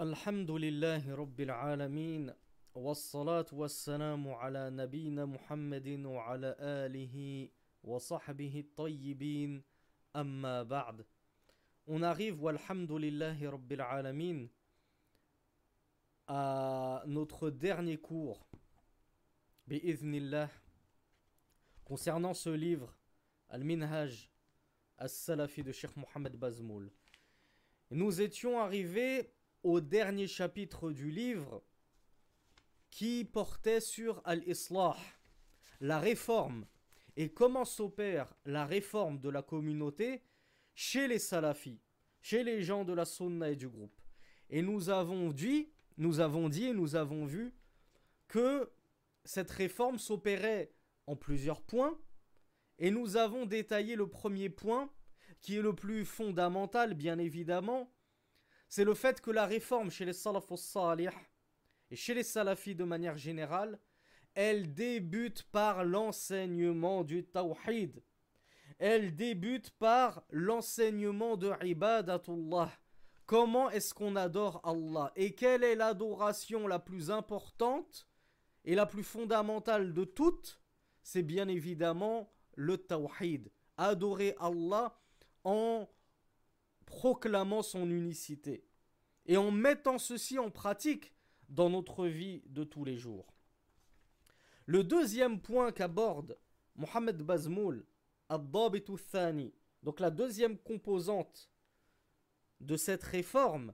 الحمد 0.00 0.50
لله 0.50 1.14
رب 1.14 1.40
العالمين 1.40 2.32
والصلاة 2.74 3.46
والسلام 3.52 4.28
على 4.28 4.70
نبينا 4.70 5.24
محمد 5.24 5.88
وعلى 5.88 6.56
آله 6.60 7.48
وصحبه 7.84 8.60
الطيبين. 8.60 9.62
أما 10.16 10.62
بعد 10.62 11.04
On 11.86 12.02
arrive, 12.02 12.40
والحمد 12.40 12.92
لله 12.92 13.50
رب 13.50 13.72
العالمين 13.72 14.48
à 16.28 17.02
notre 17.06 17.50
dernier 17.50 17.98
cours 17.98 18.46
بإذن 19.66 20.14
الله 20.14 20.48
concernant 21.84 22.32
ce 22.32 22.48
livre 22.48 22.96
المنهج 23.52 24.28
السلفي 25.02 25.62
de 25.62 25.72
Sheikh 25.72 25.94
Mohamed 25.98 26.36
Bazmoul 26.36 26.90
Nous 27.90 28.22
étions 28.22 28.58
arrivés 28.58 29.30
au 29.62 29.80
dernier 29.80 30.26
chapitre 30.26 30.90
du 30.90 31.10
livre 31.10 31.62
qui 32.90 33.24
portait 33.24 33.80
sur 33.80 34.20
Al-Islah, 34.24 34.96
la 35.80 35.98
réforme, 35.98 36.66
et 37.16 37.32
comment 37.32 37.64
s'opère 37.64 38.34
la 38.44 38.66
réforme 38.66 39.20
de 39.20 39.28
la 39.28 39.42
communauté 39.42 40.22
chez 40.74 41.08
les 41.08 41.18
salafis, 41.18 41.80
chez 42.20 42.42
les 42.42 42.62
gens 42.62 42.84
de 42.84 42.92
la 42.92 43.04
sunna 43.04 43.50
et 43.50 43.56
du 43.56 43.68
groupe. 43.68 44.00
Et 44.48 44.62
nous 44.62 44.90
avons 44.90 45.30
dit, 45.30 45.70
nous 45.96 46.20
avons 46.20 46.48
dit 46.48 46.72
nous 46.72 46.96
avons 46.96 47.26
vu 47.26 47.54
que 48.28 48.70
cette 49.24 49.50
réforme 49.50 49.98
s'opérait 49.98 50.72
en 51.06 51.16
plusieurs 51.16 51.62
points, 51.62 51.98
et 52.78 52.90
nous 52.90 53.16
avons 53.16 53.44
détaillé 53.44 53.94
le 53.94 54.08
premier 54.08 54.48
point, 54.48 54.90
qui 55.40 55.56
est 55.56 55.62
le 55.62 55.74
plus 55.74 56.04
fondamental, 56.04 56.94
bien 56.94 57.18
évidemment, 57.18 57.92
c'est 58.70 58.84
le 58.84 58.94
fait 58.94 59.20
que 59.20 59.32
la 59.32 59.46
réforme 59.46 59.90
chez 59.90 60.04
les 60.04 60.12
salih 60.12 61.10
et 61.90 61.96
chez 61.96 62.14
les 62.14 62.22
salafis 62.22 62.76
de 62.76 62.84
manière 62.84 63.18
générale, 63.18 63.80
elle 64.32 64.72
débute 64.72 65.42
par 65.50 65.84
l'enseignement 65.84 67.02
du 67.02 67.24
tawhid. 67.24 68.00
Elle 68.78 69.16
débute 69.16 69.70
par 69.70 70.22
l'enseignement 70.30 71.36
de 71.36 71.52
ibadatullah. 71.62 72.70
Comment 73.26 73.70
est-ce 73.70 73.92
qu'on 73.92 74.14
adore 74.14 74.60
Allah? 74.64 75.12
Et 75.16 75.34
quelle 75.34 75.64
est 75.64 75.74
l'adoration 75.74 76.68
la 76.68 76.78
plus 76.78 77.10
importante 77.10 78.06
et 78.64 78.76
la 78.76 78.86
plus 78.86 79.02
fondamentale 79.02 79.92
de 79.92 80.04
toutes? 80.04 80.60
C'est 81.02 81.24
bien 81.24 81.48
évidemment 81.48 82.32
le 82.54 82.78
tawhid. 82.78 83.50
Adorer 83.76 84.36
Allah 84.38 84.96
en 85.42 85.88
proclamant 86.90 87.62
son 87.62 87.88
unicité 87.88 88.66
et 89.24 89.36
en 89.36 89.50
mettant 89.50 89.98
ceci 89.98 90.38
en 90.38 90.50
pratique 90.50 91.14
dans 91.48 91.70
notre 91.70 92.06
vie 92.06 92.42
de 92.46 92.64
tous 92.64 92.84
les 92.84 92.98
jours. 92.98 93.32
Le 94.66 94.84
deuxième 94.84 95.40
point 95.40 95.72
qu'aborde 95.72 96.36
Mohamed 96.74 97.22
Bazmoul, 97.22 97.86
Thani, 99.10 99.54
donc 99.82 100.00
la 100.00 100.10
deuxième 100.10 100.58
composante 100.58 101.50
de 102.60 102.76
cette 102.76 103.04
réforme, 103.04 103.72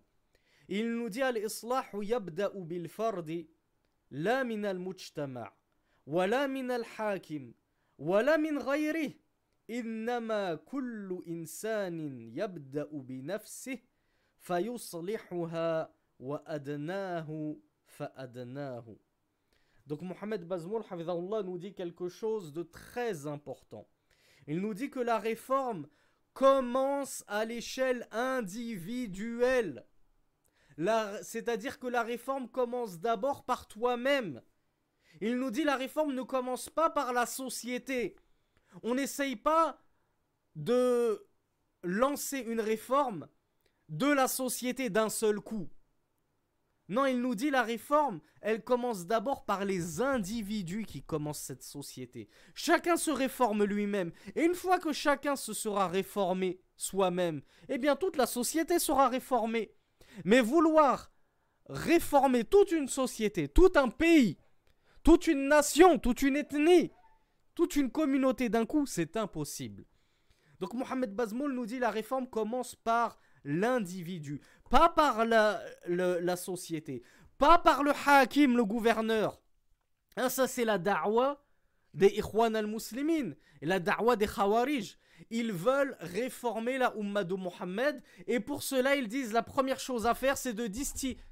il 0.68 0.92
nous 0.92 1.08
dit 1.08 1.22
Al-Islahu 1.22 2.04
yabda'u 2.04 2.64
bil 2.64 2.88
fardi 2.88 3.48
la 4.10 4.44
min 4.44 4.64
al-mujtama' 4.64 5.52
wa 6.06 6.26
la 6.26 6.48
min 6.48 6.68
al-hakim 6.70 7.54
wa 7.98 8.22
la 8.22 8.38
min 8.38 8.58
إنما 9.69 10.55
كل 10.55 11.23
إنسان 11.27 12.19
يبدأ 12.19 12.89
بنفسه 12.93 13.79
فيصلحها 14.39 15.93
وأدناه 16.19 17.57
فأدناه 17.85 18.95
Donc 19.87 20.03
Mohamed 20.03 20.47
Bazmoul 20.47 20.83
nous 21.43 21.57
dit 21.57 21.73
quelque 21.73 22.07
chose 22.07 22.53
de 22.53 22.63
très 22.63 23.27
important. 23.27 23.87
Il 24.47 24.61
nous 24.61 24.73
dit 24.73 24.89
que 24.89 24.99
la 24.99 25.19
réforme 25.19 25.87
commence 26.33 27.23
à 27.27 27.45
l'échelle 27.45 28.07
individuelle. 28.11 29.85
C'est-à-dire 31.23 31.79
que 31.79 31.87
la 31.87 32.03
réforme 32.03 32.47
commence 32.49 32.99
d'abord 32.99 33.43
par 33.43 33.67
toi-même. 33.67 34.41
Il 35.19 35.37
nous 35.37 35.51
dit 35.51 35.63
la 35.63 35.75
réforme 35.75 36.13
ne 36.13 36.23
commence 36.23 36.69
pas 36.69 36.89
par 36.89 37.11
la 37.11 37.25
société. 37.25 38.15
On 38.82 38.94
n'essaye 38.94 39.36
pas 39.36 39.82
de 40.54 41.26
lancer 41.82 42.38
une 42.38 42.60
réforme 42.60 43.28
de 43.88 44.06
la 44.06 44.28
société 44.28 44.90
d'un 44.90 45.08
seul 45.08 45.40
coup. 45.40 45.68
Non, 46.88 47.04
il 47.06 47.20
nous 47.20 47.34
dit 47.34 47.50
la 47.50 47.62
réforme, 47.62 48.20
elle 48.40 48.62
commence 48.62 49.06
d'abord 49.06 49.44
par 49.44 49.64
les 49.64 50.00
individus 50.00 50.84
qui 50.84 51.02
commencent 51.02 51.40
cette 51.40 51.64
société. 51.64 52.28
Chacun 52.54 52.96
se 52.96 53.10
réforme 53.10 53.64
lui-même. 53.64 54.12
Et 54.36 54.44
une 54.44 54.54
fois 54.54 54.78
que 54.78 54.92
chacun 54.92 55.34
se 55.34 55.52
sera 55.52 55.88
réformé 55.88 56.60
soi-même, 56.76 57.42
eh 57.68 57.78
bien 57.78 57.96
toute 57.96 58.16
la 58.16 58.26
société 58.26 58.78
sera 58.78 59.08
réformée. 59.08 59.74
Mais 60.24 60.40
vouloir 60.40 61.12
réformer 61.68 62.44
toute 62.44 62.70
une 62.70 62.88
société, 62.88 63.48
tout 63.48 63.72
un 63.74 63.88
pays, 63.88 64.38
toute 65.02 65.26
une 65.26 65.48
nation, 65.48 65.98
toute 65.98 66.22
une 66.22 66.36
ethnie, 66.36 66.92
toute 67.56 67.74
une 67.74 67.90
communauté 67.90 68.48
d'un 68.48 68.66
coup, 68.66 68.86
c'est 68.86 69.16
impossible. 69.16 69.86
Donc 70.60 70.74
Mohamed 70.74 71.14
Bazmoul 71.14 71.52
nous 71.52 71.66
dit 71.66 71.78
la 71.78 71.90
réforme 71.90 72.28
commence 72.28 72.76
par 72.76 73.18
l'individu, 73.44 74.40
pas 74.70 74.90
par 74.90 75.24
la, 75.24 75.62
la, 75.88 76.36
société, 76.36 77.02
pas 77.38 77.58
par 77.58 77.82
le 77.82 77.92
hakim, 78.06 78.56
le 78.56 78.64
gouverneur. 78.64 79.40
Hein, 80.16 80.28
ça 80.28 80.46
c'est 80.46 80.64
la 80.64 80.78
da'wa 80.78 81.42
des 81.94 82.08
Ikhwan 82.08 82.54
al-Muslimin, 82.54 83.32
la 83.62 83.80
da'wa 83.80 84.16
des 84.16 84.26
Khawarij. 84.26 84.96
Ils 85.30 85.52
veulent 85.52 85.96
réformer 86.00 86.76
la 86.76 86.94
Ummah 86.94 87.24
de 87.24 87.34
Mohammed 87.34 88.02
et 88.26 88.38
pour 88.38 88.62
cela 88.62 88.96
ils 88.96 89.08
disent 89.08 89.32
la 89.32 89.42
première 89.42 89.80
chose 89.80 90.06
à 90.06 90.14
faire 90.14 90.36
c'est 90.36 90.52
de 90.52 90.66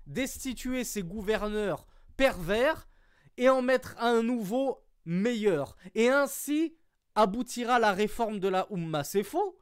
destituer 0.07 0.85
ces 0.85 1.03
gouverneurs 1.03 1.87
pervers 2.17 2.89
et 3.37 3.51
en 3.51 3.61
mettre 3.61 3.95
un 3.99 4.23
nouveau 4.23 4.85
meilleur. 5.05 5.77
Et 5.95 6.09
ainsi 6.09 6.77
aboutira 7.15 7.79
la 7.79 7.93
réforme 7.93 8.41
de 8.41 8.49
la 8.49 8.67
Ummah. 8.71 9.05
C'est 9.05 9.23
faux. 9.23 9.59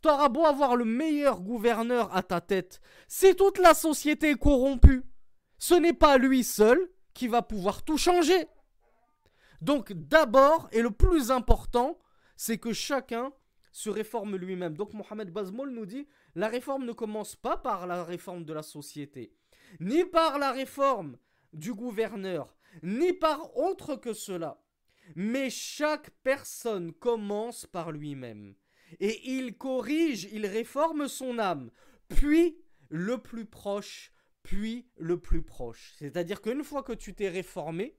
T'auras 0.00 0.28
beau 0.28 0.44
avoir 0.44 0.76
le 0.76 0.84
meilleur 0.84 1.40
gouverneur 1.40 2.14
à 2.14 2.22
ta 2.22 2.40
tête. 2.40 2.80
Si 3.08 3.34
toute 3.34 3.58
la 3.58 3.72
société 3.72 4.30
est 4.30 4.38
corrompue, 4.38 5.02
ce 5.58 5.74
n'est 5.74 5.94
pas 5.94 6.18
lui 6.18 6.44
seul 6.44 6.90
qui 7.14 7.26
va 7.26 7.40
pouvoir 7.40 7.84
tout 7.84 7.96
changer. 7.96 8.46
Donc 9.62 9.92
d'abord, 9.92 10.68
et 10.72 10.82
le 10.82 10.90
plus 10.90 11.30
important, 11.30 11.98
c'est 12.36 12.58
que 12.58 12.74
chacun 12.74 13.32
se 13.72 13.88
réforme 13.88 14.36
lui-même. 14.36 14.76
Donc 14.76 14.92
Mohamed 14.92 15.30
Bazmoul 15.30 15.70
nous 15.70 15.86
dit, 15.86 16.06
la 16.34 16.48
réforme 16.48 16.84
ne 16.84 16.92
commence 16.92 17.34
pas 17.34 17.56
par 17.56 17.86
la 17.86 18.04
réforme 18.04 18.44
de 18.44 18.52
la 18.52 18.62
société, 18.62 19.32
ni 19.80 20.04
par 20.04 20.38
la 20.38 20.52
réforme 20.52 21.16
du 21.52 21.72
gouverneur, 21.72 22.54
ni 22.82 23.12
par 23.12 23.56
autre 23.56 23.96
que 23.96 24.12
cela. 24.12 24.62
Mais 25.16 25.50
chaque 25.50 26.10
personne 26.22 26.92
commence 26.92 27.66
par 27.66 27.92
lui-même. 27.92 28.54
Et 29.00 29.30
il 29.30 29.56
corrige, 29.56 30.24
il 30.32 30.46
réforme 30.46 31.08
son 31.08 31.38
âme. 31.38 31.70
Puis 32.08 32.58
le 32.88 33.18
plus 33.18 33.46
proche, 33.46 34.12
puis 34.42 34.88
le 34.96 35.18
plus 35.18 35.42
proche. 35.42 35.94
C'est-à-dire 35.98 36.40
qu'une 36.40 36.62
fois 36.64 36.82
que 36.82 36.92
tu 36.92 37.14
t'es 37.14 37.28
réformé, 37.28 37.96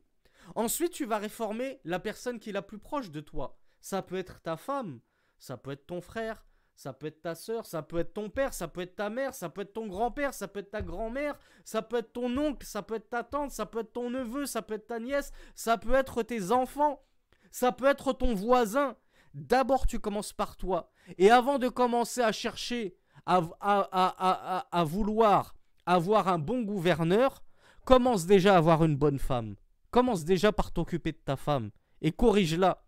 ensuite 0.55 0.91
tu 0.91 1.05
vas 1.05 1.17
réformer 1.17 1.79
la 1.83 1.99
personne 1.99 2.39
qui 2.39 2.49
est 2.49 2.53
la 2.53 2.61
plus 2.61 2.79
proche 2.79 3.11
de 3.11 3.19
toi. 3.21 3.57
Ça 3.81 4.01
peut 4.01 4.15
être 4.15 4.41
ta 4.41 4.57
femme, 4.57 5.01
ça 5.37 5.57
peut 5.57 5.71
être 5.71 5.85
ton 5.85 6.01
frère, 6.01 6.45
ça 6.75 6.91
peut 6.91 7.07
être 7.07 7.21
ta 7.21 7.35
soeur, 7.35 7.65
ça 7.65 7.81
peut 7.81 7.99
être 7.99 8.13
ton 8.13 8.29
père, 8.29 8.53
ça 8.53 8.67
peut 8.67 8.81
être 8.81 8.95
ta 8.95 9.09
mère, 9.09 9.33
ça 9.33 9.49
peut 9.49 9.61
être 9.61 9.73
ton 9.73 9.87
grand-père, 9.87 10.33
ça 10.33 10.47
peut 10.47 10.59
être 10.59 10.71
ta 10.71 10.81
grand-mère, 10.81 11.37
ça 11.63 11.81
peut 11.81 11.97
être 11.97 12.11
ton 12.11 12.35
oncle, 12.37 12.65
ça 12.65 12.81
peut 12.81 12.95
être 12.95 13.09
ta 13.09 13.23
tante, 13.23 13.51
ça 13.51 13.65
peut 13.65 13.79
être 13.79 13.93
ton 13.93 14.09
neveu, 14.09 14.45
ça 14.45 14.61
peut 14.61 14.73
être 14.73 14.87
ta 14.87 14.99
nièce, 14.99 15.31
ça 15.55 15.77
peut 15.77 15.93
être 15.93 16.21
tes 16.21 16.51
enfants, 16.51 17.01
ça 17.49 17.71
peut 17.71 17.85
être 17.85 18.11
ton 18.11 18.33
voisin. 18.33 18.97
D'abord, 19.33 19.87
tu 19.87 19.99
commences 19.99 20.33
par 20.33 20.57
toi. 20.57 20.91
Et 21.17 21.29
avant 21.29 21.59
de 21.59 21.69
commencer 21.69 22.21
à 22.21 22.31
chercher, 22.31 22.95
à, 23.25 23.41
à, 23.59 24.67
à, 24.71 24.83
vouloir 24.83 25.55
avoir 25.85 26.27
un 26.27 26.39
bon 26.39 26.61
gouverneur, 26.61 27.43
commence 27.85 28.25
déjà 28.25 28.55
à 28.55 28.57
avoir 28.57 28.83
une 28.83 28.97
bonne 28.97 29.19
femme. 29.19 29.55
Commence 29.91 30.25
déjà 30.25 30.51
par 30.51 30.71
t'occuper 30.71 31.11
de 31.11 31.17
ta 31.17 31.35
femme. 31.35 31.71
Et 32.01 32.11
corrige-la. 32.11 32.83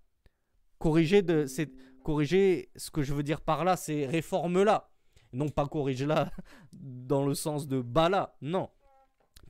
Corriger 0.80 1.22
de, 1.22 1.46
corriger, 2.08 2.70
ce 2.78 2.90
que 2.90 3.04
je 3.04 3.14
veux 3.14 3.22
dire 3.22 3.42
par 3.42 3.66
là, 3.66 3.76
c'est 3.76 4.06
réforme-la. 4.06 4.90
Non 5.34 5.50
pas 5.50 5.68
corrige-la 5.68 6.32
dans 6.72 7.26
le 7.26 7.36
sens 7.36 7.68
de 7.68 7.82
bala, 7.82 8.38
non. 8.42 8.70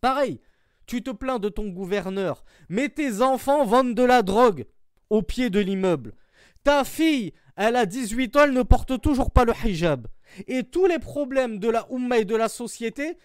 Pareil, 0.02 0.42
tu 0.88 1.04
te 1.04 1.12
plains 1.12 1.38
de 1.38 1.50
ton 1.50 1.68
gouverneur, 1.68 2.44
mais 2.68 2.90
tes 2.90 3.22
enfants 3.22 3.64
vendent 3.64 3.94
de 3.94 4.02
la 4.02 4.24
drogue 4.24 4.66
au 5.12 5.22
pied 5.22 5.52
de 5.52 5.60
l'immeuble. 5.60 6.16
Ta 6.64 6.84
fille, 6.84 7.32
elle 7.56 7.76
a 7.76 7.86
18 7.86 8.36
ans, 8.36 8.44
elle 8.46 8.54
ne 8.54 8.64
porte 8.64 9.00
toujours 9.02 9.30
pas 9.30 9.46
le 9.46 9.54
hijab. 9.64 10.08
Et 10.48 10.64
tous 10.64 10.88
les 10.88 11.00
problèmes 11.00 11.60
de 11.60 11.70
la 11.70 11.86
Ummah 11.92 12.18
et 12.18 12.26
de 12.26 12.36
la 12.36 12.50
société, 12.50 13.20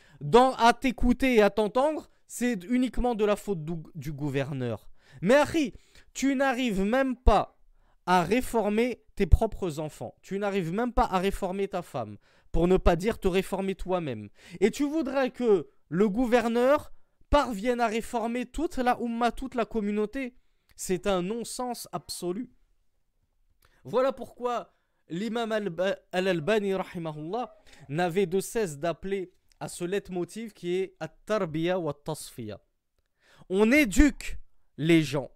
à 0.59 0.75
t'écouter 0.75 1.37
et 1.37 1.43
à 1.43 1.49
t'entendre, 1.49 2.11
c'est 2.27 2.65
uniquement 2.65 3.15
de 3.15 3.25
la 3.25 3.37
faute 3.37 3.65
du, 3.65 3.73
du 3.95 4.13
gouverneur. 4.13 4.91
Mais 5.23 5.37
Harry, 5.37 5.73
tu 6.13 6.37
n'arrives 6.37 6.83
même 6.83 7.17
pas 7.17 7.57
à 8.05 8.23
réformer 8.23 9.02
tes 9.15 9.27
propres 9.27 9.79
enfants. 9.79 10.15
Tu 10.23 10.39
n'arrives 10.39 10.73
même 10.73 10.93
pas 10.93 11.05
à 11.05 11.19
réformer 11.19 11.69
ta 11.69 11.83
femme, 11.83 12.17
pour 12.51 12.69
ne 12.69 12.77
pas 12.77 12.97
dire 12.97 13.19
te 13.19 13.29
réformer 13.29 13.75
toi-même. 13.75 14.29
Et 14.61 14.71
tu 14.71 14.85
voudrais 14.85 15.31
que 15.31 15.69
le 15.89 16.09
gouverneur 16.09 16.93
parvienne 17.31 17.81
à 17.81 17.87
réformer 17.87 18.47
toute 18.47 18.77
la 18.77 18.99
Ummah, 19.01 19.33
toute 19.33 19.55
la 19.55 19.65
communauté? 19.65 20.35
C'est 20.77 21.07
un 21.07 21.23
non-sens 21.23 21.89
absolu. 21.93 22.51
Voilà 23.85 24.13
pourquoi 24.13 24.75
l'imam 25.09 25.53
Al-Albani, 26.13 26.75
n'avait 27.89 28.27
de 28.27 28.41
cesse 28.41 28.79
d'appeler 28.79 29.33
à 29.61 29.69
ce 29.69 29.85
leitmotiv 29.85 30.53
qui 30.53 30.77
est 30.77 30.97
At-Tarbiya 31.01 31.79
wa 31.79 31.93
Tasfiya. 31.93 32.61
On 33.49 33.71
éduque 33.71 34.39
les 34.77 35.03
gens. 35.03 35.31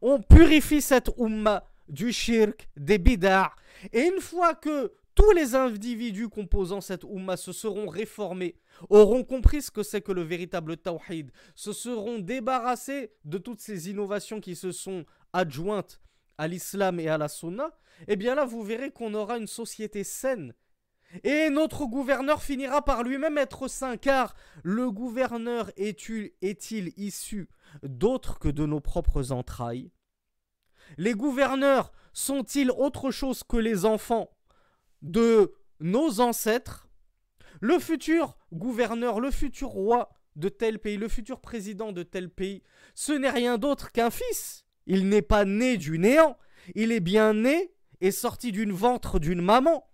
On 0.00 0.20
purifie 0.20 0.80
cette 0.80 1.10
umma 1.18 1.68
du 1.88 2.12
shirk, 2.12 2.68
des 2.76 2.98
bid'ah. 2.98 3.52
Et 3.92 4.02
une 4.02 4.20
fois 4.20 4.54
que 4.54 4.92
tous 5.14 5.32
les 5.32 5.54
individus 5.54 6.28
composant 6.28 6.80
cette 6.80 7.02
umma 7.02 7.36
se 7.36 7.52
seront 7.52 7.88
réformés, 7.88 8.56
auront 8.88 9.24
compris 9.24 9.62
ce 9.62 9.70
que 9.70 9.82
c'est 9.82 10.00
que 10.00 10.12
le 10.12 10.22
véritable 10.22 10.76
tawhid, 10.76 11.32
se 11.54 11.72
seront 11.72 12.20
débarrassés 12.20 13.12
de 13.24 13.38
toutes 13.38 13.60
ces 13.60 13.90
innovations 13.90 14.40
qui 14.40 14.54
se 14.54 14.70
sont 14.70 15.04
adjointes 15.32 16.00
à 16.38 16.46
l'islam 16.46 17.00
et 17.00 17.08
à 17.08 17.18
la 17.18 17.28
sunna, 17.28 17.76
eh 18.06 18.14
bien 18.14 18.36
là 18.36 18.44
vous 18.44 18.62
verrez 18.62 18.92
qu'on 18.92 19.12
aura 19.14 19.38
une 19.38 19.48
société 19.48 20.04
saine. 20.04 20.54
Et 21.24 21.50
notre 21.50 21.86
gouverneur 21.86 22.42
finira 22.42 22.84
par 22.84 23.02
lui-même 23.02 23.38
être 23.38 23.66
saint, 23.66 23.96
car 23.96 24.34
le 24.62 24.90
gouverneur 24.90 25.70
est-il 25.76 26.92
issu 26.96 27.48
d'autre 27.82 28.38
que 28.38 28.48
de 28.48 28.66
nos 28.66 28.80
propres 28.80 29.32
entrailles? 29.32 29.90
Les 30.98 31.14
gouverneurs 31.14 31.92
sont-ils 32.12 32.72
autre 32.72 33.12
chose 33.12 33.44
que 33.44 33.56
les 33.56 33.84
enfants 33.84 34.30
de 35.00 35.54
nos 35.78 36.20
ancêtres? 36.20 36.88
Le 37.60 37.78
futur 37.78 38.36
gouverneur, 38.52 39.20
le 39.20 39.30
futur 39.30 39.68
roi 39.68 40.10
de 40.34 40.48
tel 40.48 40.80
pays, 40.80 40.96
le 40.96 41.08
futur 41.08 41.40
président 41.40 41.92
de 41.92 42.02
tel 42.02 42.28
pays, 42.28 42.64
ce 42.94 43.12
n'est 43.12 43.30
rien 43.30 43.58
d'autre 43.58 43.92
qu'un 43.92 44.10
fils. 44.10 44.64
Il 44.86 45.08
n'est 45.08 45.22
pas 45.22 45.44
né 45.44 45.76
du 45.76 46.00
néant, 46.00 46.36
il 46.74 46.90
est 46.90 47.00
bien 47.00 47.32
né 47.32 47.72
et 48.00 48.10
sorti 48.10 48.50
d'une 48.50 48.72
ventre 48.72 49.20
d'une 49.20 49.40
maman. 49.40 49.88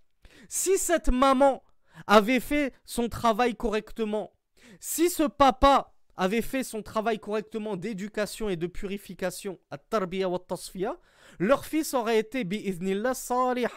Si 0.49 0.79
cette 0.79 1.11
maman 1.11 1.62
avait 2.06 2.41
fait 2.41 2.73
son 2.87 3.09
travail 3.09 3.56
correctement, 3.56 4.33
si 4.81 5.11
ce 5.11 5.25
papa 5.25 5.94
avait 6.16 6.43
fait 6.43 6.62
son 6.62 6.82
travail 6.82 7.19
correctement 7.19 7.76
d'éducation 7.76 8.49
et 8.49 8.56
de 8.56 8.66
purification 8.66 9.58
à 9.70 9.78
tarbiya 9.78 10.28
wa 10.28 10.38
tasfiya, 10.38 10.99
leur 11.38 11.64
fils 11.64 11.94
aurait 11.94 12.19
été 12.19 12.44
bi'idhnillah 12.44 13.14
salih 13.14 13.69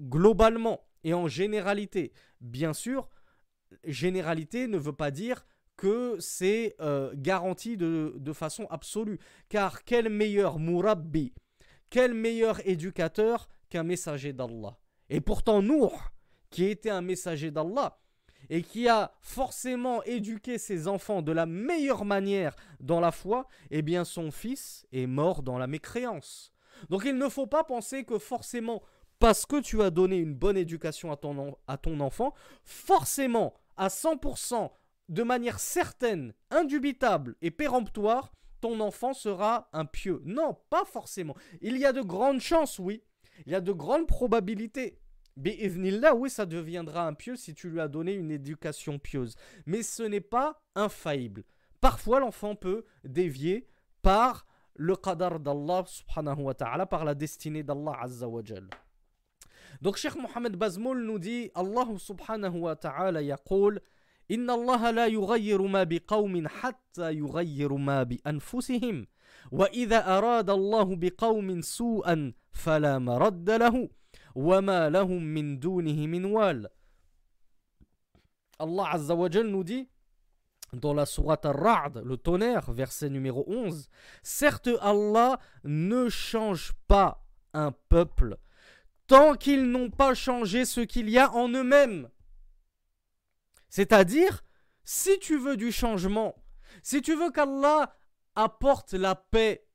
globalement 0.00 0.86
et 1.04 1.14
en 1.14 1.28
généralité. 1.28 2.12
Bien 2.40 2.72
sûr, 2.72 3.08
généralité 3.84 4.66
ne 4.66 4.78
veut 4.78 4.92
pas 4.92 5.10
dire 5.10 5.46
que 5.76 6.16
c'est 6.18 6.74
euh, 6.80 7.12
garanti 7.14 7.76
de, 7.76 8.14
de, 8.16 8.32
façon 8.32 8.66
absolue. 8.68 9.18
Car 9.48 9.84
quel 9.84 10.08
meilleur 10.08 10.58
murabbi, 10.58 11.32
quel 11.88 12.14
meilleur 12.14 12.66
éducateur 12.68 13.48
qu'un 13.70 13.84
messager 13.84 14.32
d'Allah? 14.32 14.76
Et 15.08 15.20
pourtant, 15.20 15.62
Nour, 15.62 16.10
qui 16.50 16.64
était 16.64 16.90
un 16.90 17.00
messager 17.00 17.50
d'Allah, 17.50 18.00
et 18.50 18.62
qui 18.62 18.88
a 18.88 19.12
forcément 19.20 20.02
éduqué 20.04 20.58
ses 20.58 20.88
enfants 20.88 21.22
de 21.22 21.32
la 21.32 21.46
meilleure 21.46 22.04
manière 22.04 22.54
dans 22.80 23.00
la 23.00 23.12
foi, 23.12 23.46
eh 23.70 23.82
bien 23.82 24.04
son 24.04 24.30
fils 24.30 24.86
est 24.92 25.06
mort 25.06 25.42
dans 25.42 25.58
la 25.58 25.66
mécréance. 25.66 26.52
Donc 26.88 27.04
il 27.04 27.16
ne 27.16 27.28
faut 27.28 27.46
pas 27.46 27.64
penser 27.64 28.04
que 28.04 28.18
forcément, 28.18 28.82
parce 29.18 29.46
que 29.46 29.60
tu 29.60 29.82
as 29.82 29.90
donné 29.90 30.16
une 30.16 30.34
bonne 30.34 30.56
éducation 30.56 31.10
à 31.12 31.16
ton, 31.16 31.56
à 31.66 31.76
ton 31.76 32.00
enfant, 32.00 32.34
forcément, 32.64 33.54
à 33.76 33.88
100%, 33.88 34.70
de 35.08 35.22
manière 35.22 35.58
certaine, 35.58 36.34
indubitable 36.50 37.36
et 37.40 37.50
péremptoire, 37.50 38.32
ton 38.60 38.80
enfant 38.80 39.14
sera 39.14 39.68
un 39.72 39.84
pieux. 39.84 40.20
Non, 40.24 40.56
pas 40.68 40.84
forcément. 40.84 41.34
Il 41.60 41.78
y 41.78 41.84
a 41.84 41.92
de 41.92 42.02
grandes 42.02 42.40
chances, 42.40 42.78
oui. 42.78 43.02
Il 43.46 43.52
y 43.52 43.54
a 43.54 43.60
de 43.60 43.72
grandes 43.72 44.06
probabilités. 44.06 44.98
là, 45.37 46.15
oui, 46.15 46.29
ça 46.29 46.45
deviendra 46.45 47.07
un 47.07 47.13
pieux 47.13 47.35
si 47.35 47.53
tu 47.53 47.69
lui 47.69 47.79
as 47.79 47.87
donné 47.87 48.13
une 48.13 48.31
éducation 48.31 48.99
pieuse. 48.99 49.35
Mais 49.65 49.83
ce 49.83 50.03
n'est 50.03 50.21
pas 50.21 50.61
infaillible. 50.75 51.43
Parfois, 51.81 52.19
l'enfant 52.19 52.55
peut 52.55 52.85
dévier 53.03 53.67
par 54.01 54.45
le 54.75 54.95
qadar 54.95 55.39
d'Allah 55.39 55.83
subhanahu 55.87 56.41
wa 56.41 56.53
ta'ala, 56.53 56.85
par 56.85 57.05
la 57.05 57.15
destinée 57.15 57.63
d'Allah 57.63 57.97
azza 58.01 58.27
wa 58.27 58.41
Donc, 59.81 59.97
Cheikh 59.97 60.15
Mohamed 60.15 60.55
Bazmoul 60.55 61.03
nous 61.03 61.19
dit 61.19 61.51
Allah 61.55 61.87
subhanahu 61.97 62.59
wa 62.59 62.75
ta'ala 62.75 63.21
yaqul 63.21 63.79
إن 64.31 64.49
الله 64.49 64.91
لا 64.91 65.07
يغير 65.07 65.61
ما 65.61 65.83
بقوم 65.83 66.47
حتى 66.47 67.13
يغيروا 67.13 67.77
ما 67.77 68.03
بأنفسهم 68.03 69.07
وإذا 69.51 70.17
أراد 70.17 70.49
الله 70.49 70.95
بقوم 70.95 71.61
سوءا 71.61 72.33
فلا 72.51 72.99
مرد 72.99 73.49
له 73.49 73.89
وما 74.35 74.89
لهم 74.89 75.23
من 75.23 75.59
دونه 75.59 76.07
من 76.07 76.25
وال 76.25 76.69
Allah 78.59 78.93
Azza 78.93 79.15
wa 79.15 79.29
Jal 79.29 79.47
nous 79.47 79.63
dit 79.63 79.89
dans 80.73 80.93
la 80.93 81.05
sourate 81.05 81.45
Ar-Ra'd, 81.45 82.01
le 82.03 82.17
tonnerre, 82.17 82.71
verset 82.71 83.09
numéro 83.09 83.43
11, 83.47 83.89
certes 84.23 84.69
Allah 84.81 85.39
ne 85.63 86.09
change 86.09 86.73
pas 86.87 87.25
un 87.53 87.71
peuple 87.89 88.37
tant 89.07 89.35
qu'ils 89.35 89.69
n'ont 89.69 89.89
pas 89.89 90.13
changé 90.13 90.65
ce 90.65 90.81
qu'il 90.81 91.09
y 91.09 91.19
a 91.19 91.31
en 91.33 91.49
eux-mêmes. 91.49 92.09
C'est-à-dire, 93.69 94.43
si 94.83 95.19
tu 95.19 95.37
veux 95.37 95.57
du 95.57 95.71
changement, 95.71 96.35
si 96.81 97.01
tu 97.01 97.15
veux 97.15 97.31
qu'Allah 97.31 97.95
apporte 98.35 98.93
la 98.93 99.15
paix, 99.15 99.67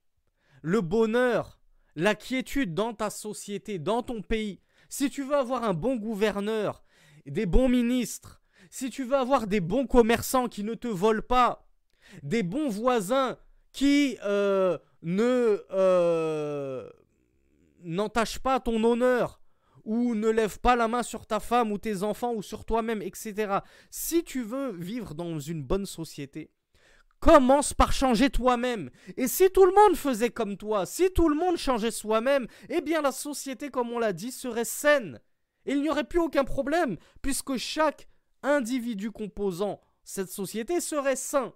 le 0.62 0.80
bonheur, 0.80 1.60
la 1.95 2.15
quiétude 2.15 2.73
dans 2.73 2.93
ta 2.93 3.09
société, 3.09 3.79
dans 3.79 4.03
ton 4.03 4.21
pays, 4.21 4.59
si 4.89 5.09
tu 5.09 5.23
veux 5.23 5.35
avoir 5.35 5.63
un 5.63 5.73
bon 5.73 5.95
gouverneur, 5.95 6.83
des 7.25 7.45
bons 7.45 7.69
ministres, 7.69 8.41
si 8.69 8.89
tu 8.89 9.03
veux 9.03 9.15
avoir 9.15 9.47
des 9.47 9.59
bons 9.59 9.87
commerçants 9.87 10.47
qui 10.47 10.63
ne 10.63 10.73
te 10.73 10.87
volent 10.87 11.21
pas, 11.27 11.67
des 12.21 12.43
bons 12.43 12.69
voisins 12.69 13.37
qui 13.71 14.17
euh, 14.23 14.77
ne 15.01 15.63
euh, 15.71 16.89
n'entachent 17.83 18.39
pas 18.39 18.59
ton 18.59 18.83
honneur, 18.83 19.39
ou 19.83 20.15
ne 20.15 20.29
lève 20.29 20.59
pas 20.59 20.75
la 20.75 20.87
main 20.87 21.03
sur 21.03 21.25
ta 21.25 21.39
femme 21.39 21.71
ou 21.71 21.77
tes 21.77 22.03
enfants 22.03 22.33
ou 22.33 22.41
sur 22.41 22.65
toi-même, 22.65 23.01
etc. 23.01 23.59
Si 23.89 24.23
tu 24.23 24.43
veux 24.43 24.71
vivre 24.71 25.13
dans 25.13 25.39
une 25.39 25.63
bonne 25.63 25.85
société, 25.85 26.51
commence 27.23 27.73
par 27.73 27.93
changer 27.93 28.29
toi-même. 28.29 28.89
Et 29.15 29.29
si 29.29 29.49
tout 29.49 29.65
le 29.65 29.71
monde 29.71 29.95
faisait 29.95 30.29
comme 30.29 30.57
toi, 30.57 30.85
si 30.85 31.09
tout 31.13 31.29
le 31.29 31.35
monde 31.35 31.55
changeait 31.55 31.89
soi-même, 31.89 32.47
eh 32.67 32.81
bien 32.81 33.01
la 33.01 33.13
société, 33.13 33.69
comme 33.69 33.91
on 33.91 33.99
l'a 33.99 34.11
dit, 34.11 34.29
serait 34.29 34.65
saine. 34.65 35.21
Il 35.65 35.81
n'y 35.81 35.89
aurait 35.89 36.03
plus 36.03 36.19
aucun 36.19 36.43
problème, 36.43 36.97
puisque 37.21 37.55
chaque 37.55 38.09
individu 38.41 39.09
composant 39.09 39.79
cette 40.03 40.29
société 40.29 40.81
serait 40.81 41.15
sain. 41.15 41.53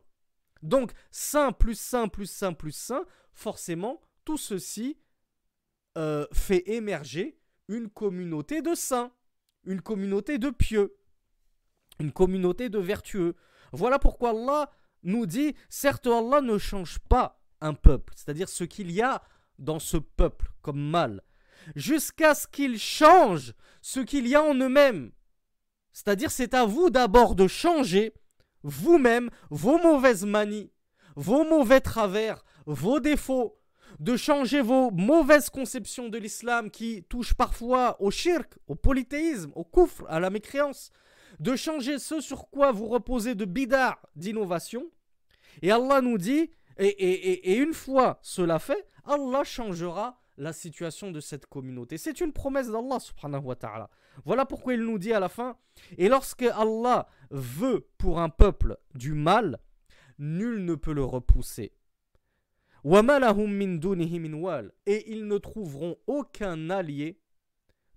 Donc, 0.63 0.91
sain 1.11 1.51
plus 1.51 1.77
sain 1.77 2.07
plus 2.07 2.31
sain 2.31 2.53
plus 2.53 2.71
sain, 2.71 3.03
forcément, 3.33 3.99
tout 4.23 4.37
ceci 4.37 4.97
euh, 5.97 6.25
fait 6.31 6.63
émerger 6.69 7.41
une 7.67 7.89
communauté 7.89 8.61
de 8.61 8.73
saints, 8.73 9.11
une 9.65 9.81
communauté 9.81 10.37
de 10.37 10.49
pieux, 10.49 10.95
une 11.99 12.13
communauté 12.13 12.69
de 12.69 12.79
vertueux. 12.79 13.35
Voilà 13.73 13.99
pourquoi 13.99 14.29
Allah 14.29 14.71
nous 15.07 15.25
dit, 15.25 15.55
certes 15.69 16.07
Allah 16.07 16.41
ne 16.41 16.57
change 16.57 16.99
pas 16.99 17.41
un 17.61 17.73
peuple, 17.73 18.13
c'est-à-dire 18.15 18.49
ce 18.49 18.63
qu'il 18.63 18.91
y 18.91 19.01
a 19.01 19.23
dans 19.57 19.79
ce 19.79 19.97
peuple 19.97 20.51
comme 20.61 20.79
mal, 20.79 21.23
jusqu'à 21.75 22.35
ce 22.35 22.47
qu'il 22.47 22.77
change 22.77 23.53
ce 23.81 23.99
qu'il 23.99 24.27
y 24.27 24.35
a 24.35 24.43
en 24.43 24.53
eux-mêmes. 24.53 25.11
C'est-à-dire 25.91 26.29
c'est 26.29 26.53
à 26.53 26.65
vous 26.65 26.89
d'abord 26.89 27.35
de 27.35 27.47
changer 27.47 28.13
vous-même 28.63 29.29
vos 29.49 29.79
mauvaises 29.79 30.25
manies, 30.25 30.71
vos 31.15 31.43
mauvais 31.43 31.81
travers, 31.81 32.43
vos 32.65 32.99
défauts, 32.99 33.57
de 33.99 34.15
changer 34.15 34.61
vos 34.61 34.91
mauvaises 34.91 35.49
conceptions 35.49 36.09
de 36.09 36.17
l'islam 36.17 36.69
qui 36.69 37.03
touchent 37.03 37.33
parfois 37.33 37.99
au 38.01 38.11
shirk, 38.11 38.59
au 38.67 38.75
polythéisme, 38.75 39.51
au 39.55 39.63
kufr, 39.63 40.05
à 40.07 40.19
la 40.19 40.29
mécréance, 40.29 40.91
de 41.39 41.55
changer 41.55 41.97
ce 41.97 42.19
sur 42.19 42.49
quoi 42.49 42.71
vous 42.71 42.87
reposez 42.87 43.35
de 43.35 43.45
bidar, 43.45 43.99
d'innovation. 44.15 44.85
Et 45.61 45.71
Allah 45.71 46.01
nous 46.01 46.17
dit, 46.17 46.51
et, 46.77 47.57
une 47.57 47.73
fois 47.73 48.19
cela 48.21 48.59
fait, 48.59 48.87
Allah 49.05 49.43
changera 49.43 50.21
la 50.37 50.53
situation 50.53 51.11
de 51.11 51.19
cette 51.19 51.47
communauté. 51.47 51.97
C'est 51.97 52.21
une 52.21 52.31
promesse 52.31 52.69
d'Allah 52.69 52.99
subhanahu 52.99 53.43
wa. 53.43 53.89
Voilà 54.25 54.45
pourquoi 54.45 54.75
il 54.75 54.81
nous 54.81 54.99
dit 54.99 55.13
à 55.13 55.19
la 55.19 55.29
fin, 55.29 55.57
et 55.97 56.09
lorsque 56.09 56.43
Allah 56.43 57.07
veut 57.31 57.87
pour 57.97 58.19
un 58.19 58.29
peuple 58.29 58.77
du 58.93 59.13
mal, 59.13 59.59
nul 60.19 60.63
ne 60.63 60.75
peut 60.75 60.93
le 60.93 61.03
repousser. 61.03 61.73
Et 64.85 65.11
ils 65.11 65.27
ne 65.27 65.37
trouveront 65.37 65.97
aucun 66.07 66.69
allié 66.69 67.19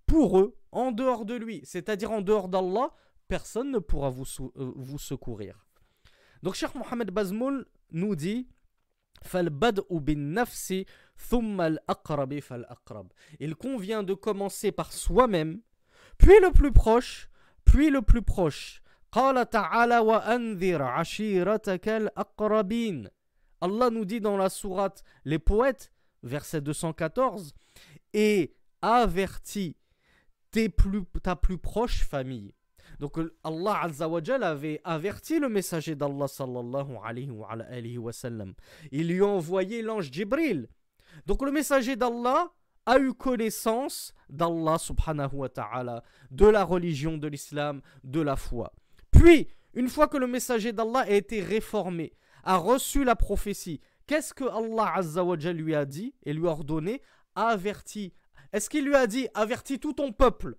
pour 0.07 0.41
eux 0.41 0.57
en 0.73 0.93
dehors 0.93 1.25
de 1.25 1.35
lui, 1.35 1.61
c'est-à-dire 1.65 2.11
en 2.11 2.21
dehors 2.21 2.49
d'Allah, 2.49 2.93
personne 3.29 3.71
ne 3.71 3.79
pourra 3.79 4.11
vous, 4.11 4.25
euh, 4.57 4.73
vous 4.75 4.99
secourir. 4.99 5.67
Donc 6.43 6.55
Cheikh 6.55 6.75
Mohamed 6.75 7.11
Bazmoul 7.11 7.67
nous 7.91 8.17
dit 8.17 8.49
il 13.41 13.55
convient 13.55 14.03
de 14.03 14.15
commencer 14.15 14.73
par 14.73 14.93
soi-même, 14.93 15.61
puis 16.19 16.41
le 16.41 16.53
plus 16.53 16.73
proche, 16.73 17.29
puis 17.65 17.91
le 17.91 18.03
plus 18.03 18.23
proche. 18.23 18.83
Allah 23.63 23.91
nous 23.91 24.05
dit 24.05 24.21
dans 24.21 24.37
la 24.37 24.49
sourate 24.49 25.03
Les 25.25 25.39
Poètes, 25.39 25.93
verset 26.23 26.61
214, 26.61 27.55
et 28.13 28.55
avertis 28.81 29.77
tes 30.51 30.69
plus, 30.69 31.05
ta 31.23 31.37
plus 31.37 31.59
proche 31.59 32.05
famille. 32.05 32.55
Donc 33.01 33.19
Allah 33.43 33.81
Azzawajal 33.85 34.45
avait 34.45 34.79
averti 34.85 35.41
le 35.41 35.49
messager 35.49 35.95
d'Allah 35.95 36.29
sallallahu 36.29 36.99
alayhi 37.03 37.97
wa, 37.97 38.13
sallam. 38.13 38.53
Il 38.93 39.09
lui 39.09 39.23
a 39.23 39.27
envoyé 39.27 39.81
l'ange 39.81 40.13
Jibril. 40.13 40.69
Donc 41.25 41.43
le 41.43 41.51
messager 41.51 41.97
d'Allah 41.97 42.53
a 42.85 42.99
eu 42.99 43.15
connaissance 43.15 44.13
d'Allah 44.29 44.77
subhanahu 44.77 45.33
wa 45.33 45.49
ta'ala, 45.49 46.05
de 46.31 46.45
la 46.45 46.63
religion 46.63 47.17
de 47.17 47.27
l'islam, 47.27 47.81
de 48.05 48.21
la 48.21 48.37
foi. 48.37 48.71
Puis, 49.11 49.49
une 49.73 49.89
fois 49.89 50.07
que 50.07 50.19
le 50.19 50.27
messager 50.27 50.73
d'Allah 50.73 51.01
a 51.01 51.11
été 51.11 51.43
réformé, 51.43 52.13
a 52.45 52.59
reçu 52.59 53.03
la 53.05 53.17
prophétie, 53.17 53.81
qu'est-ce 54.07 54.35
que 54.35 54.45
Allah 54.45 54.93
Azzawajal 54.97 55.57
lui 55.57 55.75
a 55.75 55.87
dit 55.87 56.15
et 56.25 56.35
lui 56.35 56.47
a 56.47 56.51
ordonné? 56.51 57.01
Averti. 57.35 58.13
Est-ce 58.53 58.69
qu'il 58.69 58.85
lui 58.85 58.95
a 58.95 59.07
dit 59.07 59.27
avertis 59.33 59.79
tout 59.79 59.95
ton 59.95 60.13
peuple? 60.13 60.57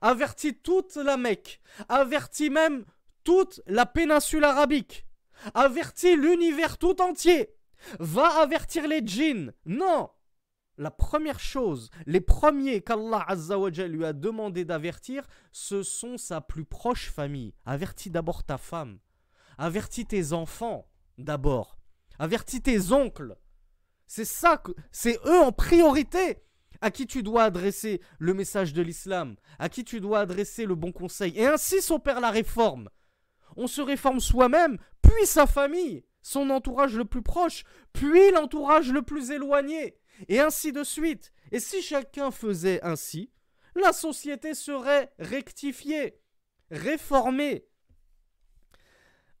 Avertit 0.00 0.54
toute 0.54 0.96
la 0.96 1.16
Mecque, 1.16 1.60
avertit 1.88 2.50
même 2.50 2.84
toute 3.24 3.60
la 3.66 3.86
péninsule 3.86 4.44
arabique, 4.44 5.06
avertit 5.54 6.16
l'univers 6.16 6.78
tout 6.78 7.00
entier, 7.00 7.54
va 7.98 8.40
avertir 8.40 8.86
les 8.86 9.00
djinns. 9.06 9.52
Non 9.64 10.10
La 10.76 10.90
première 10.90 11.40
chose, 11.40 11.90
les 12.06 12.20
premiers 12.20 12.82
qu'Allah 12.82 13.26
lui 13.88 14.04
a 14.04 14.12
demandé 14.12 14.64
d'avertir, 14.64 15.26
ce 15.52 15.82
sont 15.82 16.16
sa 16.16 16.40
plus 16.40 16.64
proche 16.64 17.10
famille. 17.10 17.54
Avertis 17.64 18.10
d'abord 18.10 18.44
ta 18.44 18.58
femme, 18.58 18.98
avertis 19.58 20.06
tes 20.06 20.32
enfants 20.32 20.88
d'abord, 21.18 21.78
avertis 22.18 22.62
tes 22.62 22.92
oncles. 22.92 23.36
C'est 24.06 24.24
ça 24.24 24.62
c'est 24.90 25.20
eux 25.26 25.40
en 25.40 25.52
priorité 25.52 26.42
à 26.81 26.91
qui 26.91 27.07
tu 27.07 27.23
dois 27.23 27.43
adresser 27.43 28.01
le 28.19 28.33
message 28.33 28.73
de 28.73 28.81
l'islam, 28.81 29.35
à 29.59 29.69
qui 29.69 29.83
tu 29.83 29.99
dois 29.99 30.19
adresser 30.19 30.65
le 30.65 30.75
bon 30.75 30.91
conseil. 30.91 31.33
Et 31.35 31.45
ainsi 31.45 31.81
s'opère 31.81 32.19
la 32.19 32.31
réforme. 32.31 32.89
On 33.55 33.67
se 33.67 33.81
réforme 33.81 34.19
soi-même, 34.19 34.77
puis 35.01 35.25
sa 35.25 35.47
famille, 35.47 36.03
son 36.21 36.49
entourage 36.49 36.95
le 36.95 37.05
plus 37.05 37.21
proche, 37.21 37.63
puis 37.93 38.31
l'entourage 38.31 38.91
le 38.91 39.01
plus 39.01 39.31
éloigné, 39.31 39.97
et 40.27 40.39
ainsi 40.39 40.71
de 40.71 40.83
suite. 40.83 41.31
Et 41.51 41.59
si 41.59 41.81
chacun 41.81 42.31
faisait 42.31 42.83
ainsi, 42.83 43.31
la 43.75 43.93
société 43.93 44.53
serait 44.53 45.11
rectifiée, 45.19 46.19
réformée. 46.71 47.65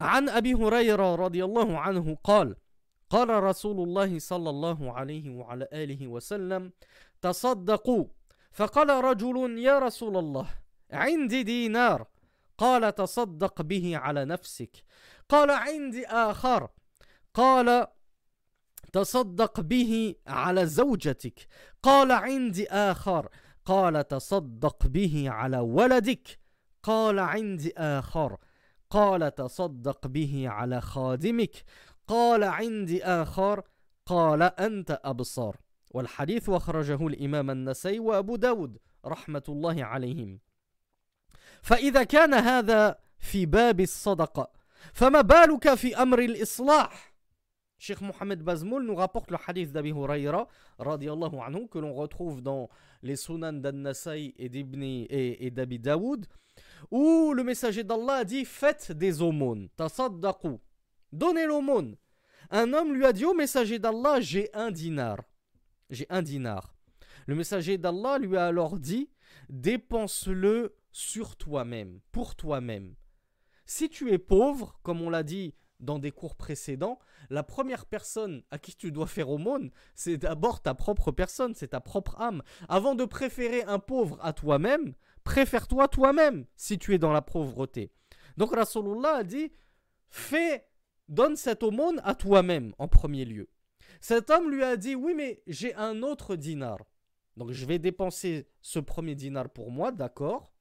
عن 0.01 0.29
أبي 0.29 0.53
هريرة 0.53 1.15
رضي 1.15 1.43
الله 1.43 1.79
عنه 1.79 2.17
قال 2.23 2.55
قال 3.09 3.29
رسول 3.29 3.87
الله 3.87 4.19
صلى 4.19 4.49
الله 4.49 4.93
عليه 4.93 5.29
وعلى 5.29 5.67
آله 5.73 6.07
وسلم 6.07 6.71
تصدقوا. 7.22 8.04
فقال 8.52 9.04
رجل 9.04 9.58
يا 9.58 9.78
رسول 9.78 10.16
الله 10.16 10.46
عندي 10.92 11.42
دينار. 11.42 12.06
قال 12.58 12.94
تصدق 12.94 13.62
به 13.62 13.96
على 13.96 14.24
نفسك. 14.24 14.84
قال 15.28 15.50
عندي 15.50 16.06
آخر. 16.06 16.68
قال 17.34 17.86
تصدق 18.92 19.60
به 19.60 20.14
على 20.26 20.66
زوجتك. 20.66 21.46
قال 21.82 22.12
عندي 22.12 22.68
آخر. 22.68 23.28
قال 23.64 24.08
تصدق 24.08 24.86
به 24.86 25.30
على 25.30 25.58
ولدك. 25.58 26.38
قال 26.82 27.18
عندي 27.18 27.72
آخر. 27.76 28.36
قال 28.90 29.34
تصدق 29.34 30.06
به 30.06 30.48
على 30.48 30.80
خادمك. 30.80 31.64
قال 32.06 32.44
عندي 32.44 33.04
آخر. 33.04 33.62
قال 34.06 34.42
أنت 34.42 35.00
أبصر. 35.04 35.69
والحديث 35.90 36.48
وخرجه 36.48 37.06
الإمام 37.06 37.50
النسي 37.50 37.98
وأبو 37.98 38.36
داود 38.36 38.78
رحمة 39.06 39.42
الله 39.48 39.84
عليهم 39.84 40.40
فإذا 41.62 42.04
كان 42.04 42.34
هذا 42.34 42.98
في 43.18 43.46
باب 43.46 43.80
الصدقة 43.80 44.50
فما 44.92 45.20
بالك 45.20 45.74
في 45.74 45.96
أمر 46.02 46.18
الإصلاح 46.18 47.10
Cheikh 47.80 48.02
Mohamed 48.02 48.42
Bazmoul 48.42 48.84
nous 48.84 48.94
rapporte 48.94 49.30
le 49.30 49.38
hadith 49.46 49.72
d'Abi 49.72 49.88
Huraira 49.88 50.46
radiallahu 50.78 51.36
anhu 51.40 51.66
que 51.66 51.78
l'on 51.78 51.94
retrouve 51.94 52.42
dans 52.42 52.68
les 53.02 53.16
Sunan 53.16 53.54
d'An-Nasai 53.54 54.34
et 54.36 54.50
d'Ibni 54.50 55.04
et, 55.04 55.46
et 55.46 55.50
d'Abi 55.50 55.78
Daoud 55.78 56.26
où 56.90 57.32
le 57.32 57.42
messager 57.42 57.82
d'Allah 57.82 58.24
dit 58.24 58.44
faites 58.44 58.92
des 58.92 59.22
aumônes 59.22 59.70
tasaddaqu 59.78 60.58
donnez 61.10 61.46
l'aumône 61.46 61.96
un 62.50 62.70
homme 62.74 62.92
lui 62.92 63.06
a 63.06 63.14
dit 63.14 63.24
au 63.24 63.32
messager 63.32 63.78
d'Allah 63.78 64.20
j'ai 64.20 64.50
un 64.52 64.70
dinar 64.70 65.16
j'ai 65.90 66.06
un 66.10 66.22
dinar. 66.22 66.74
Le 67.26 67.34
messager 67.34 67.78
d'Allah 67.78 68.18
lui 68.18 68.36
a 68.36 68.46
alors 68.46 68.78
dit 68.78 69.10
dépense-le 69.48 70.76
sur 70.92 71.36
toi-même, 71.36 72.00
pour 72.12 72.34
toi-même. 72.34 72.94
Si 73.66 73.88
tu 73.88 74.10
es 74.10 74.18
pauvre, 74.18 74.78
comme 74.82 75.00
on 75.00 75.10
l'a 75.10 75.22
dit 75.22 75.54
dans 75.78 75.98
des 75.98 76.10
cours 76.10 76.36
précédents, 76.36 76.98
la 77.30 77.42
première 77.42 77.86
personne 77.86 78.42
à 78.50 78.58
qui 78.58 78.74
tu 78.74 78.92
dois 78.92 79.06
faire 79.06 79.30
aumône, 79.30 79.70
c'est 79.94 80.18
d'abord 80.18 80.60
ta 80.60 80.74
propre 80.74 81.10
personne, 81.10 81.54
c'est 81.54 81.68
ta 81.68 81.80
propre 81.80 82.20
âme. 82.20 82.42
Avant 82.68 82.94
de 82.94 83.04
préférer 83.04 83.62
un 83.62 83.78
pauvre 83.78 84.18
à 84.22 84.32
toi-même, 84.32 84.94
préfère-toi 85.24 85.88
toi-même 85.88 86.46
si 86.56 86.78
tu 86.78 86.94
es 86.94 86.98
dans 86.98 87.12
la 87.12 87.22
pauvreté. 87.22 87.92
Donc 88.36 88.54
Rasulullah 88.54 89.16
a 89.16 89.24
dit 89.24 89.52
fais, 90.08 90.66
donne 91.08 91.36
cette 91.36 91.62
aumône 91.62 92.00
à 92.04 92.14
toi-même 92.14 92.74
en 92.78 92.88
premier 92.88 93.24
lieu. 93.24 93.48
Cet 94.00 94.30
homme 94.30 94.50
lui 94.50 94.64
a 94.64 94.76
dit 94.76 94.94
Oui, 94.94 95.14
mais 95.14 95.42
j'ai 95.46 95.74
un 95.74 96.02
autre 96.02 96.36
dinar. 96.36 96.78
Donc 97.36 97.52
je 97.52 97.64
vais 97.66 97.78
dépenser 97.78 98.48
ce 98.60 98.78
premier 98.78 99.14
dinar 99.14 99.48
pour 99.50 99.70
moi, 99.70 99.92
d'accord. 99.92 100.52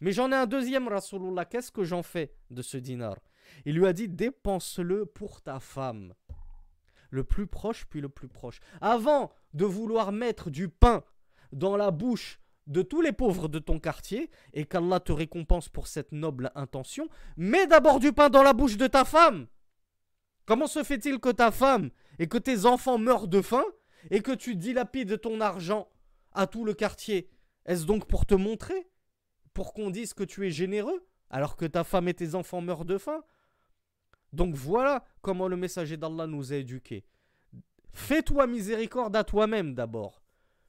Mais 0.00 0.12
j'en 0.12 0.32
ai 0.32 0.34
un 0.34 0.46
deuxième, 0.46 0.88
Rasulullah. 0.88 1.44
Qu'est-ce 1.44 1.70
que 1.70 1.84
j'en 1.84 2.02
fais 2.02 2.34
de 2.50 2.62
ce 2.62 2.76
dinar? 2.76 3.16
Il 3.64 3.76
lui 3.76 3.86
a 3.86 3.92
dit 3.92 4.08
Dépense-le 4.08 5.06
pour 5.06 5.42
ta 5.42 5.60
femme. 5.60 6.14
Le 7.10 7.24
plus 7.24 7.46
proche, 7.46 7.86
puis 7.86 8.00
le 8.00 8.08
plus 8.08 8.28
proche. 8.28 8.60
Avant 8.80 9.32
de 9.54 9.64
vouloir 9.64 10.12
mettre 10.12 10.50
du 10.50 10.68
pain 10.68 11.04
dans 11.52 11.76
la 11.76 11.90
bouche 11.90 12.40
de 12.66 12.82
tous 12.82 13.00
les 13.00 13.12
pauvres 13.12 13.48
de 13.48 13.60
ton 13.60 13.78
quartier 13.78 14.30
et 14.52 14.64
qu'Allah 14.64 15.00
te 15.00 15.12
récompense 15.12 15.68
pour 15.68 15.86
cette 15.86 16.12
noble 16.12 16.50
intention, 16.56 17.08
mets 17.36 17.66
d'abord 17.66 18.00
du 18.00 18.12
pain 18.12 18.28
dans 18.28 18.42
la 18.42 18.52
bouche 18.52 18.76
de 18.76 18.88
ta 18.88 19.04
femme. 19.04 19.46
Comment 20.46 20.66
se 20.66 20.82
fait-il 20.82 21.18
que 21.18 21.30
ta 21.30 21.50
femme 21.50 21.90
et 22.18 22.28
que 22.28 22.38
tes 22.38 22.66
enfants 22.66 22.98
meurent 22.98 23.28
de 23.28 23.42
faim 23.42 23.64
et 24.10 24.20
que 24.20 24.32
tu 24.32 24.54
dilapides 24.56 25.20
ton 25.20 25.40
argent 25.40 25.88
à 26.32 26.46
tout 26.46 26.64
le 26.64 26.74
quartier 26.74 27.30
Est-ce 27.64 27.84
donc 27.84 28.06
pour 28.06 28.26
te 28.26 28.34
montrer 28.34 28.88
Pour 29.54 29.72
qu'on 29.72 29.90
dise 29.90 30.14
que 30.14 30.24
tu 30.24 30.46
es 30.46 30.50
généreux 30.50 31.06
alors 31.30 31.56
que 31.56 31.66
ta 31.66 31.84
femme 31.84 32.08
et 32.08 32.14
tes 32.14 32.34
enfants 32.34 32.60
meurent 32.60 32.84
de 32.84 32.98
faim? 32.98 33.22
Donc 34.32 34.54
voilà 34.54 35.04
comment 35.22 35.48
le 35.48 35.56
messager 35.56 35.96
d'Allah 35.96 36.26
nous 36.26 36.52
a 36.52 36.56
éduqués. 36.56 37.04
Fais-toi 37.92 38.46
miséricorde 38.46 39.16
à 39.16 39.24
toi-même 39.24 39.74
d'abord, 39.74 40.22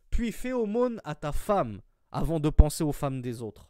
puis 0.10 0.32
fais 0.32 0.54
aumône 0.54 1.02
à 1.04 1.16
ta 1.16 1.34
femme 1.34 1.82
avant 2.12 2.40
de 2.40 2.50
penser 2.50 2.84
aux 2.84 2.94
femmes 2.94 3.22
des 3.22 3.42
autres. 3.42 3.70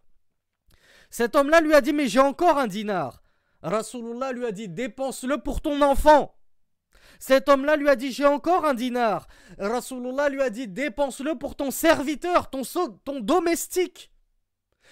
Cet 1.09 1.35
homme-là 1.35 1.61
lui 1.61 1.73
a 1.73 1.81
dit 1.81 1.93
Mais 1.93 2.07
j'ai 2.07 2.19
encore 2.19 2.57
un 2.57 2.67
dinar. 2.67 3.23
Rasulullah 3.63 4.31
lui 4.31 4.45
a 4.45 4.51
dit 4.51 4.69
dépense-le 4.69 5.39
pour 5.39 5.61
ton 5.61 5.81
enfant. 5.81 6.36
Cet 7.19 7.49
homme-là 7.49 7.75
lui 7.75 7.89
a 7.89 7.95
dit 7.95 8.11
j'ai 8.11 8.25
encore 8.25 8.65
un 8.65 8.73
dinar. 8.73 9.27
Rasulullah 9.57 10.29
lui 10.29 10.41
a 10.41 10.49
dit 10.49 10.67
dépense-le 10.67 11.35
pour 11.35 11.55
ton 11.55 11.71
serviteur, 11.71 12.49
ton, 12.49 12.63
domestique. 13.19 14.11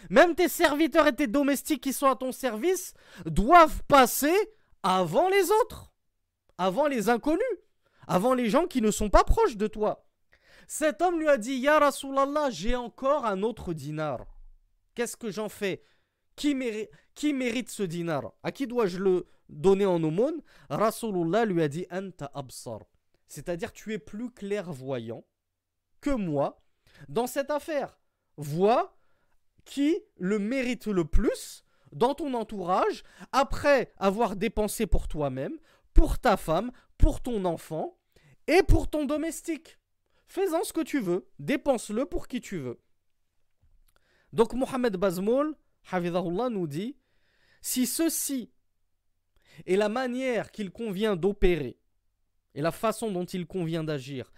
Même 0.09 0.35
tes 0.35 0.49
serviteurs 0.49 1.07
et 1.07 1.15
tes 1.15 1.27
domestiques 1.27 1.81
qui 1.81 1.93
sont 1.93 2.07
à 2.07 2.15
ton 2.15 2.31
service 2.31 2.93
doivent 3.25 3.83
passer 3.87 4.35
avant 4.83 5.29
les 5.29 5.51
autres, 5.51 5.91
avant 6.57 6.87
les 6.87 7.09
inconnus, 7.09 7.41
avant 8.07 8.33
les 8.33 8.49
gens 8.49 8.67
qui 8.67 8.81
ne 8.81 8.91
sont 8.91 9.09
pas 9.09 9.23
proches 9.23 9.57
de 9.57 9.67
toi. 9.67 10.05
Cet 10.67 11.01
homme 11.01 11.19
lui 11.19 11.27
a 11.27 11.37
dit 11.37 11.55
Ya 11.55 11.79
Rasulallah, 11.79 12.49
j'ai 12.49 12.75
encore 12.75 13.25
un 13.25 13.43
autre 13.43 13.73
dinar. 13.73 14.25
Qu'est-ce 14.95 15.17
que 15.17 15.31
j'en 15.31 15.49
fais? 15.49 15.83
Qui, 16.35 16.55
mérite 17.33 17.69
ce 17.69 17.83
dinar? 17.83 18.33
À 18.43 18.51
qui 18.51 18.67
dois-je 18.67 18.97
le 18.97 19.27
donner 19.49 19.85
en 19.85 20.01
aumône 20.03 20.41
Rasulullah 20.69 21.45
lui 21.45 21.61
a 21.61 21.67
dit 21.67 21.85
Anta 21.91 22.31
absar. 22.33 22.79
C'est-à-dire, 23.27 23.73
tu 23.73 23.93
es 23.93 23.97
plus 23.99 24.31
clairvoyant 24.31 25.25
que 26.01 26.11
moi 26.11 26.61
dans 27.09 27.27
cette 27.27 27.51
affaire. 27.51 27.99
Vois 28.37 28.97
qui 29.63 29.97
le 30.17 30.39
mérite 30.39 30.87
le 30.87 31.05
plus 31.05 31.63
dans 31.91 32.13
ton 32.13 32.33
entourage 32.33 33.03
après 33.31 33.93
avoir 33.97 34.35
dépensé 34.35 34.85
pour 34.85 35.07
toi-même, 35.07 35.57
pour 35.93 36.19
ta 36.19 36.37
femme, 36.37 36.71
pour 36.97 37.21
ton 37.21 37.45
enfant 37.45 37.97
et 38.47 38.61
pour 38.63 38.89
ton 38.89 39.05
domestique. 39.05 39.79
Fais-en 40.27 40.63
ce 40.63 40.73
que 40.73 40.81
tu 40.81 40.99
veux, 40.99 41.27
dépense-le 41.39 42.05
pour 42.05 42.27
qui 42.27 42.41
tu 42.41 42.57
veux. 42.57 42.79
Donc 44.33 44.53
Mohamed 44.53 44.97
Bazmoul, 44.97 45.55
nous 45.93 46.67
dit 46.67 46.97
si 47.61 47.87
ceci 47.87 48.51
est 49.65 49.75
la 49.75 49.89
manière 49.89 50.51
qu'il 50.51 50.71
convient 50.71 51.15
d'opérer 51.15 51.77
et 52.53 52.61
la 52.61 52.71
façon 52.71 53.11
dont 53.11 53.25
il 53.25 53.45
convient 53.45 53.83
d'agir 53.83 54.31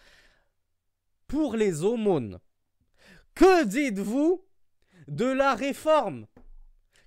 pour 1.28 1.56
les 1.56 1.84
aumônes, 1.84 2.40
que 3.36 3.66
dites-vous 3.66 4.44
de 5.08 5.26
la 5.26 5.54
réforme? 5.54 6.26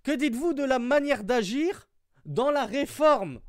Que 0.02 0.12
dites-vous 0.12 0.52
de 0.52 0.64
la 0.64 0.78
manière 0.78 1.24
d'agir 1.24 1.88
dans 2.24 2.50
la 2.50 2.66
réforme? 2.66 3.40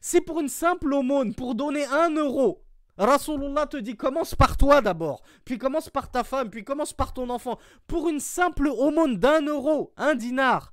C'est 0.00 0.20
pour 0.20 0.40
une 0.40 0.48
simple 0.48 0.92
aumône, 0.92 1.34
pour 1.34 1.54
donner 1.54 1.84
un 1.86 2.10
euro. 2.10 2.64
Rasulullah 2.98 3.66
te 3.66 3.78
dit 3.78 3.96
commence 3.96 4.34
par 4.34 4.56
toi 4.56 4.80
d'abord, 4.80 5.22
puis 5.44 5.58
commence 5.58 5.88
par 5.88 6.10
ta 6.10 6.24
femme, 6.24 6.50
puis 6.50 6.64
commence 6.64 6.92
par 6.92 7.12
ton 7.12 7.30
enfant. 7.30 7.58
Pour 7.86 8.08
une 8.08 8.20
simple 8.20 8.68
aumône 8.68 9.16
d'un 9.16 9.42
euro, 9.46 9.92
un 9.96 10.14
dinar. 10.14 10.72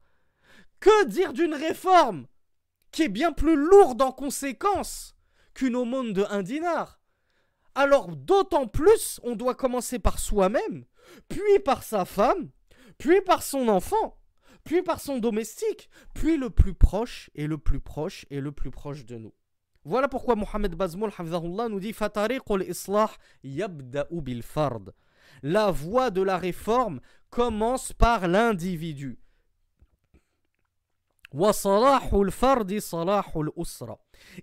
Que 0.80 1.06
dire 1.06 1.34
d'une 1.34 1.54
réforme? 1.54 2.28
Qui 2.92 3.04
est 3.04 3.10
bien 3.10 3.32
plus 3.32 3.56
lourde 3.56 4.02
en 4.02 4.12
conséquence 4.12 5.16
qu'une 5.54 5.76
aumône 5.76 6.14
de 6.14 6.26
un 6.30 6.44
dinar 6.44 7.00
Alors 7.76 8.16
d'autant 8.16 8.68
plus, 8.68 9.20
on 9.24 9.36
doit 9.36 9.56
commencer 9.56 10.00
par 10.00 10.20
soi-même, 10.20 10.86
puis 11.28 11.60
par 11.64 11.84
sa 11.84 12.06
femme, 12.06 12.50
puis 12.98 13.22
par 13.22 13.44
son 13.44 13.68
enfant, 13.68 14.18
puis 14.64 14.82
par 14.82 15.00
son 15.00 15.20
domestique, 15.20 15.90
puis 16.14 16.38
le 16.38 16.50
plus 16.50 16.74
proche 16.74 17.30
et 17.36 17.48
le 17.48 17.58
plus 17.58 17.80
proche 17.80 18.26
et 18.30 18.42
le 18.42 18.52
plus 18.52 18.72
proche 18.72 19.06
de 19.06 19.18
nous. 19.18 19.34
Voilà 19.86 20.08
pourquoi 20.08 20.36
Mohamed 20.36 20.76
Bazmoul 20.76 21.12
nous 21.70 21.80
dit 21.80 21.96
islah 22.68 23.12
bil 23.44 24.44
fard. 24.44 24.82
La 25.42 25.72
voie 25.72 26.12
de 26.12 26.22
la 26.22 26.38
réforme 26.38 27.00
commence 27.30 27.94
par 27.94 28.28
l'individu. 28.28 29.20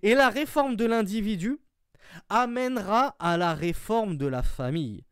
Et 0.01 0.15
la 0.15 0.29
réforme 0.29 0.75
de 0.75 0.85
l'individu 0.85 1.59
amènera 2.29 3.15
à 3.19 3.37
la 3.37 3.53
réforme 3.53 4.17
de 4.17 4.25
la 4.25 4.41
famille. 4.41 5.05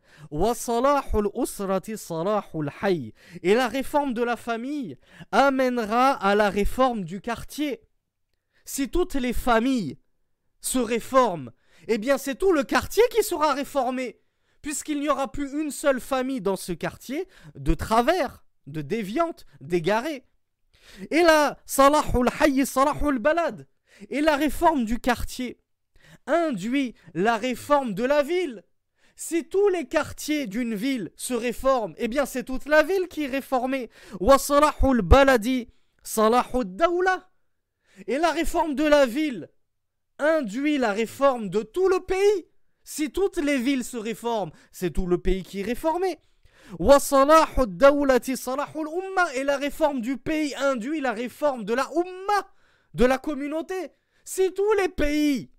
Et 3.44 3.54
la 3.54 3.68
réforme 3.68 4.14
de 4.14 4.24
la 4.24 4.38
famille 4.38 4.98
amènera 5.32 6.12
à 6.12 6.36
la 6.36 6.50
réforme 6.50 7.04
du 7.04 7.20
quartier. 7.20 7.82
Si 8.64 8.90
toutes 8.90 9.16
les 9.16 9.34
familles 9.34 9.98
se 10.62 10.80
réforment, 10.80 11.52
eh 11.88 11.98
bien 11.98 12.18
c'est 12.18 12.36
tout 12.36 12.54
le 12.54 12.64
quartier 12.64 13.04
qui 13.12 13.22
sera 13.22 13.54
réformé, 13.54 14.22
puisqu'il 14.62 15.00
n'y 15.00 15.10
aura 15.10 15.32
plus 15.32 15.52
une 15.54 15.72
seule 15.72 16.00
famille 16.00 16.42
dans 16.42 16.56
ce 16.56 16.72
quartier 16.72 17.28
de 17.56 17.74
travers, 17.74 18.44
de 18.66 18.82
déviante, 18.82 19.46
d'égarée. 19.62 20.26
Et 24.10 24.22
la 24.22 24.36
réforme 24.36 24.86
du 24.86 25.00
quartier 25.00 25.60
induit 26.28 26.96
la 27.14 27.38
réforme 27.38 27.94
de 27.94 28.04
la 28.04 28.24
ville. 28.24 28.64
Si 29.16 29.48
tous 29.48 29.70
les 29.70 29.88
quartiers 29.88 30.46
d'une 30.46 30.76
ville 30.76 31.12
se 31.16 31.34
réforment, 31.34 31.94
eh 31.98 32.10
bien 32.10 32.26
c'est 32.26 32.44
toute 32.44 32.68
la 32.68 32.84
ville 32.84 33.08
qui 33.08 33.24
est 33.24 33.28
réformée. 33.28 33.90
baladi 34.20 35.70
Et 38.08 38.18
la 38.18 38.32
réforme 38.32 38.76
de 38.76 38.84
la 38.84 39.06
ville 39.06 39.50
induit 40.20 40.78
la 40.78 40.92
réforme 40.92 41.50
de 41.50 41.62
tout 41.62 41.88
le 41.88 42.02
pays. 42.02 42.48
Si 42.84 43.12
toutes 43.12 43.38
les 43.38 43.58
villes 43.58 43.84
se 43.84 43.98
réforment, 43.98 44.52
c'est 44.72 44.92
tout 44.92 45.08
le 45.08 45.18
pays 45.18 45.44
qui 45.44 45.62
est 45.62 45.64
réformé. 45.64 46.20
Et 49.36 49.44
la 49.44 49.58
réforme 49.58 50.02
du 50.02 50.18
pays 50.18 50.56
induit 50.56 51.02
la 51.02 51.12
réforme 51.12 51.64
de 51.64 51.74
la 51.74 51.88
umma, 51.96 52.48
de 52.94 53.06
la 53.06 53.18
communauté. 53.18 53.92
Si 54.24 54.54
tous 54.54 54.74
les 54.82 54.90
pays 54.90 55.52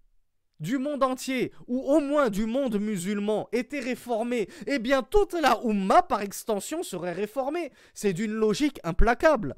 du 0.59 0.79
monde 0.79 1.03
entier, 1.03 1.53
ou 1.67 1.81
au 1.81 2.01
moins 2.01 2.31
du 2.31 2.47
monde 2.47 2.81
musulman, 2.81 3.49
étaient 3.53 3.81
réformés, 3.81 4.49
eh 4.67 4.79
bien 4.79 5.03
toute 5.03 5.35
la 5.35 5.61
umma 5.65 6.03
par 6.03 6.23
extension 6.23 6.83
serait 6.83 7.13
réformée. 7.13 7.71
C'est 7.95 8.13
d'une 8.13 8.33
logique 8.33 8.81
implacable. 8.85 9.55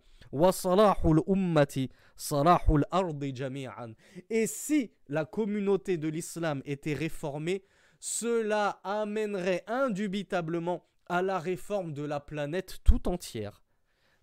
Et 4.30 4.46
si 4.46 4.92
la 5.08 5.24
communauté 5.24 5.96
de 5.96 6.08
l'islam 6.08 6.62
était 6.66 6.94
réformée, 6.94 7.64
cela 8.00 8.80
amènerait 8.84 9.64
indubitablement 9.66 10.84
à 11.08 11.22
la 11.22 11.38
réforme 11.38 11.92
de 11.92 12.02
la 12.02 12.20
planète 12.20 12.78
tout 12.84 13.08
entière. 13.08 13.62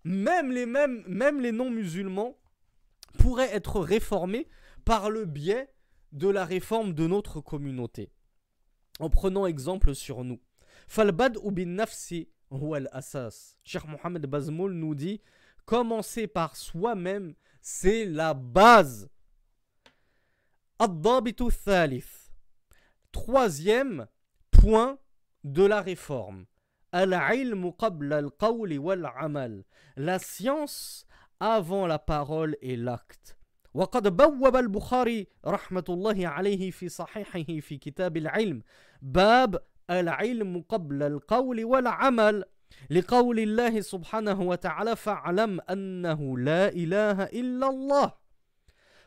Même 0.04 0.52
les, 0.52 0.66
mêmes, 0.66 1.04
non-musulmans 1.06 2.38
pourraient 3.18 3.52
être 3.52 3.80
réformés 3.80 4.48
par 4.84 5.10
le 5.10 5.24
biais 5.24 5.72
de 6.12 6.28
la 6.28 6.44
réforme 6.44 6.94
de 6.94 7.06
notre 7.06 7.40
communauté. 7.40 8.12
En 9.00 9.10
prenant 9.10 9.46
exemple 9.46 9.94
sur 9.94 10.22
nous. 10.22 10.40
Falbad 10.86 11.36
ou 11.42 11.50
bin 11.50 11.66
nafsi 11.66 12.28
asas. 12.92 13.58
Cheikh 13.64 13.84
Mohamed 13.86 14.26
Bazmoul 14.26 14.72
nous 14.72 14.94
dit 14.94 15.20
commencer 15.64 16.28
par 16.28 16.56
soi-même, 16.56 17.34
c'est 17.60 18.04
la 18.04 18.32
base. 18.32 19.10
Troisième 23.12 24.06
point 24.52 24.98
de 25.42 25.64
la 25.64 25.80
réforme. 25.80 26.46
La 29.96 30.18
science 30.18 31.06
avant 31.40 31.86
la 31.86 31.98
parole 31.98 32.56
et 32.62 32.76
l'acte. 32.76 33.36
وقد 33.74 34.16
بوب 34.16 34.56
البخاري 34.56 35.26
رحمة 35.46 35.84
الله 35.88 36.28
عليه 36.28 36.70
في 36.70 36.88
صحيحه 36.88 37.60
في 37.60 37.78
كتاب 37.78 38.16
العلم 38.16 38.62
باب 39.02 39.58
العلم 39.90 40.64
قبل 40.68 41.02
القول 41.02 41.64
والعمل. 41.64 42.44
لقول 42.90 43.38
الله 43.38 43.80
سبحانه 43.80 44.42
وتعالى 44.42 44.96
فاعلم 44.96 45.60
أنه 45.60 46.38
لا 46.38 46.68
إله 46.68 47.24
إلا 47.24 47.68
الله. 47.68 48.12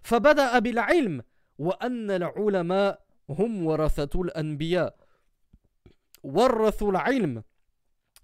فبدأ 0.02 0.60
بالعلم 0.60 1.24
وأن 1.58 2.12
العلماء 2.12 3.02
هم 3.30 3.66
ورثة 3.66 4.22
الأنبياء. 4.22 4.96
ورثوا 6.24 6.92
العلم. 6.92 7.44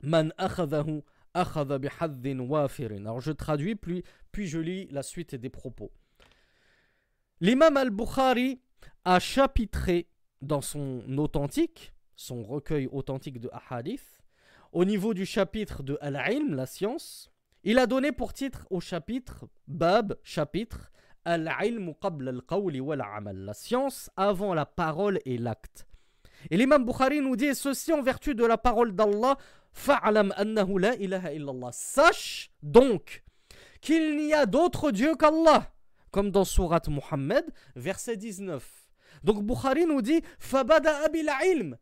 Man 0.03 0.33
Alors 0.37 0.65
je 3.21 3.31
traduis, 3.31 3.75
puis, 3.75 4.03
je 4.47 4.59
lis 4.59 4.87
la 4.91 5.03
suite 5.03 5.35
des 5.35 5.49
propos. 5.49 5.91
L'imam 7.41 7.77
al-Bukhari 7.77 8.61
a 9.03 9.19
chapitré 9.19 10.07
dans 10.41 10.61
son 10.61 11.03
authentique, 11.17 11.93
son 12.15 12.43
recueil 12.43 12.87
authentique 12.91 13.39
de 13.39 13.49
hadith, 13.69 14.21
au 14.71 14.85
niveau 14.85 15.13
du 15.13 15.25
chapitre 15.25 15.83
de 15.83 15.97
Al-Ilm, 16.01 16.53
la 16.53 16.65
science, 16.65 17.31
il 17.63 17.79
a 17.79 17.87
donné 17.87 18.11
pour 18.11 18.33
titre 18.33 18.67
au 18.69 18.79
chapitre, 18.79 19.47
Bab, 19.67 20.17
chapitre, 20.23 20.91
Al-Ilm 21.23 21.95
qabla 21.95 22.31
al-qawli 22.31 22.79
wal-amal, 22.79 23.37
la 23.37 23.53
science 23.53 24.11
avant 24.15 24.53
la 24.53 24.65
parole 24.65 25.19
et 25.25 25.37
l'acte. 25.37 25.87
Et 26.51 26.57
l'imam 26.57 26.85
Bukhari 26.85 27.21
nous 27.21 27.35
dit 27.35 27.55
ceci 27.55 27.91
en 27.91 28.01
vertu 28.01 28.35
de 28.35 28.45
la 28.45 28.57
parole 28.57 28.93
d'Allah 28.93 29.37
fa'alam 29.75 30.33
illallah. 30.39 31.71
Sache 31.71 32.51
donc 32.63 33.23
qu'il 33.81 34.17
n'y 34.17 34.33
a 34.33 34.47
d'autre 34.47 34.91
Dieu 34.91 35.15
qu'Allah, 35.15 35.71
comme 36.09 36.31
dans 36.31 36.45
Surat 36.45 36.81
Muhammad, 36.87 37.45
verset 37.75 38.17
19. 38.17 38.67
Donc 39.23 39.43
Bukhari 39.43 39.85
nous 39.85 40.01
dit, 40.01 40.21
fabada 40.39 40.97
abil 41.03 41.29
ilm, 41.45 41.77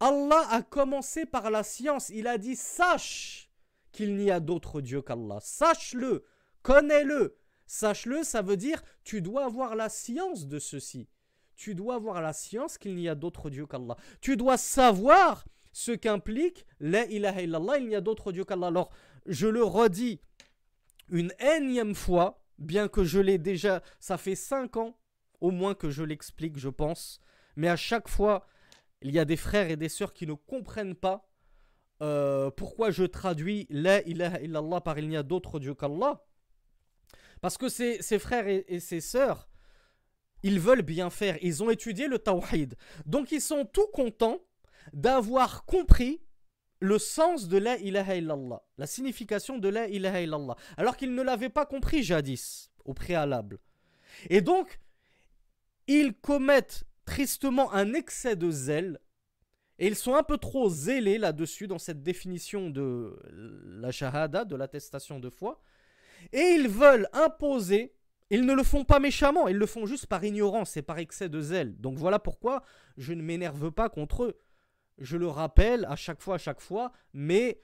Allah 0.00 0.46
a 0.50 0.62
commencé 0.62 1.26
par 1.26 1.50
la 1.50 1.62
science. 1.62 2.08
Il 2.08 2.26
a 2.26 2.38
dit 2.38 2.56
sache 2.56 3.50
qu'il 3.90 4.16
n'y 4.16 4.30
a 4.30 4.40
d'autre 4.40 4.80
Dieu 4.80 5.02
qu'Allah. 5.02 5.38
Sache-le, 5.40 6.24
connais-le. 6.62 7.36
Sache-le, 7.66 8.22
ça 8.22 8.42
veut 8.42 8.56
dire 8.56 8.82
tu 9.04 9.20
dois 9.20 9.44
avoir 9.44 9.74
la 9.74 9.88
science 9.88 10.46
de 10.46 10.58
ceci. 10.58 11.08
Tu 11.56 11.74
dois 11.74 11.96
avoir 11.96 12.20
la 12.22 12.32
science 12.32 12.78
qu'il 12.78 12.94
n'y 12.94 13.08
a 13.08 13.14
d'autre 13.14 13.50
Dieu 13.50 13.66
qu'Allah. 13.66 13.96
Tu 14.20 14.36
dois 14.36 14.56
savoir 14.56 15.44
ce 15.72 15.92
qu'implique 15.92 16.66
la 16.80 17.04
ilaha 17.06 17.42
illallah, 17.42 17.78
il 17.78 17.88
n'y 17.88 17.96
a 17.96 18.00
d'autre 18.00 18.32
Dieu 18.32 18.44
qu'Allah. 18.44 18.68
Alors, 18.68 18.90
je 19.26 19.46
le 19.46 19.64
redis 19.64 20.20
une 21.08 21.32
énième 21.40 21.94
fois, 21.94 22.42
bien 22.58 22.88
que 22.88 23.04
je 23.04 23.20
l'ai 23.20 23.38
déjà, 23.38 23.82
ça 23.98 24.18
fait 24.18 24.34
cinq 24.34 24.76
ans 24.76 24.96
au 25.40 25.50
moins 25.50 25.74
que 25.74 25.90
je 25.90 26.02
l'explique, 26.02 26.58
je 26.58 26.68
pense, 26.68 27.20
mais 27.56 27.68
à 27.68 27.76
chaque 27.76 28.08
fois, 28.08 28.46
il 29.00 29.10
y 29.10 29.18
a 29.18 29.24
des 29.24 29.36
frères 29.36 29.70
et 29.70 29.76
des 29.76 29.88
sœurs 29.88 30.12
qui 30.12 30.26
ne 30.26 30.34
comprennent 30.34 30.94
pas 30.94 31.28
euh, 32.00 32.50
pourquoi 32.50 32.90
je 32.90 33.04
traduis 33.04 33.66
la 33.70 34.02
ilaha 34.02 34.40
illallah 34.40 34.80
par 34.80 34.98
il 34.98 35.08
n'y 35.08 35.16
a 35.16 35.22
d'autre 35.22 35.58
Dieu 35.58 35.74
qu'Allah. 35.74 36.24
Parce 37.40 37.58
que 37.58 37.68
ces, 37.68 38.00
frères 38.20 38.46
et, 38.46 38.64
et 38.68 38.78
ces 38.78 39.00
sœurs, 39.00 39.48
ils 40.44 40.60
veulent 40.60 40.82
bien 40.82 41.10
faire, 41.10 41.36
ils 41.42 41.62
ont 41.62 41.70
étudié 41.70 42.06
le 42.06 42.18
tawhid. 42.18 42.76
Donc 43.06 43.32
ils 43.32 43.40
sont 43.40 43.64
tout 43.64 43.86
contents 43.92 44.40
d'avoir 44.92 45.64
compris 45.64 46.20
le 46.80 46.98
sens 46.98 47.48
de 47.48 47.58
la 47.58 47.78
ilaha 47.78 48.14
la 48.76 48.86
signification 48.86 49.58
de 49.58 49.68
la 49.68 49.86
ilaha 49.88 50.56
alors 50.76 50.96
qu'ils 50.96 51.14
ne 51.14 51.22
l'avaient 51.22 51.48
pas 51.48 51.66
compris 51.66 52.02
jadis, 52.02 52.70
au 52.84 52.92
préalable. 52.92 53.58
Et 54.30 54.40
donc, 54.40 54.80
ils 55.86 56.14
commettent 56.14 56.84
tristement 57.04 57.72
un 57.72 57.94
excès 57.94 58.36
de 58.36 58.50
zèle, 58.50 59.00
et 59.78 59.86
ils 59.86 59.96
sont 59.96 60.14
un 60.14 60.22
peu 60.22 60.38
trop 60.38 60.68
zélés 60.68 61.18
là-dessus, 61.18 61.66
dans 61.66 61.78
cette 61.78 62.02
définition 62.02 62.70
de 62.70 63.18
la 63.80 63.90
shahada, 63.90 64.44
de 64.44 64.56
l'attestation 64.56 65.20
de 65.20 65.30
foi, 65.30 65.60
et 66.32 66.56
ils 66.56 66.68
veulent 66.68 67.08
imposer 67.12 67.94
ils 68.32 68.46
ne 68.46 68.54
le 68.54 68.62
font 68.62 68.82
pas 68.82 68.98
méchamment, 68.98 69.46
ils 69.46 69.58
le 69.58 69.66
font 69.66 69.84
juste 69.84 70.06
par 70.06 70.24
ignorance 70.24 70.78
et 70.78 70.82
par 70.82 70.98
excès 70.98 71.28
de 71.28 71.38
zèle. 71.42 71.78
Donc 71.78 71.98
voilà 71.98 72.18
pourquoi 72.18 72.62
je 72.96 73.12
ne 73.12 73.20
m'énerve 73.20 73.70
pas 73.70 73.90
contre 73.90 74.24
eux. 74.24 74.40
Je 74.98 75.16
le 75.16 75.28
rappelle 75.28 75.84
à 75.86 75.96
chaque 75.96 76.20
fois, 76.20 76.36
à 76.36 76.38
chaque 76.38 76.60
fois, 76.60 76.92
mais 77.12 77.60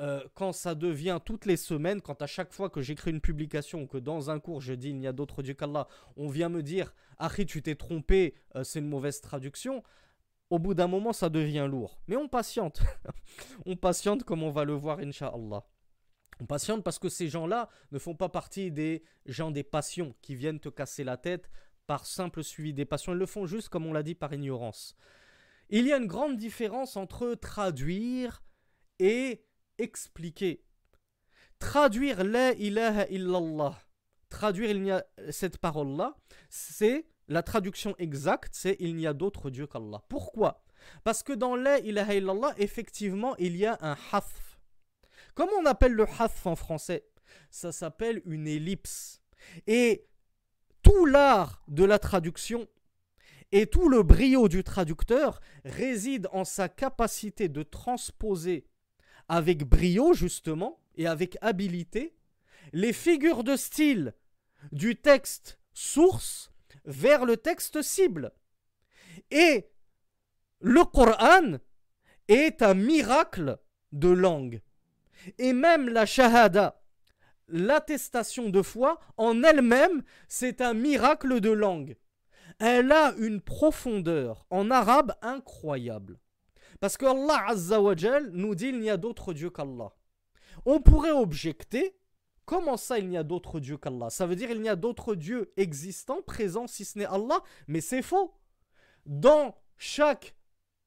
euh, 0.00 0.22
quand 0.34 0.52
ça 0.52 0.74
devient 0.74 1.18
toutes 1.24 1.44
les 1.44 1.58
semaines, 1.58 2.00
quand 2.00 2.22
à 2.22 2.26
chaque 2.26 2.52
fois 2.52 2.70
que 2.70 2.80
j'écris 2.80 3.10
une 3.10 3.20
publication 3.20 3.86
que 3.86 3.98
dans 3.98 4.30
un 4.30 4.40
cours 4.40 4.62
je 4.62 4.72
dis 4.72 4.88
il 4.88 4.98
n'y 4.98 5.06
a 5.06 5.12
d'autre 5.12 5.42
Dieu 5.42 5.52
qu'Allah, 5.52 5.86
on 6.16 6.28
vient 6.28 6.48
me 6.48 6.62
dire 6.62 6.94
Harry, 7.18 7.44
tu 7.44 7.62
t'es 7.62 7.74
trompé, 7.74 8.34
euh, 8.56 8.64
c'est 8.64 8.78
une 8.78 8.88
mauvaise 8.88 9.20
traduction. 9.20 9.82
Au 10.48 10.58
bout 10.58 10.74
d'un 10.74 10.88
moment, 10.88 11.12
ça 11.12 11.28
devient 11.28 11.68
lourd. 11.70 12.00
Mais 12.08 12.16
on 12.16 12.28
patiente. 12.28 12.80
on 13.66 13.76
patiente 13.76 14.24
comme 14.24 14.42
on 14.42 14.50
va 14.50 14.64
le 14.64 14.72
voir, 14.72 14.98
Inch'Allah. 14.98 15.64
On 16.40 16.46
patiente 16.46 16.82
parce 16.82 16.98
que 16.98 17.10
ces 17.10 17.28
gens-là 17.28 17.68
ne 17.92 17.98
font 17.98 18.16
pas 18.16 18.30
partie 18.30 18.72
des 18.72 19.04
gens 19.26 19.50
des 19.50 19.62
passions 19.62 20.14
qui 20.22 20.34
viennent 20.34 20.58
te 20.58 20.70
casser 20.70 21.04
la 21.04 21.18
tête 21.18 21.50
par 21.86 22.06
simple 22.06 22.42
suivi 22.42 22.72
des 22.72 22.86
passions. 22.86 23.12
Ils 23.12 23.18
le 23.18 23.26
font 23.26 23.46
juste, 23.46 23.68
comme 23.68 23.84
on 23.84 23.92
l'a 23.92 24.02
dit, 24.02 24.14
par 24.14 24.32
ignorance. 24.32 24.96
Il 25.70 25.86
y 25.86 25.92
a 25.92 25.96
une 25.96 26.06
grande 26.06 26.36
différence 26.36 26.96
entre 26.96 27.34
traduire 27.34 28.42
et 28.98 29.44
expliquer. 29.78 30.64
Traduire 31.60 32.24
la 32.24 32.52
ilaha 32.52 33.06
illallah, 33.08 33.78
traduire 34.28 34.70
il 34.70 34.84
y 34.84 34.90
a 34.90 35.04
cette 35.30 35.58
parole-là, 35.58 36.16
c'est 36.48 37.06
la 37.28 37.44
traduction 37.44 37.94
exacte, 37.98 38.54
c'est 38.54 38.76
il 38.80 38.96
n'y 38.96 39.06
a 39.06 39.12
d'autre 39.12 39.50
Dieu 39.50 39.66
qu'Allah. 39.66 40.02
Pourquoi? 40.08 40.64
Parce 41.04 41.22
que 41.22 41.32
dans 41.32 41.54
la 41.54 41.78
ilaha 41.78 42.14
illallah, 42.14 42.54
effectivement, 42.58 43.36
il 43.36 43.56
y 43.56 43.66
a 43.66 43.78
un 43.80 43.96
haf 44.12 44.58
Comment 45.34 45.52
on 45.60 45.66
appelle 45.66 45.92
le 45.92 46.06
haf 46.18 46.46
en 46.46 46.56
français 46.56 47.06
Ça 47.50 47.70
s'appelle 47.70 48.22
une 48.24 48.48
ellipse. 48.48 49.22
Et 49.66 50.08
tout 50.82 51.06
l'art 51.06 51.62
de 51.68 51.84
la 51.84 51.98
traduction 51.98 52.66
et 53.52 53.66
tout 53.66 53.88
le 53.88 54.02
brio 54.02 54.48
du 54.48 54.62
traducteur 54.62 55.40
réside 55.64 56.28
en 56.32 56.44
sa 56.44 56.68
capacité 56.68 57.48
de 57.48 57.62
transposer 57.62 58.66
avec 59.28 59.64
brio 59.64 60.12
justement 60.12 60.80
et 60.96 61.06
avec 61.06 61.36
habileté 61.40 62.14
les 62.72 62.92
figures 62.92 63.44
de 63.44 63.56
style 63.56 64.14
du 64.72 64.96
texte 64.96 65.58
source 65.72 66.52
vers 66.84 67.24
le 67.24 67.36
texte 67.36 67.82
cible. 67.82 68.32
Et 69.30 69.70
le 70.60 70.84
Coran 70.84 71.58
est 72.28 72.62
un 72.62 72.74
miracle 72.74 73.58
de 73.92 74.08
langue. 74.08 74.62
Et 75.38 75.52
même 75.52 75.88
la 75.88 76.06
shahada, 76.06 76.82
l'attestation 77.48 78.48
de 78.50 78.62
foi, 78.62 79.00
en 79.16 79.42
elle-même, 79.42 80.02
c'est 80.28 80.60
un 80.60 80.74
miracle 80.74 81.40
de 81.40 81.50
langue. 81.50 81.96
Elle 82.60 82.92
a 82.92 83.14
une 83.18 83.40
profondeur 83.40 84.46
en 84.50 84.70
arabe 84.70 85.14
incroyable. 85.22 86.20
Parce 86.78 86.96
que 86.96 87.06
Allah 87.06 87.48
Azza 87.48 87.80
nous 88.32 88.54
dit 88.54 88.68
il 88.68 88.80
n'y 88.80 88.90
a 88.90 88.96
d'autre 88.96 89.32
Dieu 89.32 89.50
qu'Allah. 89.50 89.92
On 90.64 90.80
pourrait 90.80 91.10
objecter 91.10 91.96
Comment 92.50 92.76
ça, 92.76 92.98
il 92.98 93.08
n'y 93.08 93.16
a 93.16 93.22
d'autre 93.22 93.60
Dieu 93.60 93.76
qu'Allah? 93.76 94.10
Ça 94.10 94.26
veut 94.26 94.34
dire 94.34 94.50
il 94.50 94.60
n'y 94.60 94.68
a 94.68 94.74
d'autres 94.74 95.14
dieux 95.14 95.52
existants, 95.56 96.20
présents, 96.20 96.66
si 96.66 96.84
ce 96.84 96.98
n'est 96.98 97.04
Allah, 97.04 97.44
mais 97.68 97.80
c'est 97.80 98.02
faux. 98.02 98.34
Dans 99.06 99.54
chaque 99.78 100.34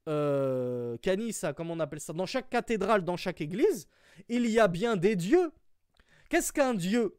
euh, 0.09 0.97
kanisa, 0.97 1.53
comment 1.53 1.73
on 1.73 1.79
appelle 1.79 2.01
ça 2.01 2.11
Dans 2.11 2.25
chaque 2.25 2.49
cathédrale, 2.49 3.05
dans 3.05 3.15
chaque 3.15 3.39
église, 3.39 3.87
il 4.27 4.45
y 4.47 4.59
a 4.59 4.67
bien 4.67 4.97
des 4.97 5.15
dieux. 5.15 5.53
Qu'est-ce 6.27 6.51
qu'un 6.51 6.73
dieu? 6.73 7.17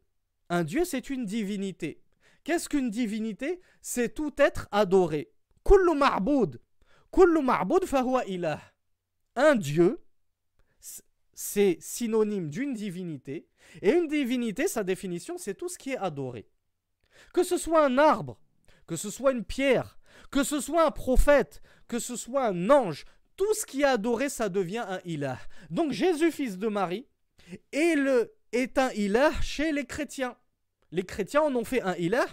Un 0.50 0.62
dieu, 0.62 0.84
c'est 0.84 1.08
une 1.08 1.24
divinité. 1.24 2.03
Qu'est-ce 2.44 2.68
qu'une 2.68 2.90
divinité? 2.90 3.60
C'est 3.80 4.14
tout 4.14 4.32
être 4.36 4.68
adoré. 4.70 5.32
Kullu 5.64 5.96
ma'boud. 5.96 6.60
Kullu 7.10 7.42
ma'boud 7.42 7.86
fahuwa 7.86 8.24
ilah. 8.26 8.60
Un 9.34 9.56
dieu, 9.56 10.04
c'est 11.32 11.78
synonyme 11.80 12.50
d'une 12.50 12.74
divinité. 12.74 13.48
Et 13.82 13.92
une 13.92 14.06
divinité, 14.06 14.68
sa 14.68 14.84
définition, 14.84 15.38
c'est 15.38 15.54
tout 15.54 15.68
ce 15.68 15.78
qui 15.78 15.92
est 15.92 15.96
adoré. 15.96 16.46
Que 17.32 17.42
ce 17.42 17.56
soit 17.56 17.84
un 17.84 17.98
arbre, 17.98 18.38
que 18.86 18.96
ce 18.96 19.10
soit 19.10 19.32
une 19.32 19.44
pierre, 19.44 19.98
que 20.30 20.44
ce 20.44 20.60
soit 20.60 20.86
un 20.86 20.90
prophète, 20.90 21.62
que 21.88 21.98
ce 21.98 22.16
soit 22.16 22.46
un 22.46 22.70
ange, 22.70 23.04
tout 23.36 23.52
ce 23.54 23.66
qui 23.66 23.80
est 23.80 23.84
adoré, 23.84 24.28
ça 24.28 24.48
devient 24.48 24.84
un 24.86 25.00
ilah. 25.04 25.38
Donc 25.70 25.92
Jésus, 25.92 26.30
fils 26.30 26.58
de 26.58 26.68
Marie, 26.68 27.08
est, 27.72 27.96
est 28.52 28.78
un 28.78 28.90
ilah 28.92 29.32
chez 29.40 29.72
les 29.72 29.86
chrétiens. 29.86 30.36
Les 30.94 31.02
chrétiens 31.02 31.42
en 31.42 31.56
ont 31.56 31.64
fait 31.64 31.82
un 31.82 31.96
ilah, 31.96 32.28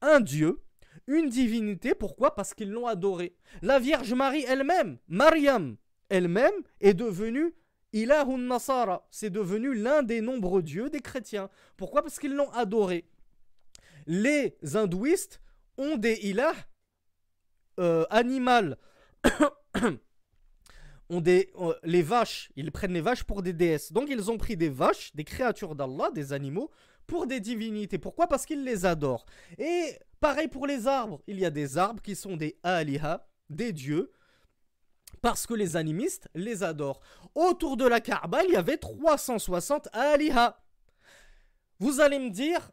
un 0.00 0.20
dieu, 0.20 0.62
une 1.06 1.28
divinité. 1.28 1.94
Pourquoi? 1.94 2.34
Parce 2.34 2.54
qu'ils 2.54 2.70
l'ont 2.70 2.86
adoré. 2.86 3.36
La 3.60 3.78
Vierge 3.78 4.14
Marie 4.14 4.42
elle-même, 4.48 4.96
Mariam, 5.06 5.76
elle-même, 6.08 6.54
est 6.80 6.94
devenue 6.94 7.54
Ilahun 7.92 8.38
Nasara. 8.38 9.06
C'est 9.10 9.28
devenu 9.28 9.74
l'un 9.74 10.02
des 10.02 10.22
nombreux 10.22 10.62
dieux 10.62 10.88
des 10.88 11.00
chrétiens. 11.00 11.50
Pourquoi? 11.76 12.00
Parce 12.02 12.18
qu'ils 12.18 12.34
l'ont 12.34 12.50
adoré. 12.52 13.04
Les 14.06 14.56
hindouistes 14.72 15.42
ont 15.76 15.98
des 15.98 16.20
ilahs 16.22 16.56
euh, 17.80 18.06
animales. 18.08 18.78
euh, 21.10 21.74
les 21.82 22.02
vaches, 22.02 22.50
ils 22.56 22.72
prennent 22.72 22.94
les 22.94 23.02
vaches 23.02 23.24
pour 23.24 23.42
des 23.42 23.52
déesses. 23.52 23.92
Donc 23.92 24.08
ils 24.08 24.30
ont 24.30 24.38
pris 24.38 24.56
des 24.56 24.70
vaches, 24.70 25.14
des 25.14 25.24
créatures 25.24 25.74
d'Allah, 25.74 26.10
des 26.14 26.32
animaux, 26.32 26.70
pour 27.06 27.26
des 27.26 27.40
divinités. 27.40 27.98
Pourquoi? 27.98 28.26
Parce 28.26 28.46
qu'ils 28.46 28.64
les 28.64 28.86
adorent. 28.86 29.26
Et 29.58 29.98
pareil 30.20 30.48
pour 30.48 30.66
les 30.66 30.86
arbres. 30.86 31.20
Il 31.26 31.38
y 31.38 31.44
a 31.44 31.50
des 31.50 31.78
arbres 31.78 32.02
qui 32.02 32.14
sont 32.14 32.36
des 32.36 32.58
aliha, 32.62 33.26
des 33.48 33.72
dieux, 33.72 34.12
parce 35.22 35.46
que 35.46 35.54
les 35.54 35.76
animistes 35.76 36.28
les 36.34 36.62
adorent. 36.62 37.00
Autour 37.34 37.76
de 37.76 37.86
la 37.86 38.00
Kaaba, 38.00 38.44
il 38.44 38.52
y 38.52 38.56
avait 38.56 38.78
360 38.78 39.88
aliha. 39.92 40.62
Vous 41.78 42.00
allez 42.00 42.18
me 42.18 42.30
dire, 42.30 42.70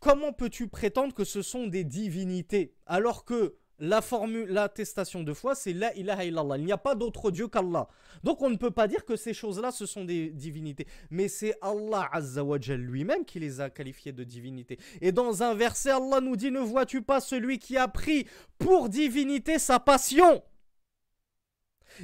comment 0.00 0.32
peux-tu 0.32 0.68
prétendre 0.68 1.14
que 1.14 1.24
ce 1.24 1.42
sont 1.42 1.66
des 1.66 1.84
divinités? 1.84 2.74
Alors 2.86 3.24
que 3.24 3.56
la 3.78 4.00
formule, 4.00 4.48
l'attestation 4.48 5.22
de 5.22 5.32
foi, 5.32 5.54
c'est 5.54 5.72
la 5.72 5.94
ilaha 5.94 6.24
illallah. 6.24 6.58
Il 6.58 6.64
n'y 6.64 6.72
a 6.72 6.78
pas 6.78 6.94
d'autre 6.94 7.30
Dieu 7.30 7.48
qu'Allah. 7.48 7.88
Donc 8.22 8.42
on 8.42 8.50
ne 8.50 8.56
peut 8.56 8.70
pas 8.70 8.88
dire 8.88 9.04
que 9.04 9.16
ces 9.16 9.34
choses-là, 9.34 9.70
ce 9.70 9.86
sont 9.86 10.04
des 10.04 10.30
divinités. 10.30 10.86
Mais 11.10 11.28
c'est 11.28 11.56
Allah 11.60 12.08
Azzawajal 12.12 12.80
lui-même 12.80 13.24
qui 13.24 13.40
les 13.40 13.60
a 13.60 13.70
qualifiées 13.70 14.12
de 14.12 14.24
divinités. 14.24 14.78
Et 15.00 15.12
dans 15.12 15.42
un 15.42 15.54
verset, 15.54 15.90
Allah 15.90 16.20
nous 16.20 16.36
dit, 16.36 16.50
ne 16.50 16.60
vois-tu 16.60 17.02
pas 17.02 17.20
celui 17.20 17.58
qui 17.58 17.76
a 17.76 17.88
pris 17.88 18.26
pour 18.58 18.88
divinité 18.88 19.58
sa 19.58 19.80
passion? 19.80 20.42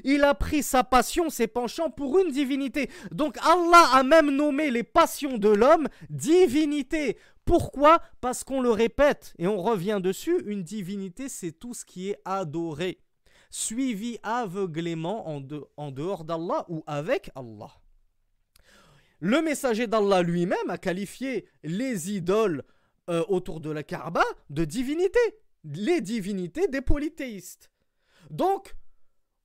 Il 0.05 0.25
a 0.25 0.35
pris 0.35 0.63
sa 0.63 0.85
passion, 0.85 1.31
ses 1.31 1.47
penchants 1.47 1.91
pour 1.91 2.19
une 2.19 2.31
divinité. 2.31 2.91
Donc 3.11 3.37
Allah 3.43 3.89
a 3.93 4.03
même 4.03 4.31
nommé 4.31 4.71
les 4.71 4.83
passions 4.83 5.39
de 5.39 5.49
l'homme 5.49 5.89
divinité. 6.09 7.17
Pourquoi? 7.45 8.01
Parce 8.21 8.45
qu'on 8.45 8.61
le 8.61 8.71
répète 8.71 9.35
et 9.39 9.47
on 9.47 9.61
revient 9.61 10.01
dessus, 10.03 10.41
une 10.47 10.63
divinité 10.63 11.29
c'est 11.29 11.53
tout 11.53 11.75
ce 11.75 11.85
qui 11.85 12.11
est 12.11 12.19
adoré, 12.25 13.01
suivi 13.51 14.19
aveuglément 14.23 15.29
en, 15.29 15.91
dehors 15.91 16.25
d'Allah 16.25 16.65
ou 16.69 16.85
avec 16.87 17.31
Allah. 17.35 17.73
Le 19.19 19.43
messager 19.43 19.87
d'Allah 19.87 20.23
lui-même 20.23 20.71
a 20.71 20.79
qualifié 20.79 21.47
les 21.63 22.13
idoles 22.13 22.63
euh, 23.09 23.25
autour 23.29 23.61
de 23.61 23.71
la 23.71 23.83
Kaaba 23.83 24.25
de 24.49 24.65
divinités, 24.65 25.19
les 25.65 26.01
divinités 26.01 26.69
des 26.69 26.81
polythéistes. 26.81 27.71
Donc, 28.31 28.75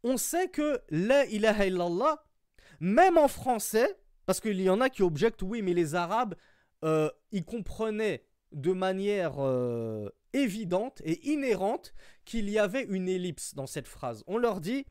on 0.05 0.17
sait 0.17 0.49
que 0.49 0.79
la 0.89 1.25
ilaha 1.25 1.65
illallah, 1.65 2.23
même 2.79 3.17
en 3.17 3.27
français, 3.27 3.97
parce 4.27 4.39
qu'il 4.39 4.61
y 4.61 4.69
en 4.69 4.79
a 4.79 4.89
qui 4.89 5.01
objectent, 5.01 5.41
oui, 5.41 5.63
mais 5.63 5.73
les 5.73 5.95
Arabes, 5.95 6.35
euh, 6.83 7.09
ils 7.31 7.43
comprenaient 7.43 8.23
de 8.51 8.71
manière 8.71 9.39
euh, 9.39 10.07
évidente 10.33 11.01
et 11.03 11.31
inhérente 11.31 11.95
qu'il 12.23 12.51
y 12.51 12.59
avait 12.59 12.83
une 12.83 13.09
ellipse 13.09 13.55
dans 13.55 13.65
cette 13.65 13.87
phrase. 13.87 14.23
On 14.27 14.37
leur 14.37 14.61
dit, 14.61 14.85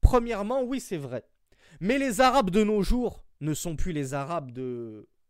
premièrement, 0.00 0.62
oui, 0.62 0.80
c'est 0.80 0.96
vrai. 0.96 1.24
Mais 1.80 1.98
les 1.98 2.22
Arabes 2.22 2.50
de 2.50 2.64
nos 2.64 2.82
jours 2.82 3.26
ne 3.42 3.52
sont 3.52 3.76
plus 3.76 3.92
les 3.92 4.14
Arabes 4.14 4.50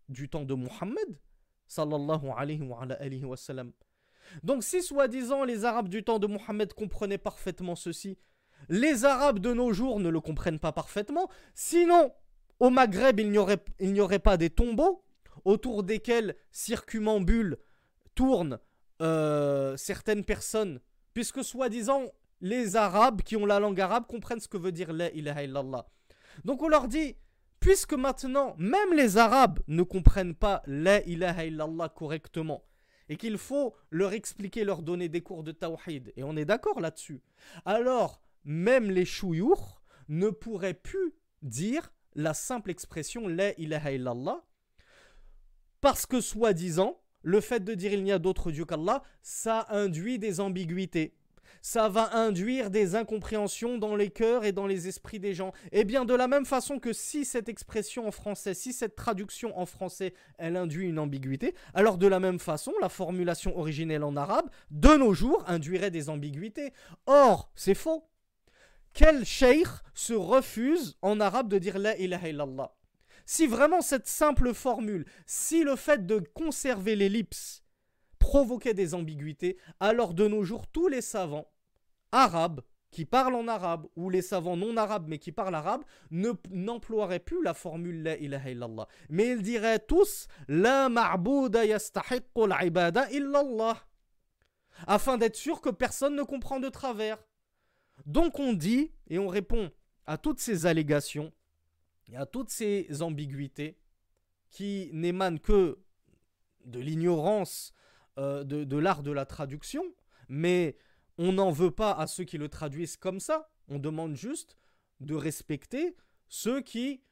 du 0.09 0.29
temps 0.29 0.45
de 0.45 0.55
Mohammed, 0.55 1.19
sallallahu. 1.67 2.23
Donc 4.45 4.63
si 4.63 4.81
soi-disant 4.81 5.43
les 5.45 5.65
Arabes 5.65 5.89
du 5.89 6.05
temps 6.05 6.21
de 6.21 6.29
Mohammed 6.29 6.73
comprenaient 6.73 7.19
parfaitement 7.19 7.75
ceci, 7.75 8.17
les 8.69 9.05
Arabes 9.05 9.39
de 9.39 9.53
nos 9.53 9.73
jours 9.73 10.01
ne 10.01 10.09
le 10.09 10.21
comprennent 10.21 10.59
pas 10.59 10.73
parfaitement, 10.73 11.29
sinon 11.55 12.13
au 12.61 12.71
Maghreb 12.71 13.21
il 13.21 13.31
n'y 13.31 13.39
aurait, 13.39 14.19
pas 14.19 14.37
des 14.37 14.51
tombeaux 14.51 15.05
autour 15.45 15.83
desquels 15.83 16.37
circumambulent, 16.51 17.59
tournent 18.15 18.59
euh, 19.01 19.77
certaines 19.77 20.25
personnes, 20.25 20.81
puisque 21.15 21.45
soi-disant 21.45 22.05
les 22.41 22.77
Arabes 22.77 23.23
qui 23.23 23.37
ont 23.37 23.47
la 23.47 23.61
langue 23.61 23.81
arabe 23.81 24.07
comprennent 24.07 24.41
ce 24.41 24.49
que 24.49 24.57
veut 24.57 24.73
dire 24.73 24.93
la 24.93 25.11
ilaha 25.13 25.45
illallah. 25.45 25.87
Donc 26.45 26.63
on 26.63 26.69
leur 26.69 26.89
dit, 26.89 27.17
puisque 27.61 27.95
maintenant 27.95 28.55
même 28.59 28.93
les 28.95 29.17
Arabes 29.17 29.61
ne 29.69 29.83
comprennent 29.83 30.35
pas 30.35 30.63
la 30.67 31.03
ilaha 31.05 31.47
illallah 31.47 31.89
correctement, 31.89 32.65
et 33.09 33.17
qu'il 33.17 33.39
faut 33.39 33.75
leur 33.91 34.13
expliquer, 34.13 34.65
leur 34.65 34.83
donner 34.83 35.09
des 35.09 35.21
cours 35.21 35.43
de 35.43 35.53
tawhid, 35.53 36.13
et 36.17 36.25
on 36.25 36.37
est 36.37 36.45
d'accord 36.45 36.81
là-dessus, 36.81 37.23
alors 37.65 38.21
même 38.49 38.91
les 38.91 39.05
chouyours 39.05 39.83
ne 40.09 40.31
pourraient 40.31 40.73
plus 40.73 41.15
dire 41.43 41.93
la 42.15 42.33
simple 42.33 42.71
expression 42.71 43.29
la 43.29 43.53
ilaha 43.61 43.93
illallah, 43.93 44.43
parce 45.83 46.07
que 46.07 46.23
soi-disant, 46.23 46.99
le 47.23 47.43
fait 47.43 47.63
de 47.63 47.75
dire 47.75 47.93
il 47.93 48.03
n'y 48.03 48.11
a 48.11 48.19
d'autre 48.19 48.51
Dieu 48.51 48.65
qu'Allah, 48.65 49.03
ça 49.23 49.67
induit 49.69 50.19
des 50.19 50.41
ambiguïtés. 50.41 51.15
Ça 51.61 51.91
va 51.91 52.17
induire 52.17 52.71
des 52.71 52.95
incompréhensions 52.95 53.77
dans 53.77 53.97
les 53.97 54.11
cœurs 54.11 54.45
et 54.45 54.53
dans 54.53 54.67
les 54.67 54.89
esprits 54.89 55.19
des 55.19 55.35
gens. 55.35 55.53
Et 55.71 55.81
eh 55.81 55.85
bien 55.85 56.07
de 56.07 56.15
la 56.15 56.27
même 56.27 56.47
façon 56.47 56.79
que 56.79 56.95
si 56.95 57.27
cette 57.27 57.51
expression 57.51 58.09
en 58.09 58.13
français, 58.13 58.55
si 58.55 58.73
cette 58.73 58.97
traduction 58.97 59.59
en 59.59 59.67
français, 59.67 60.15
elle 60.39 60.57
induit 60.57 60.89
une 60.89 60.99
ambiguïté, 60.99 61.55
alors 61.75 61.99
de 61.99 62.07
la 62.07 62.19
même 62.19 62.39
façon, 62.39 62.73
la 62.81 62.89
formulation 62.89 63.59
originelle 63.59 64.05
en 64.05 64.17
arabe, 64.17 64.49
de 64.71 64.97
nos 64.97 65.13
jours, 65.13 65.45
induirait 65.47 65.91
des 65.91 66.09
ambiguïtés. 66.09 66.73
Or, 67.07 67.51
c'est 67.55 67.75
faux. 67.75 68.09
Quel 68.99 69.25
cheikh 69.25 69.69
se 69.95 70.13
refuse 70.13 70.99
en 71.03 71.21
arabe 71.21 71.47
de 71.47 71.59
dire 71.59 71.79
la 71.79 71.97
ilaha 71.99 72.31
illallah? 72.31 72.75
Si 73.27 73.47
vraiment 73.47 73.81
cette 73.81 74.09
simple 74.09 74.53
formule, 74.53 75.07
si 75.25 75.63
le 75.63 75.77
fait 75.77 76.05
de 76.05 76.19
conserver 76.35 76.97
l'ellipse 76.97 77.63
provoquait 78.19 78.75
des 78.75 78.95
ambiguïtés, 78.95 79.57
alors 79.79 80.15
de 80.15 80.27
nos 80.27 80.43
jours, 80.43 80.67
tous 80.67 80.89
les 80.89 81.01
savants 81.01 81.49
arabes 82.11 82.61
qui 82.91 83.05
parlent 83.05 83.37
en 83.37 83.47
arabe 83.47 83.87
ou 83.95 84.11
les 84.11 84.21
savants 84.21 84.57
non 84.57 84.77
arabes 84.77 85.07
mais 85.07 85.21
qui 85.21 85.31
parlent 85.31 85.55
arabe 85.55 85.85
n'emploieraient 86.11 87.21
plus 87.21 87.41
la 87.45 87.55
formule 87.55 88.03
la 88.03 88.17
ilaha 88.17 88.51
illallah. 88.51 88.89
Mais 89.11 89.29
ils 89.29 89.43
diraient 89.43 89.79
tous 89.79 90.27
la 90.49 90.89
ma'bouda 90.89 91.65
yastahiqqu 91.67 92.49
ibada 92.65 93.09
illallah. 93.13 93.77
Afin 94.89 95.19
d'être 95.19 95.37
sûr 95.37 95.61
que 95.61 95.71
personne 95.71 96.17
ne 96.17 96.25
comprend 96.25 96.59
de 96.59 96.69
travers. 96.69 97.19
Donc 98.09 98.41
on 98.41 98.55
dit 98.55 98.91
et 99.09 99.21
on 99.21 99.29
répond 99.29 99.71
à 100.07 100.19
toutes 100.19 100.41
ces 100.41 100.67
allégations 100.67 101.33
y 102.13 102.17
a 102.17 102.27
toutes 102.27 102.51
ces 102.51 103.03
ambiguïtés 103.03 103.79
qui 104.51 104.91
n'émanent 104.93 105.39
que 105.39 105.79
de 106.65 106.81
l'ignorance 106.81 107.73
euh, 108.19 108.45
de, 108.45 108.77
l'art 108.77 109.03
de 109.03 109.13
la 109.13 109.27
traduction, 109.27 109.83
mais 110.29 110.77
on 111.19 111.33
n'en 111.33 111.51
veut 111.51 111.71
pas 111.71 111.93
à 111.93 112.07
ceux 112.07 112.25
qui 112.25 112.39
le 112.39 112.49
traduisent 112.49 112.97
comme 112.97 113.21
ça. 113.21 113.51
On 113.69 113.79
demande 113.79 114.17
juste 114.17 114.57
de 115.01 115.15
respecter 115.15 115.97
ceux 116.29 116.61
qui 116.61 117.03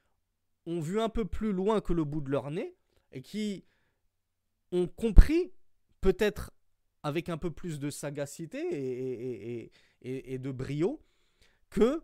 ont 0.65 0.79
vu 0.79 0.99
un 0.99 1.09
peu 1.09 1.25
plus 1.25 1.53
loin 1.53 1.79
que 1.79 1.93
le 1.93 2.03
bout 2.03 2.21
de 2.21 2.29
leur 2.29 2.51
nez 2.51 2.75
et 3.11 3.21
qui 3.21 3.65
ont 4.71 4.87
compris, 4.87 5.53
peut-être 6.01 6.51
avec 7.03 7.29
un 7.29 7.37
peu 7.37 7.51
plus 7.51 7.79
de 7.79 7.89
sagacité 7.89 9.71
et 10.01 10.37
de 10.37 10.51
brio, 10.51 11.01
que 11.69 12.03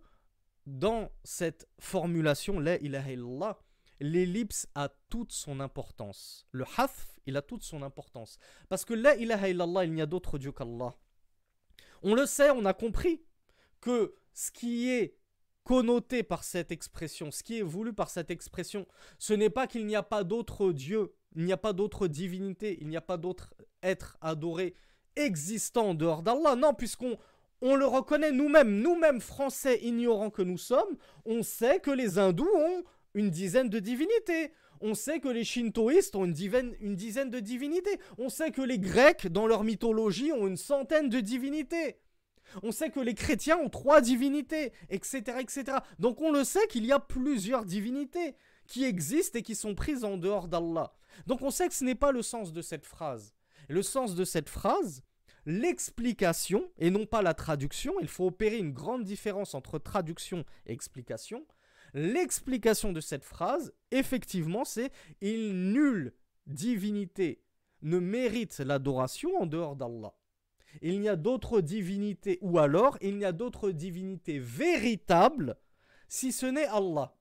dans 0.65 1.11
cette 1.23 1.67
formulation, 1.79 2.59
la 2.59 2.77
ilaha 2.77 3.57
l'ellipse 3.99 4.67
a 4.75 4.89
toute 5.09 5.31
son 5.31 5.59
importance. 5.59 6.45
Le 6.51 6.65
haf, 6.77 7.19
il 7.25 7.37
a 7.37 7.41
toute 7.41 7.63
son 7.63 7.83
importance. 7.83 8.37
Parce 8.69 8.85
que 8.85 8.93
la 8.93 9.15
ilaha 9.15 9.49
il 9.49 9.93
n'y 9.93 10.01
a 10.01 10.05
d'autre 10.05 10.37
Dieu 10.37 10.51
qu'Allah. 10.51 10.95
On 12.01 12.15
le 12.15 12.25
sait, 12.25 12.49
on 12.51 12.65
a 12.65 12.73
compris 12.73 13.23
que 13.79 14.15
ce 14.33 14.51
qui 14.51 14.89
est 14.89 15.17
connoté 15.63 16.23
par 16.23 16.43
cette 16.43 16.71
expression, 16.71 17.31
ce 17.31 17.43
qui 17.43 17.59
est 17.59 17.63
voulu 17.63 17.93
par 17.93 18.09
cette 18.09 18.29
expression, 18.31 18.85
ce 19.17 19.33
n'est 19.33 19.49
pas 19.49 19.67
qu'il 19.67 19.85
n'y 19.85 19.95
a 19.95 20.03
pas 20.03 20.25
d'autre 20.25 20.73
Dieu, 20.73 21.13
il 21.35 21.45
n'y 21.45 21.53
a 21.53 21.57
pas 21.57 21.71
d'autre 21.71 22.07
divinité, 22.07 22.77
il 22.81 22.89
n'y 22.89 22.97
a 22.97 23.01
pas 23.01 23.17
d'autre 23.17 23.53
être 23.83 24.17
adoré 24.21 24.73
existant 25.15 25.89
en 25.89 25.93
dehors 25.93 26.23
d'Allah. 26.23 26.55
Non, 26.55 26.73
puisqu'on 26.73 27.17
on 27.61 27.75
le 27.75 27.85
reconnaît 27.85 28.31
nous-mêmes, 28.31 28.81
nous-mêmes 28.81 29.21
français 29.21 29.79
ignorants 29.83 30.29
que 30.29 30.41
nous 30.41 30.57
sommes, 30.57 30.97
on 31.25 31.43
sait 31.43 31.79
que 31.79 31.91
les 31.91 32.17
hindous 32.17 32.49
ont 32.53 32.83
une 33.13 33.29
dizaine 33.29 33.69
de 33.69 33.79
divinités. 33.79 34.51
On 34.81 34.95
sait 34.95 35.21
que 35.21 35.29
les 35.29 35.45
shintoïstes 35.45 36.15
ont 36.17 36.25
une 36.25 36.33
dizaine, 36.33 36.75
une 36.81 36.95
dizaine 36.95 37.29
de 37.29 37.39
divinités. 37.39 37.99
On 38.17 38.27
sait 38.27 38.51
que 38.51 38.61
les 38.61 38.79
grecs, 38.79 39.27
dans 39.27 39.47
leur 39.47 39.63
mythologie, 39.63 40.33
ont 40.33 40.45
une 40.45 40.57
centaine 40.57 41.07
de 41.07 41.21
divinités. 41.21 41.95
On 42.63 42.73
sait 42.73 42.89
que 42.89 42.99
les 42.99 43.13
chrétiens 43.13 43.57
ont 43.57 43.69
trois 43.69 44.01
divinités, 44.01 44.73
etc., 44.89 45.37
etc. 45.39 45.77
Donc 45.99 46.21
on 46.21 46.31
le 46.31 46.43
sait 46.43 46.67
qu'il 46.67 46.85
y 46.85 46.91
a 46.91 46.99
plusieurs 46.99 47.63
divinités 47.63 48.35
qui 48.67 48.83
existent 48.83 49.39
et 49.39 49.41
qui 49.41 49.55
sont 49.55 49.73
prises 49.73 50.03
en 50.03 50.17
dehors 50.17 50.49
d'Allah. 50.49 50.91
Donc 51.27 51.41
on 51.41 51.49
sait 51.49 51.69
que 51.69 51.73
ce 51.73 51.85
n'est 51.85 51.95
pas 51.95 52.11
le 52.11 52.21
sens 52.21 52.51
de 52.51 52.61
cette 52.61 52.85
phrase. 52.85 53.33
Le 53.69 53.81
sens 53.81 54.15
de 54.15 54.25
cette 54.25 54.49
phrase, 54.49 55.03
l'explication 55.45 56.71
et 56.77 56.89
non 56.89 57.05
pas 57.05 57.21
la 57.21 57.33
traduction. 57.33 57.93
Il 58.01 58.07
faut 58.07 58.27
opérer 58.27 58.57
une 58.57 58.73
grande 58.73 59.03
différence 59.03 59.53
entre 59.53 59.79
traduction 59.79 60.45
et 60.65 60.73
explication. 60.73 61.45
L'explication 61.93 62.91
de 62.91 63.01
cette 63.01 63.23
phrase, 63.23 63.73
effectivement, 63.91 64.65
c'est 64.65 64.91
il 65.21 65.71
nulle 65.71 66.13
divinité 66.47 67.43
ne 67.81 67.99
mérite 67.99 68.59
l'adoration 68.59 69.29
en 69.39 69.45
dehors 69.45 69.75
d'Allah. 69.75 70.13
Il 70.81 70.99
n'y 70.99 71.09
a 71.09 71.15
d'autres 71.15 71.61
divinités, 71.61 72.39
ou 72.41 72.57
alors 72.57 72.97
il 73.01 73.17
n'y 73.17 73.25
a 73.25 73.31
d'autres 73.31 73.71
divinités 73.71 74.39
véritables 74.39 75.57
si 76.07 76.31
ce 76.31 76.45
n'est 76.45 76.65
Allah. 76.65 77.15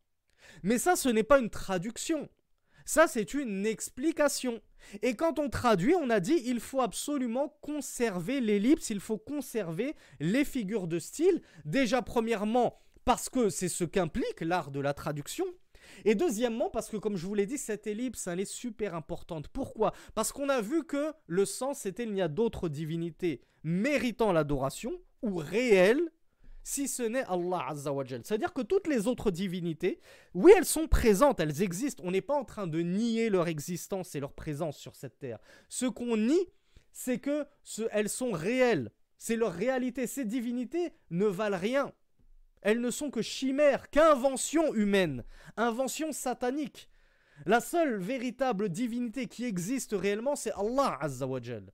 Mais 0.62 0.78
ça, 0.78 0.96
ce 0.96 1.08
n'est 1.08 1.22
pas 1.22 1.38
une 1.38 1.50
traduction. 1.50 2.28
Ça, 2.84 3.06
c'est 3.06 3.34
une 3.34 3.66
explication. 3.66 4.60
Et 5.02 5.14
quand 5.14 5.38
on 5.38 5.48
traduit, 5.48 5.94
on 5.94 6.10
a 6.10 6.20
dit 6.20 6.40
il 6.44 6.60
faut 6.60 6.80
absolument 6.80 7.56
conserver 7.60 8.40
l'ellipse, 8.40 8.90
il 8.90 9.00
faut 9.00 9.18
conserver 9.18 9.94
les 10.20 10.44
figures 10.44 10.86
de 10.86 10.98
style. 10.98 11.42
Déjà, 11.64 12.02
premièrement, 12.02 12.78
parce 13.04 13.28
que 13.28 13.48
c'est 13.48 13.68
ce 13.68 13.84
qu'implique 13.84 14.40
l'art 14.40 14.70
de 14.70 14.80
la 14.80 14.94
traduction. 14.94 15.46
Et 16.04 16.14
deuxièmement, 16.14 16.70
parce 16.70 16.88
que 16.88 16.96
comme 16.96 17.16
je 17.16 17.26
vous 17.26 17.34
l'ai 17.34 17.46
dit, 17.46 17.58
cette 17.58 17.86
ellipse, 17.86 18.26
elle 18.26 18.40
est 18.40 18.44
super 18.44 18.94
importante. 18.94 19.48
Pourquoi? 19.48 19.92
Parce 20.14 20.32
qu'on 20.32 20.48
a 20.48 20.60
vu 20.60 20.84
que 20.84 21.12
le 21.26 21.44
sens, 21.44 21.80
c'était 21.80 22.04
il 22.04 22.12
n'y 22.12 22.22
a 22.22 22.28
d'autres 22.28 22.68
divinités 22.68 23.42
méritant 23.64 24.32
l'adoration 24.32 24.92
ou 25.22 25.36
réelles 25.36 26.10
si 26.64 26.88
ce 26.88 27.02
n'est 27.02 27.24
Allah 27.24 27.66
Azzawajal. 27.68 28.22
C'est-à-dire 28.24 28.52
que 28.52 28.62
toutes 28.62 28.86
les 28.86 29.06
autres 29.06 29.30
divinités, 29.30 30.00
oui, 30.34 30.52
elles 30.56 30.64
sont 30.64 30.88
présentes, 30.88 31.40
elles 31.40 31.62
existent. 31.62 32.02
On 32.06 32.10
n'est 32.10 32.20
pas 32.20 32.36
en 32.36 32.44
train 32.44 32.66
de 32.66 32.80
nier 32.80 33.30
leur 33.30 33.48
existence 33.48 34.14
et 34.14 34.20
leur 34.20 34.32
présence 34.32 34.76
sur 34.76 34.94
cette 34.94 35.18
terre. 35.18 35.38
Ce 35.68 35.86
qu'on 35.86 36.16
nie, 36.16 36.48
c'est 36.92 37.18
que 37.18 37.46
elles 37.90 38.08
sont 38.08 38.32
réelles. 38.32 38.90
C'est 39.18 39.36
leur 39.36 39.52
réalité. 39.52 40.06
Ces 40.06 40.24
divinités 40.24 40.92
ne 41.10 41.26
valent 41.26 41.58
rien. 41.58 41.92
Elles 42.62 42.80
ne 42.80 42.90
sont 42.90 43.10
que 43.10 43.22
chimères, 43.22 43.90
qu'inventions 43.90 44.72
humaines, 44.74 45.24
inventions 45.56 46.12
sataniques. 46.12 46.88
La 47.44 47.60
seule 47.60 47.96
véritable 47.96 48.68
divinité 48.68 49.26
qui 49.26 49.44
existe 49.44 49.92
réellement, 49.92 50.36
c'est 50.36 50.52
Allah 50.52 50.96
Azzawajal. 51.00 51.72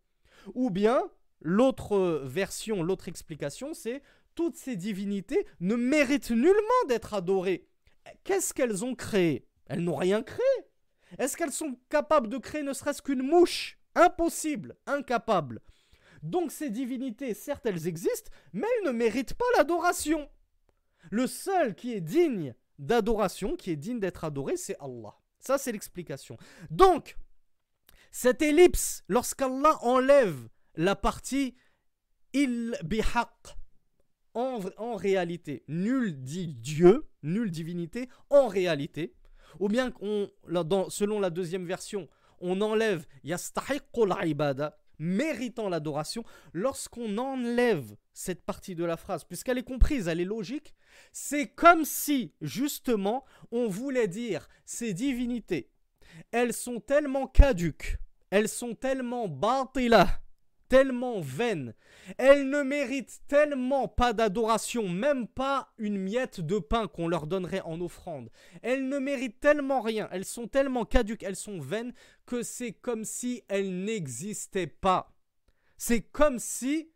Ou 0.54 0.70
bien, 0.70 1.02
l'autre 1.40 2.22
version, 2.24 2.82
l'autre 2.82 3.08
explication, 3.08 3.74
c'est 3.74 4.02
toutes 4.38 4.56
ces 4.56 4.76
divinités 4.76 5.44
ne 5.58 5.74
méritent 5.74 6.30
nullement 6.30 6.84
d'être 6.86 7.12
adorées. 7.12 7.66
Qu'est-ce 8.22 8.54
qu'elles 8.54 8.84
ont 8.84 8.94
créé? 8.94 9.48
Elles 9.66 9.82
n'ont 9.82 9.96
rien 9.96 10.22
créé. 10.22 10.46
Est-ce 11.18 11.36
qu'elles 11.36 11.50
sont 11.50 11.76
capables 11.88 12.28
de 12.28 12.38
créer 12.38 12.62
ne 12.62 12.72
serait-ce 12.72 13.02
qu'une 13.02 13.24
mouche? 13.24 13.80
Impossible, 13.96 14.76
incapable. 14.86 15.60
Donc 16.22 16.52
ces 16.52 16.70
divinités, 16.70 17.34
certes, 17.34 17.66
elles 17.66 17.88
existent, 17.88 18.30
mais 18.52 18.68
elles 18.76 18.86
ne 18.86 18.96
méritent 18.96 19.34
pas 19.34 19.44
l'adoration. 19.56 20.30
Le 21.10 21.26
seul 21.26 21.74
qui 21.74 21.92
est 21.92 22.00
digne 22.00 22.54
d'adoration, 22.78 23.56
qui 23.56 23.72
est 23.72 23.76
digne 23.76 23.98
d'être 23.98 24.22
adoré, 24.22 24.56
c'est 24.56 24.78
Allah. 24.78 25.16
Ça, 25.40 25.58
c'est 25.58 25.72
l'explication. 25.72 26.36
Donc, 26.70 27.16
cette 28.12 28.42
ellipse, 28.42 29.02
lorsqu'Allah 29.08 29.78
enlève 29.80 30.48
la 30.76 30.94
partie 30.94 31.56
il 32.32 32.78
bihaq, 32.84 33.57
en, 34.38 34.94
réalité, 34.96 35.64
nul 35.68 36.22
dit 36.22 36.46
Dieu, 36.46 37.08
nulle 37.22 37.50
divinité, 37.50 38.08
en 38.30 38.46
réalité, 38.46 39.14
ou 39.58 39.68
bien 39.68 39.92
on, 40.00 40.28
selon 40.90 41.18
la 41.20 41.30
deuxième 41.30 41.66
version, 41.66 42.08
on 42.40 42.60
enlève 42.60 43.06
yastahiqul 43.24 44.12
méritant 45.00 45.68
l'adoration, 45.68 46.24
lorsqu'on 46.52 47.18
enlève 47.18 47.96
cette 48.12 48.42
partie 48.42 48.74
de 48.74 48.84
la 48.84 48.96
phrase, 48.96 49.24
puisqu'elle 49.24 49.58
est 49.58 49.62
comprise, 49.62 50.08
elle 50.08 50.20
est 50.20 50.24
logique, 50.24 50.74
c'est 51.12 51.48
comme 51.48 51.84
si, 51.84 52.32
justement, 52.40 53.24
on 53.52 53.68
voulait 53.68 54.08
dire 54.08 54.48
ces 54.66 54.94
divinités, 54.94 55.70
elles 56.32 56.52
sont 56.52 56.80
tellement 56.80 57.26
caduques, 57.26 57.98
elles 58.30 58.48
sont 58.48 58.74
tellement 58.74 59.28
batila, 59.28 60.20
tellement 60.68 61.20
vaines, 61.20 61.74
elles 62.16 62.48
ne 62.48 62.62
méritent 62.62 63.20
tellement 63.26 63.88
pas 63.88 64.12
d'adoration, 64.12 64.88
même 64.88 65.26
pas 65.26 65.72
une 65.78 65.98
miette 65.98 66.40
de 66.40 66.58
pain 66.58 66.86
qu'on 66.86 67.08
leur 67.08 67.26
donnerait 67.26 67.62
en 67.62 67.80
offrande. 67.80 68.30
Elles 68.62 68.88
ne 68.88 68.98
méritent 68.98 69.40
tellement 69.40 69.80
rien, 69.80 70.08
elles 70.12 70.24
sont 70.24 70.46
tellement 70.46 70.84
caduques, 70.84 71.22
elles 71.22 71.36
sont 71.36 71.58
vaines, 71.58 71.92
que 72.26 72.42
c'est 72.42 72.72
comme 72.72 73.04
si 73.04 73.42
elles 73.48 73.84
n'existaient 73.84 74.66
pas. 74.66 75.14
C'est 75.76 76.02
comme 76.02 76.38
si 76.38 76.90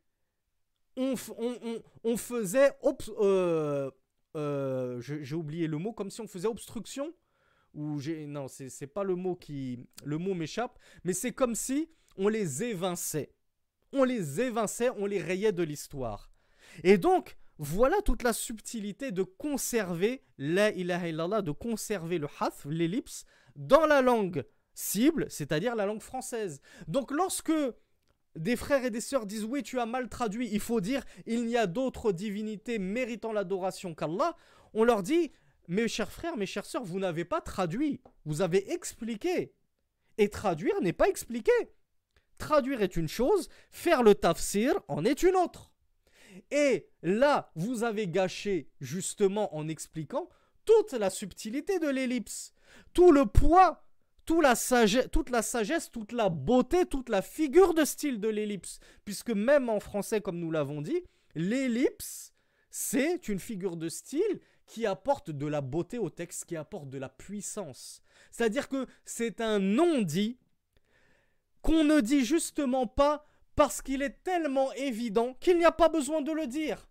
on, 0.97 1.17
faisait... 1.17 2.73
Euh, 3.21 3.91
euh, 4.37 5.01
j'ai 5.01 5.35
oublié 5.35 5.67
le 5.67 5.79
mot, 5.79 5.93
comme 5.93 6.11
si 6.11 6.21
on 6.21 6.27
faisait 6.27 6.49
obstruction. 6.49 7.13
Ou 7.75 7.99
non, 8.27 8.49
c'est 8.49 8.87
pas 8.87 9.05
le 9.05 9.15
mot 9.15 9.35
qui... 9.35 9.87
Le 10.05 10.19
mot 10.19 10.35
m'échappe, 10.35 10.79
mais 11.05 11.15
c'est 11.15 11.33
comme 11.33 11.55
si 11.55 11.91
on 12.17 12.29
les 12.29 12.63
évinçait 12.63 13.33
on 13.93 14.05
les 14.05 14.41
évinçait, 14.41 14.91
on 14.91 15.07
les 15.07 15.21
rayait 15.21 15.53
de 15.53 15.63
l'histoire. 15.63 16.31
Et 16.85 16.99
donc, 16.99 17.37
voilà 17.59 18.01
toute 18.03 18.23
la 18.23 18.33
subtilité 18.33 19.13
de 19.13 19.23
conserver 19.23 20.23
la 20.39 20.73
ilaha 20.73 21.09
illallah, 21.09 21.43
de 21.43 21.53
conserver 21.53 22.19
le 22.19 22.29
hath, 22.41 22.65
l'ellipse, 22.65 23.25
dans 23.57 23.87
la 23.87 24.03
langue 24.03 24.45
cible, 24.75 25.27
c'est-à-dire 25.29 25.77
la 25.77 25.87
langue 25.87 26.03
française. 26.03 26.61
Donc 26.89 27.11
lorsque 27.11 27.53
des 28.35 28.57
frères 28.57 28.85
et 28.85 28.91
des 28.91 29.01
sœurs 29.01 29.27
disent 29.27 29.45
oui, 29.45 29.63
tu 29.63 29.79
as 29.79 29.87
mal 29.87 30.09
traduit, 30.09 30.49
il 30.51 30.61
faut 30.61 30.81
dire 30.81 31.05
il 31.27 31.45
n'y 31.47 31.57
a 31.57 31.67
d'autres 31.67 32.13
divinités 32.13 32.79
méritant 32.79 33.33
l'adoration 33.33 33.95
qu'Allah, 33.95 34.37
on 34.73 34.85
leur 34.85 35.03
dit 35.03 35.31
mes 35.69 35.89
chers 35.89 36.11
frères, 36.11 36.37
mes 36.37 36.47
chères 36.47 36.67
sœurs, 36.67 36.85
vous 36.85 36.99
n'avez 36.99 37.25
pas 37.25 37.41
traduit, 37.41 38.01
vous 38.25 38.41
avez 38.41 38.73
expliqué. 38.73 39.55
Et 40.19 40.29
traduire 40.29 40.81
n'est 40.83 40.93
pas 40.93 41.09
expliquer. 41.09 41.53
Traduire 42.43 42.83
est 42.83 42.97
une 42.97 43.07
chose, 43.07 43.49
faire 43.71 44.03
le 44.03 44.17
tafsir 44.17 44.75
en 44.89 45.05
est 45.05 45.23
une 45.23 45.37
autre. 45.37 45.71
Et 46.51 46.89
là, 47.05 47.53
vous 47.55 47.85
avez 47.85 48.09
gâché 48.09 48.69
justement 48.81 49.55
en 49.55 49.69
expliquant 49.69 50.29
toute 50.65 50.93
la 50.93 51.09
subtilité 51.09 51.79
de 51.79 51.89
l'ellipse, 51.89 52.53
tout 52.95 53.13
le 53.13 53.27
poids, 53.27 53.85
toute 54.25 54.43
la, 54.43 54.57
sagesse, 54.57 55.89
toute 55.93 56.11
la 56.11 56.31
beauté, 56.31 56.85
toute 56.85 57.11
la 57.11 57.23
figure 57.23 57.75
de 57.75 57.85
style 57.85 58.19
de 58.19 58.29
l'ellipse. 58.29 58.81
Puisque 59.05 59.31
même 59.31 59.69
en 59.69 59.79
français, 59.79 60.21
comme 60.21 60.41
nous 60.41 60.51
l'avons 60.51 60.83
dit, 60.83 61.01
l'ellipse, 61.37 62.33
c'est 62.71 63.29
une 63.29 63.39
figure 63.39 63.77
de 63.77 63.89
style 63.89 64.41
qui 64.67 64.85
apporte 64.85 65.31
de 65.31 65.47
la 65.47 65.61
beauté 65.61 66.01
au 66.01 66.11
texte, 66.11 66.47
qui 66.47 66.57
apporte 66.57 66.91
de 66.91 66.99
la 66.99 67.09
puissance. 67.09 68.03
C'est-à-dire 68.33 68.69
que 68.69 68.87
c'est 69.05 69.41
un 69.41 69.61
non-dit 69.61 70.41
qu'on 71.63 71.85
ne 71.85 72.01
dit 72.01 72.25
justement 72.25 72.87
pas 72.87 73.25
parce 73.55 73.83
qu'il 73.83 74.03
est 74.03 74.23
tellement 74.23 74.73
évident 74.73 75.35
qu'il 75.41 75.59
n'y 75.59 75.65
a 75.65 75.73
pas 75.73 75.89
besoin 75.89 76.23
de 76.23 76.33
le 76.33 76.47
dire. 76.47 76.89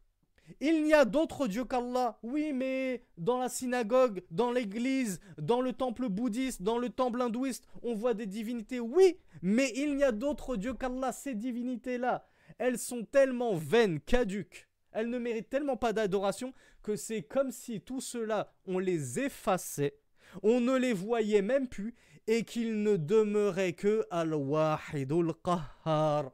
Il 0.60 0.84
n'y 0.84 0.94
a 0.94 1.06
d'autres 1.06 1.48
dieux 1.48 1.64
qu'Allah. 1.64 2.20
Oui, 2.24 2.52
mais 2.54 3.04
dans 3.18 3.38
la 3.38 3.50
synagogue, 3.50 4.24
dans 4.32 4.52
l'église, 4.52 5.20
dans 5.38 5.62
le 5.62 5.74
temple 5.74 6.10
bouddhiste, 6.10 6.62
dans 6.62 6.78
le 6.78 6.90
temple 6.90 7.22
hindouiste, 7.22 7.68
on 7.84 7.96
voit 7.96 8.14
des 8.14 8.26
divinités. 8.26 8.80
Oui, 8.80 9.18
mais 9.42 9.72
il 9.76 9.96
n'y 9.96 10.04
a 10.04 10.12
d'autres 10.12 10.58
dieux 10.58 10.74
qu'Allah. 10.74 11.12
Ces 11.12 11.36
divinités-là, 11.36 12.28
elles 12.58 12.80
sont 12.80 13.06
tellement 13.06 13.56
vaines, 13.56 14.00
caduques. 14.02 14.68
Elles 14.92 15.10
ne 15.10 15.20
méritent 15.20 15.50
tellement 15.50 15.78
pas 15.78 15.94
d'adoration 15.94 16.54
que 16.84 16.96
c'est 16.96 17.22
comme 17.22 17.52
si 17.52 17.80
tout 17.80 18.02
cela, 18.02 18.54
on 18.66 18.78
les 18.78 19.20
effaçait. 19.20 19.98
On 20.44 20.60
ne 20.60 20.76
les 20.76 20.94
voyait 20.94 21.42
même 21.42 21.68
plus 21.68 21.96
et 22.28 22.44
qu'il 22.44 22.84
ne 22.84 22.98
demeurait 22.98 23.74
que 23.74 24.06
Al-Wahidul 24.12 25.34
Qahhar, 25.44 26.32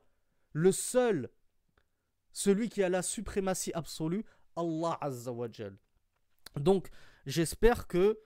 le 0.53 0.71
seul, 0.71 1.29
celui 2.31 2.69
qui 2.69 2.83
a 2.83 2.89
la 2.89 3.01
suprématie 3.01 3.71
absolue, 3.73 4.25
Allah 4.55 4.97
Azza 5.01 5.31
Donc, 6.55 6.89
j'espère 7.25 7.87
que 7.87 8.19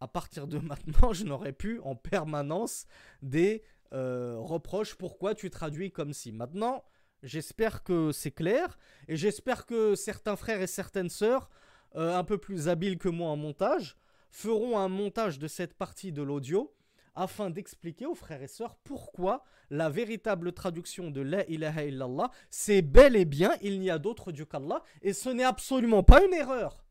à 0.00 0.08
partir 0.08 0.46
de 0.46 0.58
maintenant, 0.58 1.12
je 1.12 1.24
n'aurai 1.24 1.52
plus 1.52 1.80
en 1.80 1.96
permanence 1.96 2.86
des 3.22 3.62
euh, 3.92 4.36
reproches 4.38 4.94
pourquoi 4.94 5.34
tu 5.34 5.50
traduis 5.50 5.90
comme 5.90 6.12
si. 6.12 6.32
Maintenant, 6.32 6.84
j'espère 7.22 7.82
que 7.82 8.12
c'est 8.12 8.30
clair 8.30 8.78
et 9.08 9.16
j'espère 9.16 9.66
que 9.66 9.94
certains 9.94 10.36
frères 10.36 10.60
et 10.60 10.66
certaines 10.66 11.08
sœurs, 11.08 11.48
euh, 11.96 12.16
un 12.16 12.24
peu 12.24 12.38
plus 12.38 12.68
habiles 12.68 12.98
que 12.98 13.08
moi 13.08 13.30
en 13.30 13.36
montage, 13.36 13.96
feront 14.30 14.78
un 14.78 14.88
montage 14.88 15.38
de 15.38 15.48
cette 15.48 15.74
partie 15.74 16.12
de 16.12 16.22
l'audio 16.22 16.74
afin 17.14 17.50
d'expliquer 17.50 18.06
aux 18.06 18.14
frères 18.14 18.42
et 18.42 18.48
sœurs 18.48 18.76
pourquoi 18.84 19.44
la 19.70 19.90
véritable 19.90 20.52
traduction 20.52 21.10
de 21.10 21.20
La 21.20 21.44
ilaha 21.48 21.84
illallah, 21.84 22.30
c'est 22.50 22.82
bel 22.82 23.16
et 23.16 23.24
bien 23.24 23.52
il 23.62 23.80
n'y 23.80 23.90
a 23.90 23.98
d'autre 23.98 24.32
Dieu 24.32 24.44
qu'Allah, 24.44 24.82
et 25.02 25.12
ce 25.12 25.28
n'est 25.28 25.44
absolument 25.44 26.02
pas 26.02 26.24
une 26.24 26.34
erreur. 26.34 26.84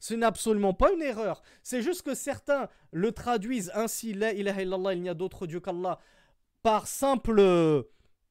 Ce 0.00 0.14
n'est 0.14 0.26
absolument 0.26 0.74
pas 0.74 0.92
une 0.92 1.02
erreur. 1.02 1.42
C'est 1.62 1.82
juste 1.82 2.02
que 2.02 2.14
certains 2.14 2.68
le 2.90 3.12
traduisent 3.12 3.70
ainsi, 3.74 4.14
La 4.14 4.32
ilaha 4.32 4.62
illallah, 4.62 4.94
il 4.94 5.02
n'y 5.02 5.08
a 5.08 5.14
d'autre 5.14 5.46
Dieu 5.46 5.60
qu'Allah, 5.60 5.98
par 6.62 6.86
simple 6.86 7.40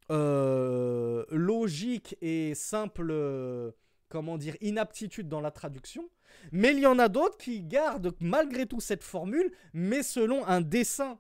euh, 0.10 1.26
logique 1.30 2.18
et 2.22 2.54
simple, 2.56 3.74
comment 4.10 4.38
dire, 4.38 4.58
inaptitude 4.62 5.30
dans 5.30 5.42
la 5.42 5.52
traduction. 5.52 6.10
Mais 6.52 6.74
il 6.74 6.80
y 6.80 6.86
en 6.86 7.00
a 7.00 7.08
d'autres 7.08 7.38
qui 7.38 7.62
gardent 7.62 8.14
malgré 8.20 8.66
tout 8.66 8.82
cette 8.82 9.04
formule, 9.04 9.52
mais 9.74 10.04
selon 10.04 10.46
un 10.46 10.62
dessin 10.62 11.20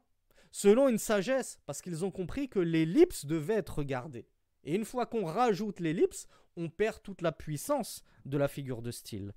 selon 0.52 0.88
une 0.88 0.98
sagesse, 0.98 1.60
parce 1.66 1.82
qu'ils 1.82 2.06
ont 2.06 2.12
compris 2.12 2.50
que 2.50 2.60
l'ellipse 2.60 3.26
devait 3.26 3.56
être 3.56 3.84
gardée. 3.84 4.28
Et 4.64 4.76
une 4.76 4.86
fois 4.86 5.06
qu'on 5.06 5.26
rajoute 5.26 5.80
l'ellipse, 5.80 6.28
on 6.58 6.70
perd 6.70 7.02
toute 7.02 7.22
la 7.22 7.32
puissance 7.32 8.04
de 8.26 8.38
la 8.38 8.48
figure 8.48 8.82
de 8.82 8.92
style. 8.92 9.34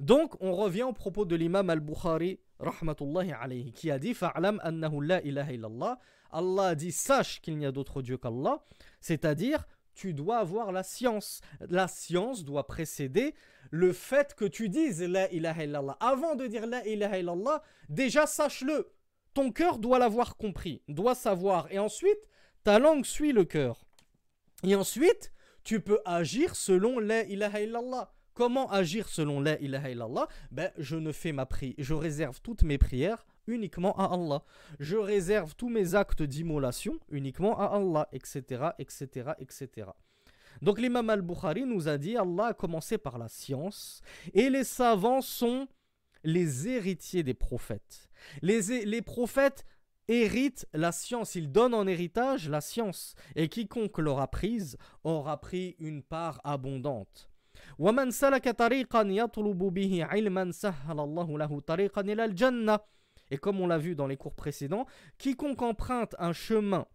Donc, 0.00 0.36
on 0.40 0.54
revient 0.54 0.82
au 0.84 0.92
propos 0.92 1.24
de 1.24 1.34
l'imam 1.36 1.70
al-Bukhari, 1.70 2.40
qui 3.74 3.90
a 3.90 3.98
dit 3.98 4.14
Fa'alam 4.14 4.60
annahu 4.62 5.04
la. 5.04 5.98
Allah 6.30 6.74
dit 6.74 6.92
Sache 6.92 7.40
qu'il 7.40 7.56
n'y 7.58 7.66
a 7.66 7.72
d'autre 7.72 8.02
Dieu 8.02 8.16
qu'Allah. 8.16 8.62
C'est-à-dire, 9.00 9.66
tu 9.94 10.12
dois 10.12 10.38
avoir 10.38 10.72
la 10.72 10.82
science. 10.82 11.40
La 11.60 11.88
science 11.88 12.44
doit 12.44 12.66
précéder 12.66 13.34
le 13.70 13.92
fait 13.92 14.34
que 14.34 14.44
tu 14.44 14.68
dises 14.68 15.02
La 15.02 15.30
ilaha 15.32 15.64
illallah. 15.64 15.96
Avant 16.00 16.34
de 16.34 16.46
dire 16.46 16.66
La 16.66 16.86
ilaha 16.86 17.18
illallah, 17.18 17.62
déjà 17.88 18.26
sache-le 18.26 18.93
ton 19.34 19.50
cœur 19.50 19.78
doit 19.78 19.98
l'avoir 19.98 20.36
compris, 20.36 20.82
doit 20.88 21.14
savoir. 21.14 21.70
Et 21.70 21.78
ensuite, 21.78 22.18
ta 22.62 22.78
langue 22.78 23.04
suit 23.04 23.32
le 23.32 23.44
cœur. 23.44 23.84
Et 24.62 24.74
ensuite, 24.74 25.32
tu 25.64 25.80
peux 25.80 26.00
agir 26.04 26.56
selon 26.56 26.98
la. 26.98 27.24
Comment 28.32 28.70
agir 28.70 29.08
selon 29.08 29.40
la 29.40 29.58
Ben, 30.50 30.70
je 30.78 30.96
ne 30.96 31.12
fais 31.12 31.32
ma 31.32 31.46
prière, 31.46 31.74
je 31.78 31.94
réserve 31.94 32.40
toutes 32.40 32.64
mes 32.64 32.78
prières 32.78 33.26
uniquement 33.46 33.96
à 33.96 34.12
Allah. 34.12 34.42
Je 34.80 34.96
réserve 34.96 35.54
tous 35.54 35.68
mes 35.68 35.94
actes 35.94 36.22
d'immolation 36.22 36.98
uniquement 37.10 37.58
à 37.58 37.76
Allah, 37.76 38.08
etc., 38.12 38.70
etc., 38.78 39.32
etc. 39.38 39.88
Donc 40.62 40.80
l'imam 40.80 41.10
al-Bukhari 41.10 41.64
nous 41.64 41.88
a 41.88 41.98
dit 41.98 42.16
Allah 42.16 42.46
a 42.46 42.54
commencé 42.54 42.98
par 42.98 43.18
la 43.18 43.28
science 43.28 44.00
et 44.32 44.48
les 44.50 44.64
savants 44.64 45.20
sont 45.20 45.68
les 46.24 46.68
héritiers 46.68 47.22
des 47.22 47.34
prophètes. 47.34 48.08
Les, 48.42 49.02
prophètes 49.02 49.64
héritent 50.08 50.66
la 50.72 50.92
science, 50.92 51.34
ils 51.34 51.52
donnent 51.52 51.74
en 51.74 51.86
héritage 51.86 52.48
la 52.48 52.60
science, 52.60 53.14
et 53.36 53.48
quiconque 53.48 53.98
l'aura 53.98 54.28
prise 54.28 54.76
aura 55.04 55.40
pris 55.40 55.76
une 55.78 56.02
part 56.02 56.40
abondante. 56.44 57.30
Et 63.30 63.38
comme 63.38 63.60
on 63.60 63.66
l'a 63.66 63.78
vu 63.78 63.94
dans 63.94 64.06
les 64.06 64.16
cours 64.16 64.34
précédents, 64.34 64.86
quiconque 65.18 65.62
emprunte 65.62 66.14
un 66.18 66.32
chemin 66.32 66.86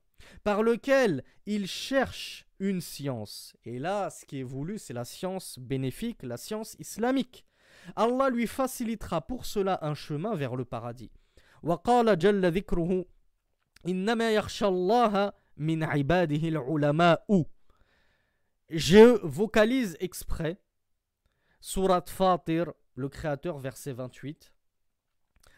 par 0.44 0.64
lequel 0.64 1.24
il 1.46 1.68
cherche 1.68 2.46
une 2.60 2.82
science, 2.82 3.56
et 3.64 3.80
là 3.80 4.10
ce 4.10 4.26
qui 4.26 4.42
est 4.42 4.44
voulu 4.44 4.78
c'est 4.78 4.94
la 4.94 5.06
science 5.06 5.58
bénéfique, 5.58 6.24
la 6.24 6.36
science 6.36 6.76
islamique, 6.78 7.46
Allah 7.97 8.31
lui 8.31 8.47
facilitera 8.47 9.21
pour 9.21 9.47
cela 9.47 9.79
un 9.83 9.95
chemin 9.95 10.35
vers 10.35 10.57
le 10.57 10.65
paradis. 10.65 11.11
وقال 11.63 12.19
جل 12.19 12.53
ذكره 12.53 13.05
إنما 13.89 14.35
يخشى 14.35 14.67
الله 14.67 15.33
من 15.57 15.83
عباده 15.83 16.49
العلماء 16.49 17.47
Je 18.71 19.19
vocalise 19.23 19.97
exprès 20.01 20.59
Surat 21.61 22.05
Fatir, 22.09 22.73
le 22.95 23.09
Créateur, 23.09 23.59
verset 23.59 23.93
28. 23.93 24.53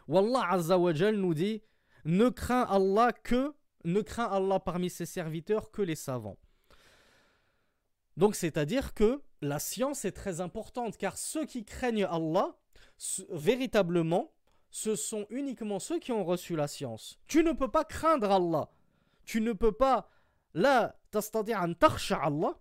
Wallah 0.06 0.52
Azza 0.52 0.78
wa 0.78 0.92
Jal 0.92 1.16
nous 1.16 1.34
dit 1.34 1.62
Ne 2.04 2.28
crains 2.28 2.62
Allah 2.68 3.12
que, 3.12 3.54
ne 3.84 4.00
crains 4.00 4.30
Allah 4.30 4.60
parmi 4.60 4.90
ses 4.90 5.06
serviteurs 5.06 5.70
que 5.70 5.82
les 5.82 5.96
savants. 5.96 6.38
Donc 8.16 8.34
c'est-à-dire 8.34 8.94
que 8.94 9.22
la 9.41 9.59
science 9.59 10.05
est 10.05 10.11
très 10.11 10.41
importante 10.41 10.97
car 10.97 11.17
ceux 11.17 11.45
qui 11.45 11.65
craignent 11.65 12.05
Allah, 12.05 12.55
véritablement, 13.29 14.31
ce 14.69 14.95
sont 14.95 15.25
uniquement 15.29 15.79
ceux 15.79 15.99
qui 15.99 16.11
ont 16.11 16.23
reçu 16.23 16.55
la 16.55 16.67
science. 16.67 17.19
Tu 17.27 17.43
ne 17.43 17.51
peux 17.51 17.67
pas 17.67 17.83
craindre 17.83 18.31
Allah. 18.31 18.69
Tu 19.25 19.41
ne 19.41 19.53
peux 19.53 19.71
pas 19.71 20.09
la 20.53 20.95
Allah 21.13 22.59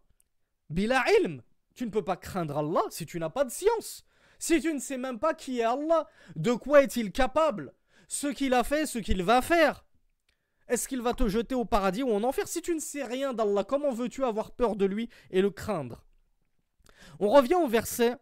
bila 0.69 1.05
ilm. 1.21 1.43
Tu 1.75 1.85
ne 1.87 1.91
peux 1.91 2.05
pas 2.05 2.17
craindre 2.17 2.59
Allah 2.59 2.83
si 2.91 3.07
tu 3.07 3.19
n'as 3.19 3.31
pas 3.31 3.45
de 3.45 3.51
science. 3.51 4.05
Si 4.39 4.61
tu 4.61 4.73
ne 4.73 4.81
sais 4.81 4.97
même 4.97 5.19
pas 5.19 5.35
qui 5.35 5.61
est 5.61 5.65
Allah, 5.65 6.09
de 6.35 6.53
quoi 6.53 6.83
est-il 6.83 7.13
capable? 7.13 7.75
Ce 8.09 8.27
qu'il 8.27 8.55
a 8.55 8.65
fait, 8.65 8.87
ce 8.87 8.99
qu'il 8.99 9.23
va 9.23 9.43
faire. 9.43 9.85
Est-ce 10.67 10.89
qu'il 10.89 11.03
va 11.03 11.15
te 11.15 11.29
jeter 11.29 11.55
au 11.55 11.65
paradis 11.65 12.03
ou 12.03 12.13
en 12.13 12.25
enfer? 12.25 12.49
Si 12.49 12.63
tu 12.63 12.75
ne 12.75 12.81
sais 12.81 13.05
rien 13.05 13.35
d'Allah, 13.35 13.65
comment 13.65 13.93
veux-tu 13.93 14.25
avoir 14.25 14.53
peur 14.53 14.77
de 14.77 14.87
lui 14.87 15.09
et 15.31 15.43
le 15.43 15.51
craindre? 15.51 16.05
On 17.19 17.29
revient 17.29 17.55
au 17.55 17.67
verset 17.67 18.17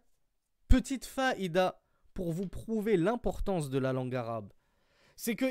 Petite 0.67 1.05
faïda 1.05 1.81
pour 2.13 2.31
vous 2.31 2.47
prouver 2.47 2.97
l'importance 2.97 3.69
de 3.69 3.79
la 3.79 3.93
langue 3.93 4.15
arabe. 4.15 4.51
C'est 5.15 5.35
que 5.35 5.45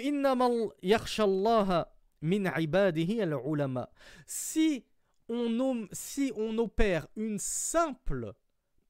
min. 2.23 3.87
Si 4.27 4.85
on, 5.29 5.89
si 5.93 6.33
on 6.37 6.59
opère 6.59 7.07
une 7.17 7.39
simple 7.39 8.33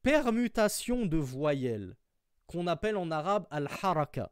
permutation 0.03 1.07
de 1.07 1.17
voyelles 1.17 1.97
qu'on 2.47 2.67
appelle 2.67 2.97
en 2.97 3.11
arabe 3.11 3.47
al-haraka 3.51 4.31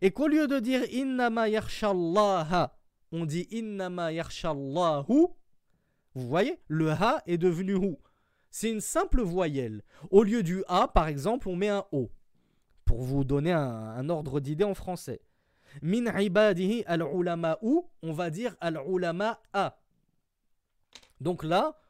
et 0.00 0.10
qu'au 0.12 0.28
lieu 0.28 0.46
de 0.46 0.60
dire 0.60 0.84
innama 0.92 1.48
yakhshallaha 1.48 2.76
on 3.12 3.26
dit 3.26 3.46
innama 3.50 4.10
yarshallahu. 4.12 5.28
Vous 6.14 6.28
voyez, 6.28 6.58
le 6.66 6.90
ha 6.90 7.22
est 7.26 7.38
devenu 7.38 7.74
hu. 7.74 7.96
C'est 8.52 8.70
une 8.70 8.82
simple 8.82 9.22
voyelle. 9.22 9.82
Au 10.10 10.22
lieu 10.22 10.42
du 10.42 10.62
a, 10.68 10.86
par 10.86 11.08
exemple, 11.08 11.48
on 11.48 11.56
met 11.56 11.70
un 11.70 11.86
o. 11.90 12.10
Pour 12.84 13.02
vous 13.02 13.24
donner 13.24 13.50
un, 13.50 14.08
ordre 14.10 14.40
d'idée 14.40 14.62
en 14.62 14.74
français. 14.74 15.22
Min 15.80 16.04
ibadihi 16.20 16.84
al 16.86 17.02
ou 17.02 17.88
on 18.02 18.12
va 18.12 18.28
dire 18.28 18.54
al 18.60 18.78
a. 19.54 19.78
Donc 21.18 21.44
là, 21.44 21.80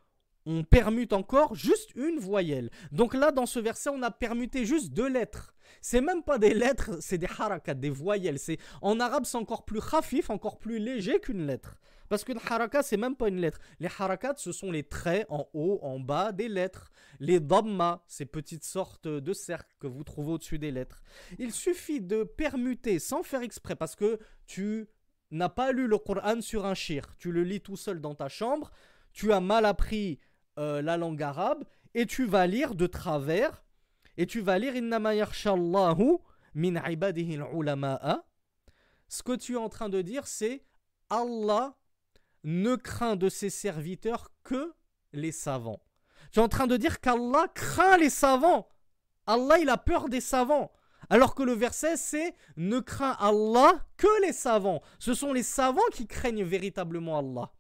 on 0.47 0.63
permute 0.63 1.13
encore 1.13 1.57
juste 1.57 1.91
une 1.97 2.21
voyelle. 2.21 2.71
Donc 2.93 3.15
là, 3.15 3.33
dans 3.33 3.47
ce 3.47 3.59
verset, 3.59 3.91
on 3.91 4.03
a 4.03 4.13
permuté 4.13 4.65
juste 4.65 4.93
deux 4.93 5.09
lettres. 5.09 5.55
C'est 5.81 6.01
même 6.01 6.23
pas 6.23 6.39
des 6.39 6.55
lettres, 6.55 6.99
c'est 7.01 7.19
des 7.19 7.27
harakat, 7.27 7.75
des 7.75 7.91
voyelles. 7.91 8.39
C'est 8.39 8.59
en 8.83 9.01
arabe, 9.01 9.25
c'est 9.25 9.39
encore 9.39 9.65
plus 9.65 9.81
khafif, 9.81 10.31
encore 10.31 10.61
plus 10.61 10.79
léger 10.79 11.19
qu'une 11.19 11.45
lettre. 11.45 11.77
Parce 12.13 12.25
qu'une 12.25 12.41
haraka, 12.47 12.83
c'est 12.83 12.99
même 12.99 13.17
pas 13.17 13.29
une 13.29 13.41
lettre. 13.41 13.59
Les 13.81 13.89
harakat, 13.99 14.35
ce 14.37 14.53
sont 14.53 14.71
les 14.71 14.83
traits 14.83 15.25
en 15.31 15.49
haut, 15.55 15.79
en 15.81 15.99
bas 15.99 16.31
des 16.31 16.47
lettres. 16.47 16.91
Les 17.21 17.41
dhamma, 17.41 18.05
ces 18.07 18.27
petites 18.27 18.65
sortes 18.65 19.09
de 19.09 19.33
cercles 19.33 19.75
que 19.79 19.87
vous 19.87 20.05
trouvez 20.05 20.33
au-dessus 20.33 20.59
des 20.59 20.71
lettres. 20.73 21.03
Il 21.39 21.53
suffit 21.53 22.03
de 22.03 22.23
permuter 22.23 22.99
sans 22.99 23.23
faire 23.23 23.41
exprès, 23.41 23.77
parce 23.77 23.97
que 23.97 24.19
tu 24.45 24.91
n'as 25.31 25.49
pas 25.49 25.73
lu 25.73 25.87
le 25.87 25.97
Coran 25.97 26.43
sur 26.43 26.67
un 26.67 26.75
shir. 26.75 27.17
Tu 27.17 27.33
le 27.33 27.45
lis 27.45 27.63
tout 27.63 27.79
seul 27.79 28.03
dans 28.03 28.15
ta 28.15 28.29
chambre. 28.29 28.73
Tu 29.15 29.33
as 29.33 29.41
mal 29.41 29.65
appris 29.65 30.19
euh, 30.59 30.83
la 30.83 30.99
langue 30.99 31.23
arabe 31.23 31.65
et 31.95 32.05
tu 32.05 32.27
vas 32.27 32.47
lire 32.47 32.75
de 32.75 32.87
travers 32.87 33.65
et 34.19 34.27
tu 34.27 34.43
vas 34.43 34.59
lire 34.59 34.77
Innama 34.77 35.15
min 36.55 36.91
ibadihi 36.91 37.39
ulama'a. 37.55 38.27
Ce 39.09 39.23
que 39.23 39.35
tu 39.35 39.55
es 39.55 39.57
en 39.57 39.71
train 39.71 39.89
de 39.89 40.03
dire, 40.03 40.27
c'est 40.27 40.67
Allah 41.09 41.75
ne 42.45 42.77
craint 42.77 43.17
de 43.17 43.29
ses 43.29 43.51
serviteurs 43.51 44.31
que 44.43 44.75
les 45.13 45.33
savants. 45.33 45.83
Tu 46.33 46.41
en 46.41 46.49
train 46.49 46.67
de 46.67 46.77
dire 46.77 47.01
qu'Allah 47.01 47.47
craint 47.55 47.99
les 47.99 48.11
savants. 48.11 48.69
Allah, 49.27 49.59
il 49.59 49.69
a 49.69 49.77
peur 49.77 50.09
des 50.09 50.21
savants. 50.21 50.73
Alors 51.11 51.35
que 51.35 51.43
le 51.43 51.53
verset, 51.53 51.97
c'est 51.97 52.35
ne 52.57 52.81
craint 52.81 53.17
Allah 53.19 53.85
que 53.97 54.23
les 54.23 54.33
savants. 54.33 54.81
Ce 54.99 55.15
sont 55.15 55.33
les 55.33 55.43
savants 55.43 55.81
qui 55.93 56.07
craignent 56.07 56.45
véritablement 56.45 57.19
Allah. 57.19 57.53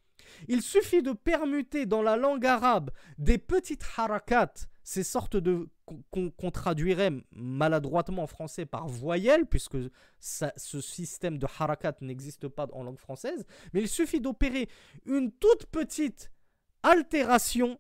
Il 0.49 0.63
suffit 0.63 1.03
de 1.03 1.13
permuter 1.13 1.87
dans 1.87 2.03
la 2.03 2.17
langue 2.17 2.47
arabe 2.47 2.91
des 3.19 3.39
petites 3.39 3.85
harakat, 3.97 4.53
ces 4.83 5.05
sortes 5.05 5.37
de 5.37 5.69
qu'on 6.11 6.51
traduirait 6.51 7.11
maladroitement 7.33 8.23
en 8.23 8.27
français 8.27 8.67
par 8.67 8.89
voyelles, 8.89 9.47
puisque 9.47 9.79
ce 10.21 10.81
système 10.81 11.39
de 11.39 11.47
harakat 11.59 11.95
n'existe 12.01 12.49
pas 12.49 12.67
en 12.73 12.85
langue 12.85 12.99
française, 12.99 13.45
mais 13.73 13.81
il 13.81 13.89
suffit 13.89 14.21
d'opérer 14.21 14.69
une 15.07 15.33
toute 15.33 15.67
petite 15.67 16.31
altération 16.83 17.79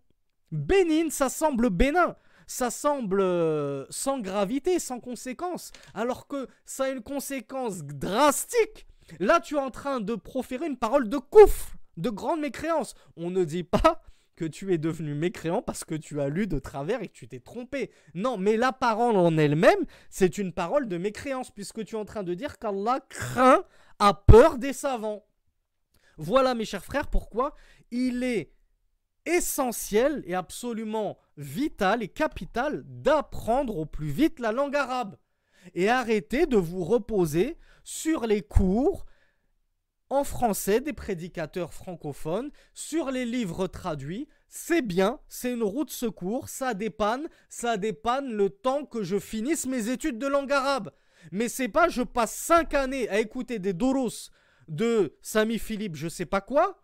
bénigne, 0.50 1.10
ça 1.10 1.28
semble 1.28 1.70
bénin, 1.70 2.16
ça 2.46 2.70
semble 2.70 3.20
euh, 3.20 3.86
sans 3.90 4.20
gravité, 4.20 4.78
sans 4.78 5.00
conséquence, 5.00 5.72
alors 5.94 6.26
que 6.26 6.46
ça 6.64 6.84
a 6.84 6.88
une 6.90 7.02
conséquence 7.02 7.78
drastique. 7.78 8.86
Là, 9.18 9.40
tu 9.40 9.56
es 9.56 9.60
en 9.60 9.70
train 9.70 10.00
de 10.00 10.14
proférer 10.14 10.66
une 10.66 10.76
parole 10.76 11.08
de 11.08 11.18
couf 11.18 11.76
de 11.96 12.10
grande 12.10 12.40
mécréance. 12.40 12.94
On 13.16 13.30
ne 13.30 13.44
dit 13.44 13.64
pas 13.64 14.02
tu 14.46 14.72
es 14.72 14.78
devenu 14.78 15.14
mécréant 15.14 15.62
parce 15.62 15.84
que 15.84 15.94
tu 15.94 16.20
as 16.20 16.28
lu 16.28 16.46
de 16.46 16.58
travers 16.58 17.02
et 17.02 17.08
que 17.08 17.12
tu 17.12 17.28
t'es 17.28 17.40
trompé. 17.40 17.90
Non, 18.14 18.36
mais 18.36 18.56
la 18.56 18.72
parole 18.72 19.16
en 19.16 19.36
elle-même, 19.36 19.84
c'est 20.10 20.38
une 20.38 20.52
parole 20.52 20.88
de 20.88 20.98
mécréance 20.98 21.50
puisque 21.50 21.84
tu 21.84 21.94
es 21.94 21.98
en 21.98 22.04
train 22.04 22.22
de 22.22 22.34
dire 22.34 22.58
qu'Allah 22.58 23.00
craint, 23.08 23.64
a 23.98 24.14
peur 24.14 24.58
des 24.58 24.72
savants. 24.72 25.24
Voilà 26.16 26.54
mes 26.54 26.64
chers 26.64 26.84
frères 26.84 27.08
pourquoi 27.08 27.54
il 27.90 28.24
est 28.24 28.52
essentiel 29.26 30.22
et 30.26 30.34
absolument 30.34 31.18
vital 31.36 32.02
et 32.02 32.08
capital 32.08 32.82
d'apprendre 32.86 33.78
au 33.78 33.86
plus 33.86 34.10
vite 34.10 34.40
la 34.40 34.52
langue 34.52 34.74
arabe 34.74 35.16
et 35.74 35.88
arrêter 35.88 36.46
de 36.46 36.56
vous 36.56 36.84
reposer 36.84 37.58
sur 37.84 38.26
les 38.26 38.42
cours 38.42 39.06
en 40.12 40.24
français 40.24 40.82
des 40.82 40.92
prédicateurs 40.92 41.72
francophones 41.72 42.50
sur 42.74 43.10
les 43.10 43.24
livres 43.24 43.66
traduits. 43.66 44.28
C'est 44.46 44.82
bien, 44.82 45.18
c'est 45.26 45.54
une 45.54 45.62
route 45.62 45.90
secours, 45.90 46.50
ça 46.50 46.74
dépanne, 46.74 47.28
ça 47.48 47.78
dépanne 47.78 48.30
le 48.30 48.50
temps 48.50 48.84
que 48.84 49.02
je 49.02 49.18
finisse 49.18 49.64
mes 49.64 49.88
études 49.88 50.18
de 50.18 50.26
langue 50.26 50.52
arabe. 50.52 50.90
Mais 51.30 51.48
c'est 51.48 51.68
pas 51.68 51.88
je 51.88 52.02
passe 52.02 52.34
cinq 52.34 52.74
années 52.74 53.08
à 53.08 53.20
écouter 53.20 53.58
des 53.58 53.72
doros 53.72 54.10
de 54.68 55.16
Sami 55.22 55.58
Philippe, 55.58 55.96
je 55.96 56.08
sais 56.08 56.26
pas 56.26 56.42
quoi. 56.42 56.82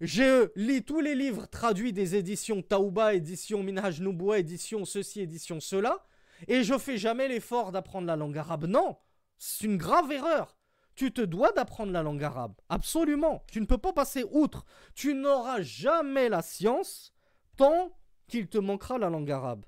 Je 0.00 0.50
lis 0.56 0.84
tous 0.84 1.00
les 1.00 1.14
livres 1.14 1.46
traduits 1.46 1.92
des 1.92 2.16
éditions 2.16 2.62
Taouba, 2.62 3.12
édition 3.12 3.62
Minhaj 3.62 4.00
Nouboua, 4.00 4.38
édition 4.38 4.86
ceci, 4.86 5.20
édition 5.20 5.60
cela. 5.60 6.02
Et 6.48 6.62
je 6.62 6.78
fais 6.78 6.96
jamais 6.96 7.28
l'effort 7.28 7.72
d'apprendre 7.72 8.06
la 8.06 8.16
langue 8.16 8.38
arabe. 8.38 8.64
Non, 8.64 8.96
c'est 9.36 9.66
une 9.66 9.76
grave 9.76 10.10
erreur. 10.10 10.56
Tu 10.94 11.12
te 11.12 11.20
dois 11.20 11.52
d'apprendre 11.52 11.92
la 11.92 12.02
langue 12.02 12.22
arabe. 12.22 12.54
Absolument. 12.68 13.42
Tu 13.50 13.60
ne 13.60 13.66
peux 13.66 13.78
pas 13.78 13.92
passer 13.92 14.24
outre. 14.30 14.64
Tu 14.94 15.14
n'auras 15.14 15.60
jamais 15.60 16.28
la 16.28 16.42
science 16.42 17.12
tant 17.56 17.96
qu'il 18.28 18.48
te 18.48 18.58
manquera 18.58 18.98
la 18.98 19.10
langue 19.10 19.30
arabe. 19.30 19.64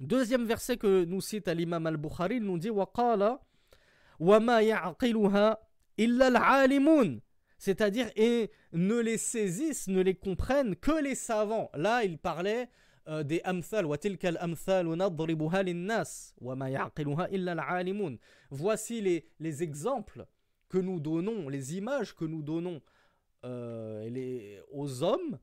Deuxième 0.00 0.46
verset 0.46 0.78
que 0.78 1.04
nous 1.04 1.20
cite 1.20 1.48
l'imam 1.48 1.86
al-Bukhari, 1.86 2.36
il 2.36 2.44
nous 2.44 2.58
dit 2.58 2.70
C'est-à-dire, 7.58 8.10
et 8.16 8.50
ne 8.72 8.94
les 8.94 9.18
saisissent, 9.18 9.88
ne 9.88 10.00
les 10.00 10.14
comprennent 10.14 10.74
que 10.76 11.02
les 11.02 11.14
savants. 11.14 11.70
Là, 11.74 12.04
il 12.04 12.16
parlait 12.16 12.70
euh, 13.08 13.22
des 13.22 13.40
amthal 13.44 13.86
voici 18.50 19.00
les, 19.00 19.24
les, 19.38 19.62
exemples 19.62 20.26
que 20.68 20.78
nous 20.78 21.00
donnons, 21.00 21.48
les 21.48 21.76
images 21.76 22.14
que 22.14 22.24
nous 22.24 22.42
donnons 22.42 22.82
euh, 23.44 24.60
aux 24.72 25.02
hommes 25.02 25.38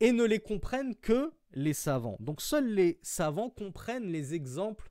et 0.00 0.12
ne 0.12 0.24
les 0.24 0.38
comprennent 0.38 0.94
que 0.94 1.32
les 1.54 1.72
savants. 1.72 2.16
Donc 2.20 2.40
seuls 2.40 2.68
les 2.68 2.98
savants 3.02 3.50
comprennent 3.50 4.10
les 4.10 4.34
exemples 4.34 4.90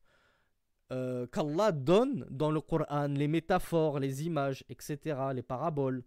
euh, 0.92 1.26
qu'Allah 1.28 1.72
donne 1.72 2.26
dans 2.30 2.52
le 2.52 2.60
Coran, 2.60 3.08
les 3.08 3.28
métaphores, 3.28 4.00
les 4.00 4.26
images, 4.26 4.66
etc., 4.70 5.18
les 5.34 5.42
paraboles. 5.42 6.04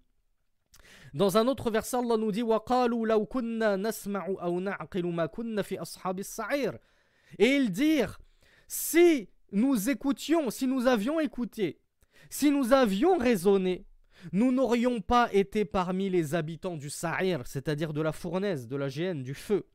Dans 1.12 1.36
un 1.36 1.46
autre 1.46 1.70
verset, 1.70 1.96
Allah 1.96 2.16
nous 2.16 2.32
dit 2.32 2.42
Et 7.38 7.46
ils 7.56 7.70
dirent 7.70 8.20
si 8.66 9.28
nous 9.52 9.90
écoutions, 9.90 10.50
si 10.50 10.66
nous 10.66 10.86
avions 10.86 11.20
écouté, 11.20 11.80
si 12.30 12.50
nous 12.50 12.72
avions 12.72 13.16
raisonné, 13.16 13.86
nous 14.32 14.52
n'aurions 14.52 15.00
pas 15.00 15.32
été 15.32 15.64
parmi 15.64 16.10
les 16.10 16.34
habitants 16.34 16.76
du 16.76 16.90
Sa'ir, 16.90 17.46
c'est-à-dire 17.46 17.92
de 17.92 18.00
la 18.00 18.12
fournaise, 18.12 18.66
de 18.68 18.76
la 18.76 18.88
géhenne, 18.88 19.22
du 19.22 19.34
feu. 19.34 19.66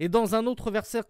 Et 0.00 0.08
dans 0.08 0.34
un 0.34 0.46
autre 0.46 0.70
verset, 0.70 1.02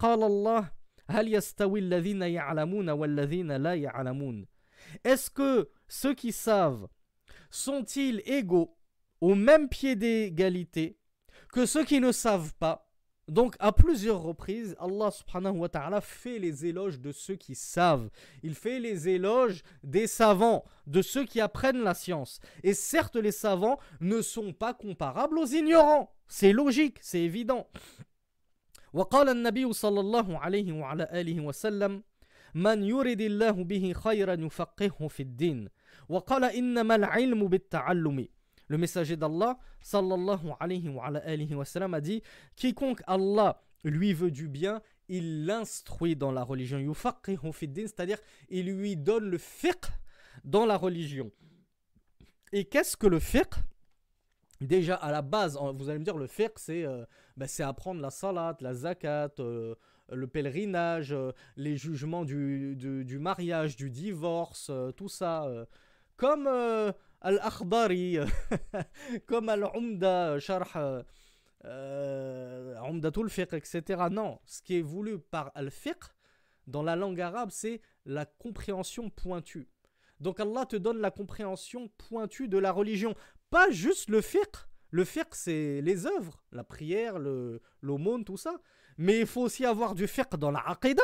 Est-ce 5.05 5.31
que 5.31 5.71
ceux 5.89 6.15
qui 6.15 6.33
savent 6.33 6.89
sont-ils 7.51 8.23
égaux 8.27 8.76
au 9.20 9.36
même 9.36 9.70
pied 9.70 9.96
d'égalité 9.96 10.98
que 11.52 11.66
ceux 11.66 11.84
qui 11.84 12.00
ne 12.00 12.12
savent 12.12 12.54
pas 12.56 12.92
donc, 13.32 13.56
à 13.60 13.72
plusieurs 13.72 14.22
reprises, 14.22 14.76
Allah 14.78 15.10
subhanahu 15.10 15.60
wa 15.60 15.70
ta'ala 15.70 16.02
fait 16.02 16.38
les 16.38 16.66
éloges 16.66 17.00
de 17.00 17.14
ceux 17.14 17.36
qui 17.36 17.56
savent. 17.56 18.10
Il 18.44 18.56
fait 18.56 18.78
les 18.78 19.08
éloges 19.08 19.64
des 19.84 20.06
savants, 20.06 20.66
de 20.86 21.02
ceux 21.02 21.24
qui 21.24 21.40
apprennent 21.40 21.82
la 21.82 21.94
science. 21.94 22.42
Et 22.62 22.74
certes, 22.74 23.16
les 23.16 23.32
savants 23.32 23.80
ne 24.02 24.22
sont 24.22 24.52
pas 24.52 24.74
comparables 24.74 25.38
aux 25.38 25.46
ignorants. 25.46 26.14
C'est 26.28 26.52
logique, 26.52 26.98
c'est 27.02 27.22
évident. 27.22 27.68
وقال 28.94 29.30
النبي 29.30 29.74
صلى 29.74 30.00
الله 30.00 30.38
عليه 30.38 30.72
وعلى 30.74 31.08
آله 31.14 31.40
وسلم 31.40 32.04
من 32.56 32.84
يرد 32.84 33.22
الله 33.22 33.52
به 33.64 33.94
خيرا 33.94 34.34
يفقهه 34.34 35.08
في 35.08 35.24
الدين 35.24 35.70
وقال 36.10 36.44
إنما 36.44 36.96
العلم 36.96 37.48
بالتعلم 37.48 38.28
le 38.69 38.79
messager 38.79 39.17
d'Allah, 39.17 39.59
sallallahu 39.81 40.53
alayhi 40.61 40.89
wa, 40.89 41.07
alayhi 41.07 41.55
wa 41.55 41.65
sallam, 41.65 41.95
a 41.95 42.01
dit 42.01 42.23
Quiconque 42.57 43.03
Allah 43.07 43.63
lui 43.85 44.13
veut 44.13 44.31
du 44.31 44.49
bien, 44.49 44.83
il 45.09 45.47
l'instruit 45.47 46.17
dans 46.17 46.33
la 46.33 46.43
religion. 46.43 46.93
C'est-à-dire, 46.95 48.19
il 48.49 48.67
lui 48.67 48.97
donne 48.97 49.31
le 49.31 49.39
fiqh 49.39 49.87
dans 50.45 50.67
la 50.67 50.77
religion. 50.77 51.31
Et 52.53 52.65
qu'est-ce 52.65 52.97
que 52.97 53.07
le 53.07 53.19
fiqh? 53.19 53.55
Déjà, 54.61 54.95
à 54.95 55.13
la 55.13 55.23
base, 55.23 55.59
vous 55.75 55.89
allez 55.89 55.99
me 55.99 56.05
dire, 56.05 56.17
le 56.17 56.27
fiqh, 56.27 56.53
c'est 56.57 56.85
euh, 56.85 57.05
ben, 57.37 57.49
apprendre 57.61 58.01
la 58.01 58.11
salat, 58.11 58.57
la 58.61 58.73
zakat, 58.73 59.33
euh, 59.39 59.75
le 60.11 60.27
pèlerinage, 60.27 61.13
euh, 61.13 61.33
les 61.57 61.77
jugements 61.77 62.25
du, 62.25 62.75
du, 62.77 63.19
mariage, 63.19 63.77
du 63.77 63.91
divorce, 63.91 64.71
tout 64.97 65.09
ça. 65.09 65.47
comme 66.17 66.49
Al-Akhdari, 67.21 68.19
comme 69.27 69.49
Al-Umda, 69.49 70.39
Sharh, 70.39 71.05
Umdatul 71.65 73.31
Fiqh, 73.31 73.53
etc. 73.53 74.05
Non, 74.11 74.39
ce 74.47 74.63
qui 74.63 74.79
est 74.79 74.83
voulu 74.83 75.19
par 75.19 75.51
Al-Fiqh, 75.55 76.05
dans 76.67 76.83
la 76.83 76.97
langue 76.97 77.21
arabe, 77.21 77.51
c'est 77.53 77.81
la 78.05 78.27
compréhension 78.27 79.09
pointue. 79.11 79.69
Donc 80.21 80.41
Allah 80.41 80.67
te 80.67 80.77
donne 80.77 80.99
la 80.99 81.11
compréhension 81.11 81.89
pointue 82.09 82.49
de 82.49 82.59
la 82.59 82.73
religion, 82.73 83.15
pas 83.51 83.71
juste 83.71 84.09
le 84.09 84.21
fiqh. 84.21 84.57
Le 84.91 85.05
fiqh, 85.05 85.35
c'est 85.35 85.81
les 85.83 86.07
œuvres, 86.07 86.43
la 86.53 86.65
prière, 86.65 87.19
l'aumône, 87.83 88.25
tout 88.25 88.37
ça. 88.37 88.57
Mais 88.99 89.21
il 89.21 89.27
faut 89.27 89.43
aussi 89.43 89.65
avoir 89.67 89.95
du 89.95 90.07
fiqh 90.07 90.37
dans 90.37 90.51
la 90.51 90.61
aqidah. 90.61 91.03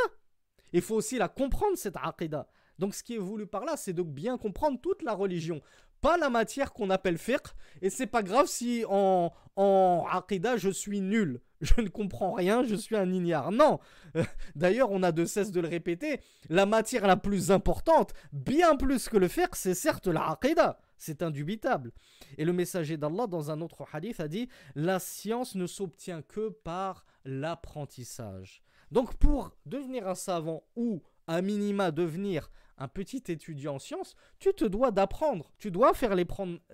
Il 0.73 0.81
faut 0.81 0.95
aussi 0.97 1.19
la 1.19 1.29
comprendre, 1.29 1.77
cette 1.77 1.97
aqidah. 1.97 2.49
Donc 2.79 2.95
ce 2.95 3.03
qui 3.03 3.17
est 3.17 3.19
voulu 3.19 3.47
par 3.47 3.65
là, 3.65 3.77
c'est 3.77 3.93
de 3.93 4.03
bien 4.03 4.39
comprendre 4.39 4.81
toute 4.81 5.03
la 5.03 5.13
religion 5.13 5.61
pas 6.03 6.19
la 6.19 6.29
matière 6.29 6.75
qu'on 6.75 6.91
appelle 6.91 7.17
fiqh, 7.17 7.47
et 7.81 7.89
c'est 7.89 8.07
pas 8.07 8.23
grave 8.23 8.47
si 8.47 8.85
en, 8.89 9.33
en 9.57 10.05
aqidah 10.11 10.59
je 10.59 10.69
suis 10.69 11.01
nul, 11.01 11.41
je 11.63 11.81
ne 11.81 11.89
comprends 11.89 12.33
rien, 12.33 12.65
je 12.65 12.75
suis 12.75 12.97
un 12.97 13.11
ignare. 13.11 13.53
Non 13.53 13.81
D'ailleurs, 14.55 14.91
on 14.91 15.03
a 15.03 15.13
de 15.13 15.25
cesse 15.25 15.53
de 15.53 15.61
le 15.61 15.69
répéter, 15.69 16.21
la 16.51 16.67
matière 16.67 17.07
la 17.07 17.17
plus 17.17 17.51
importante, 17.51 18.13
bien 18.33 18.77
plus 18.77 19.09
que 19.09 19.17
le 19.17 19.29
fiqh, 19.29 19.55
c'est 19.55 19.75
certes 19.75 20.09
la 20.09 20.29
aqidah. 20.31 20.79
C'est 20.99 21.23
indubitable. 21.23 21.91
Et 22.39 22.45
le 22.45 22.53
messager 22.53 22.97
d'Allah, 22.97 23.27
dans 23.27 23.51
un 23.51 23.61
autre 23.61 23.85
hadith, 23.93 24.21
a 24.21 24.29
dit 24.29 24.49
La 24.77 25.01
science 25.01 25.57
ne 25.57 25.67
s'obtient 25.67 26.23
que 26.23 26.49
par 26.51 27.05
l'apprentissage. 27.25 28.63
Donc, 28.93 29.15
pour 29.15 29.51
devenir 29.67 30.07
un 30.07 30.15
savant 30.15 30.63
ou, 30.77 31.03
à 31.27 31.43
minima, 31.43 31.91
devenir 31.91 32.53
un 32.82 32.88
petit 32.88 33.24
étudiant 33.28 33.76
en 33.76 33.80
sciences, 33.80 34.16
tu 34.40 34.54
te 34.54 34.66
dois 34.66 34.92
d'apprendre. 34.92 35.52
Tu 35.58 35.72
dois 35.72 35.94
faire 35.94 36.16
les 36.16 36.28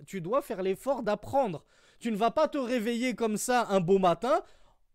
tu 0.06 0.22
dois 0.22 0.42
faire 0.42 0.62
l'effort 0.62 1.04
d'apprendre. 1.04 1.64
Tu 2.00 2.12
ne 2.12 2.18
vas 2.18 2.32
pas 2.32 2.48
te 2.48 2.58
réveiller 2.58 3.16
comme 3.16 3.38
ça 3.38 3.68
un 3.70 3.80
beau 3.80 4.00
matin 4.00 4.42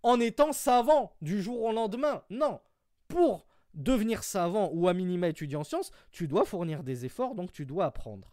en 0.02 0.20
étant 0.20 0.52
savant 0.52 1.16
du 1.22 1.42
jour 1.42 1.62
au 1.62 1.72
lendemain. 1.72 2.22
Non. 2.30 2.60
Pour 3.08 3.46
devenir 3.74 4.22
savant 4.22 4.70
ou 4.72 4.88
à 4.88 4.94
minima 4.94 5.28
étudiant 5.28 5.60
en 5.60 5.64
sciences, 5.64 5.90
tu 6.12 6.28
dois 6.28 6.44
fournir 6.44 6.82
des 6.82 7.04
efforts, 7.04 7.34
donc 7.34 7.52
tu 7.52 7.64
dois 7.64 7.86
apprendre. 7.86 8.28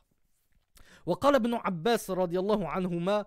وقال 1.06 1.36
ابن 1.36 1.54
عباس 1.54 2.12
رضي 2.12 2.40
الله 2.40 2.68
عنهما 2.68 3.26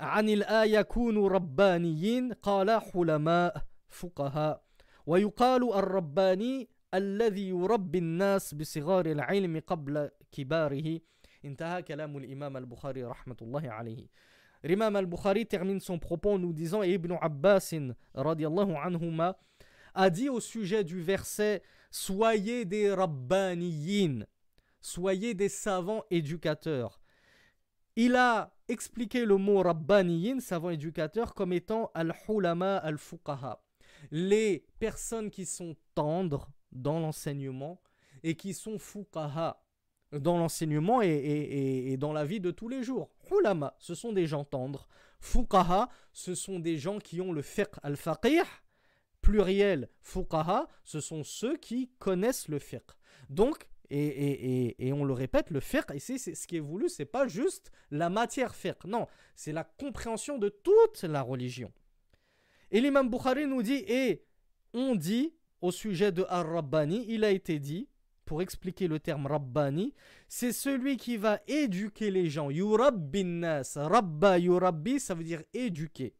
عن 0.00 0.28
الآية 0.28 0.82
كونوا 0.82 1.28
ربانيين 1.28 2.32
قال 2.32 2.80
حلماء 2.80 3.62
فقهاء 3.88 4.62
ويقال 5.06 5.74
الرباني 5.74 6.68
الذي 6.94 7.48
يربي 7.48 7.98
الناس 7.98 8.54
بصغار 8.54 9.06
العلم 9.06 9.62
قبل 9.66 10.10
كباره 10.32 11.00
انتهى 11.44 11.82
كلام 11.82 12.16
الإمام 12.16 12.56
البخاري 12.56 13.04
رحمة 13.04 13.36
الله 13.42 13.70
عليه 13.70 14.06
L'imam 14.64 14.96
al-Bukhari 14.96 15.46
termine 15.46 15.78
son 15.80 15.98
propos 15.98 16.32
en 16.32 16.38
nous 16.38 16.52
disant 16.52 16.82
et 16.82 16.94
Ibn 16.94 17.18
Abbas 17.20 17.74
radiallahu 18.14 18.74
anhuma 18.74 19.38
a 19.94 20.10
dit 20.10 20.28
au 20.28 20.40
sujet 20.40 20.82
du 20.82 21.00
verset 21.00 21.62
Soyez 21.90 22.64
des 22.64 22.92
rabbaniyin, 22.92 24.26
soyez 24.80 25.34
des 25.34 25.48
savants 25.48 26.04
éducateurs. 26.10 27.00
Il 27.94 28.16
a 28.16 28.54
expliqué 28.68 29.24
le 29.24 29.36
mot 29.36 29.62
rabbaniyin, 29.62 30.40
savant 30.40 30.70
éducateur, 30.70 31.32
comme 31.32 31.54
étant 31.54 31.90
al-hulama 31.94 32.76
al-fuqaha, 32.76 33.62
les 34.10 34.66
personnes 34.78 35.30
qui 35.30 35.46
sont 35.46 35.74
tendres, 35.94 36.50
dans 36.71 36.99
l'enseignement 36.99 37.81
et 38.23 38.35
qui 38.35 38.53
sont 38.53 38.77
fuqaha 38.77 39.61
dans 40.11 40.37
l'enseignement 40.37 41.01
et, 41.01 41.95
dans 41.97 42.13
la 42.13 42.25
vie 42.25 42.39
de 42.39 42.51
tous 42.51 42.67
les 42.67 42.83
jours. 42.83 43.09
Hulama, 43.31 43.75
ce 43.79 43.95
sont 43.95 44.11
des 44.11 44.27
gens 44.27 44.43
tendres. 44.43 44.87
Fuqaha, 45.19 45.89
ce 46.11 46.35
sont 46.35 46.59
des 46.59 46.77
gens 46.77 46.99
qui 46.99 47.21
ont 47.21 47.31
le 47.31 47.41
fiqh 47.41 47.75
al-faqih. 47.83 48.43
Pluriel, 49.21 49.87
fuqaha, 50.01 50.67
ce 50.83 50.99
sont 50.99 51.23
ceux 51.23 51.55
qui 51.55 51.91
connaissent 51.99 52.47
le 52.47 52.59
fiqh. 52.59 52.91
Donc, 53.29 53.67
et, 53.89 54.91
on 54.93 55.03
le 55.03 55.13
répète, 55.13 55.49
le 55.49 55.59
fiqh, 55.59 55.91
ici, 55.93 56.17
c'est 56.17 56.33
ce 56.33 56.47
qui 56.47 56.57
est 56.57 56.61
voulu, 56.61 56.89
c'est 56.89 57.05
pas 57.05 57.27
juste 57.27 57.71
la 57.91 58.09
matière 58.09 58.55
fiqh. 58.55 58.83
Non, 58.85 59.07
c'est 59.35 59.51
la 59.51 59.63
compréhension 59.63 60.37
de 60.37 60.49
toute 60.49 61.03
la 61.03 61.21
religion. 61.21 61.71
Et 62.71 62.81
l'imam 62.81 63.09
Bukhari 63.09 63.47
nous 63.47 63.63
dit, 63.63 63.83
et 63.87 64.25
on 64.73 64.95
dit 64.95 65.33
au 65.61 65.71
sujet 65.71 66.11
de 66.11 66.25
Ar-Rabbani, 66.27 67.05
il 67.07 67.23
a 67.23 67.31
été 67.31 67.59
dit, 67.59 67.87
pour 68.25 68.41
expliquer 68.41 68.87
le 68.87 68.99
terme 68.99 69.27
Rabbani, 69.27 69.93
c'est 70.29 70.53
celui 70.53 70.95
qui 70.95 71.17
va 71.17 71.41
éduquer 71.47 72.11
les 72.11 72.29
gens. 72.29 72.49
Yurabbin 72.49 73.25
nas. 73.25 73.73
Rabba 73.75 74.39
yurabbi, 74.39 75.01
ça 75.01 75.13
veut 75.13 75.25
dire 75.25 75.43
éduquer. 75.53 76.15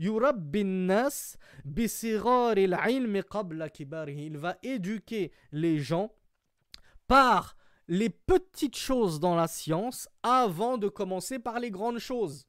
Yurabbin 0.00 0.64
nas 0.64 1.36
ilmi 1.64 3.22
qabla 3.22 3.68
Il 4.08 4.36
va 4.36 4.56
éduquer 4.64 5.30
les 5.52 5.78
gens 5.78 6.10
par 7.06 7.56
les 7.86 8.10
petites 8.10 8.76
choses 8.76 9.20
dans 9.20 9.36
la 9.36 9.46
science 9.46 10.08
avant 10.24 10.76
de 10.76 10.88
commencer 10.88 11.38
par 11.38 11.60
les 11.60 11.70
grandes 11.70 12.00
choses. 12.00 12.48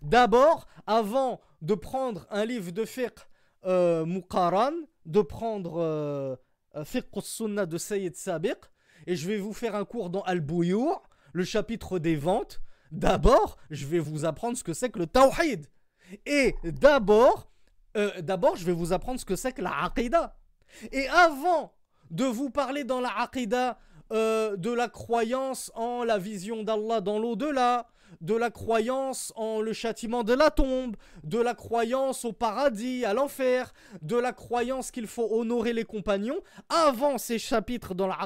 D'abord, 0.00 0.68
avant 0.86 1.40
de 1.60 1.74
prendre 1.74 2.26
un 2.30 2.44
livre 2.44 2.70
de 2.70 2.84
fiqh 2.84 3.18
euh, 3.64 4.04
de 5.06 5.20
prendre 5.20 5.80
euh, 5.80 6.36
euh, 6.76 6.84
Fiqh 6.84 7.06
Sunnah 7.20 7.66
de 7.66 7.78
Sayyid 7.78 8.16
Sabiq 8.16 8.58
et 9.06 9.16
je 9.16 9.28
vais 9.28 9.38
vous 9.38 9.52
faire 9.52 9.74
un 9.74 9.84
cours 9.84 10.10
dans 10.10 10.22
Al-Bouyour, 10.22 11.02
le 11.32 11.44
chapitre 11.44 11.98
des 11.98 12.16
ventes. 12.16 12.60
D'abord, 12.90 13.56
je 13.70 13.86
vais 13.86 13.98
vous 13.98 14.24
apprendre 14.24 14.56
ce 14.56 14.64
que 14.64 14.74
c'est 14.74 14.90
que 14.90 14.98
le 14.98 15.06
Tawhid. 15.06 15.66
Et 16.26 16.54
d'abord, 16.62 17.50
euh, 17.96 18.10
je 18.54 18.64
vais 18.64 18.72
vous 18.72 18.92
apprendre 18.92 19.18
ce 19.18 19.24
que 19.24 19.36
c'est 19.36 19.52
que 19.52 19.62
la 19.62 19.84
Aqidah. 19.84 20.36
Et 20.92 21.08
avant 21.08 21.74
de 22.10 22.24
vous 22.24 22.50
parler 22.50 22.84
dans 22.84 23.00
la 23.00 23.18
Aqidah 23.20 23.78
de 24.10 24.70
la 24.70 24.88
croyance 24.90 25.72
en 25.74 26.04
la 26.04 26.18
vision 26.18 26.64
d'Allah 26.64 27.00
dans 27.00 27.18
l'au-delà, 27.18 27.88
de 28.20 28.34
la 28.34 28.50
croyance 28.50 29.32
en 29.36 29.60
le 29.60 29.72
châtiment 29.72 30.24
de 30.24 30.32
la 30.32 30.50
tombe, 30.50 30.96
de 31.24 31.38
la 31.38 31.54
croyance 31.54 32.24
au 32.24 32.32
paradis, 32.32 33.04
à 33.04 33.14
l'enfer, 33.14 33.72
de 34.00 34.16
la 34.16 34.32
croyance 34.32 34.90
qu'il 34.90 35.06
faut 35.06 35.28
honorer 35.30 35.72
les 35.72 35.84
compagnons, 35.84 36.40
avant 36.68 37.18
ces 37.18 37.38
chapitres 37.38 37.94
dans 37.94 38.06
la 38.06 38.16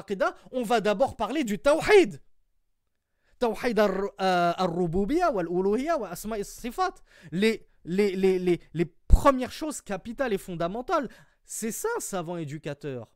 on 0.51 0.63
va 0.63 0.81
d'abord 0.81 1.15
parler 1.15 1.43
du 1.43 1.59
Tawhid. 1.59 2.21
Tawhid 3.39 3.79
al-Rububiyya 3.79 5.31
wal-Uluhiyya 5.31 5.97
wa 5.97 6.09
asma 6.09 6.43
sifat. 6.43 6.95
Les, 7.31 7.67
les, 7.85 8.15
les, 8.15 8.85
premières 9.07 9.51
choses 9.51 9.81
capitales 9.81 10.33
et 10.33 10.37
fondamentales, 10.37 11.09
c'est 11.43 11.71
ça, 11.71 11.89
savant 11.99 12.37
éducateur. 12.37 13.07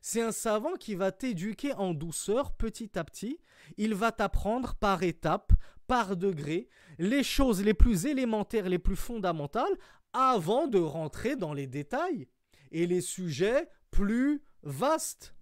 c'est 0.00 0.22
un 0.22 0.32
savant 0.32 0.74
qui 0.74 0.94
va 0.94 1.12
t'éduquer 1.12 1.72
en 1.74 1.94
douceur 1.94 2.52
petit 2.52 2.98
à 2.98 3.04
petit. 3.04 3.38
Il 3.76 3.94
va 3.94 4.12
t'apprendre 4.12 4.74
par 4.74 5.02
étapes, 5.02 5.52
par 5.86 6.16
degrés, 6.16 6.68
les 6.98 7.22
choses 7.22 7.62
les 7.62 7.74
plus 7.74 8.06
élémentaires, 8.06 8.68
les 8.68 8.78
plus 8.78 8.96
fondamentales, 8.96 9.76
avant 10.12 10.66
de 10.66 10.78
rentrer 10.78 11.36
dans 11.36 11.52
les 11.52 11.66
détails 11.66 12.28
et 12.72 12.86
les 12.86 13.00
sujets 13.00 13.68
plus 13.90 14.42
vastes. 14.62 15.34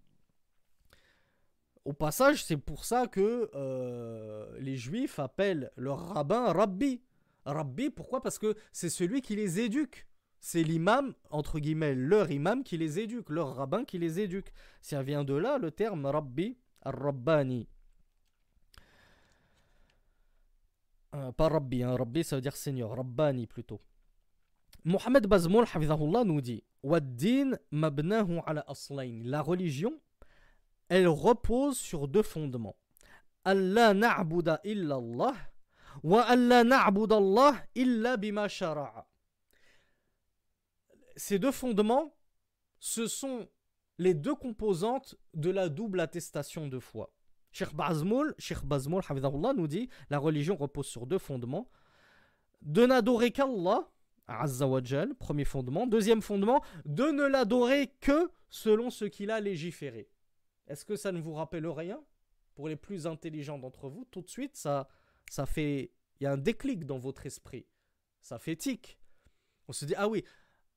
Au 1.85 1.93
passage, 1.93 2.45
c'est 2.45 2.57
pour 2.57 2.85
ça 2.85 3.07
que 3.07 3.51
euh, 3.55 4.59
les 4.59 4.77
juifs 4.77 5.19
appellent 5.19 5.71
leur 5.77 5.99
rabbin 6.15 6.53
Rabbi. 6.53 7.03
Rabbi, 7.45 7.91
pourquoi? 7.91 8.23
Parce 8.23 8.39
que 8.39 8.55
c'est 8.73 8.89
celui 8.89 9.21
qui 9.21 9.37
les 9.37 9.61
éduque. 9.61 10.07
C'est 10.41 10.63
l'imam, 10.63 11.15
entre 11.31 11.59
guillemets, 11.59 11.95
leur 11.95 12.31
imam 12.31 12.65
qui 12.65 12.77
les 12.79 12.99
éduque, 12.99 13.31
leur 13.31 13.55
rabbin 13.55 13.85
qui 13.85 13.99
les 13.99 14.21
éduque. 14.21 14.53
Ça 14.81 15.03
vient 15.03 15.25
de 15.25 15.35
là 15.35 15.59
le 15.59 15.71
terme 15.71 16.07
Rabbi, 16.07 16.57
Rabbani. 16.83 17.69
Euh, 21.15 21.33
pas 21.33 21.49
Rabbi, 21.49 21.83
hein. 21.83 21.97
Rabbi 21.97 22.25
ça 22.25 22.37
veut 22.37 22.43
dire 22.43 22.57
Seigneur, 22.57 22.91
Rabbani 22.97 23.47
plutôt. 23.47 23.81
Mohamed 24.85 25.27
Bazmoul, 25.27 25.65
nous 26.27 26.41
dit 26.41 26.65
La 29.23 29.43
religion, 29.43 30.01
elle 30.89 31.07
repose 31.09 31.79
sur 31.79 32.09
deux 32.09 32.23
fondements. 32.23 32.77
Allah 33.45 33.95
na'buda 33.95 34.61
illa 34.65 34.97
Allah 34.97 35.35
wa 36.03 36.23
Allah 36.23 36.65
Allah 36.87 37.63
illa 37.75 38.17
bima 38.17 38.49
shara'a. 38.49 39.07
Ces 41.17 41.39
deux 41.39 41.53
fondements, 41.53 42.13
ce 42.81 43.07
sont 43.07 43.49
les 43.99 44.15
deux 44.15 44.35
composantes 44.35 45.15
de 45.35 45.51
la 45.51 45.69
double 45.69 46.01
attestation 46.01 46.67
de 46.67 46.81
foi. 46.81 47.14
Cheikh 47.55 47.73
Bazmoul, 47.73 48.35
Cheikh 48.37 48.65
Bazmoul 48.65 49.03
nous 49.57 49.69
dit 49.69 49.89
la 50.11 50.19
religion 50.19 50.57
repose 50.57 50.87
sur 50.87 51.07
deux 51.07 51.19
fondements 51.19 51.71
de 52.63 52.85
n'adorer 52.85 53.31
qu'Allah 53.31 53.89
Azzawajal, 54.27 55.15
premier 55.15 55.45
fondement. 55.45 55.87
Deuxième 55.87 56.21
fondement, 56.21 56.65
de 56.85 57.05
ne 57.05 57.25
l'adorer 57.25 57.93
que 58.01 58.31
selon 58.49 58.91
ce 58.91 59.05
qu'il 59.05 59.31
a 59.31 59.39
légiféré. 59.39 60.11
Est-ce 60.67 60.85
que 60.85 60.97
ça 60.97 61.13
ne 61.13 61.21
vous 61.21 61.35
rappelle 61.35 61.67
rien 61.69 62.03
Pour 62.57 62.69
les 62.69 62.77
plus 62.77 63.07
intelligents 63.07 63.59
d'entre 63.59 63.89
vous, 63.89 64.05
tout 64.11 64.23
de 64.23 64.29
suite, 64.29 64.57
ça, 64.57 64.89
ça 65.31 65.47
fait. 65.47 65.93
Il 66.19 66.25
y 66.25 66.27
a 66.27 66.33
un 66.33 66.39
déclic 66.39 66.87
dans 66.87 66.99
votre 66.99 67.27
esprit. 67.27 67.67
Ça 68.21 68.39
fait 68.39 68.57
tic. 68.57 68.99
On 69.69 69.73
se 69.73 69.85
dit, 69.85 69.95
ah 69.97 70.09
oui, 70.09 70.25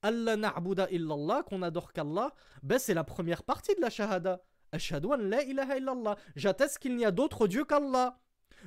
Allah 0.01 0.35
na'buda 0.35 0.89
illallah, 0.91 1.43
qu'on 1.43 1.61
adore 1.61 1.93
qu'Allah, 1.93 2.33
ben 2.61 2.77
c'est 2.77 2.93
la 2.93 3.03
première 3.03 3.43
partie 3.43 3.73
de 3.75 3.81
la 3.81 3.89
shahada. 3.89 4.43
Ashhadu 4.71 5.07
an 5.13 5.17
la 5.17 5.43
ilaha 5.43 5.77
illallah. 5.77 6.17
J'atteste 6.35 6.79
qu'il 6.79 6.95
n'y 6.95 7.05
a 7.05 7.11
d'autre 7.11 7.47
Dieu 7.47 7.65
qu'Allah. 7.65 8.19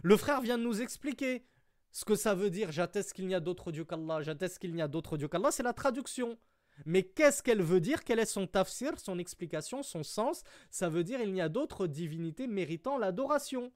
Le 0.03 0.17
frère 0.17 0.41
vient 0.41 0.59
de 0.59 0.63
nous 0.63 0.81
expliquer 0.81 1.45
ce 1.93 2.05
que 2.05 2.15
ça 2.15 2.35
veut 2.35 2.51
dire, 2.51 2.71
j'atteste 2.71 3.13
qu'il 3.13 3.27
n'y 3.27 3.35
a 3.35 3.41
d'autre 3.41 3.73
Dieu 3.73 3.85
qu'Allah, 3.85 4.23
j'atteste 4.23 4.59
qu'il 4.59 4.75
n'y 4.75 4.83
a 4.83 4.89
d'autre 4.89 5.17
Dieu 5.17 5.29
qu'Allah, 5.29 5.51
c'est 5.51 5.65
la 5.65 5.73
traduction. 5.73 6.39
Mais 6.87 7.03
qu'est-ce 7.03 7.43
qu'elle 7.43 7.63
veut 7.63 7.81
dire? 7.81 8.05
Quel 8.05 8.19
est 8.19 8.27
son 8.27 8.47
tafsir, 8.47 8.99
son 8.99 9.19
explication, 9.19 9.83
son 9.83 10.03
sens? 10.03 10.45
Ça 10.71 10.89
veut 10.89 11.05
dire 11.05 11.21
il 11.21 11.33
n'y 11.33 11.41
a 11.41 11.49
d'autres 11.49 11.87
divinités 11.87 12.47
méritant 12.47 12.97
l'adoration. 12.97 13.73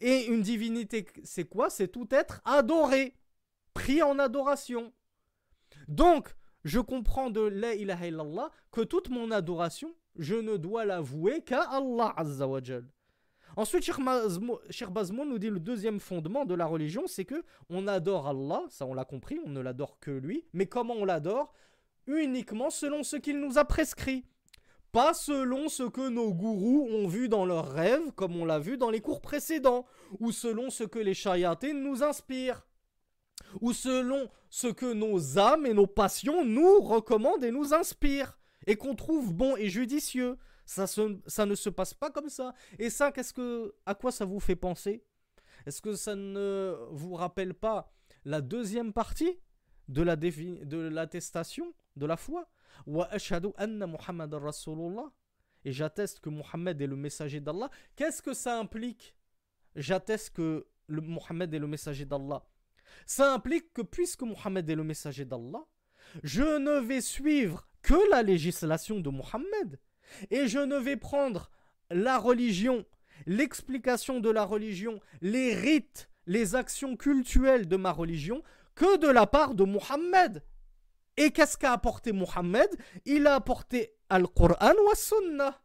Et 0.00 0.26
une 0.26 0.42
divinité, 0.42 1.06
c'est 1.24 1.44
quoi? 1.44 1.70
C'est 1.70 1.88
tout 1.88 2.08
être 2.10 2.42
adoré, 2.44 3.14
pris 3.72 4.02
en 4.02 4.18
adoration. 4.18 4.92
Donc, 5.88 6.34
je 6.64 6.80
comprends 6.80 7.30
de 7.30 7.40
la 7.40 7.74
ilaha 7.74 8.06
illallah 8.08 8.50
que 8.70 8.82
toute 8.82 9.08
mon 9.08 9.30
adoration, 9.30 9.94
je 10.16 10.34
ne 10.34 10.56
dois 10.56 10.84
l'avouer 10.84 11.42
qu'à 11.42 11.62
Allah 11.62 12.12
Azza 12.16 12.46
wa 12.46 12.60
Ensuite, 13.56 13.84
Cheikh 13.84 13.98
nous 13.98 15.38
dit 15.38 15.50
le 15.50 15.60
deuxième 15.60 16.00
fondement 16.00 16.44
de 16.44 16.54
la 16.54 16.64
religion, 16.64 17.06
c'est 17.06 17.24
que 17.24 17.44
on 17.68 17.86
adore 17.86 18.26
Allah, 18.26 18.62
ça 18.70 18.86
on 18.86 18.94
l'a 18.94 19.04
compris, 19.04 19.38
on 19.44 19.50
ne 19.50 19.60
l'adore 19.60 19.98
que 20.00 20.10
lui, 20.10 20.46
mais 20.54 20.66
comment 20.66 20.94
on 20.94 21.04
l'adore? 21.04 21.52
Uniquement 22.06 22.70
selon 22.70 23.02
ce 23.02 23.16
qu'il 23.16 23.38
nous 23.40 23.58
a 23.58 23.64
prescrit. 23.64 24.24
Pas 24.90 25.14
selon 25.14 25.68
ce 25.68 25.84
que 25.84 26.08
nos 26.08 26.34
gourous 26.34 26.86
ont 26.90 27.06
vu 27.06 27.28
dans 27.28 27.46
leurs 27.46 27.70
rêves, 27.70 28.12
comme 28.14 28.36
on 28.36 28.44
l'a 28.44 28.58
vu 28.58 28.76
dans 28.76 28.90
les 28.90 29.00
cours 29.00 29.22
précédents, 29.22 29.86
ou 30.20 30.32
selon 30.32 30.68
ce 30.68 30.84
que 30.84 30.98
les 30.98 31.14
chayatés 31.14 31.72
nous 31.72 32.02
inspirent, 32.02 32.66
ou 33.60 33.72
selon 33.72 34.28
ce 34.50 34.66
que 34.66 34.92
nos 34.92 35.38
âmes 35.38 35.64
et 35.64 35.72
nos 35.72 35.86
passions 35.86 36.44
nous 36.44 36.80
recommandent 36.80 37.44
et 37.44 37.50
nous 37.50 37.72
inspirent, 37.72 38.38
et 38.66 38.76
qu'on 38.76 38.94
trouve 38.94 39.34
bon 39.34 39.56
et 39.56 39.68
judicieux. 39.68 40.38
Ça, 40.64 40.86
ça 40.86 41.46
ne 41.46 41.54
se 41.54 41.68
passe 41.68 41.92
pas 41.94 42.10
comme 42.10 42.28
ça. 42.28 42.54
Et 42.78 42.88
ça, 42.90 43.10
qu'est-ce 43.12 43.32
que, 43.32 43.74
à 43.84 43.94
quoi 43.94 44.12
ça 44.12 44.24
vous 44.24 44.40
fait 44.40 44.56
penser? 44.56 45.04
Est-ce 45.66 45.82
que 45.82 45.94
ça 45.94 46.14
ne 46.14 46.76
vous 46.90 47.14
rappelle 47.14 47.54
pas 47.54 47.92
la 48.24 48.40
deuxième 48.40 48.92
partie 48.92 49.38
de 49.88 50.02
la 50.02 50.16
de 50.16 50.88
l'attestation 50.88 51.74
de 51.96 52.06
la 52.06 52.16
foi? 52.16 52.48
Et 55.64 55.72
j'atteste 55.72 56.20
que 56.20 56.30
Muhammad 56.30 56.80
est 56.80 56.86
le 56.86 56.96
messager 56.96 57.40
d'Allah. 57.40 57.70
Qu'est-ce 57.96 58.22
que 58.22 58.34
ça 58.34 58.58
implique? 58.58 59.14
J'atteste 59.76 60.30
que 60.30 60.66
le 60.86 61.00
Muhammad 61.00 61.52
est 61.54 61.58
le 61.58 61.66
messager 61.66 62.04
d'Allah. 62.04 62.44
Ça 63.06 63.32
implique 63.32 63.72
que 63.72 63.82
puisque 63.82 64.22
Muhammad 64.22 64.68
est 64.68 64.74
le 64.74 64.84
messager 64.84 65.24
d'Allah, 65.24 65.64
je 66.22 66.58
ne 66.58 66.80
vais 66.80 67.00
suivre 67.00 67.68
que 67.82 68.10
la 68.10 68.22
législation 68.22 69.00
de 69.00 69.10
Muhammad. 69.10 69.78
Et 70.30 70.46
je 70.48 70.58
ne 70.58 70.76
vais 70.76 70.96
prendre 70.96 71.50
la 71.90 72.18
religion, 72.18 72.84
l'explication 73.26 74.20
de 74.20 74.30
la 74.30 74.44
religion, 74.44 75.00
les 75.20 75.54
rites, 75.54 76.08
les 76.26 76.54
actions 76.54 76.96
cultuelles 76.96 77.68
de 77.68 77.76
ma 77.76 77.92
religion 77.92 78.42
que 78.74 78.96
de 78.98 79.08
la 79.08 79.26
part 79.26 79.54
de 79.54 79.64
Muhammad. 79.64 80.42
Et 81.16 81.30
qu'est-ce 81.30 81.58
qu'a 81.58 81.72
apporté 81.72 82.12
Muhammad 82.12 82.68
Il 83.04 83.26
a 83.26 83.34
apporté 83.34 83.94
Al-Qur'an 84.08 84.74
wa 84.84 84.94
Sunnah. 84.94 85.60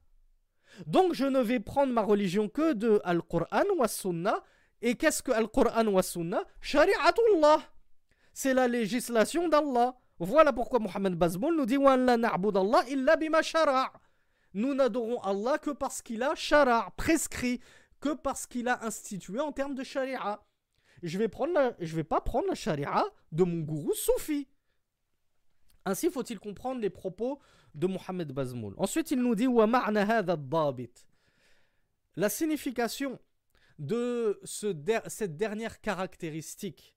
Donc 0.85 1.13
je 1.13 1.25
ne 1.25 1.39
vais 1.39 1.59
prendre 1.59 1.93
ma 1.93 2.01
religion 2.01 2.49
que 2.49 2.73
de 2.73 2.99
Al-Qur'an 3.03 3.63
wa 3.77 3.87
Sunnah. 3.87 4.43
Et 4.81 4.95
qu'est-ce 4.95 5.23
que 5.23 5.31
Al-Qur'an 5.31 5.87
wa 5.87 6.03
Sunnah 6.03 6.43
Shari'atullah. 6.61 7.61
C'est 8.33 8.53
la 8.53 8.67
législation 8.67 9.47
d'Allah. 9.47 9.97
Voilà 10.19 10.51
pourquoi 10.51 10.79
Muhammad 10.79 11.15
Bazmoul 11.15 11.55
nous 11.55 11.65
dit 11.65 11.77
la 11.77 12.37
nous 14.53 14.73
n'adorons 14.73 15.19
Allah 15.21 15.59
que 15.59 15.69
parce 15.69 16.01
qu'il 16.01 16.23
a 16.23 16.33
shara, 16.33 16.91
prescrit, 16.97 17.59
que 17.99 18.15
parce 18.15 18.47
qu'il 18.47 18.67
a 18.67 18.83
institué 18.85 19.39
en 19.39 19.51
termes 19.51 19.75
de 19.75 19.83
sharia. 19.83 20.41
Je 21.03 21.17
vais 21.19 21.27
prendre 21.27 21.75
je 21.79 21.95
vais 21.95 22.03
pas 22.03 22.21
prendre 22.21 22.47
la 22.47 22.55
sharia 22.55 23.05
de 23.31 23.43
mon 23.43 23.59
gourou 23.59 23.93
soufi. 23.93 24.47
Ainsi 25.85 26.09
faut-il 26.09 26.39
comprendre 26.39 26.81
les 26.81 26.89
propos 26.89 27.39
de 27.75 27.87
Mohamed 27.87 28.31
Bazmoul. 28.31 28.73
Ensuite, 28.77 29.11
il 29.11 29.21
nous 29.21 29.35
dit 29.35 29.47
La 32.15 32.29
signification 32.29 33.19
de 33.77 34.39
ce 34.43 34.75
cette 35.07 35.37
dernière 35.37 35.79
caractéristique 35.79 36.96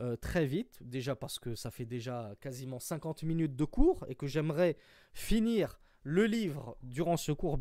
euh, 0.00 0.16
très 0.16 0.46
vite, 0.46 0.78
déjà 0.80 1.16
parce 1.16 1.38
que 1.38 1.54
ça 1.54 1.70
fait 1.70 1.86
déjà 1.86 2.34
quasiment 2.40 2.78
50 2.78 3.24
minutes 3.24 3.56
de 3.56 3.64
cours 3.64 4.04
et 4.08 4.14
que 4.14 4.26
j'aimerais 4.26 4.76
finir 5.12 5.80
le 6.04 6.24
livre 6.24 6.76
durant 6.82 7.16
ce 7.16 7.32
cours. 7.32 7.58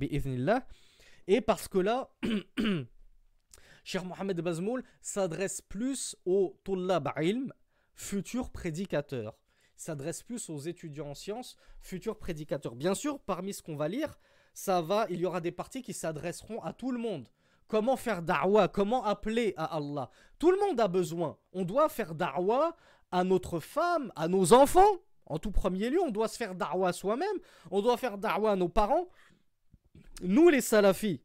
Et 1.27 1.41
parce 1.41 1.67
que 1.67 1.79
là, 1.79 2.11
Cheikh 3.83 4.03
Mohamed 4.03 4.39
Bazmoul 4.41 4.83
s'adresse 5.01 5.61
plus 5.61 6.15
aux 6.25 6.59
Tullab 6.63 7.11
ilm, 7.17 7.51
futurs 7.95 8.51
prédicateurs. 8.51 9.39
S'adresse 9.75 10.23
plus 10.23 10.49
aux 10.49 10.59
étudiants 10.59 11.09
en 11.09 11.13
sciences, 11.15 11.55
futurs 11.79 12.17
prédicateurs. 12.17 12.75
Bien 12.75 12.95
sûr, 12.95 13.19
parmi 13.19 13.53
ce 13.53 13.61
qu'on 13.61 13.75
va 13.75 13.87
lire, 13.87 14.19
ça 14.53 14.81
va, 14.81 15.05
il 15.09 15.19
y 15.19 15.25
aura 15.25 15.41
des 15.41 15.51
parties 15.51 15.81
qui 15.81 15.93
s'adresseront 15.93 16.61
à 16.61 16.73
tout 16.73 16.91
le 16.91 16.99
monde. 16.99 17.27
Comment 17.67 17.97
faire 17.97 18.21
da'wah, 18.21 18.67
comment 18.67 19.03
appeler 19.03 19.53
à 19.57 19.75
Allah? 19.75 20.09
Tout 20.39 20.51
le 20.51 20.59
monde 20.59 20.79
a 20.79 20.87
besoin. 20.87 21.37
On 21.53 21.63
doit 21.63 21.89
faire 21.89 22.15
da'wah 22.15 22.75
à 23.11 23.23
notre 23.23 23.59
femme, 23.59 24.11
à 24.15 24.27
nos 24.27 24.53
enfants. 24.53 25.01
En 25.25 25.39
tout 25.39 25.51
premier 25.51 25.89
lieu, 25.89 26.01
on 26.01 26.11
doit 26.11 26.29
se 26.29 26.37
faire 26.37 26.55
da'wah 26.55 26.93
soi-même. 26.93 27.37
On 27.71 27.81
doit 27.81 27.97
faire 27.97 28.17
da'wah 28.17 28.51
à 28.51 28.55
nos 28.55 28.69
parents. 28.69 29.09
Nous, 30.21 30.49
les 30.49 30.61
salafis, 30.61 31.21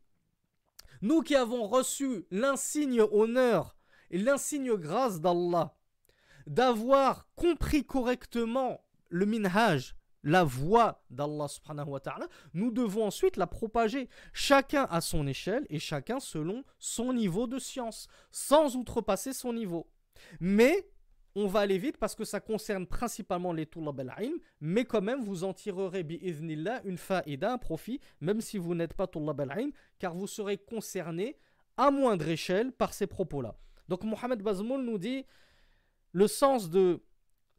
nous 1.01 1.23
qui 1.23 1.35
avons 1.35 1.67
reçu 1.67 2.27
l'insigne 2.31 3.01
honneur 3.01 3.77
et 4.11 4.19
l'insigne 4.19 4.75
grâce 4.75 5.21
d'Allah, 5.21 5.75
d'avoir 6.47 7.27
compris 7.37 7.85
correctement 7.85 8.85
le 9.09 9.27
minhaj, 9.27 9.95
la 10.25 10.45
voix 10.45 11.03
d'Allah 11.11 11.49
subhanahu 11.49 11.89
wa 11.89 12.01
ta'ala, 12.01 12.29
nous 12.55 12.71
devons 12.71 13.07
ensuite 13.07 13.37
la 13.37 13.47
propager, 13.47 14.09
chacun 14.33 14.87
à 14.91 15.01
son 15.01 15.27
échelle 15.27 15.67
et 15.69 15.79
chacun 15.79 16.21
selon 16.21 16.65
son 16.79 17.13
niveau 17.13 17.47
de 17.47 17.59
science, 17.59 18.09
sans 18.31 18.77
outrepasser 18.77 19.33
son 19.33 19.53
niveau. 19.53 19.89
Mais 20.41 20.89
on 21.35 21.47
va 21.47 21.61
aller 21.61 21.79
vite 21.79 21.97
parce 21.97 22.15
que 22.15 22.25
ça 22.25 22.41
concerne 22.41 22.87
principalement 22.87 23.53
les 23.53 23.67
tulab 23.67 24.01
al-ilm, 24.01 24.39
mais 24.61 24.85
quand 24.85 25.01
même 25.01 25.23
vous 25.23 25.45
en 25.45 25.55
tirerez 25.55 26.03
bi'idhnillah 26.03 26.83
une 26.85 26.99
faïda, 26.99 27.55
un 27.55 27.59
profit, 27.59 28.01
même 28.21 28.41
si 28.41 28.59
vous 28.59 28.75
n'êtes 28.75 28.95
pas 28.95 29.07
tulab 29.07 29.41
al-ilm, 29.41 29.73
car 29.99 30.15
vous 30.15 30.27
serez 30.27 30.59
concerné 30.59 31.39
à 31.77 31.91
moindre 31.91 32.29
échelle 32.29 32.73
par 32.73 32.93
ces 32.93 33.07
propos-là. 33.07 33.57
Donc 33.89 34.05
Mohamed 34.05 34.43
Bazmoul 34.43 34.83
nous 34.83 34.99
dit 34.99 35.25
le 36.13 36.27
sens 36.27 36.69
de 36.69 37.03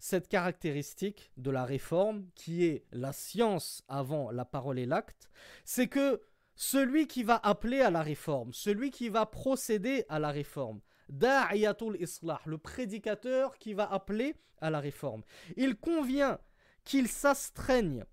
cette 0.03 0.27
caractéristique 0.27 1.31
de 1.37 1.49
la 1.49 1.63
réforme, 1.63 2.27
qui 2.35 2.65
est 2.65 2.83
la 2.91 3.13
science 3.13 3.85
avant 3.87 4.31
la 4.31 4.43
parole 4.43 4.77
et 4.77 4.85
l'acte, 4.85 5.29
c'est 5.63 5.87
que 5.87 6.21
celui 6.55 7.07
qui 7.07 7.23
va 7.23 7.39
appeler 7.41 7.79
à 7.79 7.89
la 7.89 8.01
réforme, 8.01 8.51
celui 8.51 8.91
qui 8.91 9.07
va 9.07 9.25
procéder 9.25 10.03
à 10.09 10.19
la 10.19 10.31
réforme, 10.31 10.81
Da'iyatul 11.07 11.95
Islah, 12.01 12.41
le 12.45 12.57
prédicateur 12.57 13.57
qui 13.59 13.73
va 13.73 13.89
appeler 13.89 14.35
à 14.59 14.69
la 14.69 14.81
réforme, 14.81 15.23
il 15.55 15.77
convient 15.77 16.37
qu'il 16.83 17.07
s'astreigne 17.07 18.03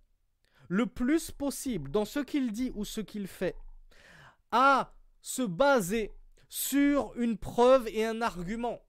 le 0.68 0.86
plus 0.86 1.32
possible 1.32 1.90
dans 1.90 2.04
ce 2.04 2.20
qu'il 2.20 2.52
dit 2.52 2.70
ou 2.76 2.84
ce 2.84 3.00
qu'il 3.00 3.26
fait 3.26 3.56
à 4.52 4.92
se 5.22 5.42
baser 5.42 6.14
sur 6.48 7.12
une 7.16 7.36
preuve 7.36 7.88
et 7.88 8.04
un 8.04 8.22
argument 8.22 8.80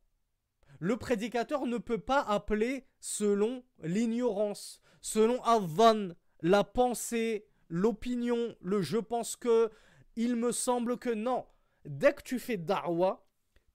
le 0.81 0.97
prédicateur 0.97 1.67
ne 1.67 1.77
peut 1.77 1.99
pas 1.99 2.21
appeler 2.21 2.87
selon 2.99 3.63
l'ignorance, 3.83 4.81
selon 4.99 5.39
Avan, 5.43 6.09
la 6.41 6.63
pensée, 6.63 7.45
l'opinion, 7.69 8.55
le 8.61 8.81
je 8.81 8.97
pense 8.97 9.35
que, 9.35 9.69
il 10.15 10.35
me 10.35 10.51
semble 10.51 10.97
que 10.97 11.11
non. 11.11 11.45
Dès 11.85 12.13
que 12.13 12.23
tu 12.23 12.39
fais 12.39 12.57
da'wa, 12.57 13.23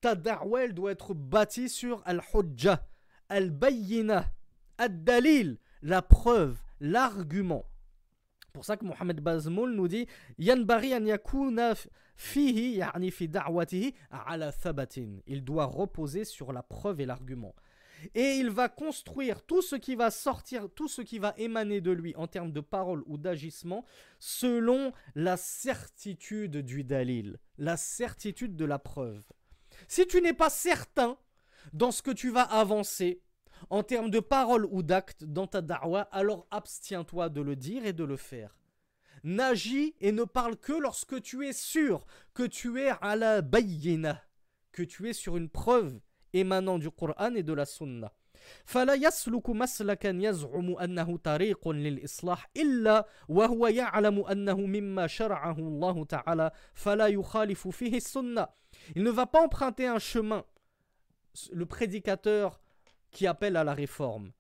ta 0.00 0.16
da'wa 0.16 0.64
elle 0.64 0.74
doit 0.74 0.90
être 0.90 1.14
bâtie 1.14 1.68
sur 1.68 2.02
al-hujjah, 2.07 2.84
al-bayyina, 3.28 4.26
al-dalil, 4.76 5.59
la 5.82 6.02
preuve, 6.02 6.61
l'argument. 6.80 7.66
pour 8.52 8.64
ça 8.64 8.76
que 8.76 8.84
Mohamed 8.84 9.20
Bazmoul 9.20 9.76
nous 9.76 9.86
dit 9.86 10.09
Yanbari 10.38 10.92
an 10.92 11.04
yakuna 11.04 11.74
il 15.27 15.45
doit 15.45 15.67
reposer 15.67 16.25
sur 16.25 16.53
la 16.53 16.62
preuve 16.62 17.01
et 17.01 17.07
l'argument. 17.07 17.55
Et 18.14 18.37
il 18.37 18.51
va 18.51 18.69
construire 18.69 19.43
tout 19.43 19.62
ce 19.62 19.77
qui 19.77 19.95
va 19.95 20.11
sortir, 20.11 20.69
tout 20.75 20.89
ce 20.89 21.03
qui 21.03 21.19
va 21.19 21.35
émaner 21.39 21.81
de 21.81 21.91
lui 21.91 22.14
en 22.17 22.27
termes 22.27 22.53
de 22.53 22.61
parole 22.61 23.03
ou 23.07 23.17
d'agissement 23.17 23.85
selon 24.19 24.93
la 25.14 25.37
certitude 25.37 26.59
du 26.59 26.85
dalil, 26.85 27.39
la 27.59 27.77
certitude 27.77 28.55
de 28.57 28.64
la 28.64 28.79
preuve. 28.79 29.25
Si 29.89 30.07
tu 30.07 30.21
n'es 30.21 30.35
pas 30.35 30.51
certain 30.51 31.19
dans 31.73 31.91
ce 31.91 32.03
que 32.03 32.11
tu 32.11 32.31
vas 32.31 32.43
avancer 32.43 33.23
en 33.71 33.83
termes 33.83 34.11
de 34.11 34.21
parole 34.21 34.67
ou 34.67 34.83
d'acte 34.83 35.25
dans 35.25 35.47
ta 35.47 35.62
da'wa, 35.62 36.03
alors 36.12 36.47
abstiens-toi 36.51 37.29
de 37.31 37.41
le 37.41 37.57
dire 37.57 37.87
et 37.87 37.93
de 37.93 38.05
le 38.05 38.17
faire 38.17 38.57
n'agis 39.24 39.95
et 39.99 40.12
ne 40.12 40.24
parle 40.24 40.57
que 40.57 40.74
lorsque 40.74 41.22
tu 41.22 41.47
es 41.47 41.53
sûr 41.53 42.05
que 42.34 42.43
tu 42.43 42.80
es 42.82 42.91
à 43.01 43.16
la 43.16 43.41
bayyina, 43.41 44.24
que 44.72 44.84
tu 44.84 45.09
es 45.09 45.14
sur 45.14 45.38
une 45.38 45.49
preuve 45.49 45.99
émanant 46.34 46.80
du 46.80 46.89
Coran 46.89 47.36
et 47.36 47.43
de 47.43 47.53
la 47.53 47.66
Sunna. 47.66 48.12
فلا 48.66 48.93
يسلك 48.93 49.49
مسلكا 49.49 50.09
يزعم 50.22 50.78
أنه 50.78 51.18
طريق 51.18 51.70
للإصلاح 51.70 52.49
إلا 52.57 53.07
وهو 53.28 53.68
يعلم 53.68 54.20
أنه 54.20 54.57
مما 54.57 55.07
شرعه 55.07 55.59
الله 55.59 56.05
تعالى 56.05 56.51
فلا 56.74 57.07
يخالف 57.07 57.68
فيه 57.68 57.97
السنة 57.97 58.47
Il 58.95 59.03
ne 59.03 59.12
va 59.12 59.28
pas 59.28 59.43
emprunter 59.43 59.86
un 59.86 59.99
chemin, 59.99 60.43
le 61.51 61.66
prédicateur 61.66 62.59
qui 63.12 63.28
appelle 63.28 63.57
à 63.57 63.64
la 63.64 63.74
réforme. 63.74 64.32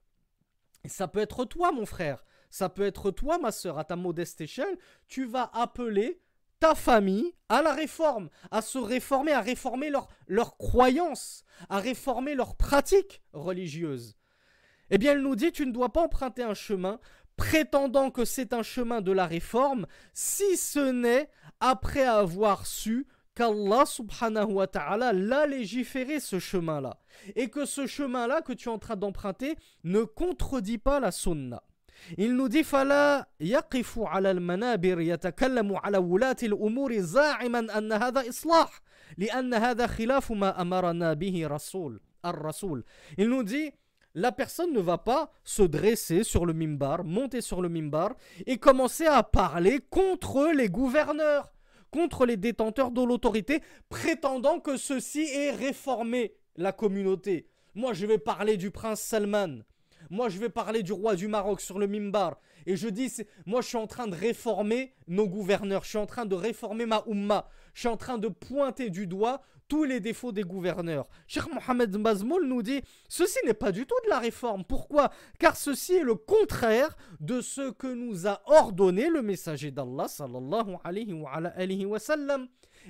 Et 0.83 0.89
ça 0.89 1.07
peut 1.07 1.19
être 1.19 1.45
toi, 1.45 1.71
mon 1.71 1.85
frère. 1.85 2.23
Ça 2.56 2.70
peut 2.70 2.86
être 2.86 3.10
toi, 3.10 3.38
ma 3.38 3.52
soeur, 3.52 3.78
à 3.78 3.84
ta 3.84 3.96
modeste 3.96 4.40
échelle. 4.40 4.78
Tu 5.08 5.26
vas 5.26 5.50
appeler 5.52 6.22
ta 6.58 6.74
famille 6.74 7.34
à 7.50 7.60
la 7.60 7.74
réforme, 7.74 8.30
à 8.50 8.62
se 8.62 8.78
réformer, 8.78 9.32
à 9.32 9.42
réformer 9.42 9.90
leurs 9.90 10.08
leur 10.26 10.56
croyances, 10.56 11.44
à 11.68 11.80
réformer 11.80 12.34
leurs 12.34 12.56
pratiques 12.56 13.22
religieuses. 13.34 14.16
Eh 14.88 14.96
bien, 14.96 15.12
elle 15.12 15.20
nous 15.20 15.36
dit, 15.36 15.52
tu 15.52 15.66
ne 15.66 15.70
dois 15.70 15.92
pas 15.92 16.04
emprunter 16.04 16.44
un 16.44 16.54
chemin 16.54 16.98
prétendant 17.36 18.10
que 18.10 18.24
c'est 18.24 18.54
un 18.54 18.62
chemin 18.62 19.02
de 19.02 19.12
la 19.12 19.26
réforme, 19.26 19.86
si 20.14 20.56
ce 20.56 20.90
n'est 20.90 21.28
après 21.60 22.04
avoir 22.04 22.66
su 22.66 23.06
qu'Allah 23.34 23.84
subhanahu 23.84 24.52
wa 24.52 24.66
ta'ala 24.66 25.12
l'a 25.12 25.46
légiféré 25.46 26.20
ce 26.20 26.38
chemin-là. 26.38 27.00
Et 27.34 27.50
que 27.50 27.66
ce 27.66 27.86
chemin-là 27.86 28.40
que 28.40 28.54
tu 28.54 28.70
es 28.70 28.72
en 28.72 28.78
train 28.78 28.96
d'emprunter 28.96 29.56
ne 29.84 30.04
contredit 30.04 30.78
pas 30.78 31.00
la 31.00 31.10
sunna. 31.10 31.62
Il 32.17 32.35
nous 32.35 32.49
dit 32.49 32.63
فلا 32.63 33.27
يقف 33.39 33.99
على 33.99 34.31
المنابر 34.31 35.01
يتكلم 35.01 35.75
على 35.75 35.97
ولاة 35.97 36.37
الأمور 36.43 36.99
زاعما 36.99 37.77
أن 37.77 37.91
هذا 37.91 38.29
إصلاح 38.29 38.81
لأن 39.17 39.53
هذا 39.53 39.87
خلاف 39.87 40.31
ما 40.31 40.61
أمرنا 40.61 41.13
به 41.13 41.47
رسول 41.47 42.01
الرسول 42.25 42.83
Il 43.17 43.29
nous 43.29 43.43
dit 43.43 43.71
la 44.13 44.31
personne 44.31 44.73
ne 44.73 44.81
va 44.81 44.97
pas 44.97 45.31
se 45.43 45.63
dresser 45.63 46.23
sur 46.23 46.45
le 46.45 46.53
mimbar, 46.53 47.03
monter 47.05 47.39
sur 47.39 47.61
le 47.61 47.69
mimbar 47.69 48.15
et 48.45 48.57
commencer 48.57 49.05
à 49.05 49.23
parler 49.23 49.79
contre 49.89 50.51
les 50.53 50.67
gouverneurs, 50.67 51.53
contre 51.91 52.25
les 52.25 52.35
détenteurs 52.35 52.91
de 52.91 53.01
l'autorité, 53.01 53.61
prétendant 53.89 54.59
que 54.59 54.75
ceci 54.75 55.21
est 55.21 55.51
réformé 55.51 56.33
la 56.57 56.73
communauté. 56.73 57.47
Moi, 57.73 57.93
je 57.93 58.05
vais 58.05 58.17
parler 58.17 58.57
du 58.57 58.69
prince 58.69 58.99
Salman. 58.99 59.59
Moi, 60.10 60.28
je 60.28 60.38
vais 60.38 60.48
parler 60.48 60.82
du 60.82 60.92
roi 60.92 61.16
du 61.16 61.28
Maroc 61.28 61.60
sur 61.60 61.78
le 61.78 61.86
mimbar. 61.86 62.38
Et 62.66 62.76
je 62.76 62.88
dis, 62.88 63.12
moi, 63.44 63.60
je 63.60 63.68
suis 63.68 63.76
en 63.76 63.86
train 63.86 64.06
de 64.06 64.14
réformer 64.14 64.94
nos 65.06 65.28
gouverneurs. 65.28 65.84
Je 65.84 65.90
suis 65.90 65.98
en 65.98 66.06
train 66.06 66.26
de 66.26 66.34
réformer 66.34 66.86
ma 66.86 67.04
umma. 67.06 67.48
Je 67.74 67.80
suis 67.80 67.88
en 67.88 67.96
train 67.96 68.18
de 68.18 68.28
pointer 68.28 68.90
du 68.90 69.06
doigt 69.06 69.42
tous 69.68 69.84
les 69.84 70.00
défauts 70.00 70.32
des 70.32 70.42
gouverneurs. 70.42 71.08
Cheikh 71.26 71.52
Mohamed 71.52 71.96
Mazmoul 71.96 72.46
nous 72.46 72.62
dit 72.62 72.82
ceci 73.08 73.38
n'est 73.44 73.54
pas 73.54 73.72
du 73.72 73.86
tout 73.86 73.96
de 74.04 74.10
la 74.10 74.18
réforme. 74.18 74.64
Pourquoi? 74.64 75.10
Car 75.38 75.56
ceci 75.56 75.94
est 75.94 76.02
le 76.02 76.14
contraire 76.14 76.96
de 77.20 77.40
ce 77.40 77.70
que 77.70 77.88
nous 77.88 78.26
a 78.26 78.42
ordonné 78.46 79.08
le 79.08 79.22
messager 79.22 79.70
d'Allah 79.70 80.08
sallallahu 80.08 80.76
alayhi 80.84 81.84
wa. 81.84 82.00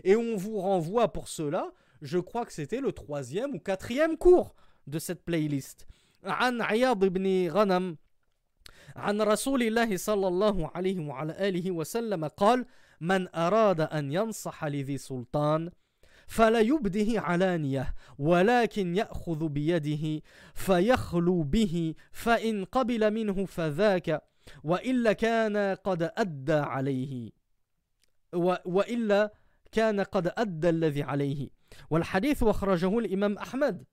Et 0.04 0.16
on 0.16 0.36
vous 0.36 0.58
renvoie 0.58 1.12
pour 1.12 1.28
cela, 1.28 1.72
je 2.02 2.18
crois 2.18 2.44
que 2.44 2.52
c'était 2.52 2.80
le 2.80 2.92
troisième 2.92 3.54
ou 3.54 3.58
quatrième 3.58 4.16
cours 4.16 4.54
de 4.86 4.98
cette 4.98 5.24
playlist. 5.24 5.86
عن 6.26 6.62
عياض 6.62 7.04
بن 7.04 7.48
غنم 7.50 7.96
عن 8.96 9.20
رسول 9.20 9.62
الله 9.62 9.96
صلى 9.96 10.28
الله 10.28 10.70
عليه 10.74 11.00
وعلى 11.00 11.48
آله 11.48 11.70
وسلم 11.70 12.24
قال 12.24 12.66
من 13.00 13.28
أراد 13.34 13.80
أن 13.80 14.12
ينصح 14.12 14.64
لذي 14.64 14.98
سلطان 14.98 15.70
فلا 16.26 16.60
يبده 16.60 17.20
علانية 17.20 17.94
ولكن 18.18 18.96
يأخذ 18.96 19.48
بيده 19.48 20.22
فيخلو 20.54 21.42
به 21.42 21.94
فإن 22.12 22.64
قبل 22.64 23.10
منه 23.10 23.44
فذاك 23.44 24.22
وإلا 24.64 25.12
كان 25.12 25.56
قد 25.84 26.10
أدى 26.16 26.52
عليه 26.52 27.30
وإلا 28.64 29.32
كان 29.72 30.00
قد 30.00 30.32
أدى 30.38 30.68
الذي 30.68 31.02
عليه. 31.02 31.48
والحديث 31.90 32.42
أخرجه 32.42 32.98
الإمام 32.98 33.38
أحمد. 33.38 33.84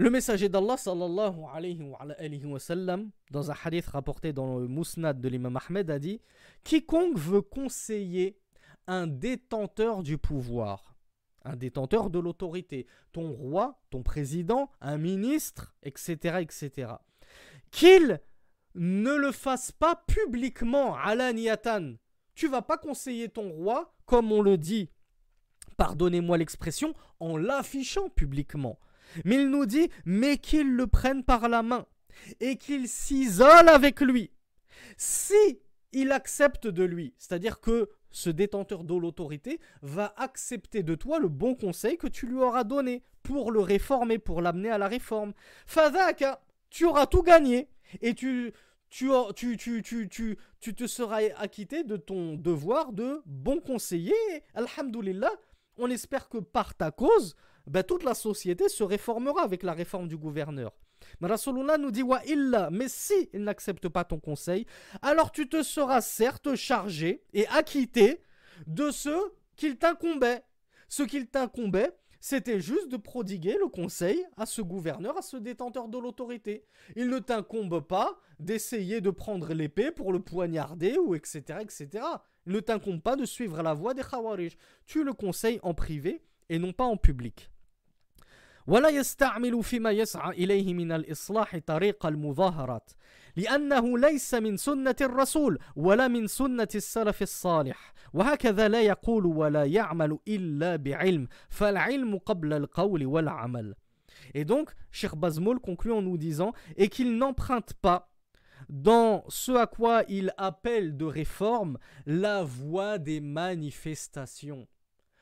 Le 0.00 0.08
messager 0.08 0.48
d'Allah 0.48 0.78
sallallahu 0.78 1.42
alayhi 1.52 2.46
wa, 2.46 2.58
sallam, 2.58 3.10
dans 3.30 3.50
un 3.50 3.54
hadith 3.62 3.86
rapporté 3.88 4.32
dans 4.32 4.56
le 4.58 4.66
Mousnad 4.66 5.20
de 5.20 5.28
l'imam 5.28 5.58
Ahmed, 5.58 5.90
a 5.90 5.98
dit 5.98 6.22
Quiconque 6.64 7.18
veut 7.18 7.42
conseiller 7.42 8.40
un 8.86 9.06
détenteur 9.06 10.02
du 10.02 10.16
pouvoir, 10.16 10.96
un 11.44 11.54
détenteur 11.54 12.08
de 12.08 12.18
l'autorité, 12.18 12.86
ton 13.12 13.30
roi, 13.30 13.78
ton 13.90 14.02
président, 14.02 14.70
un 14.80 14.96
ministre, 14.96 15.74
etc., 15.82 16.38
etc., 16.40 16.92
qu'il 17.70 18.22
ne 18.74 19.14
le 19.14 19.32
fasse 19.32 19.70
pas 19.70 20.02
publiquement, 20.06 20.96
alaniyatan. 20.96 21.96
Tu 22.34 22.48
vas 22.48 22.62
pas 22.62 22.78
conseiller 22.78 23.28
ton 23.28 23.50
roi, 23.50 23.92
comme 24.06 24.32
on 24.32 24.40
le 24.40 24.56
dit, 24.56 24.88
pardonnez-moi 25.76 26.38
l'expression, 26.38 26.94
en 27.18 27.36
l'affichant 27.36 28.08
publiquement. 28.08 28.78
Mais 29.24 29.36
il 29.36 29.48
nous 29.48 29.66
dit, 29.66 29.88
mais 30.04 30.38
qu'il 30.38 30.74
le 30.74 30.86
prenne 30.86 31.24
par 31.24 31.48
la 31.48 31.62
main 31.62 31.86
et 32.40 32.56
qu'il 32.56 32.88
s'isole 32.88 33.68
avec 33.68 34.00
lui. 34.00 34.30
Si 34.96 35.60
il 35.92 36.12
accepte 36.12 36.66
de 36.66 36.84
lui. 36.84 37.14
C'est-à-dire 37.18 37.60
que 37.60 37.88
ce 38.10 38.30
détenteur 38.30 38.84
de 38.84 38.94
l'autorité 38.94 39.60
va 39.82 40.14
accepter 40.16 40.82
de 40.82 40.94
toi 40.94 41.18
le 41.18 41.28
bon 41.28 41.54
conseil 41.54 41.96
que 41.96 42.06
tu 42.06 42.26
lui 42.26 42.38
auras 42.38 42.64
donné 42.64 43.02
pour 43.22 43.52
le 43.52 43.60
réformer, 43.60 44.18
pour 44.18 44.42
l'amener 44.42 44.70
à 44.70 44.78
la 44.78 44.88
réforme. 44.88 45.32
Fadaka, 45.66 46.42
tu 46.70 46.84
auras 46.86 47.06
tout 47.06 47.22
gagné 47.22 47.68
et 48.00 48.14
tu, 48.14 48.52
tu, 48.88 49.10
tu, 49.34 49.56
tu, 49.82 50.08
tu, 50.60 50.74
te 50.74 50.86
seras 50.86 51.20
acquitté 51.36 51.84
de 51.84 51.96
ton 51.96 52.34
devoir 52.34 52.92
de 52.92 53.22
bon 53.26 53.60
conseiller. 53.60 54.14
Alhamdulillah, 54.54 55.32
on 55.76 55.90
espère 55.90 56.28
que 56.28 56.38
par 56.38 56.74
ta 56.74 56.90
cause, 56.90 57.36
ben, 57.66 57.82
toute 57.82 58.04
la 58.04 58.14
société 58.14 58.68
se 58.68 58.82
réformera 58.82 59.42
avec 59.42 59.62
la 59.62 59.72
réforme 59.72 60.08
du 60.08 60.16
gouverneur. 60.16 60.72
Mais 61.20 61.28
Rasulullah 61.28 61.78
nous 61.78 61.90
dit 61.90 62.04
illa, 62.26 62.68
mais 62.70 62.88
si 62.88 63.30
il 63.32 63.44
n'accepte 63.44 63.88
pas 63.88 64.04
ton 64.04 64.18
conseil, 64.18 64.66
alors 65.02 65.32
tu 65.32 65.48
te 65.48 65.62
seras 65.62 66.00
certes 66.00 66.54
chargé 66.54 67.22
et 67.32 67.46
acquitté 67.48 68.22
de 68.66 68.90
ce 68.90 69.32
qu'il 69.56 69.76
t'incombait. 69.76 70.42
Ce 70.88 71.02
qu'il 71.02 71.28
t'incombait, 71.28 71.96
c'était 72.20 72.60
juste 72.60 72.88
de 72.88 72.96
prodiguer 72.98 73.56
le 73.58 73.68
conseil 73.68 74.22
à 74.36 74.44
ce 74.44 74.60
gouverneur, 74.60 75.16
à 75.16 75.22
ce 75.22 75.36
détenteur 75.38 75.88
de 75.88 75.98
l'autorité. 75.98 76.66
Il 76.96 77.08
ne 77.08 77.18
t'incombe 77.18 77.80
pas 77.80 78.18
d'essayer 78.38 79.00
de 79.00 79.10
prendre 79.10 79.54
l'épée 79.54 79.90
pour 79.90 80.12
le 80.12 80.20
poignarder 80.20 80.98
ou 80.98 81.14
etc. 81.14 81.60
etc. 81.60 82.04
Il 82.46 82.52
ne 82.52 82.60
t'incombe 82.60 83.00
pas 83.00 83.16
de 83.16 83.24
suivre 83.24 83.62
la 83.62 83.72
voie 83.72 83.94
des 83.94 84.02
Khawarij. 84.02 84.56
Tu 84.86 85.02
le 85.02 85.12
conseilles 85.14 85.60
en 85.62 85.72
privé 85.72 86.22
et 86.50 86.58
non 86.58 86.72
pas 86.72 86.84
en 86.84 86.96
public. 86.98 87.48
ولا 88.66 88.88
يستعمل 88.88 89.62
فيما 89.62 89.90
يسعى 89.90 90.30
إليه 90.30 90.74
من 90.74 90.92
الإصلاح 90.92 91.58
طريق 91.58 92.06
المظاهرات 92.06 92.90
لأنه 93.36 93.98
ليس 93.98 94.34
من 94.34 94.56
سنة 94.56 94.96
الرسول 95.00 95.58
ولا 95.76 96.08
من 96.08 96.26
سنة 96.26 96.68
السلف 96.74 97.22
الصالح 97.22 97.94
وهكذا 98.12 98.68
لا 98.68 98.82
يقول 98.82 99.26
ولا 99.26 99.64
يعمل 99.64 100.18
إلا 100.28 100.76
بعلم 100.76 101.28
فالعلم 101.48 102.18
قبل 102.18 102.52
القول 102.52 103.06
والعمل 103.06 103.74
Et 104.34 104.44
donc, 104.44 104.70
Cheikh 104.92 105.14
Bazmoul 105.14 105.60
conclut 105.60 105.92
en 105.92 106.02
nous 106.02 106.18
disant 106.18 106.52
et 106.76 106.88
qu'il 106.88 107.16
n'emprunte 107.16 107.72
pas 107.74 108.10
dans 108.68 109.24
ce 109.28 109.52
à 109.52 109.66
quoi 109.66 110.04
il 110.08 110.32
appelle 110.36 110.96
de 110.96 111.04
réforme 111.04 111.78
la 112.06 112.42
voie 112.42 112.98
des 112.98 113.20
manifestations. 113.20 114.66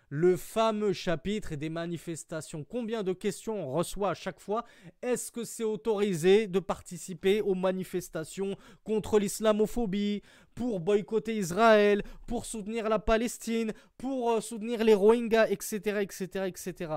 Le 0.08 0.36
fameux 0.36 0.92
chapitre 0.92 1.54
des 1.54 1.68
manifestations. 1.68 2.64
Combien 2.64 3.02
de 3.02 3.12
questions 3.12 3.68
on 3.68 3.72
reçoit 3.72 4.10
à 4.10 4.14
chaque 4.14 4.40
fois? 4.40 4.64
Est-ce 5.02 5.30
que 5.30 5.44
c'est 5.44 5.64
autorisé 5.64 6.46
de 6.46 6.58
participer 6.58 7.40
aux 7.40 7.54
manifestations 7.54 8.56
contre 8.84 9.18
l'islamophobie, 9.18 10.22
pour 10.58 10.80
boycotter 10.80 11.36
Israël, 11.36 12.02
pour 12.26 12.44
soutenir 12.44 12.88
la 12.88 12.98
Palestine, 12.98 13.72
pour 13.96 14.32
euh, 14.32 14.40
soutenir 14.40 14.82
les 14.82 14.94
Rohingyas, 14.94 15.48
etc., 15.50 16.00
etc., 16.00 16.46
etc. 16.46 16.94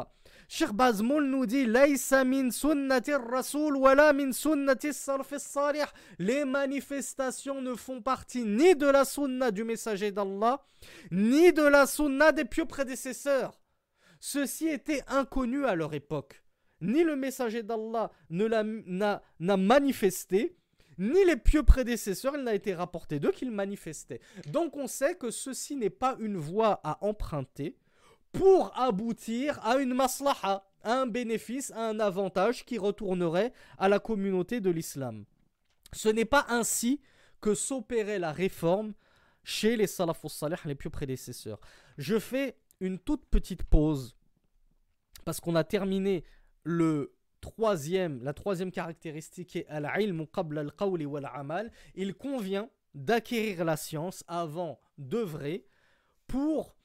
Cheikh 0.53 0.73
Bazmoul 0.73 1.27
nous 1.27 1.45
dit 1.45 1.65
Les 1.65 1.95
manifestations 6.43 7.61
ne 7.61 7.73
font 7.73 8.01
partie 8.01 8.43
ni 8.43 8.75
de 8.75 8.85
la 8.85 9.05
sunna 9.05 9.51
du 9.51 9.63
messager 9.63 10.11
d'Allah, 10.11 10.61
ni 11.09 11.53
de 11.53 11.63
la 11.63 11.87
sunna 11.87 12.33
des 12.33 12.43
pieux 12.43 12.65
prédécesseurs. 12.65 13.61
Ceci 14.19 14.67
était 14.67 15.03
inconnu 15.07 15.65
à 15.65 15.73
leur 15.73 15.93
époque. 15.93 16.43
Ni 16.81 17.05
le 17.05 17.15
messager 17.15 17.63
d'Allah 17.63 18.11
n'a 18.29 19.21
manifesté, 19.39 20.57
ni 20.97 21.23
les 21.23 21.37
pieux 21.37 21.63
prédécesseurs, 21.63 22.35
il 22.35 22.43
n'a 22.43 22.55
été 22.55 22.73
rapporté 22.73 23.21
d'eux 23.21 23.31
qu'ils 23.31 23.51
manifestaient. 23.51 24.19
Donc 24.47 24.75
on 24.75 24.87
sait 24.87 25.15
que 25.15 25.31
ceci 25.31 25.77
n'est 25.77 25.89
pas 25.89 26.17
une 26.19 26.35
voie 26.35 26.81
à 26.83 26.97
emprunter 27.05 27.77
pour 28.31 28.77
aboutir 28.77 29.59
à 29.65 29.77
une 29.77 29.93
maslaha, 29.93 30.63
un 30.83 31.05
bénéfice, 31.05 31.71
un 31.75 31.99
avantage 31.99 32.65
qui 32.65 32.77
retournerait 32.77 33.53
à 33.77 33.89
la 33.89 33.99
communauté 33.99 34.61
de 34.61 34.69
l'islam. 34.69 35.25
Ce 35.93 36.09
n'est 36.09 36.25
pas 36.25 36.45
ainsi 36.49 37.01
que 37.41 37.53
s'opérait 37.53 38.19
la 38.19 38.31
réforme 38.31 38.93
chez 39.43 39.75
les 39.75 39.87
salafus 39.87 40.29
salih, 40.29 40.55
les 40.65 40.75
pieux 40.75 40.89
prédécesseurs. 40.89 41.59
Je 41.97 42.19
fais 42.19 42.57
une 42.79 42.99
toute 42.99 43.25
petite 43.25 43.63
pause 43.63 44.15
parce 45.25 45.39
qu'on 45.39 45.55
a 45.55 45.63
terminé 45.63 46.23
le 46.63 47.13
troisième, 47.41 48.23
la 48.23 48.33
troisième 48.33 48.71
caractéristique 48.71 49.55
est 49.55 49.67
al-ilm 49.67 50.27
qabla 50.27 50.61
al-qawli 50.61 51.05
wal-amal. 51.05 51.71
Il 51.95 52.15
convient 52.15 52.69
d'acquérir 52.93 53.65
la 53.65 53.77
science 53.77 54.23
avant 54.27 54.79
d'œuvrer 54.97 55.65
pour 56.27 56.75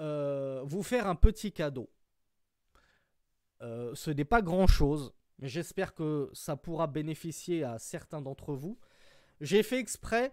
euh, 0.00 0.62
vous 0.64 0.82
faire 0.82 1.06
un 1.06 1.14
petit 1.14 1.52
cadeau. 1.52 1.90
Euh, 3.62 3.94
ce 3.94 4.10
n'est 4.10 4.24
pas 4.24 4.42
grand-chose, 4.42 5.14
mais 5.38 5.48
j'espère 5.48 5.94
que 5.94 6.30
ça 6.32 6.56
pourra 6.56 6.86
bénéficier 6.86 7.64
à 7.64 7.78
certains 7.78 8.20
d'entre 8.20 8.54
vous. 8.54 8.78
J'ai 9.40 9.62
fait 9.62 9.78
exprès 9.78 10.32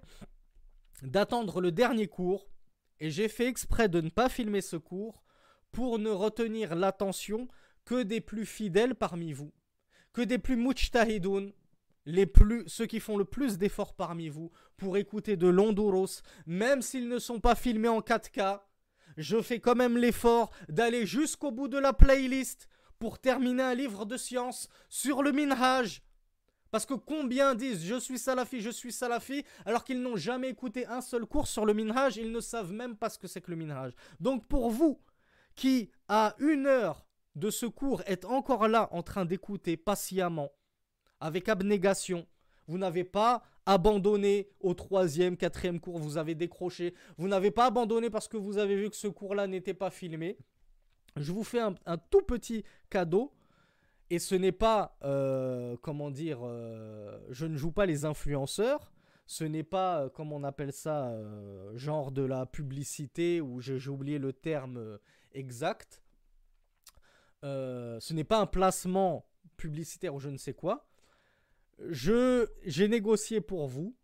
d'attendre 1.02 1.62
le 1.62 1.72
dernier 1.72 2.08
cours 2.08 2.50
et 3.00 3.10
j'ai 3.10 3.28
fait 3.28 3.48
exprès 3.48 3.90
de 3.90 4.02
ne 4.02 4.10
pas 4.10 4.30
filmer 4.30 4.62
ce 4.62 4.76
cours 4.76 5.24
pour 5.72 6.00
ne 6.00 6.10
retenir 6.10 6.76
l'attention 6.76 7.48
que 7.86 8.04
des 8.04 8.22
plus 8.22 8.46
fidèles 8.46 8.96
parmi 8.96 9.34
vous, 9.34 9.54
que 10.14 10.22
des 10.22 10.38
plus 10.38 10.56
mujtahidoun, 10.56 11.54
les 12.06 12.26
plus, 12.26 12.64
ceux 12.68 12.86
qui 12.86 13.00
font 13.00 13.18
le 13.18 13.26
plus 13.26 13.58
d'efforts 13.58 13.96
parmi 13.96 14.30
vous 14.30 14.52
pour 14.78 14.98
écouter 14.98 15.38
de 15.38 15.48
l'Honduros, 15.48 16.22
même 16.46 16.82
s'ils 16.82 17.08
ne 17.08 17.20
sont 17.20 17.40
pas 17.40 17.56
filmés 17.56 17.88
en 17.88 18.02
4K, 18.02 18.60
je 19.18 19.42
fais 19.42 19.60
quand 19.60 19.76
même 19.76 19.98
l'effort 19.98 20.52
d'aller 20.70 21.06
jusqu'au 21.06 21.52
bout 21.52 21.68
de 21.68 21.78
la 21.78 21.94
playlist 21.94 22.68
pour 23.00 23.20
terminer 23.20 23.64
un 23.64 23.76
livre 23.76 24.06
de 24.06 24.18
science 24.18 24.70
sur 24.90 25.24
le 25.24 25.32
minhaj. 25.32 26.02
Parce 26.70 26.86
que 26.86 26.94
combien 26.94 27.54
disent 27.54 27.84
je 27.84 28.00
suis 28.00 28.18
salafi, 28.18 28.62
je 28.62 28.70
suis 28.70 28.94
salafi, 28.94 29.44
alors 29.66 29.84
qu'ils 29.84 30.02
n'ont 30.02 30.16
jamais 30.16 30.50
écouté 30.50 30.86
un 30.86 31.02
seul 31.02 31.26
cours 31.26 31.48
sur 31.48 31.66
le 31.66 31.74
minhaj, 31.74 32.16
ils 32.18 32.32
ne 32.32 32.40
savent 32.40 32.72
même 32.72 32.96
pas 32.96 33.10
ce 33.10 33.20
que 33.20 33.28
c'est 33.28 33.42
que 33.42 33.52
le 33.52 33.58
minhaj. 33.58 33.94
Donc 34.20 34.48
pour 34.48 34.70
vous, 34.70 35.02
qui 35.56 35.92
à 36.08 36.36
une 36.40 36.68
heure 36.68 37.06
de 37.36 37.50
ce 37.50 37.66
cours 37.66 38.04
êtes 38.06 38.26
encore 38.26 38.68
là 38.68 38.88
en 38.92 39.04
train 39.04 39.26
d'écouter 39.26 39.78
patiemment, 39.78 40.52
avec 41.20 41.50
abnégation, 41.50 42.26
vous 42.72 42.78
n'avez 42.78 43.04
pas 43.04 43.44
abandonné 43.66 44.48
au 44.62 44.74
troisième, 44.74 45.36
quatrième 45.36 45.82
cours, 45.82 46.00
vous 46.00 46.18
avez 46.18 46.36
décroché. 46.36 46.94
Vous 47.18 47.28
n'avez 47.28 47.52
pas 47.52 47.66
abandonné 47.66 48.10
parce 48.10 48.30
que 48.30 48.38
vous 48.38 48.58
avez 48.58 48.78
vu 48.78 48.90
que 48.90 48.96
ce 48.96 49.08
cours-là 49.08 49.46
n'était 49.46 49.74
pas 49.74 49.90
filmé. 49.90 50.38
Je 51.18 51.34
vous 51.34 51.44
fais 51.44 51.60
un, 51.60 51.98
tout 52.10 52.22
petit 52.22 52.64
cadeau. 52.90 53.34
Et 54.10 54.20
ce 54.20 54.36
n'est 54.36 54.54
pas, 54.54 54.98
euh, 55.04 55.76
comment 55.82 56.12
dire, 56.12 56.40
euh, 56.44 57.20
je 57.30 57.46
ne 57.46 57.58
joue 57.58 57.74
pas 57.74 57.86
les 57.86 58.06
influenceurs. 58.06 58.94
Ce 59.26 59.44
n'est 59.44 59.64
pas, 59.64 60.04
euh, 60.04 60.10
comment 60.10 60.38
on 60.38 60.44
appelle 60.46 60.72
ça, 60.72 61.14
genre 61.76 62.14
de 62.14 62.24
la 62.24 62.46
publicité, 62.46 63.42
ou 63.42 63.60
j'ai 63.60 63.90
oublié 63.90 64.18
le 64.18 64.32
terme 64.32 64.98
exact. 65.34 66.02
ce 67.44 68.14
n'est 68.14 68.24
pas 68.24 68.40
un 68.40 68.46
placement 68.46 69.26
publicitaire 69.58 70.16
ou 70.16 70.22
je 70.22 70.30
ne 70.30 70.38
sais 70.38 70.54
quoi 70.54 70.91
je 71.90 72.48
j'ai 72.66 72.88
négocié 72.88 73.42
pour 73.42 73.68
vous 73.68 73.96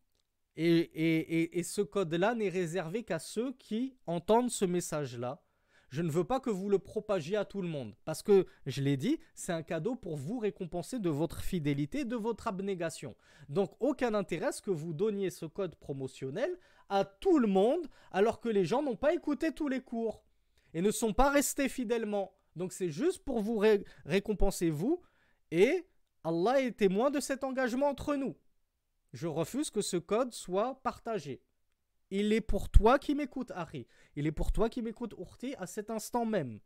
et, 0.55 0.79
et, 0.79 1.59
et, 1.59 1.63
ce 1.63 1.81
code-là 1.81 2.33
n'est 2.33 2.49
réservé 2.49 3.03
qu'à 3.03 3.19
ceux 3.19 3.53
qui 3.53 3.95
entendent 4.07 4.49
ce 4.49 4.65
message-là. 4.65 5.43
Je 5.89 6.01
ne 6.01 6.09
veux 6.09 6.23
pas 6.23 6.39
que 6.39 6.49
vous 6.49 6.67
le 6.67 6.79
propagiez 6.79 7.37
à 7.37 7.45
tout 7.45 7.61
le 7.61 7.67
monde 7.67 7.93
parce 8.03 8.21
que, 8.23 8.47
je 8.65 8.81
l'ai 8.81 8.97
dit, 8.97 9.19
c'est 9.35 9.53
un 9.53 9.61
cadeau 9.61 9.95
pour 9.95 10.17
vous 10.17 10.39
récompenser 10.39 10.99
de 10.99 11.09
votre 11.09 11.41
fidélité, 11.41 12.03
de 12.05 12.15
votre 12.15 12.47
abnégation. 12.47 13.15
Donc 13.49 13.71
aucun 13.79 14.13
intérêt 14.13 14.49
que 14.63 14.71
vous 14.71 14.93
donniez 14.93 15.29
ce 15.29 15.45
code 15.45 15.75
promotionnel 15.75 16.49
à 16.89 17.05
tout 17.05 17.37
le 17.37 17.47
monde 17.47 17.87
alors 18.11 18.41
que 18.41 18.49
les 18.49 18.65
gens 18.65 18.81
n'ont 18.81 18.95
pas 18.95 19.13
écouté 19.13 19.51
tous 19.51 19.67
les 19.67 19.81
cours 19.81 20.23
et 20.73 20.81
ne 20.81 20.91
sont 20.91 21.13
pas 21.13 21.29
restés 21.29 21.69
fidèlement. 21.69 22.33
Donc 22.55 22.73
c'est 22.73 22.89
juste 22.89 23.23
pour 23.23 23.39
vous 23.41 23.61
récompenser 24.05 24.69
vous 24.69 25.01
et 25.51 25.85
Allah 26.27 26.59
est 26.61 26.73
témoin 26.73 27.09
de 27.09 27.21
cet 27.21 27.45
engagement 27.45 27.87
entre 27.87 28.15
nous. 28.17 28.35
Je 29.13 29.27
refuse 29.27 29.69
que 29.69 29.79
ce 29.79 29.95
code 29.95 30.33
soit 30.33 30.83
partagé. 30.83 31.41
Il 32.09 32.33
est 32.33 32.41
pour 32.41 32.69
toi 32.69 32.99
qui 32.99 33.15
m'écoute, 33.15 33.53
Harry. 33.55 33.87
Il 34.17 34.27
est 34.27 34.33
pour 34.33 34.51
toi 34.51 34.69
qui 34.69 34.81
m'écoute, 34.81 35.15
Urti, 35.17 35.55
à 35.57 35.65
cet 35.65 35.89
instant 35.89 36.25
même. 36.25 36.59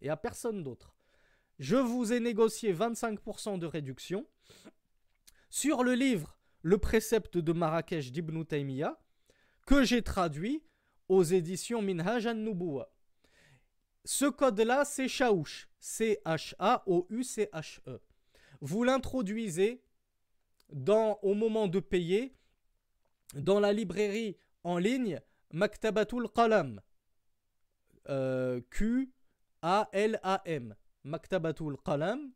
Et 0.00 0.10
à 0.10 0.16
personne 0.16 0.62
d'autre. 0.62 0.94
Je 1.58 1.74
vous 1.74 2.12
ai 2.12 2.20
négocié 2.20 2.72
25% 2.72 3.58
de 3.58 3.66
réduction 3.66 4.24
sur 5.50 5.82
le 5.82 5.94
livre 5.94 6.38
Le 6.62 6.78
précepte 6.78 7.36
de 7.36 7.52
Marrakech 7.52 8.12
d'Ibn 8.12 8.44
Taymiyyah 8.44 8.96
que 9.66 9.82
j'ai 9.82 10.02
traduit 10.02 10.62
aux 11.08 11.24
éditions 11.24 11.82
Minhaj 11.82 12.28
an-Nubuwa. 12.28 12.92
Ce 14.04 14.26
code-là, 14.26 14.84
c'est 14.84 15.08
Chaouch. 15.08 15.68
C-H-A-O-U-C-H-E 15.80 16.68
vous 18.60 18.84
l'introduisez 18.84 19.82
au 20.70 21.34
moment 21.34 21.66
de 21.68 21.80
payer 21.80 22.34
dans 23.34 23.60
la 23.60 23.72
librairie 23.72 24.36
en 24.64 24.78
ligne 24.78 25.20
Maktabatul 25.52 26.28
Qalam. 26.34 26.80
Euh, 28.08 28.60
Q-A-L-A-M. 28.70 29.14
Maktabatul 31.04 31.76
Qalam. 31.84 32.32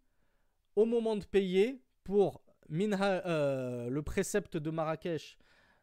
Au 0.76 0.84
moment 0.86 1.16
de 1.16 1.24
payer 1.24 1.82
pour 2.04 2.42
euh, 2.70 3.90
le 3.90 4.02
précepte 4.02 4.56
de 4.56 4.70
Marrakech 4.70 5.36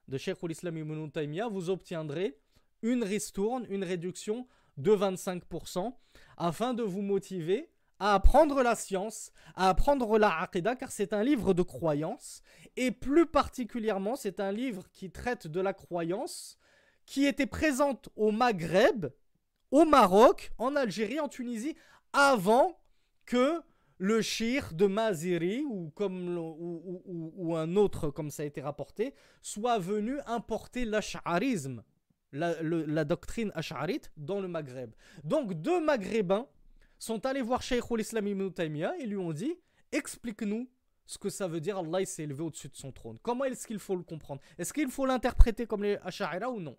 de 0.07 0.17
Sheikh 0.17 0.37
al-Islam 0.43 0.77
ibn 0.77 1.09
Taymiyyah, 1.09 1.47
vous 1.47 1.69
obtiendrez 1.69 2.39
une 2.81 3.03
ristourne, 3.03 3.67
une 3.69 3.83
réduction 3.83 4.47
de 4.77 4.91
25% 4.91 5.93
afin 6.37 6.73
de 6.73 6.81
vous 6.81 7.01
motiver 7.01 7.69
à 7.99 8.15
apprendre 8.15 8.63
la 8.63 8.75
science, 8.75 9.31
à 9.55 9.69
apprendre 9.69 10.17
la 10.17 10.41
aqidah, 10.41 10.75
car 10.75 10.91
c'est 10.91 11.13
un 11.13 11.23
livre 11.23 11.53
de 11.53 11.61
croyance, 11.61 12.41
et 12.77 12.91
plus 12.91 13.25
particulièrement, 13.25 14.15
c'est 14.15 14.39
un 14.39 14.51
livre 14.51 14.83
qui 14.91 15.11
traite 15.11 15.47
de 15.47 15.59
la 15.59 15.73
croyance 15.73 16.57
qui 17.05 17.25
était 17.25 17.47
présente 17.47 18.09
au 18.15 18.31
Maghreb, 18.31 19.07
au 19.71 19.85
Maroc, 19.85 20.51
en 20.57 20.75
Algérie, 20.75 21.19
en 21.19 21.27
Tunisie, 21.27 21.75
avant 22.13 22.79
que 23.25 23.61
le 23.97 24.21
shir 24.21 24.73
de 24.73 24.85
Maziri 24.87 25.65
ou, 25.65 25.89
comme 25.89 26.37
ou, 26.37 27.55
un 27.55 27.75
autre, 27.75 28.09
comme 28.09 28.31
ça 28.31 28.43
a 28.43 28.45
été 28.45 28.61
rapporté, 28.61 29.13
soit 29.41 29.77
venu 29.77 30.19
importer 30.25 30.85
l'ash'arisme, 30.85 31.83
la, 32.31 32.61
la, 32.61 33.03
doctrine 33.03 33.51
ash'arite, 33.55 34.11
dans 34.15 34.39
le 34.39 34.47
Maghreb. 34.47 34.91
Donc 35.23 35.53
deux 35.53 35.81
Maghrébins 35.83 36.47
sont 36.99 37.25
allés 37.25 37.41
voir 37.41 37.61
Sheikh 37.61 37.83
al-Islam 37.89 38.27
ibn 38.27 38.49
Taymiyyah 38.49 38.97
et 38.99 39.05
lui 39.05 39.17
ont 39.17 39.33
dit 39.33 39.55
Explique-nous 39.91 40.69
ce 41.05 41.17
que 41.17 41.29
ça 41.29 41.47
veut 41.47 41.59
dire 41.59 41.79
Allah 41.79 42.05
s'est 42.05 42.23
élevé 42.23 42.43
au-dessus 42.43 42.69
de 42.69 42.75
son 42.75 42.91
trône. 42.91 43.17
Comment 43.23 43.45
est-ce 43.45 43.65
qu'il 43.65 43.79
faut 43.79 43.95
le 43.95 44.03
comprendre? 44.03 44.41
Est-ce 44.59 44.71
qu'il 44.71 44.89
faut 44.89 45.07
l'interpréter 45.07 45.65
comme 45.65 45.81
les 45.81 45.97
Ash'arira 46.03 46.51
ou 46.51 46.59
non? 46.59 46.77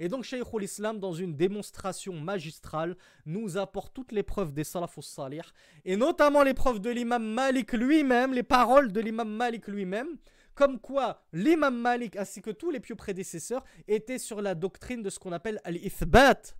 Et 0.00 0.08
donc 0.08 0.24
Shaykh 0.24 0.46
islam 0.60 0.98
dans 0.98 1.12
une 1.12 1.34
démonstration 1.34 2.14
magistrale, 2.14 2.96
nous 3.24 3.56
apporte 3.56 3.94
toutes 3.94 4.12
les 4.12 4.22
preuves 4.22 4.52
des 4.52 4.64
salafus 4.64 5.02
salih, 5.02 5.42
et 5.84 5.96
notamment 5.96 6.42
les 6.42 6.54
preuves 6.54 6.80
de 6.80 6.90
l'imam 6.90 7.24
Malik 7.24 7.72
lui-même, 7.72 8.32
les 8.32 8.42
paroles 8.42 8.92
de 8.92 9.00
l'imam 9.00 9.28
Malik 9.28 9.66
lui-même, 9.68 10.18
comme 10.54 10.78
quoi 10.78 11.22
l'imam 11.32 11.76
Malik 11.76 12.16
ainsi 12.16 12.42
que 12.42 12.50
tous 12.50 12.70
les 12.70 12.80
pieux 12.80 12.96
prédécesseurs 12.96 13.64
étaient 13.86 14.18
sur 14.18 14.42
la 14.42 14.54
doctrine 14.54 15.02
de 15.02 15.10
ce 15.10 15.18
qu'on 15.18 15.32
appelle 15.32 15.60
al-ithbat, 15.64 16.56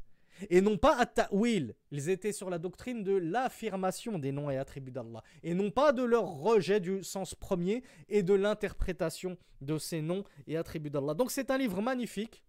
et 0.50 0.60
non 0.60 0.76
pas 0.76 0.96
at-ta'wil. 0.98 1.74
Ils 1.90 2.08
étaient 2.08 2.32
sur 2.32 2.50
la 2.50 2.58
doctrine 2.58 3.02
de 3.02 3.12
l'affirmation 3.12 4.18
des 4.18 4.32
noms 4.32 4.50
et 4.50 4.56
attributs 4.56 4.92
d'Allah 4.92 5.22
et 5.42 5.54
non 5.54 5.70
pas 5.70 5.92
de 5.92 6.02
leur 6.02 6.26
rejet 6.26 6.80
du 6.80 7.02
sens 7.02 7.34
premier 7.34 7.82
et 8.08 8.22
de 8.22 8.34
l'interprétation 8.34 9.36
de 9.60 9.78
ces 9.78 10.02
noms 10.02 10.24
et 10.46 10.56
attributs 10.56 10.90
d'Allah. 10.90 11.14
Donc 11.14 11.30
c'est 11.30 11.50
un 11.50 11.58
livre 11.58 11.80
magnifique 11.82 12.44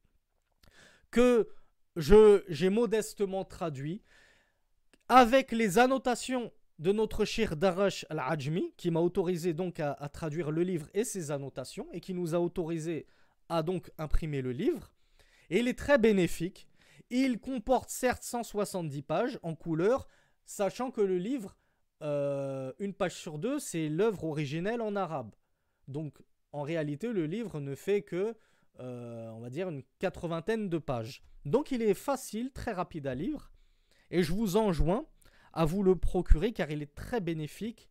que 1.11 1.49
j'ai 1.95 2.69
modestement 2.69 3.43
traduit 3.43 4.01
avec 5.07 5.51
les 5.51 5.79
annotations 5.79 6.51
de 6.77 6.93
notre 6.93 7.25
cher 7.25 7.57
Darash 7.57 8.05
al-Ajmi, 8.09 8.73
qui 8.77 8.89
m'a 8.89 9.01
autorisé 9.01 9.53
donc 9.53 9.79
à, 9.79 9.95
traduire 10.13 10.49
le 10.49 10.63
livre 10.63 10.87
et 10.93 11.03
ses 11.03 11.29
annotations, 11.29 11.87
et 11.91 11.99
qui 11.99 12.13
nous 12.13 12.33
a 12.33 12.39
autorisé 12.39 13.05
à 13.49 13.63
donc 13.63 13.91
imprimer 13.97 14.41
le 14.41 14.51
livre. 14.51 14.93
Et 15.49 15.59
il 15.59 15.67
est 15.67 15.77
très 15.77 15.97
bénéfique. 15.97 16.68
Il 17.09 17.39
comporte 17.39 17.89
certes 17.89 18.23
170 18.23 19.01
pages 19.01 19.39
en 19.41 19.55
couleur, 19.55 20.07
sachant 20.45 20.91
que 20.91 21.01
le 21.01 21.17
livre, 21.17 21.57
euh, 22.03 22.71
une 22.79 22.93
page 22.93 23.15
sur 23.15 23.39
deux, 23.39 23.59
c'est 23.59 23.89
l'œuvre 23.89 24.25
originelle 24.25 24.81
en 24.81 24.95
arabe. 24.95 25.33
Donc 25.87 26.21
en 26.51 26.61
réalité, 26.61 27.11
le 27.11 27.25
livre 27.25 27.59
ne 27.59 27.75
fait 27.75 28.03
que 28.03 28.35
euh, 28.79 29.29
on 29.31 29.39
va 29.39 29.49
dire, 29.49 29.69
une 29.69 29.83
quatre-vingtaine 29.99 30.69
de 30.69 30.77
pages. 30.77 31.23
Donc 31.45 31.71
il 31.71 31.81
est 31.81 31.93
facile, 31.93 32.51
très 32.51 32.71
rapide 32.71 33.07
à 33.07 33.15
lire, 33.15 33.51
et 34.11 34.23
je 34.23 34.31
vous 34.31 34.55
enjoins 34.55 35.05
à 35.51 35.65
vous 35.65 35.83
le 35.83 35.95
procurer 35.95 36.53
car 36.53 36.69
il 36.71 36.81
est 36.81 36.95
très 36.95 37.19
bénéfique. 37.19 37.89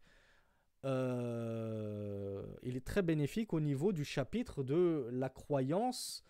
Euh, 0.85 2.43
il 2.63 2.77
est 2.77 2.87
très 2.87 3.03
bénéfique 3.03 3.53
au 3.53 3.61
niveau 3.61 3.93
du 3.93 4.05
chapitre 4.05 4.63
de 4.63 5.09
la 5.13 5.29
croyance 5.29 6.25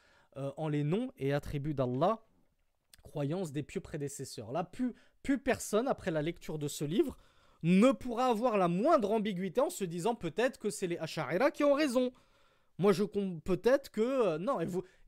en 0.57 0.68
les 0.68 0.84
noms 0.84 1.11
et 1.16 1.32
attributs 1.32 1.74
d'Allah, 1.74 2.20
croyance 3.03 3.53
des 3.53 3.62
pieux 3.62 3.80
prédécesseurs. 3.80 4.53
Là, 4.53 4.64
plus, 4.64 4.94
personne, 5.38 5.88
après 5.88 6.11
la 6.11 6.22
lecture 6.22 6.59
de 6.59 6.68
ce 6.68 6.84
livre, 6.84 7.16
ne 7.62 7.92
pourra 7.92 8.26
avoir 8.26 8.57
la 8.57 8.68
moindre 8.68 9.11
ambiguïté 9.11 9.61
en 9.61 9.70
se 9.70 9.84
disant 9.84 10.14
peut-être 10.14 10.59
que 10.59 10.70
c'est 10.70 10.86
les 10.86 10.99
Asha'ira 10.99 11.51
qui 11.51 11.64
ont 11.64 11.74
raison. 11.74 12.12
Moi, 12.78 12.92
je 12.92 13.05
compte 13.05 13.42
peut-être 13.42 13.90
que. 13.90 14.01
Euh, 14.01 14.38
non, 14.38 14.59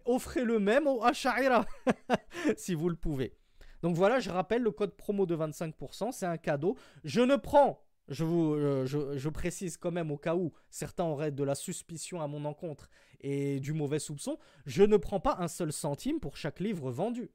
offrez 0.04 0.44
le 0.44 0.58
même 0.58 0.86
au 0.86 1.02
Asha'ira, 1.04 1.66
si 2.56 2.74
vous 2.74 2.88
le 2.88 2.96
pouvez. 2.96 3.34
Donc 3.82 3.96
voilà, 3.96 4.20
je 4.20 4.30
rappelle 4.30 4.62
le 4.62 4.70
code 4.70 4.94
promo 4.96 5.26
de 5.26 5.36
25%, 5.36 6.12
c'est 6.12 6.26
un 6.26 6.36
cadeau. 6.36 6.76
Je 7.04 7.20
ne 7.20 7.36
prends, 7.36 7.82
je, 8.08 8.24
vous, 8.24 8.54
euh, 8.54 8.84
je, 8.84 9.28
précise 9.28 9.76
quand 9.76 9.90
même 9.90 10.10
au 10.10 10.18
cas 10.18 10.34
où 10.34 10.52
certains 10.68 11.04
auraient 11.04 11.30
de 11.30 11.44
la 11.44 11.54
suspicion 11.54 12.20
à 12.20 12.26
mon 12.26 12.44
encontre 12.44 12.90
et 13.20 13.60
du 13.60 13.72
mauvais 13.72 13.98
soupçon, 13.98 14.38
je 14.66 14.82
ne 14.82 14.96
prends 14.96 15.20
pas 15.20 15.36
un 15.38 15.48
seul 15.48 15.72
centime 15.72 16.20
pour 16.20 16.36
chaque 16.36 16.60
livre 16.60 16.90
vendu. 16.90 17.30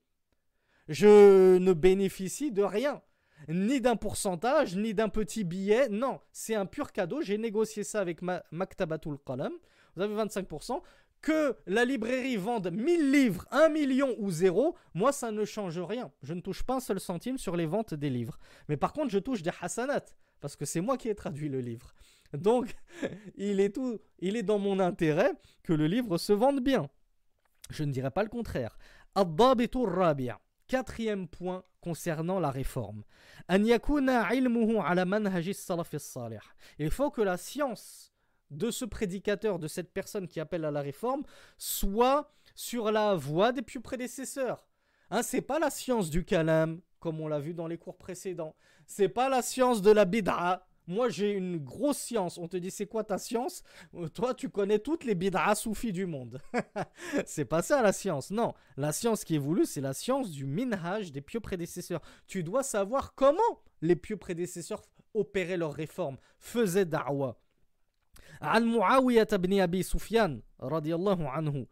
Je 0.88 1.58
ne 1.58 1.74
bénéficie 1.74 2.52
de 2.52 2.62
rien, 2.62 3.02
ni 3.48 3.82
d'un 3.82 3.96
pourcentage, 3.96 4.76
ni 4.76 4.94
d'un 4.94 5.10
petit 5.10 5.44
billet, 5.44 5.90
non, 5.90 6.20
c'est 6.32 6.56
un 6.56 6.66
pur 6.66 6.92
cadeau, 6.92 7.22
j'ai 7.22 7.38
négocié 7.38 7.84
ça 7.84 8.02
avec 8.02 8.22
ma 8.22 8.44
Maktabatul 8.52 9.18
Qalam 9.26 9.54
vous 9.96 10.02
avez 10.02 10.16
25%. 10.16 10.82
Que 11.22 11.58
la 11.66 11.86
librairie 11.86 12.38
vende 12.38 12.70
1000 12.72 13.12
livres, 13.12 13.48
1 13.50 13.70
million 13.70 14.16
ou 14.20 14.30
0, 14.30 14.76
moi 14.94 15.12
ça 15.12 15.32
ne 15.32 15.44
change 15.44 15.80
rien. 15.80 16.12
Je 16.22 16.34
ne 16.34 16.42
touche 16.42 16.62
pas 16.62 16.76
un 16.76 16.80
seul 16.80 17.00
centime 17.00 17.40
sur 17.40 17.56
les 17.56 17.66
ventes 17.66 17.96
des 17.96 18.12
livres. 18.12 18.38
Mais 18.70 18.78
par 18.78 18.94
contre, 18.94 19.10
je 19.10 19.18
touche 19.18 19.42
des 19.42 19.52
hasanat, 19.60 20.06
parce 20.40 20.56
que 20.56 20.66
c'est 20.66 20.82
moi 20.82 20.98
qui 20.98 21.10
ai 21.10 21.16
traduit 21.16 21.50
le 21.50 21.62
livre. 21.62 21.96
Donc, 22.34 22.76
il 23.38 23.60
est, 23.60 23.74
tout, 23.74 23.98
il 24.20 24.36
est 24.36 24.44
dans 24.44 24.60
mon 24.60 24.80
intérêt 24.80 25.32
que 25.64 25.74
le 25.74 25.88
livre 25.88 26.20
se 26.20 26.34
vende 26.34 26.60
bien. 26.60 26.90
Je 27.72 27.84
ne 27.84 27.92
dirais 27.92 28.12
pas 28.12 28.22
le 28.22 28.30
contraire. 28.30 28.78
Quatrième 30.68 31.28
point 31.28 31.64
concernant 31.82 32.40
la 32.40 32.50
réforme. 32.50 33.04
Il 36.80 36.92
faut 36.92 37.12
que 37.12 37.22
la 37.22 37.38
science 37.38 38.12
de 38.52 38.72
ce 38.72 38.86
prédicateur, 38.86 39.60
de 39.60 39.68
cette 39.68 39.94
personne 39.94 40.28
qui 40.28 40.40
appelle 40.40 40.66
à 40.66 40.72
la 40.72 40.82
réforme, 40.82 41.24
soit 41.58 42.32
sur 42.56 42.92
la 42.92 43.16
voie 43.16 43.52
des 43.52 43.62
plus 43.62 43.82
prédécesseurs. 43.82 44.66
Hein, 45.12 45.22
c'est 45.22 45.42
pas 45.42 45.60
la 45.60 45.70
science 45.70 46.10
du 46.10 46.26
kalam, 46.26 46.82
comme 47.00 47.20
on 47.22 47.28
l'a 47.28 47.40
vu 47.40 47.54
dans 47.54 47.68
les 47.68 47.78
cours 47.78 47.98
précédents. 47.98 48.56
C'est 48.88 49.10
pas 49.10 49.30
la 49.30 49.42
science 49.42 49.82
de 49.82 49.92
la 49.92 50.06
bid'a. 50.06 50.68
Moi, 50.87 51.09
j'ai 51.09 51.31
une 51.31 51.59
grosse 51.59 51.99
science. 51.99 52.37
On 52.37 52.49
te 52.49 52.57
dit, 52.57 52.71
c'est 52.71 52.87
quoi 52.87 53.05
ta 53.05 53.17
science 53.17 53.63
euh, 53.95 54.09
Toi, 54.09 54.35
tu 54.35 54.49
connais 54.49 54.81
toutes 54.81 55.05
les 55.05 55.15
bid'a 55.15 55.55
soufis 55.55 55.93
du 55.93 56.07
monde. 56.07 56.41
c'est 57.27 57.45
pas 57.45 57.63
ça 57.63 57.81
la 57.81 57.93
science. 57.93 58.31
Non, 58.33 58.55
la 58.77 58.91
science 58.91 59.25
qui 59.25 59.37
est 59.37 59.39
voulue, 59.39 59.67
c'est 59.67 59.81
la 59.81 59.93
science 59.93 60.31
du 60.31 60.47
minhaj 60.47 61.13
des 61.13 61.21
pieux 61.21 61.39
prédécesseurs. 61.41 62.01
Tu 62.27 62.43
dois 62.43 62.65
savoir 62.65 63.15
comment 63.15 63.63
les 63.83 63.95
pieux 63.95 64.17
prédécesseurs 64.17 64.83
opéraient 65.15 65.57
leurs 65.57 65.75
réformes, 65.75 66.17
faisaient 66.39 66.87
da'wa. 66.87 67.37
عن 68.43 68.65
معاوية 68.65 69.29
بن 69.33 69.61
أبي 69.61 69.83
سفيان 69.83 70.43
رضي 70.61 70.95
الله 70.95 71.29
عنه 71.29 71.67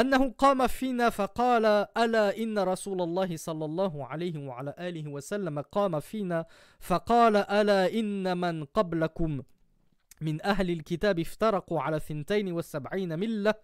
أنه 0.00 0.30
قام 0.38 0.66
فينا 0.66 1.10
فقال 1.10 1.64
ألا 1.96 2.38
إن 2.38 2.58
رسول 2.58 3.02
الله 3.02 3.36
صلى 3.36 3.64
الله 3.64 4.06
عليه 4.06 4.38
وعلى 4.46 4.74
آله 4.78 5.08
وسلم 5.10 5.60
قام 5.60 6.00
فينا 6.00 6.44
فقال 6.80 7.36
ألا 7.36 7.92
إن 7.94 8.38
من 8.38 8.64
قبلكم 8.64 9.42
من 10.20 10.42
أهل 10.44 10.70
الكتاب 10.70 11.18
افترقوا 11.20 11.80
على 11.80 12.00
ثنتين 12.00 12.52
وسبعين 12.52 13.18
ملة 13.18 13.54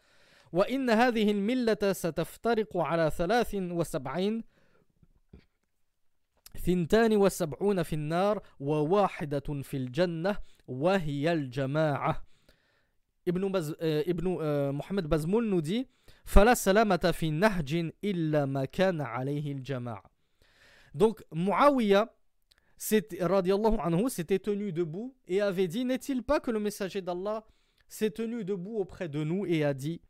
وإن 0.52 0.90
هذه 0.90 1.30
الملة 1.30 1.92
ستفترق 1.92 2.76
على 2.76 3.10
ثلاث 3.10 3.54
وسبعين 3.54 4.44
ثنتان 6.66 7.16
وسبعون 7.16 7.82
في 7.82 7.92
النار 7.92 8.42
وواحدة 8.60 9.62
في 9.62 9.76
الجنة 9.76 10.36
وهي 10.68 11.32
الجماعة. 11.32 12.26
Baz, 13.26 13.74
euh, 13.82 14.02
Ibn 14.06 14.26
euh, 14.40 14.72
Mohamed 14.72 15.06
Bazmoul 15.06 15.46
nous 15.46 15.60
dit 15.60 15.88
Fala 16.26 16.56
salamata 16.56 17.12
fi 17.12 17.30
nahjin 17.30 17.92
illa 18.02 18.46
ma 18.46 18.66
kana 18.66 19.04
alayhi 19.04 19.52
al-jama'a. 19.52 20.02
Donc 20.92 21.22
Muawiyah 21.32 22.12
anhu 22.90 24.10
s'était 24.10 24.38
tenu 24.40 24.72
debout 24.72 25.14
et 25.28 25.40
avait 25.40 25.68
dit 25.68 25.84
N'est-il 25.84 26.24
pas 26.24 26.40
que 26.40 26.50
le 26.50 26.58
messager 26.58 27.00
d'Allah 27.00 27.46
s'est 27.88 28.10
tenu 28.10 28.44
debout 28.44 28.76
auprès 28.76 29.08
de 29.08 29.22
nous 29.22 29.46
et 29.46 29.64
a 29.64 29.72
dit 29.72 30.02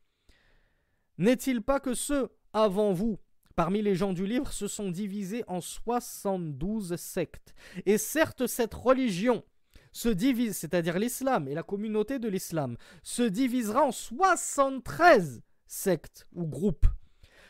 N'est-il 1.18 1.60
pas 1.62 1.80
que 1.80 1.92
ceux 1.92 2.30
avant 2.54 2.94
vous 2.94 3.18
parmi 3.54 3.82
les 3.82 3.94
gens 3.94 4.14
du 4.14 4.26
livre 4.26 4.52
se 4.52 4.68
sont 4.68 4.90
divisés 4.90 5.44
en 5.48 5.60
72 5.60 6.96
sectes? 6.96 7.54
Et 7.84 7.98
certes 7.98 8.46
cette 8.46 8.74
religion 8.74 9.44
se 9.92 10.08
divise, 10.08 10.56
c'est-à-dire 10.56 10.98
l'islam 10.98 11.46
et 11.46 11.54
la 11.54 11.62
communauté 11.62 12.18
de 12.18 12.28
l'islam, 12.28 12.76
se 13.02 13.22
divisera 13.22 13.84
en 13.84 13.92
73 13.92 15.42
sectes 15.66 16.26
ou 16.32 16.46
groupes. 16.46 16.86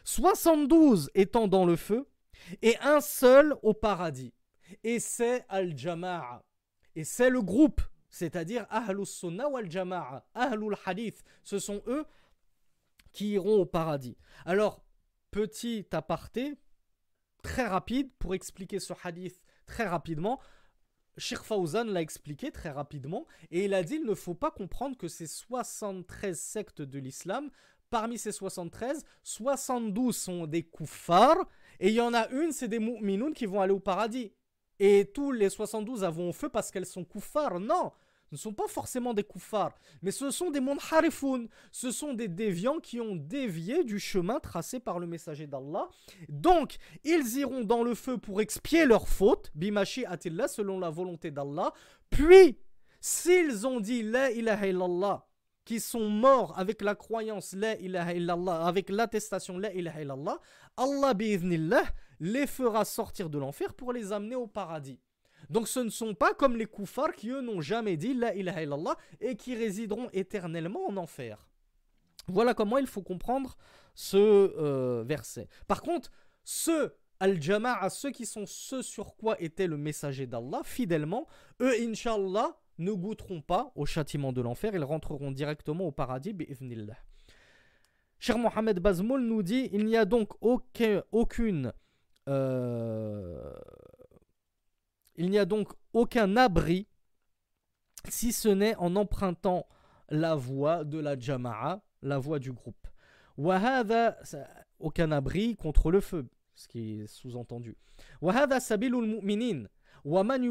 72 0.05 1.11
étant 1.15 1.49
dans 1.49 1.65
le 1.65 1.77
feu 1.77 2.09
et 2.63 2.77
un 2.79 3.01
seul 3.01 3.57
au 3.63 3.75
paradis. 3.75 4.33
Et 4.85 5.01
c'est 5.01 5.45
Al-Jama'a. 5.49 6.45
Et 6.95 7.05
c'est 7.05 7.31
le 7.31 7.43
groupe, 7.43 7.81
c'est-à-dire 8.09 8.67
Ahlus 8.71 9.07
Sunnah 9.07 9.49
wal 9.49 9.71
Jama'a, 9.71 10.27
Ahlul 10.35 10.77
Hadith. 10.85 11.23
Ce 11.43 11.59
sont 11.59 11.83
eux 11.87 12.07
qui 13.13 13.31
iront 13.31 13.61
au 13.61 13.67
paradis. 13.67 14.17
Alors, 14.45 14.85
petit 15.31 15.87
aparté, 15.93 16.57
très 17.43 17.67
rapide, 17.67 18.11
pour 18.19 18.35
expliquer 18.35 18.81
ce 18.81 18.93
hadith 19.03 19.41
très 19.67 19.87
rapidement. 19.87 20.41
Fawzan 21.19 21.85
l'a 21.85 22.03
expliqué 22.03 22.51
très 22.51 22.71
rapidement 22.71 23.27
et 23.51 23.65
il 23.65 23.73
a 23.73 23.83
dit 23.83 23.95
il 23.95 24.05
ne 24.05 24.15
faut 24.15 24.35
pas 24.35 24.51
comprendre 24.51 24.99
que 24.99 25.09
ces 25.09 25.27
73 25.27 26.39
sectes 26.39 26.83
de 26.83 26.99
l'islam, 26.99 27.51
parmi 27.91 28.19
ces 28.19 28.33
73, 28.33 29.05
72 29.23 30.17
sont 30.17 30.47
des 30.47 30.63
koufars 30.63 31.47
et 31.81 31.89
il 31.89 31.95
y 31.95 32.01
en 32.01 32.15
a 32.15 32.29
une, 32.31 32.53
c'est 32.53 32.69
des 32.69 32.79
mu'minoun 32.79 33.33
qui 33.35 33.47
vont 33.47 33.61
aller 33.61 33.73
au 33.73 33.81
paradis. 33.81 34.33
Et 34.79 35.11
tous 35.15 35.33
les 35.33 35.49
72 35.51 36.05
vont 36.05 36.31
au 36.31 36.33
feu 36.33 36.49
parce 36.49 36.71
qu'elles 36.71 36.87
sont 36.87 37.05
koufars. 37.05 37.61
Non, 37.61 37.93
ce 38.31 38.35
ne 38.35 38.39
sont 38.39 38.53
pas 38.53 38.67
forcément 38.67 39.15
des 39.15 39.23
koufars, 39.23 39.75
mais 40.03 40.11
ce 40.11 40.31
sont 40.31 40.51
des 40.51 40.61
munharifoun. 40.61 41.49
Ce 41.71 41.91
sont 41.91 42.13
des 42.13 42.29
déviants 42.29 42.81
qui 42.81 43.01
ont 43.01 43.15
dévié 43.15 43.85
du 43.85 43.99
chemin 43.99 44.41
tracé 44.41 44.81
par 44.81 44.99
le 44.99 45.07
messager 45.07 45.47
d'Allah. 45.47 45.89
Donc, 46.29 46.77
ils 47.05 47.39
iront 47.39 47.63
dans 47.63 47.85
le 47.85 47.95
feu 47.95 48.19
pour 48.19 48.41
expier 48.41 48.85
leurs 48.85 49.09
fautes, 49.09 49.51
bimashi 49.55 50.05
atillah, 50.05 50.49
selon 50.49 50.81
la 50.81 50.91
volonté 50.91 51.31
d'Allah. 51.31 51.73
Puis, 52.11 52.59
s'ils 53.01 53.67
ont 53.67 53.81
dit 53.81 54.03
la 54.03 54.33
ilaha 54.33 54.67
illallah, 54.67 55.27
qui 55.67 55.81
sont 55.81 56.09
morts 56.09 56.59
avec 56.59 56.81
la 56.81 56.95
croyance 56.95 57.53
la 57.53 57.77
ilaha 57.77 58.15
illallah, 58.15 58.67
avec 58.67 58.89
l'attestation 58.89 59.59
la 59.59 59.71
Allah 60.79 61.15
les 62.21 62.47
fera 62.47 62.85
sortir 62.87 63.29
de 63.29 63.39
l'enfer 63.39 63.75
pour 63.75 63.93
les 63.93 64.13
amener 64.13 64.37
au 64.37 64.47
paradis. 64.47 65.01
Donc 65.51 65.69
ce 65.69 65.81
ne 65.81 65.91
sont 65.91 66.15
pas 66.15 66.33
comme 66.33 66.57
les 66.57 66.67
koufars 66.67 67.13
qui 67.13 67.31
eux 67.31 67.43
n'ont 67.43 67.61
jamais 67.61 67.97
dit 67.97 68.15
la 68.15 68.35
ilaha 68.35 68.63
illallah 68.63 68.97
et 69.21 69.37
qui 69.37 69.55
résideront 69.55 70.09
éternellement 70.13 70.87
en 70.87 70.97
enfer. 70.97 71.47
Voilà 72.29 72.55
comment 72.55 72.79
il 72.79 72.87
faut 72.87 73.03
comprendre 73.03 73.57
ce 73.95 74.17
euh, 74.17 75.05
verset. 75.05 75.49
Par 75.67 75.83
contre, 75.83 76.11
ceux 76.45 76.95
al-jama'a, 77.19 77.91
ceux 77.91 78.11
qui 78.11 78.27
sont 78.27 78.47
ceux 78.47 78.83
sur 78.83 79.17
quoi 79.17 79.41
était 79.41 79.67
le 79.67 79.77
messager 79.77 80.27
d'Allah, 80.27 80.61
fidèlement, 80.65 81.27
eux, 81.61 81.73
inshallah, 81.81 82.57
ne 82.79 82.93
goûteront 82.93 83.41
pas 83.41 83.73
au 83.75 83.87
châtiment 83.87 84.33
de 84.33 84.41
l'enfer, 84.41 84.75
ils 84.75 84.85
rentreront 84.85 85.31
directement 85.31 85.87
au 85.87 85.93
paradis, 85.93 86.33
bi'ivnillah. 86.33 86.97
Cher 88.19 88.39
Mohamed 88.39 88.81
Bazmoul 88.81 89.23
nous 89.23 89.43
dit 89.43 89.69
il 89.73 89.85
n'y 89.85 89.97
a 89.97 90.05
donc 90.05 90.33
aucun, 90.41 91.03
aucune. 91.13 91.73
Euh, 92.29 93.55
il 95.17 95.31
n'y 95.31 95.39
a 95.39 95.45
donc 95.45 95.69
aucun 95.93 96.37
abri 96.37 96.89
si 98.09 98.33
ce 98.33 98.49
n'est 98.49 98.77
en 98.77 98.97
empruntant 98.97 99.67
la 100.09 100.35
voie 100.35 100.85
de 100.85 100.99
la 100.99 101.19
jama'a, 101.19 101.83
la 102.03 102.19
voie 102.19 102.39
du 102.39 102.53
groupe. 102.53 102.87
Wahada, 103.37 104.17
aucun 104.79 105.13
abri 105.13 105.57
contre 105.57 105.91
le 105.91 106.01
feu, 106.01 106.27
ce 106.55 106.69
qui 106.69 107.01
est 107.01 107.07
sous-entendu. 107.07 107.77
Wahada 108.21 108.61
sabilul 108.61 109.07
mu'minin, 109.07 109.65
wa 110.05 110.25
man 110.25 110.43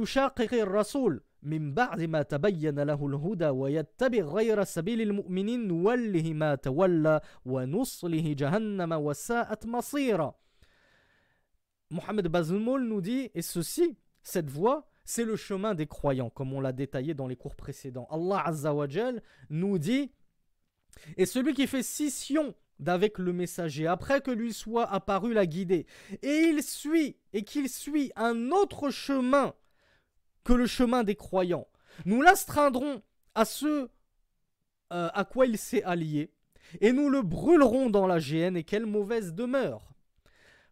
rasoul. 0.63 1.21
من 1.44 1.74
بعد 1.74 2.02
ما 2.02 2.22
تبين 2.22 2.80
له 2.80 3.06
الهدى 3.06 3.48
ويتبع 3.48 4.18
غير 4.18 4.64
سبيل 4.64 5.00
المؤمنين 5.00 5.68
نوله 5.68 6.32
ما 6.32 6.54
تولى 6.54 7.20
ونصله 7.44 8.32
جهنم 8.32 8.92
وساءت 8.92 9.66
مصيرا 9.66 10.34
Mohamed 11.92 12.28
Bazmoul 12.28 12.84
nous 12.84 13.00
dit, 13.00 13.30
et 13.34 13.42
ceci, 13.42 13.96
cette 14.22 14.48
voie, 14.48 14.88
c'est 15.04 15.24
le 15.24 15.34
chemin 15.34 15.74
des 15.74 15.86
croyants, 15.86 16.30
comme 16.30 16.52
on 16.52 16.60
l'a 16.60 16.70
détaillé 16.72 17.14
dans 17.14 17.26
les 17.26 17.34
cours 17.34 17.56
précédents. 17.56 18.06
Allah 18.12 18.46
Azzawajal 18.46 19.20
nous 19.48 19.76
dit 19.78 20.12
Et 21.16 21.26
celui 21.26 21.52
qui 21.52 21.66
fait 21.66 21.82
scission 21.82 22.54
d'avec 22.78 23.18
le 23.18 23.32
messager, 23.32 23.88
après 23.88 24.20
que 24.20 24.30
lui 24.30 24.52
soit 24.52 24.88
apparu 24.88 25.34
la 25.34 25.46
guidée, 25.46 25.86
et 26.22 26.50
il 26.50 26.62
suit, 26.62 27.16
et 27.32 27.42
qu'il 27.42 27.68
suit 27.68 28.12
un 28.14 28.52
autre 28.52 28.90
chemin 28.90 29.54
que 30.44 30.52
le 30.52 30.66
chemin 30.66 31.04
des 31.04 31.14
croyants, 31.14 31.68
nous 32.04 32.22
l'astreindrons 32.22 33.02
à 33.34 33.44
ce 33.44 33.88
euh, 34.92 35.08
à 35.14 35.24
quoi 35.24 35.46
il 35.46 35.56
s'est 35.56 35.84
allié, 35.84 36.32
et 36.80 36.92
nous 36.92 37.08
le 37.08 37.22
brûlerons 37.22 37.90
dans 37.90 38.06
la 38.06 38.18
géhenne, 38.18 38.56
et 38.56 38.64
quelle 38.64 38.86
mauvaise 38.86 39.34
demeure. 39.34 39.92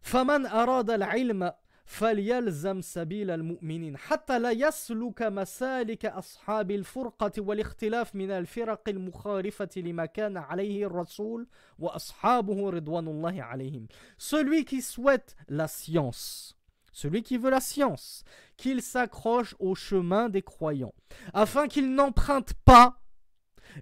Faman 0.01 0.45
arad 0.45 0.89
al-ilm 0.89 1.53
فليلزم 1.89 2.81
سبيل 2.81 3.31
المؤمنين 3.31 3.97
حتى 3.97 4.39
لا 4.39 4.51
يسلك 4.51 5.21
مسالك 5.21 6.05
أصحاب 6.05 6.71
الفرقة 6.71 7.31
والاختلاف 7.37 8.15
من 8.15 8.31
الفرق 8.31 8.89
المخالفة 8.89 9.69
لما 9.77 10.05
كان 10.05 10.37
عليه 10.37 10.85
الرسول 10.85 11.47
وأصحابه 11.79 12.69
رضوان 12.69 13.07
الله 13.07 13.43
عليهم 13.43 13.87
Celui 14.19 14.65
qui 14.65 14.83
souhaite 14.83 15.35
la 15.47 15.67
science, 15.67 16.55
celui 16.94 17.22
qui 17.22 17.36
veut 17.36 17.50
la 17.50 17.60
science, 17.60 18.24
qu'il 18.56 18.80
s'accroche 18.80 19.54
au 19.58 19.74
chemin 19.74 20.30
des 20.30 20.42
croyants, 20.42 20.94
afin 21.34 21.68
qu'il 21.68 21.92
n'emprunte 21.94 22.54
pas 22.64 23.02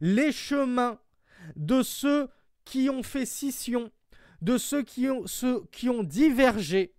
les 0.01 0.33
chemins 0.33 0.99
de 1.55 1.83
ceux 1.83 2.29
qui 2.65 2.91
ont 2.91 3.03
fait 3.03 3.27
scission, 3.27 3.93
de 4.41 4.59
ceux 4.59 4.83
qui 4.83 5.09
ont, 5.09 5.27
ceux 5.27 5.65
qui 5.71 5.89
ont 5.89 6.03
divergé 6.03 6.95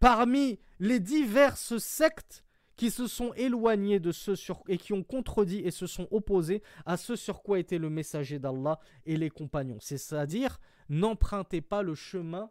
parmi 0.00 0.58
les 0.80 0.98
diverses 0.98 1.78
sectes 1.78 2.44
qui 2.76 2.90
se 2.90 3.06
sont 3.06 3.32
éloignées 3.34 4.00
de 4.00 4.10
ceux 4.10 4.34
sur 4.34 4.62
et 4.66 4.78
qui 4.78 4.92
ont 4.92 5.04
contredit 5.04 5.60
et 5.60 5.70
se 5.70 5.86
sont 5.86 6.08
opposés 6.10 6.62
à 6.86 6.96
ce 6.96 7.14
sur 7.14 7.42
quoi 7.42 7.58
était 7.58 7.78
le 7.78 7.90
messager 7.90 8.38
d'Allah 8.38 8.80
et 9.04 9.16
les 9.16 9.30
compagnons. 9.30 9.78
C'est-à-dire, 9.80 10.58
n'empruntez 10.88 11.60
pas 11.60 11.82
le 11.82 11.94
chemin 11.94 12.50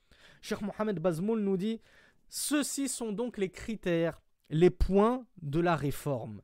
Cheikh 0.41 0.61
Mohamed 0.61 0.99
Bazmoul 0.99 1.41
nous 1.41 1.57
dit 1.57 1.81
Ceux-ci 2.29 2.89
sont 2.89 3.11
donc 3.11 3.37
les 3.37 3.49
critères, 3.49 4.21
les 4.49 4.69
points 4.69 5.25
de 5.41 5.59
la 5.59 5.75
réforme. 5.75 6.41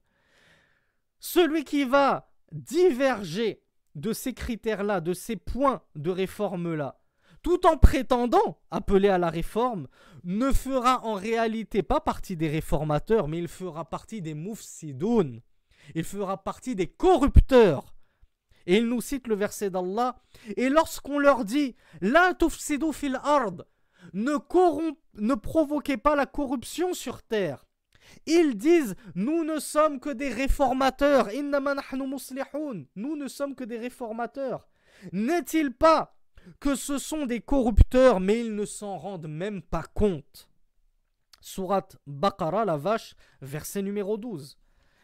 Celui 1.20 1.64
qui 1.64 1.84
va 1.84 2.32
diverger 2.52 3.64
de 3.96 4.14
ces 4.14 4.34
critères-là, 4.34 5.02
de 5.02 5.14
ces 5.14 5.36
points 5.36 5.82
de 5.96 6.12
réforme-là, 6.12 7.00
tout 7.42 7.66
en 7.66 7.78
prétendant 7.78 8.60
appeler 8.72 9.10
à 9.10 9.18
la 9.18 9.30
réforme, 9.30 9.88
ne 10.24 10.52
fera 10.52 11.04
en 11.06 11.14
réalité 11.14 11.82
pas 11.82 12.00
partie 12.00 12.36
des 12.36 12.50
réformateurs, 12.50 13.28
mais 13.28 13.40
il 13.40 13.48
fera 13.48 13.90
partie 13.90 14.22
des 14.22 14.34
moufsidoun. 14.34 15.42
Il 15.96 16.04
fera 16.04 16.44
partie 16.44 16.76
des 16.76 16.88
corrupteurs. 16.88 17.96
Et 18.66 18.78
il 18.78 18.88
nous 18.88 19.00
cite 19.00 19.28
le 19.28 19.36
verset 19.36 19.70
d'Allah. 19.70 20.18
Et 20.58 20.68
lorsqu'on 20.70 21.20
leur 21.20 21.46
dit 21.46 21.76
La 22.02 22.34
tufsidu 22.34 22.92
fil 22.92 23.18
ard, 23.24 23.64
ne, 24.14 25.36
provoquez 25.36 25.98
pas 25.98 26.16
la 26.16 26.26
corruption 26.26 26.94
sur 26.94 27.24
terre. 27.24 27.66
Ils 28.26 28.58
disent 28.58 28.96
Nous 29.16 29.44
ne 29.44 29.60
sommes 29.60 30.00
que 30.00 30.10
des 30.10 30.30
réformateurs. 30.30 31.30
Nous 31.36 33.16
ne 33.16 33.28
sommes 33.28 33.56
que 33.56 33.64
des 33.64 33.78
réformateurs. 33.78 34.68
N'est-il 35.12 35.74
pas 35.74 36.16
que 36.60 36.76
ce 36.76 36.98
sont 36.98 37.26
des 37.26 37.42
corrupteurs, 37.42 38.20
mais 38.20 38.40
ils 38.40 38.56
ne 38.56 38.66
s'en 38.66 38.98
rendent 38.98 39.28
même 39.28 39.62
pas 39.62 39.84
compte? 39.94 40.50
Surat 41.42 41.88
Baqarah, 42.06 42.66
la 42.66 42.78
vache, 42.78 43.16
verset 43.42 43.82
numéro 43.82 44.18
12. 44.18 44.58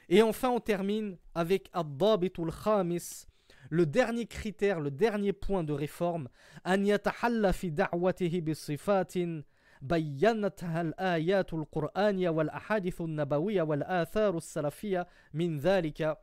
Et 0.09 0.21
enfin, 0.21 0.49
on 0.49 0.59
termine 0.59 1.17
avec 1.33 1.69
Abdabitul 1.73 2.51
Khamis, 2.51 3.25
le 3.72 3.86
dernier 3.86 4.26
critère, 4.26 4.80
le 4.80 4.90
dernier 4.90 5.32
point 5.32 5.64
de 5.64 5.72
réforme. 5.72 6.28
An 6.64 6.84
yatahalla 6.84 7.52
fi 7.52 7.70
da'watihi 7.70 8.40
bi 8.40 8.54
sifatin 8.54 9.42
بينتها 9.82 10.80
الآيات 10.80 11.54
القرآنية 11.54 12.30
والأحاديث 12.30 13.00
النبوية 13.00 13.62
والآثار 13.62 14.36
السلفية 14.36 15.06
min 15.34 15.56
ذلك 15.58 16.18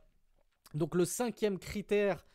Donc 0.74 0.94
le 0.94 1.04
cinquième 1.04 1.58
critère 1.58 2.26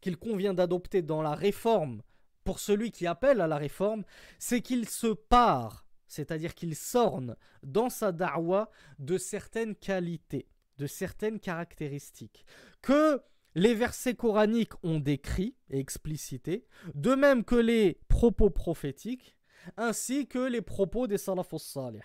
qu'il 0.00 0.16
convient 0.16 0.54
d'adopter 0.54 1.02
dans 1.02 1.20
la 1.20 1.34
réforme 1.34 2.02
pour 2.44 2.58
celui 2.58 2.90
qui 2.90 3.06
appelle 3.06 3.40
à 3.40 3.46
la 3.46 3.56
réforme, 3.56 4.04
c'est 4.38 4.62
qu'il 4.62 4.88
se 4.88 5.08
part, 5.08 5.86
c'est-à-dire 6.06 6.54
qu'il 6.54 6.74
s'orne 6.74 7.36
dans 7.62 7.88
sa 7.88 8.10
da'wa 8.10 8.70
de 8.98 9.16
certaines 9.18 9.76
qualités, 9.76 10.48
de 10.78 10.86
certaines 10.86 11.38
caractéristiques, 11.38 12.44
que 12.80 13.22
les 13.55 13.73
versets 13.73 14.15
coraniques 14.15 14.73
ont 14.83 14.99
décrit 14.99 15.55
et 15.69 15.79
explicité, 15.79 16.67
de 16.93 17.15
même 17.15 17.43
que 17.43 17.55
les 17.55 17.99
propos 18.07 18.49
prophétiques, 18.49 19.35
ainsi 19.75 20.27
que 20.27 20.39
les 20.39 20.61
propos 20.61 21.07
des 21.07 21.17
salafus 21.17 21.59
salih. 21.59 22.01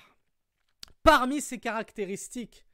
Parmi 1.03 1.41
ces 1.41 1.59
caractéristiques 1.59 2.67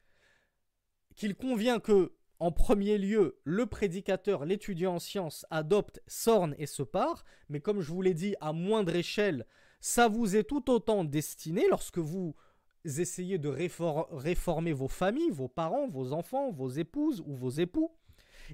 qu'il 1.17 1.35
convient 1.35 1.81
que, 1.81 2.13
en 2.39 2.53
premier 2.53 2.99
lieu, 2.99 3.41
le 3.43 3.67
prédicateur, 3.67 4.45
l'étudiant 4.45 4.95
en 4.95 4.99
sciences 5.01 5.45
adopte, 5.51 6.01
s'orne 6.07 6.55
et 6.59 6.67
se 6.67 6.85
part, 6.85 7.25
mais 7.49 7.61
comme 7.61 7.81
je 7.81 7.91
vous 7.91 8.03
l'ai 8.03 8.15
dit, 8.15 8.37
à 8.41 8.53
moindre 8.53 8.95
échelle, 8.95 9.45
ça 9.81 10.09
vous 10.09 10.37
est 10.37 10.45
tout 10.45 10.71
autant 10.71 11.05
destiné 11.05 11.67
lorsque 11.69 11.99
vous 11.99 12.37
essayez 12.85 13.39
de 13.39 13.49
réformer 13.49 14.73
vos 14.73 14.89
familles, 14.89 15.31
vos 15.31 15.49
parents, 15.49 15.89
vos 15.89 16.13
enfants, 16.13 16.53
vos 16.53 16.69
épouses 16.69 17.23
ou 17.27 17.35
vos 17.35 17.51
époux. 17.51 17.93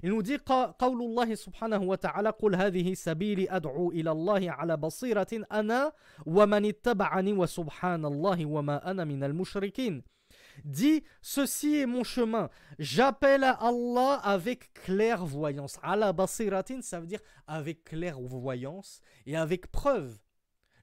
Dit 0.03 0.41
قول 0.79 1.01
الله 1.01 1.35
سبحانه 1.35 1.81
وتعالى 1.83 2.29
قل 2.29 2.55
هذه 2.55 2.93
سبيلي 2.93 3.47
أدعو 3.49 3.91
إلى 3.91 4.11
الله 4.11 4.51
على 4.51 4.77
بصيرة 4.77 5.27
أنا 5.51 5.91
ومن 6.25 6.65
اتبعني 6.65 7.33
وسبحان 7.33 8.05
الله 8.05 8.45
وما 8.45 8.91
أنا 8.91 9.03
من 9.03 9.23
المشركين 9.23 10.03
dit 10.63 11.03
ceci 11.21 11.75
est 11.75 11.85
mon 11.85 12.03
chemin 12.03 12.49
j'appelle 12.79 13.43
à 13.43 13.57
Allah 13.59 14.21
avec 14.23 14.71
clairvoyance 14.73 15.77
ala 15.83 16.13
basiratin 16.13 16.81
ça 16.81 16.99
veut 17.01 17.07
dire 17.07 17.19
avec 17.47 17.83
clairvoyance 17.83 19.01
et 19.25 19.35
avec 19.35 19.69
preuve 19.71 20.17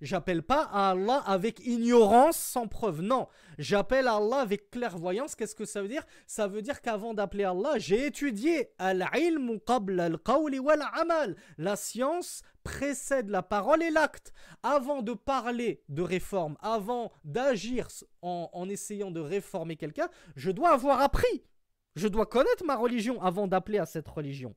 J'appelle 0.03 0.43
pas 0.43 0.69
à 0.73 0.91
Allah 0.91 1.23
avec 1.27 1.65
ignorance 1.65 2.37
sans 2.37 2.67
preuve. 2.67 3.03
Non, 3.03 3.29
j'appelle 3.57 4.09
à 4.09 4.17
Allah 4.17 4.41
avec 4.41 4.69
clairvoyance. 4.69 5.37
Qu'est-ce 5.37 5.55
que 5.55 5.65
ça 5.65 5.81
veut 5.81 5.87
dire? 5.87 6.05
Ça 6.27 6.49
veut 6.49 6.61
dire 6.61 6.81
qu'avant 6.81 7.15
d'appeler 7.15 7.45
Allah, 7.45 7.79
j'ai 7.79 8.07
étudié 8.07 8.71
al-ilm 8.81 9.61
al 9.69 10.19
wal-amal. 10.27 11.37
La 11.57 11.77
science 11.77 12.43
précède 12.65 13.31
la 13.31 13.45
parole 13.45 13.81
et 13.81 13.91
l'acte. 13.91 14.33
Avant 14.65 15.03
de 15.03 15.13
parler 15.13 15.85
de 15.89 16.03
réforme, 16.03 16.57
avant 16.61 17.13
d'agir 17.23 17.87
en, 18.23 18.51
en 18.53 18.69
essayant 18.69 19.13
de 19.13 19.21
réformer 19.21 19.77
quelqu'un, 19.77 20.09
je 20.35 20.51
dois 20.51 20.71
avoir 20.71 21.01
appris. 21.01 21.45
Je 21.95 22.09
dois 22.09 22.27
connaître 22.27 22.65
ma 22.65 22.75
religion 22.75 23.23
avant 23.23 23.47
d'appeler 23.47 23.79
à 23.79 23.87
cette 23.87 24.09
religion. 24.09 24.57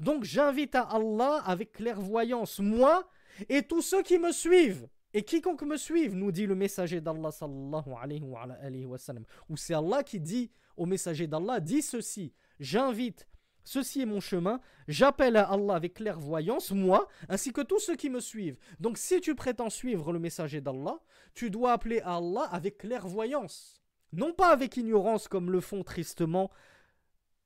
Donc 0.00 0.24
j'invite 0.24 0.74
à 0.74 0.82
Allah 0.82 1.42
avec 1.44 1.72
clairvoyance, 1.72 2.58
moi, 2.58 3.08
et 3.48 3.62
tous 3.62 3.82
ceux 3.82 4.02
qui 4.02 4.18
me 4.18 4.32
suivent, 4.32 4.88
et 5.12 5.22
quiconque 5.22 5.62
me 5.62 5.76
suive, 5.76 6.14
nous 6.14 6.30
dit 6.30 6.46
le 6.46 6.54
messager 6.54 7.00
d'Allah 7.00 7.32
sallallahu 7.32 7.92
alayhi 8.00 8.86
wa, 8.86 8.98
sallam. 8.98 9.24
Ou 9.48 9.56
c'est 9.56 9.74
Allah 9.74 10.02
qui 10.02 10.20
dit 10.20 10.50
au 10.76 10.86
messager 10.86 11.26
d'Allah, 11.26 11.58
dis 11.60 11.82
ceci, 11.82 12.32
j'invite, 12.60 13.26
ceci 13.64 14.02
est 14.02 14.06
mon 14.06 14.20
chemin, 14.20 14.60
j'appelle 14.86 15.36
à 15.36 15.50
Allah 15.50 15.74
avec 15.74 15.94
clairvoyance, 15.94 16.70
moi, 16.70 17.08
ainsi 17.28 17.52
que 17.52 17.60
tous 17.60 17.80
ceux 17.80 17.96
qui 17.96 18.08
me 18.08 18.20
suivent. 18.20 18.58
Donc 18.78 18.98
si 18.98 19.20
tu 19.20 19.34
prétends 19.34 19.70
suivre 19.70 20.12
le 20.12 20.20
messager 20.20 20.60
d'Allah, 20.60 21.00
tu 21.34 21.50
dois 21.50 21.72
appeler 21.72 22.00
à 22.00 22.16
Allah 22.16 22.48
avec 22.52 22.78
clairvoyance. 22.78 23.82
Non 24.12 24.32
pas 24.32 24.52
avec 24.52 24.76
ignorance 24.76 25.28
comme 25.28 25.50
le 25.50 25.60
font 25.60 25.82
tristement 25.82 26.50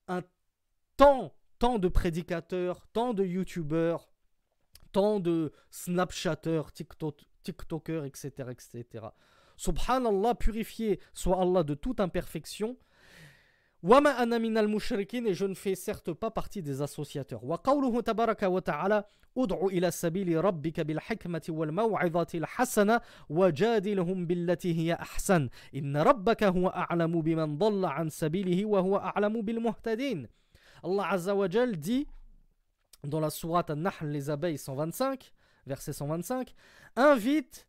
un 0.06 0.22
tant, 0.96 1.34
tant 1.58 1.78
de 1.78 1.88
prédicateurs, 1.88 2.86
tant 2.92 3.14
de 3.14 3.24
youtubeurs, 3.24 4.10
tant 4.94 5.18
de 5.18 5.52
Snapchatters, 5.70 6.72
TikTok, 6.72 7.16
TikTokers, 7.42 8.04
etc., 8.06 8.28
etc. 8.50 9.06
Subhanallah, 9.56 10.34
purifié 10.36 11.00
soit 11.12 11.40
Allah 11.40 11.64
de 11.64 11.74
toute 11.74 12.00
imperfection. 12.00 12.76
Wama 13.82 14.10
ana 14.16 14.38
minal 14.38 14.68
mushrikin 14.68 15.26
et 15.26 15.34
je 15.34 15.44
ne 15.44 15.54
fais 15.54 15.74
certes 15.74 16.12
pas 16.12 16.30
partie 16.30 16.62
des 16.62 16.80
associateurs. 16.80 17.44
Wa 17.44 17.58
qawluhu 17.58 18.02
tabaraka 18.02 18.48
wa 18.48 18.62
ta'ala 18.62 19.06
ud'u 19.36 19.68
ila 19.72 19.90
sabili 19.90 20.36
rabbika 20.36 20.84
bil 20.84 21.00
hikmati 21.06 21.50
wal 21.50 21.70
maw'izati 21.70 22.38
al 22.38 22.46
hasana 22.56 23.02
wajadilhum 23.28 24.24
billati 24.26 24.72
hiya 24.72 24.96
ahsan. 25.00 25.50
Inna 25.72 26.04
rabbaka 26.04 26.48
huwa 26.48 26.70
a'lamu 26.70 27.22
biman 27.22 27.58
dhalla 27.58 27.90
an 27.98 28.08
sabilihi 28.08 28.64
wa 28.64 28.80
huwa 28.80 29.12
a'lamu 29.12 29.42
bil 29.42 29.60
muhtadin. 29.60 30.28
Allah 30.82 31.12
Azza 31.12 31.34
wa 31.34 31.48
Jal 31.48 31.76
dit 31.76 32.06
dans 33.06 33.20
la 33.20 33.30
sourate 33.30 33.70
An-Nahl, 33.70 33.92
les 34.02 34.30
abeilles 34.30 34.58
125, 34.58 35.32
verset 35.66 35.92
125, 35.92 36.54
invite 36.96 37.66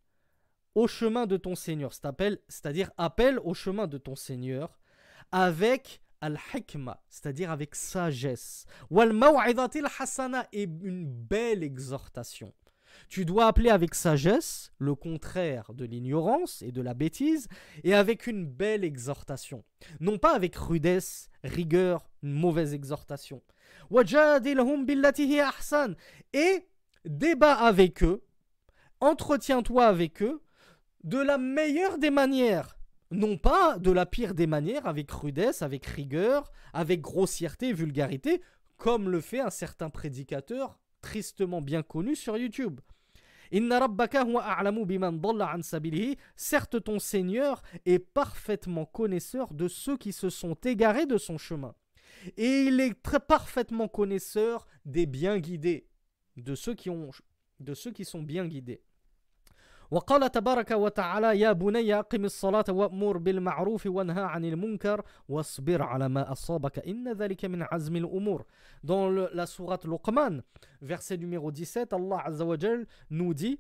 au 0.73 0.87
chemin 0.87 1.25
de 1.25 1.37
ton 1.37 1.55
Seigneur, 1.55 1.93
c'est-à-dire 1.93 2.91
appelle 2.97 3.39
au 3.39 3.53
chemin 3.53 3.87
de 3.87 3.97
ton 3.97 4.15
Seigneur 4.15 4.79
avec 5.31 6.01
al-hikma, 6.21 7.01
c'est-à-dire 7.09 7.51
avec 7.51 7.75
sagesse. 7.75 8.65
Wal 8.89 9.13
hasana 9.99 10.47
est 10.51 10.63
une 10.63 11.05
belle 11.05 11.63
exhortation. 11.63 12.53
Tu 13.09 13.25
dois 13.25 13.47
appeler 13.47 13.69
avec 13.69 13.93
sagesse, 13.93 14.71
le 14.77 14.95
contraire 14.95 15.73
de 15.73 15.85
l'ignorance 15.85 16.61
et 16.61 16.71
de 16.71 16.81
la 16.81 16.93
bêtise, 16.93 17.47
et 17.83 17.93
avec 17.93 18.27
une 18.27 18.45
belle 18.45 18.83
exhortation. 18.83 19.63
Non 19.99 20.17
pas 20.17 20.33
avec 20.33 20.55
rudesse, 20.55 21.29
rigueur, 21.43 22.09
une 22.23 22.33
mauvaise 22.33 22.73
exhortation. 22.73 23.41
Et 26.33 26.67
débat 27.05 27.53
avec 27.53 28.03
eux, 28.03 28.23
entretiens-toi 28.99 29.85
avec 29.85 30.21
eux 30.21 30.41
de 31.03 31.19
la 31.19 31.37
meilleure 31.37 31.97
des 31.97 32.09
manières. 32.09 32.77
Non 33.11 33.37
pas 33.37 33.77
de 33.77 33.91
la 33.91 34.05
pire 34.05 34.33
des 34.33 34.47
manières, 34.47 34.87
avec 34.87 35.11
rudesse, 35.11 35.61
avec 35.61 35.85
rigueur, 35.85 36.51
avec 36.73 37.01
grossièreté 37.01 37.69
et 37.69 37.73
vulgarité, 37.73 38.41
comme 38.77 39.09
le 39.09 39.21
fait 39.21 39.39
un 39.39 39.51
certain 39.51 39.89
prédicateur 39.89 40.79
tristement 41.01 41.61
bien 41.61 41.83
connu 41.83 42.15
sur 42.15 42.37
YouTube. 42.37 42.81
Certes, 46.35 46.83
ton 46.83 46.99
Seigneur 46.99 47.61
est 47.85 47.99
parfaitement 47.99 48.85
connaisseur 48.85 49.53
de 49.53 49.67
ceux 49.67 49.97
qui 49.97 50.11
se 50.11 50.29
sont 50.29 50.55
égarés 50.63 51.05
de 51.05 51.17
son 51.17 51.37
chemin. 51.37 51.75
Et 52.36 52.64
il 52.64 52.80
est 52.80 53.02
très 53.02 53.20
parfaitement 53.20 53.88
connaisseur 53.88 54.66
des 54.84 55.06
bien 55.06 55.38
guidés, 55.38 55.88
de 56.36 56.54
ceux 56.54 56.74
qui, 56.74 56.90
ont, 56.90 57.10
de 57.60 57.74
ceux 57.74 57.92
qui 57.92 58.04
sont 58.04 58.22
bien 58.22 58.46
guidés. 58.46 58.82
وقال 59.90 60.32
تبارك 60.32 60.70
وتعالى 60.70 61.40
يا 61.40 61.52
بني 61.52 61.94
أقم 61.94 62.24
الصلاة 62.24 62.64
وأمر 62.68 63.18
بالمعروف 63.18 63.86
وانهى 63.86 64.22
عن 64.22 64.44
المنكر 64.44 65.02
واصبر 65.28 65.82
على 65.82 66.08
ما 66.08 66.32
أصابك 66.32 66.78
إن 66.78 67.12
ذلك 67.12 67.44
من 67.44 67.62
عزم 67.62 67.96
الأمور 67.96 68.44
Dans 68.84 69.10
le, 69.10 69.28
la 69.34 69.46
sourate 69.46 69.84
Luqman, 69.84 70.42
verset 70.80 71.18
numéro 71.18 71.50
17, 71.50 71.92
Allah 71.92 72.22
Azza 72.24 72.44
wa 72.44 72.56
Jal 72.56 72.86
nous 73.10 73.34
dit, 73.34 73.58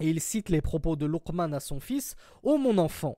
et 0.00 0.10
il 0.10 0.20
cite 0.20 0.48
les 0.48 0.60
propos 0.60 0.96
de 0.96 1.06
Luqman 1.06 1.52
à 1.54 1.60
son 1.60 1.80
fils, 1.80 2.16
Ô 2.42 2.54
oh 2.54 2.58
mon 2.58 2.76
enfant, 2.76 3.16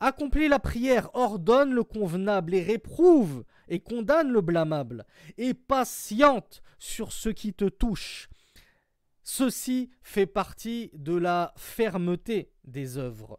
accomplis 0.00 0.48
la 0.48 0.58
prière, 0.58 1.10
ordonne 1.14 1.72
le 1.72 1.84
convenable 1.84 2.54
et 2.54 2.62
réprouve 2.62 3.44
et 3.68 3.80
condamne 3.80 4.30
le 4.30 4.40
blâmable, 4.40 5.06
et 5.38 5.54
patiente 5.54 6.62
sur 6.78 7.12
ce 7.12 7.28
qui 7.28 7.54
te 7.54 7.68
touche. 7.68 8.28
Ceci 9.22 9.90
fait 10.02 10.26
partie 10.26 10.90
de 10.94 11.14
la 11.14 11.54
fermeté 11.56 12.52
des 12.64 12.98
œuvres. 12.98 13.38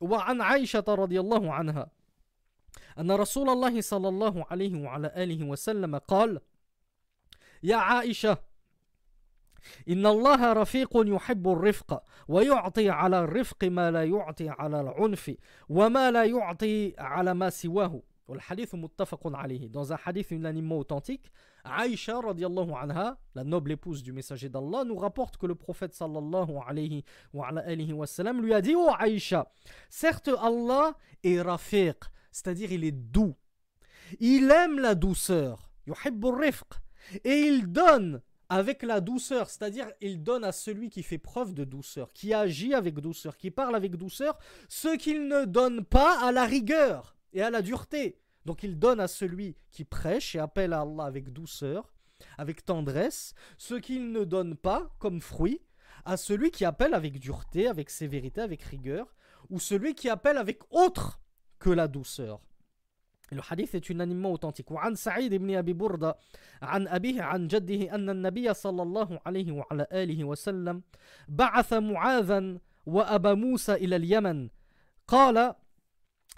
وعن 0.00 0.40
عائشة 0.40 0.84
رضي 0.88 1.20
الله 1.20 1.52
عنها 1.52 1.90
أن 2.98 3.10
رسول 3.10 3.48
الله 3.48 3.80
صلى 3.80 4.08
الله 4.08 4.46
عليه 4.50 4.82
وعلى 4.82 5.12
آله 5.16 5.44
وسلم 5.44 5.98
قال 5.98 6.40
يا 7.62 7.76
عائشة 7.76 8.38
إن 9.89 10.05
الله 10.05 10.53
رفيق 10.53 10.89
يحب 10.95 11.47
الرفق 11.47 12.03
ويعطي 12.27 12.89
على 12.89 13.19
الرفق 13.19 13.63
ما 13.63 13.91
لا 13.91 14.03
يعطي 14.03 14.49
على 14.49 14.81
العنف 14.81 15.35
وما 15.69 16.11
لا 16.11 16.23
يعطي 16.23 16.93
على 16.97 17.33
ما 17.33 17.49
سواه 17.49 18.01
والحديث 18.27 18.75
متفق 18.75 19.35
عليه 19.35 19.69
dans 19.69 19.91
un 19.91 19.97
hadith 20.05 20.31
unanimement 20.31 20.77
authentique 20.77 21.31
Aïcha 21.65 22.19
radiallahu 22.19 22.71
anha 22.73 23.17
la 23.35 23.43
noble 23.43 23.71
épouse 23.71 24.03
du 24.03 24.11
messager 24.11 24.49
d'Allah 24.49 24.83
nous 24.85 24.97
rapporte 24.97 25.37
que 25.37 25.45
le 25.45 25.55
prophète 25.55 25.93
sallallahu 25.93 26.57
alayhi 26.67 27.03
wa, 27.33 27.47
alayhi 27.47 27.93
wa 27.93 28.07
sallam, 28.07 28.41
lui 28.41 28.53
a 28.53 28.61
dit 28.61 28.75
oh 28.75 28.89
Aïcha 28.97 29.51
certes 29.89 30.29
Allah 30.41 30.95
est 31.23 31.41
rafiq 31.41 31.97
c'est-à-dire 32.31 32.71
il 32.71 32.83
est 32.83 32.91
doux 32.91 33.35
il 34.19 34.51
aime 34.51 34.79
la 34.79 34.95
douceur 34.95 35.69
yuhibbu 35.87 36.29
rifq 36.29 36.73
et 37.23 37.39
il 37.39 37.71
donne 37.71 38.21
avec 38.53 38.83
la 38.83 39.01
douceur, 39.01 39.49
c'est-à-dire 39.49 39.87
il 39.99 40.21
donne 40.21 40.43
à 40.43 40.51
celui 40.51 40.91
qui 40.91 41.01
fait 41.01 41.17
preuve 41.17 41.55
de 41.55 41.63
douceur, 41.63 42.13
qui 42.13 42.35
agit 42.35 42.75
avec 42.75 42.99
douceur, 42.99 43.35
qui 43.35 43.49
parle 43.49 43.75
avec 43.75 43.95
douceur, 43.95 44.37
ce 44.69 44.95
qu'il 44.95 45.27
ne 45.27 45.45
donne 45.45 45.83
pas 45.83 46.23
à 46.23 46.31
la 46.31 46.45
rigueur 46.45 47.15
et 47.33 47.41
à 47.41 47.49
la 47.49 47.63
dureté. 47.63 48.19
Donc 48.45 48.61
il 48.61 48.77
donne 48.77 48.99
à 48.99 49.07
celui 49.07 49.57
qui 49.71 49.85
prêche 49.85 50.35
et 50.35 50.39
appelle 50.39 50.73
à 50.73 50.81
Allah 50.81 51.05
avec 51.05 51.33
douceur, 51.33 51.91
avec 52.37 52.63
tendresse, 52.63 53.33
ce 53.57 53.73
qu'il 53.73 54.11
ne 54.11 54.23
donne 54.23 54.55
pas 54.55 54.93
comme 54.99 55.19
fruit 55.19 55.59
à 56.05 56.15
celui 56.15 56.51
qui 56.51 56.63
appelle 56.63 56.93
avec 56.93 57.19
dureté, 57.19 57.67
avec 57.67 57.89
sévérité, 57.89 58.41
avec 58.41 58.61
rigueur, 58.61 59.15
ou 59.49 59.59
celui 59.59 59.95
qui 59.95 60.09
appelle 60.09 60.37
avec 60.37 60.61
autre 60.69 61.19
que 61.57 61.71
la 61.71 61.87
douceur. 61.87 62.39
Est 63.31 63.89
unanimement 63.89 64.31
authentique. 64.31 64.71
وعن 64.71 64.95
سعيد 64.95 65.33
بن 65.33 65.55
أبي 65.55 65.73
بردة 65.73 66.17
عن 66.61 66.87
أبيه 66.87 67.21
عن 67.21 67.47
جده 67.47 67.95
أن 67.95 68.09
النبي 68.09 68.53
صلى 68.53 68.81
الله 68.83 69.19
عليه 69.25 69.51
وعلى 69.51 69.87
آله 69.91 70.23
وسلم 70.23 70.81
بعث 71.27 71.73
معاذا 71.73 72.57
وأبا 72.85 73.33
موسى 73.33 73.73
إلى 73.73 73.95
اليمن 73.95 74.49
قال 75.07 75.55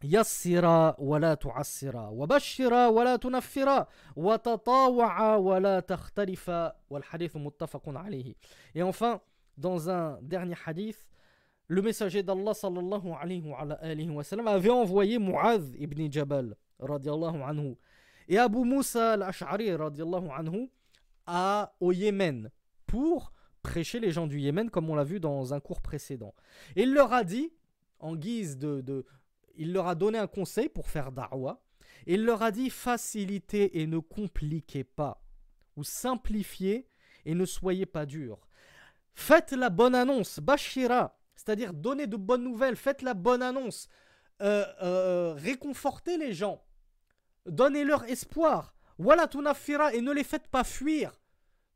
يسرا 0.04 0.96
ولا 1.00 1.34
تعسرا 1.34 2.08
وبشرا 2.08 2.88
ولا 2.88 3.16
تنفرا 3.16 3.88
وتطاوعا 4.16 5.36
ولا 5.36 5.80
تختلفا 5.80 6.76
والحديث 6.90 7.38
متفق 7.38 7.90
عليه. 7.90 8.36
Et 8.76 8.84
enfin, 8.84 9.22
dans 9.58 9.90
un 9.90 10.20
dernier 10.22 10.56
hadith, 10.66 11.08
le 11.68 11.82
messager 11.82 12.22
d'Allah 12.24 12.54
sallallahu 12.54 13.12
alayhi 13.20 14.10
wa, 14.10 14.24
sallam 14.24 14.48
avait 14.48 14.70
envoyé 14.70 15.18
Mu'adh 15.18 15.76
ibn 15.80 16.12
Jabal 16.12 16.56
radiallahu 16.80 17.42
anhu 17.42 17.76
et 18.28 18.38
Abu 18.38 18.60
Musa 18.60 19.14
al-Ash'ari 19.14 19.76
radiallahu 19.76 20.30
anhu 20.30 20.70
au 21.80 21.92
Yémen 21.92 22.50
pour 22.88 23.34
prêcher 23.62 24.00
les 24.00 24.12
gens 24.12 24.28
du 24.28 24.40
Yémen 24.40 24.70
comme 24.70 24.90
on 24.90 24.96
l'a 24.96 25.04
vu 25.04 25.20
dans 25.20 25.54
un 25.54 25.60
cours 25.60 25.82
précédent. 25.82 26.36
Et 26.76 26.84
il 26.84 26.94
leur 26.94 27.14
a 27.14 27.24
dit, 27.24 27.52
en 28.00 28.16
guise 28.16 28.58
de, 28.58 28.82
de 28.82 29.06
il 29.58 29.74
leur 29.74 29.88
a 29.88 29.96
donné 29.96 30.18
un 30.18 30.28
conseil 30.28 30.70
pour 30.70 30.90
faire 30.90 31.12
da'wah. 31.12 31.62
Il 32.06 32.26
leur 32.26 32.44
a 32.44 32.52
dit 32.52 32.70
facilitez 32.70 33.82
et 33.82 33.88
ne 33.88 34.00
compliquez 34.00 34.84
pas, 34.84 35.24
ou 35.76 35.84
simplifiez 35.84 36.88
et 37.26 37.34
ne 37.34 37.46
soyez 37.46 37.86
pas 37.86 38.06
durs. 38.06 38.48
Faites 39.14 39.54
la 39.54 39.70
bonne 39.70 39.96
annonce, 39.96 40.40
Bashira, 40.40 41.18
c'est-à-dire 41.36 41.74
donnez 41.74 42.06
de 42.06 42.18
bonnes 42.18 42.44
nouvelles, 42.44 42.76
faites 42.76 43.02
la 43.02 43.14
bonne 43.14 43.42
annonce, 43.42 43.88
euh, 44.42 44.66
euh, 44.82 45.34
réconfortez 45.38 46.18
les 46.18 46.34
gens, 46.34 46.62
donnez-leur 47.46 48.04
espoir. 48.06 48.76
Voilà 48.98 49.28
tunafira 49.28 49.94
et 49.94 50.02
ne 50.02 50.12
les 50.12 50.24
faites 50.24 50.48
pas 50.48 50.64
fuir. 50.64 51.20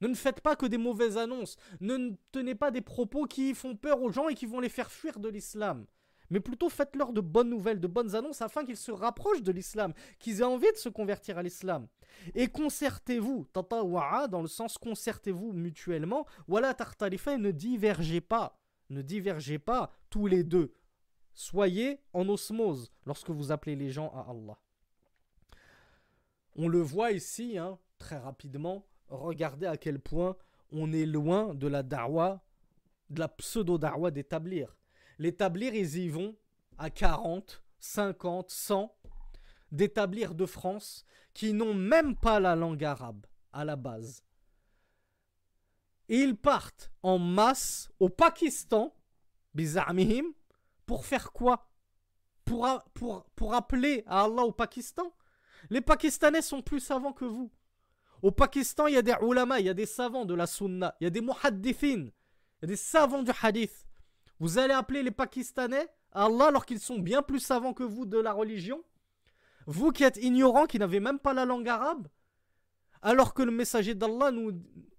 Ne, 0.01 0.13
faites 0.13 0.39
pas 0.39 0.55
que 0.55 0.65
des 0.65 0.77
mauvaises 0.77 1.17
annonces. 1.17 1.57
Ne 1.81 2.11
tenez 2.31 2.55
pas 2.55 2.71
des 2.71 2.81
propos 2.81 3.25
qui 3.25 3.53
font 3.53 3.75
peur 3.75 4.01
aux 4.01 4.11
gens 4.11 4.29
et 4.29 4.35
qui 4.35 4.45
vont 4.45 4.61
les 4.61 4.69
faire 4.69 4.91
fuir 4.91 5.19
de 5.19 5.27
l'islam 5.27 5.85
mais 6.29 6.39
plutôt 6.39 6.69
faites-leur 6.69 7.13
de 7.13 7.21
bonnes 7.21 7.49
nouvelles, 7.49 7.79
de 7.79 7.87
bonnes 7.87 8.15
annonces 8.15 8.41
afin 8.41 8.65
qu'ils 8.65 8.77
se 8.77 8.91
rapprochent 8.91 9.41
de 9.41 9.51
l'islam, 9.51 9.93
qu'ils 10.19 10.41
aient 10.41 10.45
envie 10.45 10.71
de 10.71 10.77
se 10.77 10.89
convertir 10.89 11.37
à 11.37 11.43
l'islam. 11.43 11.87
Et 12.35 12.47
concertez-vous, 12.47 13.45
tatawa'a, 13.53 14.27
dans 14.27 14.41
le 14.41 14.47
sens 14.47 14.77
concertez-vous 14.77 15.53
mutuellement, 15.53 16.25
wala 16.47 16.73
tartalifa, 16.73 17.33
et 17.33 17.37
ne 17.37 17.51
divergez 17.51 18.21
pas, 18.21 18.59
ne 18.89 19.01
divergez 19.01 19.59
pas 19.59 19.91
tous 20.09 20.27
les 20.27 20.43
deux. 20.43 20.73
Soyez 21.33 21.99
en 22.13 22.27
osmose 22.27 22.91
lorsque 23.05 23.29
vous 23.29 23.51
appelez 23.51 23.75
les 23.75 23.91
gens 23.91 24.09
à 24.09 24.29
Allah. 24.29 24.57
On 26.61 26.67
le 26.67 26.81
voit 26.81 27.13
ici, 27.13 27.57
hein, 27.57 27.79
très 27.99 28.17
rapidement, 28.17 28.85
regardez 29.07 29.65
à 29.65 29.77
quel 29.77 29.97
point 29.97 30.35
on 30.73 30.91
est 30.91 31.05
loin 31.05 31.55
de 31.55 31.67
la 31.67 31.83
darwa, 31.83 32.43
de 33.09 33.21
la 33.21 33.29
pseudo-darwa 33.29 34.11
d'établir. 34.11 34.75
L'établir, 35.19 35.73
ils 35.73 35.95
y 35.95 36.09
vont 36.09 36.35
à 36.77 36.89
40, 36.89 37.63
50, 37.79 38.49
100 38.49 38.93
d'établir 39.71 40.35
de 40.35 40.45
France 40.45 41.05
qui 41.33 41.53
n'ont 41.53 41.73
même 41.73 42.17
pas 42.17 42.41
la 42.41 42.57
langue 42.57 42.83
arabe 42.83 43.25
à 43.53 43.63
la 43.63 43.77
base. 43.77 44.25
Et 46.09 46.17
ils 46.17 46.35
partent 46.35 46.91
en 47.03 47.19
masse 47.19 47.89
au 48.01 48.09
Pakistan, 48.09 48.93
bizarmihim, 49.53 50.25
pour 50.85 51.05
faire 51.05 51.31
quoi? 51.31 51.71
Pour, 52.43 52.67
pour, 52.93 53.23
pour 53.37 53.53
appeler 53.53 54.03
à 54.07 54.23
Allah 54.23 54.43
au 54.43 54.51
Pakistan? 54.51 55.13
Les 55.69 55.81
Pakistanais 55.81 56.41
sont 56.41 56.61
plus 56.61 56.79
savants 56.79 57.13
que 57.13 57.25
vous. 57.25 57.51
Au 58.21 58.31
Pakistan, 58.31 58.87
il 58.87 58.95
y 58.95 58.97
a 58.97 59.01
des 59.01 59.15
ulama, 59.21 59.59
il 59.59 59.65
y 59.65 59.69
a 59.69 59.73
des 59.73 59.85
savants 59.85 60.25
de 60.25 60.33
la 60.33 60.47
sunna, 60.47 60.95
il 60.99 61.05
y 61.05 61.07
a 61.07 61.09
des 61.09 61.21
muhaddithin, 61.21 62.07
il 62.07 62.61
y 62.61 62.65
a 62.65 62.67
des 62.67 62.75
savants 62.75 63.23
du 63.23 63.31
hadith. 63.41 63.87
Vous 64.39 64.57
allez 64.57 64.73
appeler 64.73 65.03
les 65.03 65.11
Pakistanais 65.11 65.87
à 66.11 66.25
Allah 66.25 66.47
alors 66.47 66.65
qu'ils 66.65 66.79
sont 66.79 66.97
bien 66.97 67.21
plus 67.21 67.39
savants 67.39 67.73
que 67.73 67.83
vous 67.83 68.05
de 68.05 68.19
la 68.19 68.33
religion? 68.33 68.83
Vous 69.67 69.91
qui 69.91 70.03
êtes 70.03 70.17
ignorants, 70.17 70.65
qui 70.65 70.79
n'avez 70.79 70.99
même 70.99 71.19
pas 71.19 71.33
la 71.33 71.45
langue 71.45 71.69
arabe? 71.69 72.07
Alors 73.01 73.33
que 73.33 73.43
le 73.43 73.51
messager 73.51 73.95
d'Allah 73.95 74.31
nous... 74.31 74.51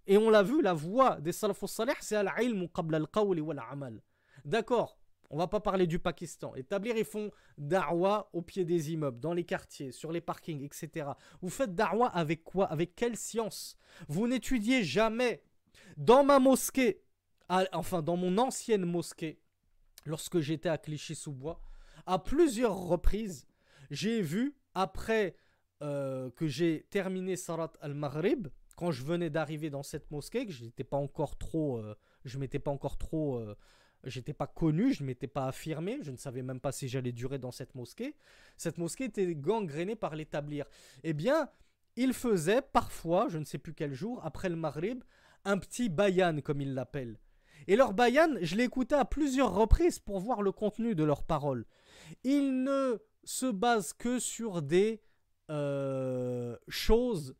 Et 0.06 0.16
on 0.18 0.30
l'a 0.30 0.42
vu, 0.42 0.62
la 0.62 0.72
voix 0.72 1.20
des 1.20 1.32
salafus 1.32 1.68
salih, 1.68 1.92
c'est 2.00 2.16
al-ilm 2.16 2.68
qabla 2.68 2.98
al-qawli 2.98 3.40
wal-amal. 3.40 4.00
D'accord, 4.44 4.99
on 5.30 5.38
va 5.38 5.46
pas 5.46 5.60
parler 5.60 5.86
du 5.86 5.98
Pakistan. 5.98 6.54
Établir, 6.56 6.96
ils 6.96 7.04
font 7.04 7.30
da'wa 7.56 8.28
au 8.32 8.42
pied 8.42 8.64
des 8.64 8.92
immeubles, 8.92 9.20
dans 9.20 9.32
les 9.32 9.44
quartiers, 9.44 9.92
sur 9.92 10.10
les 10.12 10.20
parkings, 10.20 10.64
etc. 10.64 11.10
Vous 11.40 11.50
faites 11.50 11.74
da'wa 11.74 12.08
avec 12.08 12.42
quoi? 12.42 12.66
Avec 12.66 12.96
quelle 12.96 13.16
science? 13.16 13.76
Vous 14.08 14.26
n'étudiez 14.26 14.82
jamais. 14.82 15.42
Dans 15.96 16.24
ma 16.24 16.38
mosquée, 16.38 17.02
enfin 17.72 18.02
dans 18.02 18.16
mon 18.16 18.38
ancienne 18.38 18.84
mosquée, 18.84 19.40
lorsque 20.04 20.40
j'étais 20.40 20.68
à 20.68 20.78
Clichy-sous-Bois, 20.78 21.60
à 22.06 22.18
plusieurs 22.18 22.76
reprises, 22.76 23.46
j'ai 23.90 24.22
vu, 24.22 24.56
après 24.74 25.36
euh, 25.82 26.30
que 26.30 26.46
j'ai 26.46 26.86
terminé 26.90 27.36
Sarat 27.36 27.72
al-Maghrib, 27.80 28.48
quand 28.76 28.90
je 28.90 29.04
venais 29.04 29.30
d'arriver 29.30 29.70
dans 29.70 29.82
cette 29.82 30.10
mosquée, 30.10 30.46
que 30.46 30.52
je 30.52 30.64
n'étais 30.64 30.84
pas 30.84 30.96
encore 30.96 31.36
trop, 31.36 31.78
euh, 31.78 31.94
je 32.24 32.38
m'étais 32.38 32.58
pas 32.58 32.70
encore 32.70 32.98
trop, 32.98 33.36
euh, 33.38 33.54
j'étais 34.04 34.32
pas 34.32 34.46
connu, 34.46 34.92
je 34.92 35.02
ne 35.02 35.08
m'étais 35.08 35.26
pas 35.26 35.46
affirmé, 35.46 35.98
je 36.02 36.10
ne 36.10 36.16
savais 36.16 36.42
même 36.42 36.60
pas 36.60 36.72
si 36.72 36.88
j'allais 36.88 37.12
durer 37.12 37.38
dans 37.38 37.50
cette 37.50 37.74
mosquée. 37.74 38.16
Cette 38.56 38.78
mosquée 38.78 39.04
était 39.04 39.34
gangrénée 39.34 39.96
par 39.96 40.16
l'établir. 40.16 40.66
Eh 41.02 41.12
bien, 41.12 41.48
il 41.96 42.12
faisait 42.12 42.62
parfois, 42.62 43.28
je 43.28 43.38
ne 43.38 43.44
sais 43.44 43.58
plus 43.58 43.74
quel 43.74 43.92
jour, 43.92 44.20
après 44.24 44.48
le 44.48 44.56
Maghrib, 44.56 45.02
un 45.44 45.58
petit 45.58 45.88
bayan 45.88 46.40
comme 46.40 46.60
il 46.60 46.74
l'appelle. 46.74 47.18
Et 47.66 47.76
leur 47.76 47.92
bayan, 47.92 48.36
je 48.40 48.56
l'ai 48.56 48.64
écouté 48.64 48.94
à 48.94 49.04
plusieurs 49.04 49.54
reprises 49.54 49.98
pour 49.98 50.20
voir 50.20 50.42
le 50.42 50.52
contenu 50.52 50.94
de 50.94 51.04
leurs 51.04 51.24
paroles. 51.24 51.66
Ils 52.24 52.62
ne 52.62 52.98
se 53.24 53.46
basent 53.46 53.92
que 53.92 54.18
sur 54.18 54.62
des 54.62 55.02
euh, 55.50 56.56
choses 56.68 57.34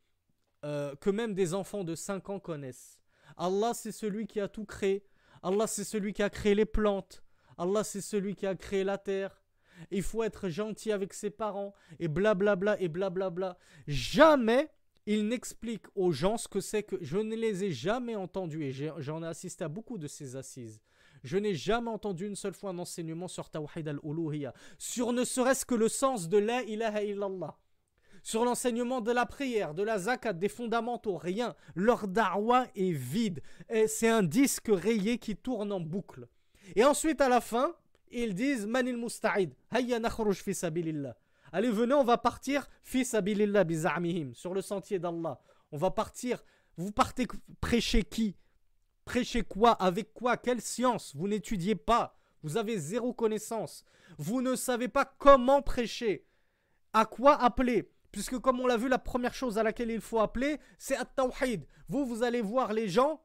euh, 0.65 0.95
que 0.97 1.11
même 1.11 1.35
des 1.35 1.55
enfants 1.55 1.85
de 1.85 1.95
5 1.95 2.29
ans 2.31 2.41
connaissent. 2.41 2.99
Allah, 3.37 3.73
c'est 3.73 3.93
celui 3.93 4.27
qui 4.27 4.41
a 4.41 4.49
tout 4.49 4.67
créé. 4.67 5.07
Allah, 5.43 5.67
c'est 5.67 5.85
celui 5.85 6.13
qui 6.13 6.23
a 6.23 6.31
créé 6.31 6.55
les 6.55 6.67
plantes. 6.67 7.23
Allah, 7.57 7.85
c'est 7.85 8.01
celui 8.01 8.35
qui 8.35 8.47
a 8.47 8.55
créé 8.55 8.85
la 8.85 8.99
terre. 8.99 9.43
Il 9.91 10.03
faut 10.03 10.23
être 10.23 10.49
gentil 10.49 10.93
avec 10.93 11.13
ses 11.15 11.31
parents. 11.31 11.75
Et 11.99 12.09
blablabla 12.09 12.57
bla 12.57 12.77
bla, 12.77 12.83
et 12.83 12.89
blablabla. 12.89 13.31
Bla. 13.31 13.59
Jamais 13.87 14.71
il 15.07 15.27
n'explique 15.27 15.87
aux 15.95 16.13
gens 16.13 16.37
ce 16.37 16.47
que 16.47 16.61
c'est 16.61 16.83
que 16.83 16.97
je 17.01 17.19
ne 17.19 17.35
les 17.35 17.65
ai 17.65 17.73
jamais 17.73 18.17
entendus 18.17 18.65
et 18.65 18.73
j'en 18.73 19.23
ai 19.23 19.27
assisté 19.27 19.65
à 19.65 19.69
beaucoup 19.69 19.99
de 19.99 20.07
ces 20.07 20.37
assises. 20.37 20.81
Je 21.23 21.37
n'ai 21.37 21.55
jamais 21.55 21.91
entendu 21.91 22.27
une 22.27 22.37
seule 22.37 22.55
fois 22.55 22.71
un 22.71 22.79
enseignement 22.79 23.29
sur 23.29 23.51
Tawhid 23.51 23.89
al-Uluhiyya, 23.89 24.55
sur 24.79 25.13
ne 25.13 25.25
serait-ce 25.25 25.67
que 25.67 25.75
le 25.75 25.89
sens 25.89 26.29
de 26.29 26.39
la 26.39 26.63
ilaha 26.63 27.03
illallah, 27.03 27.59
sur 28.23 28.45
l'enseignement 28.45 29.01
de 29.01 29.13
la 29.13 29.27
prière, 29.27 29.75
de 29.75 29.83
la 29.83 29.99
zakat, 29.99 30.33
des 30.33 30.49
fondamentaux, 30.49 31.17
rien. 31.17 31.55
Leur 31.75 32.09
darwa 32.09 32.67
est 32.77 32.93
vide. 32.93 33.43
C'est 33.87 34.09
un 34.09 34.23
disque 34.23 34.71
rayé 34.71 35.19
qui 35.19 35.37
tourne 35.37 35.73
en 35.73 35.81
boucle. 35.81 36.29
Et 36.77 36.85
ensuite, 36.85 37.21
à 37.21 37.29
la 37.29 37.41
fin, 37.41 37.75
ils 38.11 38.35
disent 38.35 38.67
Manil 38.67 38.97
musta'id, 38.97 39.55
hayya 39.71 39.99
nakhruj 39.99 40.43
fi 40.43 40.55
sabilillah. 40.55 41.17
Allez, 41.53 41.71
venez, 41.71 41.95
on 41.95 42.05
va 42.05 42.19
partir, 42.19 42.69
fils 42.83 43.15
abilillah 43.15 43.65
bizarmihim, 43.65 44.35
sur 44.35 44.55
le 44.55 44.63
sentier 44.63 44.99
d'Allah. 44.99 45.41
On 45.73 45.77
va 45.77 45.91
partir. 45.91 46.43
Vous 46.77 46.93
partez 46.93 47.27
prêcher 47.61 48.05
qui? 48.05 48.37
Prêcher 49.05 49.43
quoi? 49.43 49.73
Avec 49.73 50.13
quoi? 50.13 50.37
Quelle 50.37 50.61
science? 50.61 51.15
Vous 51.17 51.27
n'étudiez 51.27 51.75
pas. 51.75 52.17
Vous 52.43 52.57
avez 52.57 52.79
zéro 52.79 53.13
connaissance. 53.13 53.85
Vous 54.19 54.41
ne 54.41 54.55
savez 54.55 54.89
pas 54.89 55.05
comment 55.05 55.63
prêcher. 55.63 56.25
À 56.93 57.05
quoi 57.05 57.35
appeler? 57.41 57.91
Puisque 58.13 58.39
comme 58.39 58.61
on 58.61 58.67
l'a 58.67 58.77
vu, 58.77 58.89
la 58.89 58.99
première 58.99 59.35
chose 59.35 59.59
à 59.59 59.63
laquelle 59.63 59.91
il 59.91 60.01
faut 60.01 60.21
appeler, 60.21 60.59
c'est 60.79 60.97
at-tawhid. 60.97 61.65
Vous, 61.89 62.05
vous 62.05 62.23
allez 62.23 62.41
voir 62.41 62.73
les 62.73 62.89
gens 62.89 63.21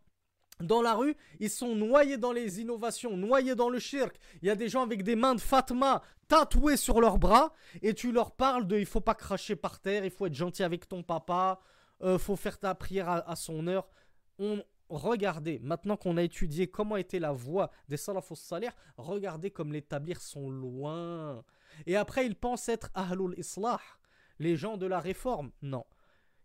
dans 0.62 0.82
la 0.82 0.94
rue, 0.94 1.16
ils 1.40 1.50
sont 1.50 1.76
noyés 1.76 2.18
dans 2.18 2.32
les 2.32 2.62
innovations, 2.62 3.18
noyés 3.18 3.56
dans 3.56 3.70
le 3.70 3.80
shirk. 3.80 4.18
Il 4.42 4.48
y 4.48 4.50
a 4.52 4.56
des 4.56 4.70
gens 4.70 4.84
avec 4.84 5.04
des 5.04 5.16
mains 5.16 5.36
de 5.36 5.42
Fatma 5.42 6.02
tatouées 6.28 6.78
sur 6.78 7.02
leurs 7.02 7.18
bras 7.18 7.52
et 7.82 7.94
tu 7.94 8.12
leur 8.12 8.32
parles 8.32 8.66
de 8.66 8.78
il 8.78 8.86
faut 8.86 9.02
pas 9.02 9.16
cracher 9.16 9.56
par 9.56 9.80
terre, 9.80 10.06
il 10.06 10.12
faut 10.12 10.28
être 10.28 10.34
gentil 10.34 10.64
avec 10.64 10.88
ton 10.88 11.04
papa, 11.04 11.60
euh, 12.02 12.18
faut 12.18 12.36
faire 12.36 12.58
ta 12.58 12.74
prière 12.74 13.10
à, 13.10 13.36
son 13.36 13.68
heure. 13.68 13.88
On, 14.40 14.64
regardez, 14.90 15.60
maintenant 15.60 15.98
qu'on 15.98 16.18
a 16.18 16.24
étudié 16.24 16.68
comment 16.68 16.96
était 16.96 17.20
la 17.20 17.32
voix 17.32 17.70
des 17.90 17.98
salafos 17.98 18.36
salaires, 18.36 18.76
regardez 18.98 19.52
comme 19.52 19.74
les 19.74 19.82
tablirs 19.82 20.22
sont 20.22 20.50
loin. 20.50 21.44
Et 21.86 21.98
après, 21.98 22.26
ils 22.26 22.36
pensent 22.36 22.70
être 22.70 22.90
ahlul 22.94 23.36
islah, 23.38 23.82
les 24.40 24.56
gens 24.56 24.78
de 24.78 24.86
la 24.86 25.00
réforme. 25.00 25.52
Non. 25.62 25.86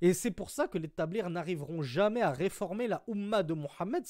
Et 0.02 0.14
c'est 0.14 0.30
pour 0.30 0.50
ça 0.50 0.66
que 0.66 0.78
les 0.78 0.88
tablirs 0.88 1.30
n'arriveront 1.30 1.82
jamais 1.82 2.22
à 2.22 2.30
réformer 2.30 2.88
la 2.88 3.02
Ummah 3.06 3.42
de 3.42 3.54
Mohammed. 3.54 4.04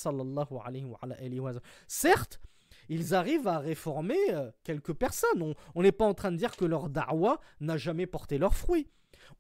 Certes, 1.89 2.41
ils 2.89 3.15
arrivent 3.15 3.49
à 3.49 3.59
réformer 3.59 4.19
euh, 4.31 4.51
quelques 4.63 4.93
personnes. 4.93 5.55
On 5.75 5.83
n'est 5.83 5.93
pas 5.93 6.07
en 6.07 6.15
train 6.15 6.33
de 6.33 6.37
dire 6.37 6.57
que 6.57 6.65
leur 6.65 6.89
da'wah 6.89 7.41
n'a 7.61 7.77
jamais 7.77 8.07
porté 8.07 8.39
leurs 8.39 8.55
fruits. 8.55 8.89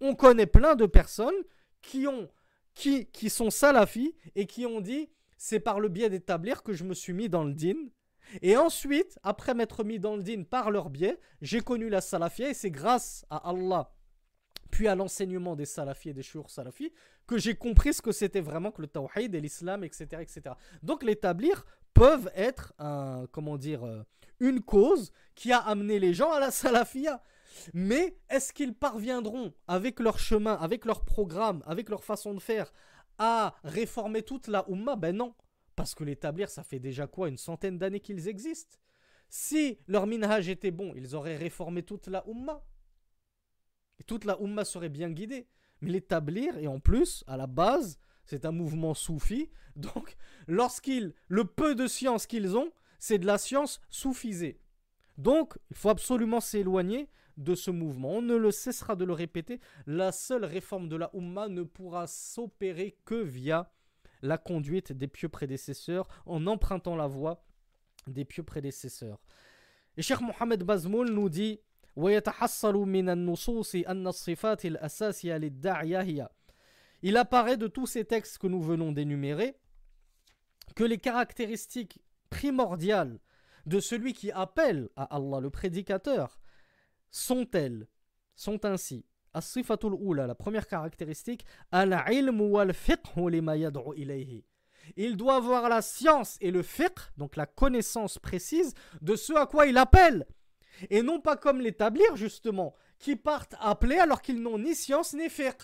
On 0.00 0.14
connaît 0.14 0.46
plein 0.46 0.74
de 0.74 0.86
personnes 0.86 1.34
qui, 1.82 2.06
ont, 2.06 2.28
qui, 2.74 3.06
qui 3.06 3.30
sont 3.30 3.50
salafis 3.50 4.14
et 4.34 4.46
qui 4.46 4.66
ont 4.66 4.80
dit 4.80 5.08
c'est 5.36 5.60
par 5.60 5.80
le 5.80 5.88
biais 5.88 6.10
d'établir 6.10 6.62
que 6.62 6.72
je 6.72 6.84
me 6.84 6.94
suis 6.94 7.12
mis 7.12 7.28
dans 7.28 7.44
le 7.44 7.54
din. 7.54 7.88
Et 8.42 8.56
ensuite, 8.56 9.18
après 9.22 9.54
m'être 9.54 9.84
mis 9.84 9.98
dans 9.98 10.16
le 10.16 10.22
din 10.22 10.42
par 10.42 10.70
leur 10.70 10.90
biais, 10.90 11.18
j'ai 11.42 11.60
connu 11.60 11.88
la 11.88 12.00
salafia 12.00 12.50
et 12.50 12.54
c'est 12.54 12.70
grâce 12.70 13.24
à 13.30 13.48
Allah 13.48 13.90
puis 14.80 14.88
à 14.88 14.94
l'enseignement 14.94 15.56
des 15.56 15.66
salafis 15.66 16.08
et 16.08 16.14
des 16.14 16.22
shur 16.22 16.48
salafis, 16.48 16.90
que 17.26 17.36
j'ai 17.36 17.54
compris 17.54 17.92
ce 17.92 18.00
que 18.00 18.12
c'était 18.12 18.40
vraiment 18.40 18.70
que 18.70 18.80
le 18.80 18.88
tawhid 18.88 19.34
et 19.34 19.38
l'islam, 19.38 19.84
etc., 19.84 20.06
etc. 20.22 20.54
Donc 20.82 21.02
l'établir 21.02 21.66
peuvent 21.92 22.30
être 22.34 22.72
un, 22.78 23.26
comment 23.30 23.58
dire, 23.58 23.84
euh, 23.84 24.02
une 24.38 24.62
cause 24.62 25.12
qui 25.34 25.52
a 25.52 25.58
amené 25.58 25.98
les 25.98 26.14
gens 26.14 26.32
à 26.32 26.40
la 26.40 26.50
salafia. 26.50 27.22
Mais 27.74 28.16
est-ce 28.30 28.54
qu'ils 28.54 28.72
parviendront, 28.72 29.52
avec 29.68 30.00
leur 30.00 30.18
chemin, 30.18 30.54
avec 30.54 30.86
leur 30.86 31.04
programme, 31.04 31.62
avec 31.66 31.90
leur 31.90 32.02
façon 32.02 32.32
de 32.32 32.40
faire, 32.40 32.72
à 33.18 33.56
réformer 33.62 34.22
toute 34.22 34.48
la 34.48 34.64
Ummah 34.66 34.96
Ben 34.96 35.14
non. 35.14 35.34
Parce 35.76 35.94
que 35.94 36.04
l'établir, 36.04 36.48
ça 36.48 36.62
fait 36.62 36.80
déjà 36.80 37.06
quoi? 37.06 37.28
Une 37.28 37.36
centaine 37.36 37.76
d'années 37.76 38.00
qu'ils 38.00 38.28
existent. 38.28 38.78
Si 39.28 39.78
leur 39.88 40.06
minhaj 40.06 40.48
était 40.48 40.70
bon, 40.70 40.94
ils 40.96 41.14
auraient 41.14 41.36
réformé 41.36 41.82
toute 41.82 42.06
la 42.06 42.24
Ummah. 42.26 42.64
Toute 44.06 44.24
la 44.24 44.40
Ummah 44.40 44.64
serait 44.64 44.88
bien 44.88 45.10
guidée. 45.10 45.46
Mais 45.80 45.90
l'établir, 45.90 46.56
et 46.58 46.66
en 46.66 46.80
plus, 46.80 47.24
à 47.26 47.36
la 47.36 47.46
base, 47.46 47.98
c'est 48.24 48.44
un 48.44 48.52
mouvement 48.52 48.94
soufi. 48.94 49.50
Donc, 49.76 50.16
lorsqu'ils, 50.46 51.14
le 51.28 51.44
peu 51.44 51.74
de 51.74 51.86
science 51.86 52.26
qu'ils 52.26 52.56
ont, 52.56 52.70
c'est 52.98 53.18
de 53.18 53.26
la 53.26 53.38
science 53.38 53.80
soufisée. 53.88 54.60
Donc, 55.16 55.58
il 55.70 55.76
faut 55.76 55.88
absolument 55.88 56.40
s'éloigner 56.40 57.08
de 57.36 57.54
ce 57.54 57.70
mouvement. 57.70 58.10
On 58.16 58.22
ne 58.22 58.36
le 58.36 58.50
cessera 58.50 58.96
de 58.96 59.04
le 59.04 59.12
répéter. 59.12 59.60
La 59.86 60.12
seule 60.12 60.44
réforme 60.44 60.88
de 60.88 60.96
la 60.96 61.10
Ummah 61.14 61.48
ne 61.48 61.62
pourra 61.62 62.06
s'opérer 62.06 62.98
que 63.04 63.14
via 63.14 63.72
la 64.22 64.36
conduite 64.36 64.92
des 64.92 65.08
pieux 65.08 65.30
prédécesseurs, 65.30 66.06
en 66.26 66.46
empruntant 66.46 66.94
la 66.94 67.06
voie 67.06 67.42
des 68.06 68.26
pieux 68.26 68.42
prédécesseurs. 68.42 69.18
Et 69.96 70.02
Cheikh 70.02 70.20
Mohamed 70.20 70.62
Bazmoul 70.62 71.10
nous 71.10 71.28
dit 71.28 71.60
il 77.02 77.16
apparaît 77.16 77.56
de 77.56 77.66
tous 77.66 77.86
ces 77.86 78.04
textes 78.04 78.38
que 78.38 78.46
nous 78.46 78.62
venons 78.62 78.92
d'énumérer 78.92 79.56
que 80.76 80.84
les 80.84 80.98
caractéristiques 80.98 82.00
primordiales 82.28 83.18
de 83.66 83.80
celui 83.80 84.12
qui 84.12 84.30
appelle 84.30 84.88
à 84.96 85.16
Allah, 85.16 85.40
le 85.40 85.50
prédicateur, 85.50 86.38
sont-elles 87.10 87.86
Sont 88.34 88.64
ainsi. 88.64 89.04
la 89.34 90.34
première 90.34 90.66
caractéristique, 90.66 91.44
il 94.96 95.16
doit 95.16 95.36
avoir 95.36 95.68
la 95.68 95.82
science 95.82 96.38
et 96.40 96.50
le 96.50 96.62
fiqh, 96.62 96.98
donc 97.16 97.36
la 97.36 97.46
connaissance 97.46 98.18
précise 98.18 98.74
de 99.00 99.14
ce 99.16 99.32
à 99.34 99.46
quoi 99.46 99.66
il 99.66 99.76
appelle. 99.78 100.26
Et 100.88 101.02
non 101.02 101.20
pas 101.20 101.36
comme 101.36 101.60
l'établir, 101.60 102.16
justement, 102.16 102.74
qui 102.98 103.16
partent 103.16 103.54
appeler 103.60 103.98
alors 103.98 104.22
qu'ils 104.22 104.40
n'ont 104.40 104.58
ni 104.58 104.74
science 104.74 105.12
ni 105.14 105.28
fiqh. 105.28 105.62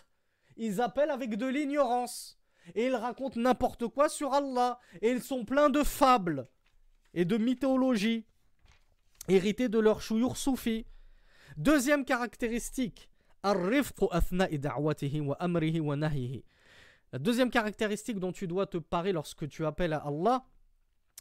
Ils 0.57 0.81
appellent 0.81 1.11
avec 1.11 1.37
de 1.37 1.47
l'ignorance. 1.47 2.39
Et 2.75 2.87
ils 2.87 2.97
racontent 2.97 3.41
n'importe 3.41 3.87
quoi 3.89 4.09
sur 4.09 4.35
Allah. 4.35 4.79
Et 5.01 5.11
ils 5.11 5.23
sont 5.23 5.45
pleins 5.45 5.71
de 5.71 5.83
fables 5.83 6.49
et 7.15 7.25
de 7.25 7.39
mythologie, 7.39 8.27
héritées 9.29 9.69
de 9.69 9.79
leur 9.79 10.03
chouyour 10.03 10.37
soufi. 10.37 10.87
Deuxième 11.57 12.05
caractéristique, 12.05 13.09
la 17.13 17.19
deuxième 17.21 17.51
caractéristique 17.51 18.19
dont 18.19 18.33
tu 18.33 18.49
dois 18.49 18.67
te 18.67 18.79
parer 18.79 19.13
lorsque 19.13 19.49
tu 19.49 19.65
appelles 19.65 19.93
à 19.93 19.99
Allah, 19.99 20.45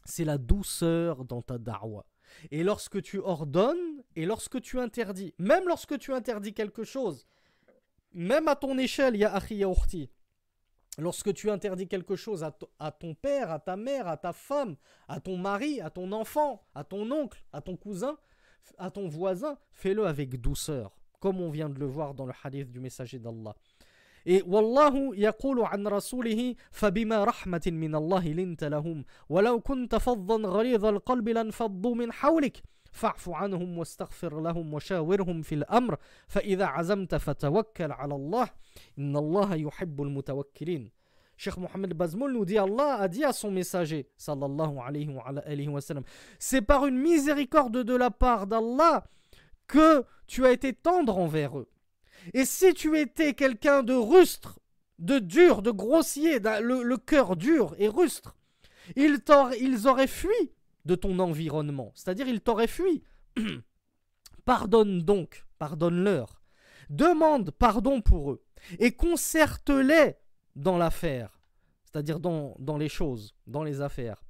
c'est 0.06 0.26
la 0.26 0.38
douceur 0.38 1.24
dans 1.24 1.42
ta 1.42 1.58
da'wah. 1.58 2.06
Et 2.52 2.64
lorsque 2.64 3.02
tu 3.02 3.20
ordonnes 3.20 4.04
et 4.16 4.26
lorsque 4.26 4.62
tu 4.62 4.80
interdis, 4.80 5.34
même 5.40 5.68
lorsque 5.68 5.98
tu 6.00 6.14
interdis 6.14 6.54
quelque 6.54 6.84
chose, 6.84 7.26
même 8.14 8.48
à 8.48 8.56
ton 8.56 8.78
échelle, 8.78 9.16
ya 9.16 9.34
akhi 9.34 9.64
lorsque 10.98 11.34
tu 11.34 11.50
interdis 11.50 11.88
quelque 11.88 12.16
chose 12.16 12.44
à, 12.44 12.56
à, 12.80 12.92
ton 12.92 13.14
père, 13.14 13.52
à 13.52 13.60
ta 13.60 13.76
mère, 13.76 14.08
à 14.08 14.18
ta 14.18 14.34
femme, 14.34 14.76
à 15.08 15.20
ton 15.20 15.38
mari, 15.38 15.82
à 15.82 15.90
ton 15.90 16.12
enfant, 16.12 16.66
à 16.74 16.84
ton 16.84 17.10
oncle, 17.12 17.44
à 17.52 17.62
ton 17.62 17.76
cousin, 17.76 18.18
à 18.78 18.90
ton 18.92 19.08
voisin, 19.08 19.58
fais-le 19.72 20.06
avec 20.06 20.40
douceur, 20.40 20.96
comme 21.20 21.42
on 21.42 21.50
vient 21.50 21.70
de 21.70 21.80
le 21.80 21.86
voir 21.86 22.14
dans 22.14 22.26
le 22.26 22.34
hadith 22.44 22.72
du 22.72 22.80
messager 22.80 23.20
d'Allah. 23.20 23.56
Wallahu 24.26 25.14
yaqulu 25.16 25.66
an 25.72 25.86
rasulihi 25.86 26.58
fabima 26.72 27.26
rahmatin 27.26 27.74
min 27.74 27.94
Allah 27.96 28.22
linta 28.22 28.70
lahum 28.70 29.04
walau 29.30 29.62
kunta 29.62 30.00
faddan 30.00 30.42
ghalidha 30.42 30.90
alqalbi 30.90 31.34
lanfaddu 31.34 31.96
min 31.96 32.10
hawlik 32.12 32.64
فاعف 32.96 33.30
عنهم 33.30 33.78
واستغفر 33.78 34.42
لهم 34.42 34.74
وشاورهم 34.74 35.42
في 35.42 35.56
الأمر 35.56 35.98
فإذا 36.28 36.66
عزمت 36.66 37.16
فتوكل 37.16 37.92
على 37.92 38.16
الله 38.16 38.48
إن 39.00 39.18
الله 39.18 39.56
يحب 39.56 40.02
المتوكلين 40.02 40.92
Cheikh 41.38 41.58
Mohamed 41.58 41.94
Bazmoul 41.94 42.32
nous 42.32 42.46
dit 42.46 42.58
Allah 42.58 42.94
a 43.02 43.08
dit 43.10 43.26
à 43.26 43.34
son 43.34 43.52
messager 43.52 44.08
sallallahu 44.16 44.80
alayhi 44.80 45.10
wa, 45.10 45.24
alayhi 45.24 45.68
wa 45.68 45.82
sallam 45.82 46.04
c'est 46.40 46.62
par 46.62 46.86
une 46.86 46.98
miséricorde 46.98 47.84
de 47.84 47.96
la 47.96 48.10
part 48.10 48.48
d'Allah 48.48 49.04
que 49.68 50.06
tu 50.28 50.46
as 50.46 50.54
été 50.54 50.72
tendre 50.72 51.18
envers 51.18 51.58
eux 51.60 51.68
Et 52.34 52.46
si 52.46 52.74
tu 52.74 52.98
étais 52.98 53.34
quelqu'un 53.34 53.84
de 53.84 53.94
rustre, 53.94 54.60
de 55.00 55.20
dur, 55.20 55.62
de 55.62 55.72
grossier, 55.72 56.40
le, 56.40 56.96
cœur 56.98 57.36
dur 57.36 57.76
et 57.78 57.88
rustre, 57.88 58.36
ils, 58.96 59.22
auraient 59.88 60.08
fui 60.08 60.52
de 60.86 60.96
ton 60.96 61.20
environnement. 61.20 61.92
C'est-à-dire, 61.96 62.28
ils 62.28 62.42
t'auraient 62.42 62.68
fui. 62.68 63.04
Pardonne 64.46 65.02
donc, 65.02 65.46
pardonne-leur. 65.58 66.42
Demande 66.90 67.50
pardon 67.50 68.02
pour 68.02 68.32
eux. 68.32 68.44
Et 68.78 68.92
concerte-les 68.92 70.16
dans 70.56 70.78
l'affaire. 70.78 71.42
C'est-à-dire 71.86 72.20
dans 72.20 72.78
les 72.78 72.90
choses, 72.90 73.34
dans 73.48 73.64
les 73.64 73.82
affaires. 73.82 74.25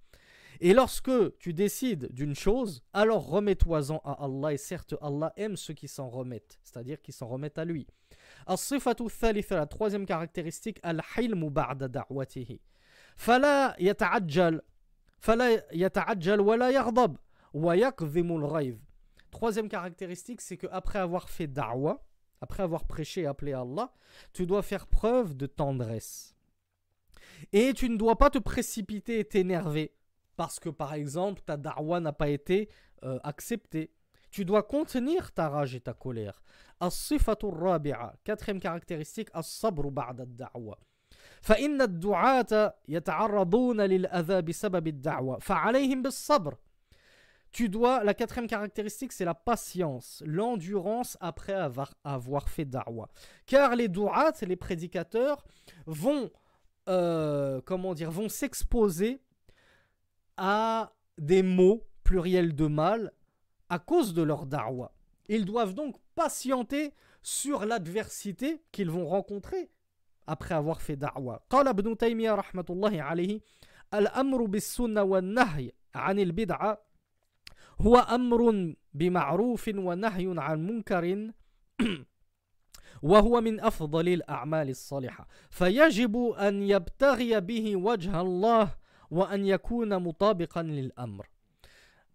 Et 0.62 0.74
lorsque 0.74 1.38
tu 1.38 1.54
décides 1.54 2.12
d'une 2.12 2.36
chose, 2.36 2.84
alors 2.94 3.28
remets-toi-en 3.28 4.02
à 4.04 4.24
Allah. 4.24 4.54
Et 4.54 4.58
certes, 4.58 4.96
Allah 5.02 5.34
aime 5.38 5.56
ceux 5.56 5.74
qui 5.74 5.88
s'en 5.88 6.10
remettent, 6.10 6.60
c'est-à-dire 6.64 7.02
qui 7.02 7.12
s'en 7.12 7.28
remettent 7.28 7.58
à 7.58 7.66
lui. 7.66 7.88
la 8.48 9.66
troisième 9.66 10.06
caractéristique, 10.06 10.80
al-hilmu 10.84 11.50
Troisième 19.32 19.70
caractéristique, 19.70 20.42
c'est 20.42 20.58
qu'après 20.58 21.00
avoir 21.00 21.30
fait 21.30 21.48
da'wa, 21.48 22.06
après 22.42 22.64
avoir 22.64 22.86
prêché 22.86 23.22
et 23.22 23.26
appelé 23.26 23.54
Allah, 23.54 23.92
tu 24.34 24.46
dois 24.46 24.62
faire 24.62 24.88
preuve 24.88 25.36
de 25.36 25.46
tendresse. 25.46 26.36
Et 27.52 27.74
tu 27.74 27.90
ne 27.90 27.98
dois 27.98 28.18
pas 28.18 28.30
te 28.30 28.38
précipiter 28.38 29.20
et 29.20 29.26
t'énerver 29.26 29.95
parce 30.37 30.59
que 30.59 30.69
par 30.69 30.95
exemple 30.95 31.43
ta 31.45 31.57
da'wa 31.57 32.01
n'a 32.01 32.13
pas 32.13 32.29
été 32.29 32.69
euh, 33.05 33.19
acceptée. 33.25 33.93
Tu 34.31 34.45
dois 34.45 34.63
contenir 34.63 35.33
ta 35.33 35.49
rage 35.49 35.75
et 35.75 35.81
ta 35.81 35.93
colère. 35.93 36.41
As-sifatu 36.79 37.47
rabi'a, 37.47 38.15
quatrième 38.25 38.61
caractéristique, 38.61 39.29
as-sabru 39.35 39.91
ba'da 39.91 40.23
ad-da'wa. 40.23 40.79
فإن 41.43 41.83
الدعاة 41.83 42.75
يتعرضون 42.89 43.81
للأذى 43.81 44.43
بسبب 44.43 44.87
الدعوة 44.87 45.39
فعليهم 45.39 46.03
بالصبر 46.03 46.57
tu 47.53 47.69
dois, 47.69 48.05
la 48.05 48.15
quatrième 48.15 48.47
caractéristique, 48.47 49.13
c'est 49.13 49.25
la 49.25 49.35
patience, 49.35 50.23
l'endurance 50.25 51.17
après 51.21 51.53
avoir, 51.53 51.93
avoir 52.05 52.49
fait 52.49 52.65
da'wa. 52.65 53.09
Car 53.45 53.75
les 53.75 53.89
du'at, 53.89 54.35
les 54.43 54.55
prédicateurs, 54.55 55.45
vont, 55.87 56.31
euh, 56.89 57.61
comment 57.65 57.95
dire, 57.95 58.13
vont 58.13 58.29
s'exposer 58.29 59.21
à 60.37 60.93
des 61.19 61.43
mots 61.43 61.87
pluriels 62.05 62.55
de 62.55 62.67
mal 62.67 63.13
à 63.69 63.79
cause 63.79 64.15
de 64.15 64.23
leur 64.23 64.47
da'wa. 64.47 64.93
Ils 65.29 65.45
doivent 65.45 65.75
donc 65.75 65.97
patienter 66.15 66.93
sur 67.23 67.65
l'adversité 67.65 68.63
qu'ils 68.73 68.91
vont 68.91 69.07
rencontrer 69.07 69.71
après 70.27 70.55
avoir 70.55 70.81
fait 70.81 70.97
da'wa. 70.97 71.43
قال 71.51 71.69
ابن 71.69 71.97
تيمية 71.97 72.35
رحمة 72.35 72.65
الله 72.71 73.03
عليه 73.03 73.41
الأمر 73.95 74.45
بالسنة 74.45 75.03
والنهي 75.03 75.73
عن 75.95 76.19
البدعة 76.19 76.83
هو 77.81 77.97
أمر 77.97 78.75
بمعروف 78.95 79.69
ونهي 79.69 80.35
عن 80.39 80.67
منكر 80.67 81.33
وهو 83.03 83.41
من 83.41 83.61
أفضل 83.61 84.09
الأعمال 84.09 84.71
الصالحة 84.71 85.29
فيجب 85.51 86.17
أن 86.39 86.63
يبتغي 86.63 87.41
به 87.41 87.77
وجه 87.77 88.21
الله 88.21 88.75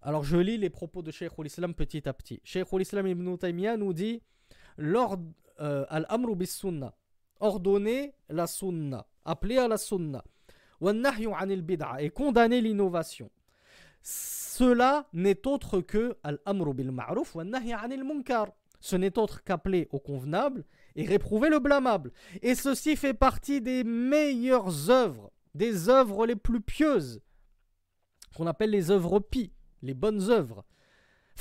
alors 0.03 0.23
je 0.23 0.37
lis 0.37 0.59
les 0.59 0.69
propos 0.69 1.01
de 1.01 1.11
Sheikh 1.11 1.33
al-Islam 1.39 1.73
petit 1.73 2.07
à 2.07 2.13
petit. 2.13 2.41
Sheikh 2.45 2.67
al-Islam 2.73 3.07
ibn 3.07 3.37
Taymiyyah 3.37 3.79
nous 3.79 3.95
dit 3.95 4.23
euh, 4.79 5.87
Al-amru 5.89 6.37
bis 6.37 6.55
sunnah. 6.55 6.95
Ordonner 7.41 8.13
la 8.29 8.47
sunnah. 8.47 9.07
Appeler 9.25 9.57
à 9.57 9.69
la 9.69 9.79
sunnah. 9.79 10.23
Et 11.99 12.11
condamner 12.11 12.61
l'innovation. 12.61 13.31
Cela 14.03 15.09
n'est 15.15 15.47
autre 15.47 15.81
que 15.81 16.19
Al-amru 16.23 16.75
bil 16.75 16.93
ma'ruf 16.93 17.35
wa 17.35 17.45
anil 17.45 18.05
munkar. 18.05 18.49
Ce 18.79 18.97
n'est 18.97 19.19
autre 19.19 19.43
qu'appeler 19.43 19.89
au 19.91 20.01
convenable 20.01 20.65
et 20.97 21.07
réprouver 21.07 21.49
le 21.49 21.61
blâmable. 21.61 22.13
Et 22.43 22.55
ceci 22.55 22.97
fait 22.97 23.15
partie 23.15 23.63
des 23.63 23.85
meilleures 23.85 24.91
œuvres 24.91 25.31
des 25.55 25.89
œuvres 25.89 26.27
les 26.27 26.37
plus 26.37 26.61
pieuses 26.61 27.23
qu'on 28.37 28.47
appelle 28.47 28.71
les 28.71 28.91
œuvres 28.91 29.19
pies 29.19 29.53
les 29.83 29.95
bonnes 29.95 30.31
œuvres. 30.31 30.65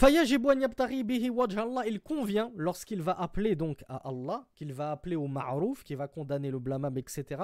Il 0.02 2.00
convient, 2.02 2.52
lorsqu'il 2.56 3.02
va 3.02 3.20
appeler 3.20 3.56
donc 3.56 3.84
à 3.90 4.08
Allah, 4.08 4.48
qu'il 4.56 4.72
va 4.74 4.92
appeler 4.92 5.16
au 5.18 5.28
ma'rouf, 5.28 5.84
qu'il 5.84 5.98
va 5.98 6.08
condamner 6.08 6.52
le 6.52 6.60
blâmable, 6.60 7.00
etc., 7.00 7.44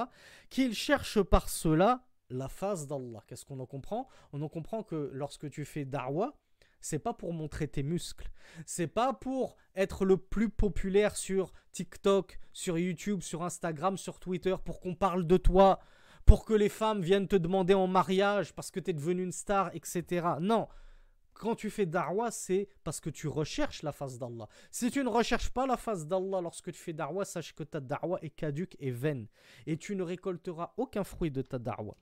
qu'il 0.50 0.74
cherche 0.74 1.22
par 1.22 1.50
cela 1.50 2.06
la 2.30 2.48
face 2.48 2.88
d'Allah. 2.88 3.22
Qu'est-ce 3.28 3.46
qu'on 3.46 3.60
en 3.60 3.66
comprend? 3.66 4.08
On 4.32 4.42
en 4.42 4.48
comprend 4.48 4.84
que 4.84 5.10
lorsque 5.14 5.50
tu 5.50 5.66
fais 5.66 5.84
da'wah, 5.86 6.34
c'est 6.80 7.00
pas 7.00 7.14
pour 7.14 7.34
montrer 7.34 7.68
tes 7.68 7.84
muscles, 7.84 8.30
c'est 8.66 8.88
pas 8.88 9.12
pour 9.12 9.58
être 9.76 10.06
le 10.06 10.18
plus 10.18 10.50
populaire 10.50 11.18
sur 11.18 11.52
TikTok, 11.72 12.40
sur 12.54 12.78
YouTube, 12.78 13.22
sur 13.22 13.44
Instagram, 13.44 13.98
sur 13.98 14.20
Twitter, 14.20 14.56
pour 14.64 14.80
qu'on 14.80 14.96
parle 14.96 15.28
de 15.28 15.38
toi, 15.38 15.80
pour 16.26 16.46
que 16.46 16.54
les 16.54 16.70
femmes 16.70 17.02
viennent 17.02 17.28
te 17.28 17.36
demander 17.36 17.74
en 17.74 17.88
mariage 17.88 18.54
parce 18.54 18.72
que 18.72 18.80
tu 18.80 18.92
es 18.92 18.94
devenu 18.94 19.24
une 19.24 19.32
star, 19.32 19.70
etc. 19.76 20.28
Non, 20.40 20.68
quand 21.34 21.56
tu 21.56 21.70
fais 21.70 21.86
darwa, 21.86 22.32
c'est 22.32 22.68
parce 22.84 23.00
que 23.00 23.10
tu 23.10 23.28
recherches 23.28 23.84
la 23.84 23.92
face 23.92 24.18
d'Allah. 24.18 24.48
Si 24.72 24.90
tu 24.90 25.04
ne 25.04 25.10
recherches 25.10 25.50
pas 25.50 25.68
la 25.68 25.78
face 25.78 26.08
d'Allah 26.08 26.42
lorsque 26.42 26.72
tu 26.72 26.80
fais 26.80 26.94
darwa, 26.94 27.26
sache 27.26 27.54
que 27.54 27.64
ta 27.64 27.80
darwa 27.80 28.20
est 28.22 28.30
caduque 28.30 28.76
et 28.80 28.92
vaine. 28.92 29.28
Et 29.68 29.78
tu 29.78 29.96
ne 29.96 30.04
récolteras 30.04 30.74
aucun 30.78 31.04
fruit 31.04 31.32
de 31.32 31.42
ta 31.42 31.60
darwa. 31.60 31.96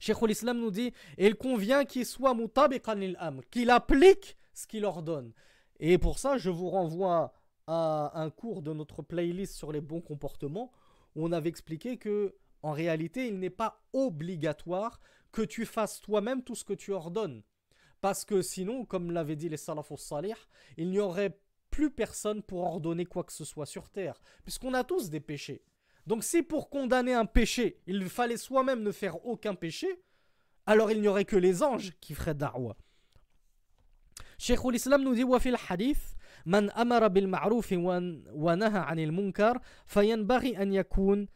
Cheikh 0.00 0.20
l'Islam 0.22 0.58
nous 0.58 0.70
dit 0.70 0.92
il 1.16 1.36
convient 1.36 1.84
qu'il 1.84 2.04
soit 2.04 2.34
mutabiqan 2.34 3.14
am 3.18 3.40
qu'il 3.50 3.70
applique 3.70 4.36
ce 4.52 4.66
qu'il 4.66 4.84
ordonne. 4.84 5.32
Et 5.78 5.96
pour 5.96 6.18
ça, 6.18 6.36
je 6.36 6.50
vous 6.50 6.68
renvoie 6.68 7.32
à 7.66 8.20
un 8.20 8.28
cours 8.28 8.60
de 8.60 8.72
notre 8.72 9.02
playlist 9.02 9.54
sur 9.54 9.72
les 9.72 9.80
bons 9.80 10.00
comportements 10.00 10.72
où 11.14 11.24
on 11.24 11.32
avait 11.32 11.48
expliqué 11.48 11.96
que 11.96 12.34
en 12.63 12.71
réalité, 12.71 13.27
il 13.27 13.39
n'est 13.39 13.49
pas 13.49 13.81
obligatoire 13.93 14.99
que 15.31 15.41
tu 15.41 15.65
fasses 15.65 16.01
toi-même 16.01 16.43
tout 16.43 16.55
ce 16.55 16.63
que 16.63 16.73
tu 16.73 16.91
ordonnes. 16.91 17.43
Parce 18.01 18.25
que 18.25 18.41
sinon, 18.41 18.85
comme 18.85 19.11
l'avaient 19.11 19.35
dit 19.35 19.49
les 19.49 19.57
salafos 19.57 19.97
salih, 19.97 20.35
il 20.77 20.89
n'y 20.89 20.99
aurait 20.99 21.37
plus 21.69 21.91
personne 21.91 22.41
pour 22.41 22.63
ordonner 22.63 23.05
quoi 23.05 23.23
que 23.23 23.33
ce 23.33 23.45
soit 23.45 23.65
sur 23.65 23.89
terre. 23.89 24.21
Puisqu'on 24.43 24.73
a 24.73 24.83
tous 24.83 25.09
des 25.09 25.19
péchés. 25.19 25.63
Donc 26.07 26.23
si 26.23 26.41
pour 26.41 26.69
condamner 26.69 27.13
un 27.13 27.25
péché, 27.25 27.81
il 27.85 28.09
fallait 28.09 28.37
soi-même 28.37 28.81
ne 28.81 28.91
faire 28.91 29.25
aucun 29.25 29.53
péché, 29.53 30.01
alors 30.65 30.91
il 30.91 31.01
n'y 31.01 31.07
aurait 31.07 31.25
que 31.25 31.35
les 31.35 31.61
anges 31.61 31.93
qui 31.99 32.13
feraient 32.13 32.33
da'wa. 32.33 32.75
Cheikh 34.37 34.59
l'Islam 34.71 35.03
nous 35.03 35.13
dit 35.13 35.23
وفي 35.23 35.49
الحديث 35.49 35.99
من 36.45 36.71
أمر 36.71 37.07
بالمعروف 37.07 37.73
ونهى 37.73 38.79
عن 38.79 38.99
المنكر 38.99 39.59
فينبغي 39.85 40.61
أن 40.61 40.73
يكون 40.73 41.27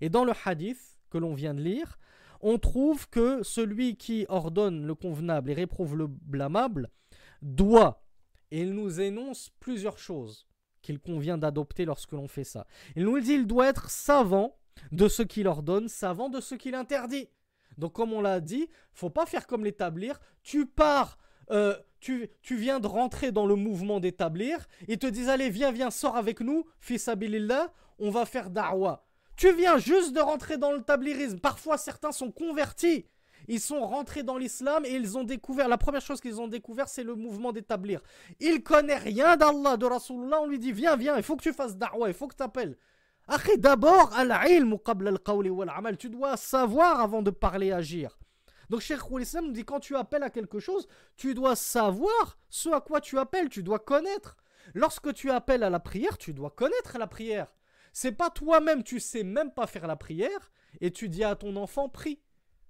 et 0.00 0.08
dans 0.08 0.24
le 0.24 0.32
hadith 0.44 0.98
que 1.10 1.18
l'on 1.18 1.34
vient 1.34 1.54
de 1.54 1.60
lire, 1.60 1.98
on 2.40 2.58
trouve 2.58 3.08
que 3.08 3.42
celui 3.42 3.96
qui 3.96 4.26
ordonne 4.28 4.84
le 4.84 4.94
convenable 4.94 5.50
et 5.50 5.54
réprouve 5.54 5.96
le 5.96 6.06
blâmable 6.08 6.90
doit, 7.40 8.04
et 8.50 8.62
il 8.62 8.74
nous 8.74 9.00
énonce 9.00 9.50
plusieurs 9.60 9.98
choses 9.98 10.46
qu'il 10.82 10.98
convient 10.98 11.38
d'adopter 11.38 11.84
lorsque 11.84 12.12
l'on 12.12 12.28
fait 12.28 12.44
ça. 12.44 12.66
Il 12.96 13.04
nous 13.04 13.20
dit 13.20 13.34
il 13.34 13.46
doit 13.46 13.68
être 13.68 13.88
savant 13.88 14.58
de 14.90 15.08
ce 15.08 15.22
qu'il 15.22 15.46
ordonne, 15.46 15.88
savant 15.88 16.28
de 16.28 16.40
ce 16.40 16.54
qu'il 16.54 16.74
interdit. 16.74 17.28
Donc 17.78 17.92
comme 17.92 18.12
on 18.12 18.20
l'a 18.20 18.40
dit, 18.40 18.68
faut 18.92 19.10
pas 19.10 19.26
faire 19.26 19.46
comme 19.46 19.64
l'établir, 19.64 20.20
tu 20.42 20.66
pars 20.66 21.18
euh, 21.50 21.76
tu, 22.00 22.28
viens 22.50 22.80
de 22.80 22.86
rentrer 22.86 23.32
dans 23.32 23.46
le 23.46 23.54
mouvement 23.54 24.00
d'établir, 24.00 24.66
ils 24.88 24.98
te 24.98 25.06
disent 25.06 25.28
allez 25.28 25.50
viens, 25.50 25.70
viens, 25.70 25.90
sors 25.90 26.16
avec 26.16 26.40
nous, 26.40 26.66
fils 26.80 27.08
abilillah, 27.08 27.72
on 27.98 28.10
va 28.10 28.26
faire 28.26 28.50
da'wa. 28.50 29.04
Tu 29.36 29.52
viens 29.52 29.78
juste 29.78 30.12
de 30.12 30.20
rentrer 30.20 30.56
dans 30.56 30.72
le 30.72 30.82
tablirisme. 30.82 31.38
Parfois, 31.38 31.78
certains 31.78 32.12
sont 32.12 32.30
convertis. 32.30 33.06
Ils 33.48 33.60
sont 33.60 33.84
rentrés 33.84 34.22
dans 34.22 34.36
l'islam 34.36 34.84
et 34.84 34.90
ils 34.90 35.18
ont 35.18 35.24
découvert, 35.24 35.68
la 35.68 35.78
première 35.78 36.00
chose 36.00 36.20
qu'ils 36.20 36.40
ont 36.40 36.48
découvert, 36.48 36.88
c'est 36.88 37.02
le 37.02 37.14
mouvement 37.14 37.52
d'établir. 37.52 38.00
Il 38.40 38.62
connaît 38.62 38.98
rien 38.98 39.36
d'Allah, 39.36 39.76
de 39.76 39.86
Rasulullah. 39.86 40.40
On 40.40 40.46
lui 40.46 40.58
dit, 40.58 40.72
viens, 40.72 40.96
viens, 40.96 41.16
il 41.16 41.22
faut 41.22 41.36
que 41.36 41.42
tu 41.42 41.52
fasses 41.52 41.76
da'wah, 41.76 42.08
il 42.08 42.14
faut 42.14 42.28
que 42.28 42.36
tu 42.36 42.42
appelles. 42.42 42.76
d'abord, 43.58 44.12
al-ilm 44.14 44.76
al 44.86 45.96
Tu 45.96 46.08
dois 46.08 46.36
savoir 46.36 47.00
avant 47.00 47.22
de 47.22 47.30
parler 47.30 47.72
agir. 47.72 48.18
Donc, 48.72 48.80
Cheikh 48.80 49.00
Islam 49.20 49.48
nous 49.48 49.52
dit, 49.52 49.66
quand 49.66 49.80
tu 49.80 49.96
appelles 49.96 50.22
à 50.22 50.30
quelque 50.30 50.58
chose, 50.58 50.88
tu 51.18 51.34
dois 51.34 51.56
savoir 51.56 52.38
ce 52.48 52.70
à 52.70 52.80
quoi 52.80 53.02
tu 53.02 53.18
appelles, 53.18 53.50
tu 53.50 53.62
dois 53.62 53.78
connaître. 53.78 54.38
Lorsque 54.72 55.12
tu 55.12 55.30
appelles 55.30 55.62
à 55.62 55.68
la 55.68 55.78
prière, 55.78 56.16
tu 56.16 56.32
dois 56.32 56.48
connaître 56.48 56.96
la 56.98 57.06
prière. 57.06 57.52
C'est 57.92 58.12
pas 58.12 58.30
toi-même, 58.30 58.82
tu 58.82 58.98
sais 58.98 59.24
même 59.24 59.52
pas 59.52 59.66
faire 59.66 59.86
la 59.86 59.96
prière 59.96 60.50
et 60.80 60.90
tu 60.90 61.10
dis 61.10 61.22
à 61.22 61.36
ton 61.36 61.54
enfant 61.56 61.90
prie. 61.90 62.22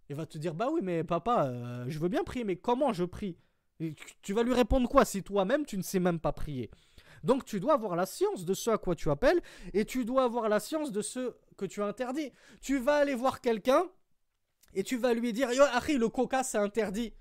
Il 0.09 0.17
va 0.17 0.27
te 0.27 0.39
dire 0.39 0.55
bah 0.55 0.71
oui 0.73 0.81
mais 0.83 1.05
papa, 1.05 1.47
euh, 1.47 1.85
je 1.87 2.01
veux 2.01 2.09
bien 2.09 2.25
prier 2.25 2.45
mais 2.45 2.57
comment 2.57 2.93
je 2.93 3.05
prie? 3.05 3.39
Tu 4.23 4.33
vas 4.33 4.43
lui 4.43 4.55
répondre 4.55 4.89
quoi? 4.89 5.05
Si 5.05 5.23
toi-même 5.23 5.65
tu 5.65 5.79
ne 5.79 5.83
sais 5.83 6.01
même 6.01 6.19
pas 6.19 6.33
prier 6.33 6.69
donc 7.23 7.45
tu 7.45 7.61
dois 7.61 7.75
avoir 7.75 7.95
la 7.95 8.07
science 8.07 8.45
de 8.45 8.53
ce 8.53 8.71
à 8.71 8.79
quoi 8.79 8.97
tu 8.97 9.09
appelles 9.09 9.41
et 9.73 9.85
tu 9.85 10.05
dois 10.05 10.25
avoir 10.25 10.49
la 10.49 10.59
science 10.59 10.91
de 10.91 11.03
ce 11.03 11.37
que 11.57 11.67
tu 11.67 11.81
interdis. 11.81 12.33
Tu 12.61 12.81
vas 12.81 12.97
aller 12.97 13.15
voir 13.15 13.41
quelqu'un 13.41 13.85
et 14.75 14.83
tu 14.83 14.97
vas 14.97 15.15
lui 15.15 15.33
dire 15.33 15.53
Yo, 15.53 15.65
le 15.99 16.09
coca 16.09 16.43
c'est 16.43 16.59
interdit. 16.59 17.13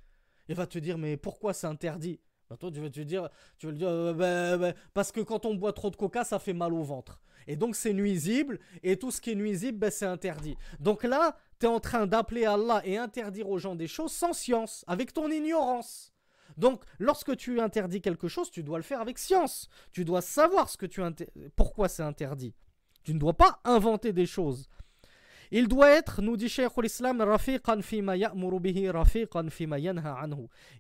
Il 0.48 0.56
va 0.56 0.68
te 0.68 0.80
dire 0.80 0.98
mais 0.98 1.18
pourquoi 1.18 1.54
c'est 1.54 1.68
interdit? 1.68 2.20
Bah, 2.50 2.58
tu 2.60 2.82
vas 2.82 2.90
te 2.90 3.00
dire, 3.00 3.30
tu 3.58 3.68
vas 3.68 3.72
dire 3.72 3.88
euh, 3.88 4.14
bah, 4.14 4.58
bah, 4.58 4.74
parce 4.94 5.14
que 5.14 5.22
quand 5.22 5.46
on 5.46 5.56
boit 5.56 5.72
trop 5.72 5.90
de 5.90 5.96
coca, 5.96 6.26
ça 6.26 6.38
fait 6.38 6.54
mal 6.54 6.74
au 6.74 6.84
ventre. 6.84 7.22
Et 7.48 7.56
donc 7.56 7.76
c'est 7.76 7.94
nuisible, 7.94 8.60
et 8.84 8.98
tout 8.98 9.10
ce 9.10 9.22
qui 9.22 9.32
est 9.32 9.36
nuisible, 9.36 9.78
ben, 9.78 9.90
c'est 9.90 10.06
interdit. 10.06 10.58
Donc 10.80 11.04
là, 11.04 11.38
tu 11.60 11.66
es 11.66 11.70
en 11.70 11.80
train 11.80 12.08
d'appeler 12.08 12.46
Allah 12.46 12.82
et 12.84 12.98
interdire 12.98 13.50
aux 13.50 13.58
gens 13.58 13.76
des 13.76 13.88
choses 13.88 14.12
sans 14.12 14.34
science, 14.34 14.84
avec 14.88 15.14
ton 15.14 15.32
ignorance. 15.32 16.14
Donc, 16.58 16.84
lorsque 17.00 17.38
tu 17.38 17.62
interdis 17.62 18.02
quelque 18.02 18.28
chose, 18.28 18.52
tu 18.52 18.64
dois 18.64 18.78
le 18.78 18.84
faire 18.84 19.00
avec 19.00 19.18
science. 19.18 19.70
Tu 19.94 20.04
dois 20.04 20.22
savoir 20.22 20.70
ce 20.70 20.76
que 20.76 20.86
tu 20.86 21.02
pourquoi 21.56 21.88
c'est 21.88 22.04
interdit. 22.04 22.54
Tu 23.04 23.14
ne 23.14 23.20
dois 23.20 23.34
pas 23.34 23.62
inventer 23.64 24.12
des 24.12 24.26
choses. 24.26 24.68
Il 25.54 25.68
doit 25.68 25.90
être, 25.90 26.22
nous 26.22 26.38
dit 26.38 26.48
Cheikh 26.48 26.72
l'Islam, 26.82 27.18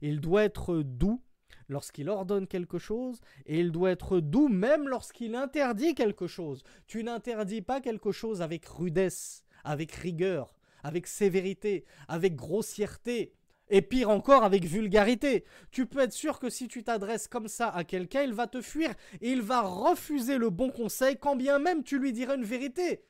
Il 0.01 0.21
doit 0.21 0.43
être 0.43 0.81
doux 0.81 1.21
lorsqu'il 1.67 2.09
ordonne 2.09 2.47
quelque 2.47 2.77
chose 2.77 3.19
et 3.45 3.59
il 3.59 3.73
doit 3.73 3.91
être 3.91 4.21
doux 4.21 4.47
même 4.47 4.87
lorsqu'il 4.87 5.35
interdit 5.35 5.93
quelque 5.93 6.27
chose. 6.27 6.63
Tu 6.87 7.03
n'interdis 7.03 7.61
pas 7.61 7.81
quelque 7.81 8.13
chose 8.13 8.41
avec 8.41 8.65
rudesse, 8.65 9.43
avec 9.65 9.91
rigueur, 9.91 10.53
avec 10.83 11.05
sévérité, 11.05 11.83
avec 12.07 12.35
grossièreté. 12.35 13.33
Et 13.73 13.81
pire 13.81 14.09
encore, 14.09 14.43
avec 14.43 14.65
vulgarité. 14.65 15.45
Tu 15.71 15.85
peux 15.85 15.99
être 15.99 16.11
sûr 16.11 16.39
que 16.39 16.49
si 16.49 16.67
tu 16.67 16.83
t'adresses 16.83 17.29
comme 17.29 17.47
ça 17.47 17.69
à 17.69 17.85
quelqu'un, 17.85 18.23
il 18.23 18.33
va 18.33 18.45
te 18.47 18.59
fuir 18.59 18.89
et 19.21 19.31
il 19.31 19.41
va 19.41 19.61
refuser 19.61 20.37
le 20.37 20.49
bon 20.49 20.71
conseil 20.71 21.15
quand 21.17 21.37
bien 21.37 21.57
même 21.57 21.81
tu 21.81 21.97
lui 21.97 22.11
dirais 22.11 22.35
une 22.35 22.43
vérité 22.43 23.01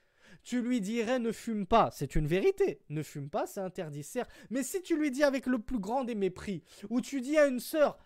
tu 0.44 0.62
lui 0.62 0.82
dirais 0.82 1.20
ne 1.20 1.32
fume 1.32 1.66
pas, 1.66 1.90
c'est 1.92 2.16
une 2.16 2.28
vérité. 2.28 2.80
Ne 2.90 3.04
fume 3.04 3.30
pas, 3.30 3.46
c'est 3.48 3.60
interdit, 3.60 4.04
certes. 4.04 4.32
Mais 4.50 4.64
si 4.64 4.82
tu 4.82 4.98
lui 4.98 5.12
dis 5.12 5.24
avec 5.24 5.46
le 5.46 5.60
plus 5.60 5.80
grand 5.80 6.04
des 6.04 6.16
mépris, 6.16 6.64
ou 6.90 7.02
tu 7.02 7.22
dis 7.22 7.38
à 7.38 7.48
une 7.48 7.60
sœur, 7.60 7.98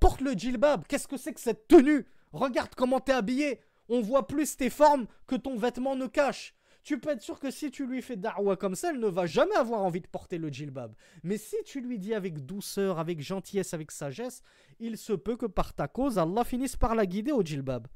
Porte 0.00 0.20
le 0.20 0.32
djilbab. 0.32 0.86
Qu'est-ce 0.86 1.08
que 1.08 1.16
c'est 1.16 1.32
que 1.32 1.40
cette 1.40 1.68
tenue? 1.68 2.06
Regarde 2.32 2.74
comment 2.76 3.00
t'es 3.00 3.12
habillé. 3.12 3.60
On 3.88 4.00
voit 4.00 4.26
plus 4.26 4.56
tes 4.56 4.70
formes 4.70 5.06
que 5.26 5.36
ton 5.36 5.56
vêtement 5.56 5.96
ne 5.96 6.06
cache. 6.06 6.54
Tu 6.84 6.98
peux 6.98 7.10
être 7.10 7.22
sûr 7.22 7.38
que 7.38 7.50
si 7.50 7.70
tu 7.70 7.86
lui 7.86 8.00
fais 8.00 8.16
da'wa 8.16 8.56
comme 8.56 8.74
ça, 8.74 8.90
elle 8.90 9.00
ne 9.00 9.08
va 9.08 9.26
jamais 9.26 9.56
avoir 9.56 9.82
envie 9.82 10.00
de 10.00 10.06
porter 10.06 10.38
le 10.38 10.48
djilbab. 10.48 10.94
Mais 11.22 11.36
si 11.36 11.56
tu 11.64 11.80
lui 11.80 11.98
dis 11.98 12.14
avec 12.14 12.46
douceur, 12.46 12.98
avec 12.98 13.20
gentillesse, 13.20 13.74
avec 13.74 13.90
sagesse, 13.90 14.42
il 14.78 14.96
se 14.96 15.12
peut 15.12 15.36
que 15.36 15.46
par 15.46 15.74
ta 15.74 15.88
cause, 15.88 16.18
Allah 16.18 16.44
finisse 16.44 16.76
par 16.76 16.94
la 16.94 17.04
guider 17.04 17.32
au 17.32 17.42
djilbab. 17.42 17.88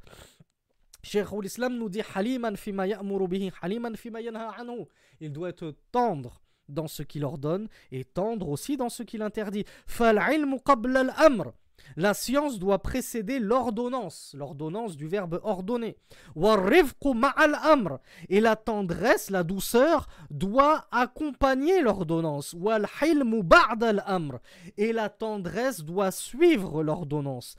Cheikh 1.05 1.27
l'Islam 1.43 1.77
nous 1.77 1.89
dit 1.89 2.03
Haliman 2.15 2.57
fima 2.57 2.87
bihi, 2.87 3.51
haliman 3.61 3.97
fima 3.97 4.20
Il 5.20 5.33
doit 5.33 5.49
être 5.49 5.74
tendre 5.91 6.41
dans 6.69 6.87
ce 6.89 7.03
qu'il 7.03 7.24
ordonne 7.24 7.69
et 7.91 8.05
tendre 8.05 8.49
aussi 8.49 8.77
dans 8.77 8.89
ce 8.89 9.03
qu'il 9.03 9.23
interdit. 9.23 9.65
La 11.96 12.14
science 12.14 12.59
doit 12.59 12.80
précéder 12.80 13.38
l'ordonnance, 13.38 14.34
l'ordonnance 14.38 14.96
du 14.96 15.06
verbe 15.06 15.40
ordonner. 15.42 15.96
Et 18.28 18.40
la 18.40 18.56
tendresse, 18.56 19.30
la 19.30 19.42
douceur, 19.42 20.09
doit 20.30 20.86
accompagner 20.90 21.80
l'ordonnance. 21.82 22.56
Et 24.76 24.92
la 24.92 25.09
tendresse 25.09 25.84
doit 25.84 26.10
suivre 26.10 26.82
l'ordonnance. 26.82 27.56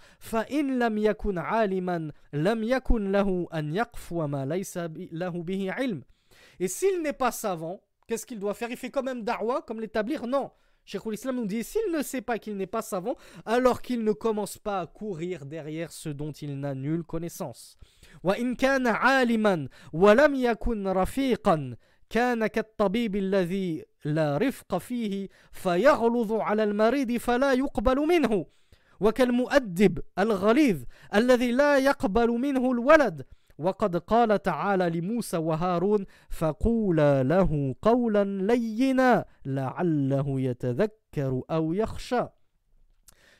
Et 6.59 6.67
s'il 6.67 7.01
n'est 7.01 7.13
pas 7.13 7.31
savant, 7.31 7.81
qu'est-ce 8.07 8.25
qu'il 8.25 8.39
doit 8.39 8.53
faire? 8.53 8.69
Il 8.71 8.77
fait 8.77 8.89
quand 8.89 9.03
même 9.03 9.23
darwa, 9.23 9.61
comme 9.61 9.79
l'établir? 9.81 10.27
Non. 10.27 10.51
Cheikh 10.84 11.02
Islam 11.12 11.36
nous 11.36 11.46
dit 11.46 11.62
s'il 11.64 11.92
ne 11.92 12.02
sait 12.02 12.22
pas 12.22 12.38
qu'il 12.38 12.56
n'est 12.56 12.66
pas 12.66 12.80
savant, 12.80 13.16
alors 13.44 13.82
qu'il 13.82 14.04
ne 14.04 14.12
commence 14.12 14.56
pas 14.56 14.80
à 14.80 14.86
courir 14.86 15.44
derrière 15.44 15.92
ce 15.92 16.08
dont 16.08 16.32
il 16.32 16.58
n'a 16.60 16.74
nulle 16.74 17.04
connaissance. 17.04 17.76
وإن 18.24 18.54
كان 18.54 18.86
عالما 18.86 19.68
ولم 19.92 20.34
يكن 20.34 20.88
رفيقا 20.88 21.76
كان 22.10 22.46
كالطبيب 22.46 23.16
الذي 23.16 23.84
لا 24.04 24.38
رفق 24.38 24.78
فيه 24.78 25.28
فيغلظ 25.52 26.32
على 26.32 26.64
المريض 26.64 27.16
فلا 27.16 27.52
يقبل 27.52 27.96
منه 27.96 28.46
وكالمؤدب 29.00 29.98
الغليظ 30.18 30.82
الذي 31.14 31.52
لا 31.52 31.78
يقبل 31.78 32.28
منه 32.28 32.72
الولد 32.72 33.26
وقد 33.58 33.96
قال 33.96 34.42
تعالى 34.42 35.00
لموسى 35.00 35.36
وهارون 35.36 36.06
فقولا 36.30 37.22
له 37.22 37.74
قولا 37.82 38.24
لينا 38.24 39.24
لعله 39.44 40.40
يتذكر 40.40 41.42
أو 41.50 41.72
يخشى 41.72 42.22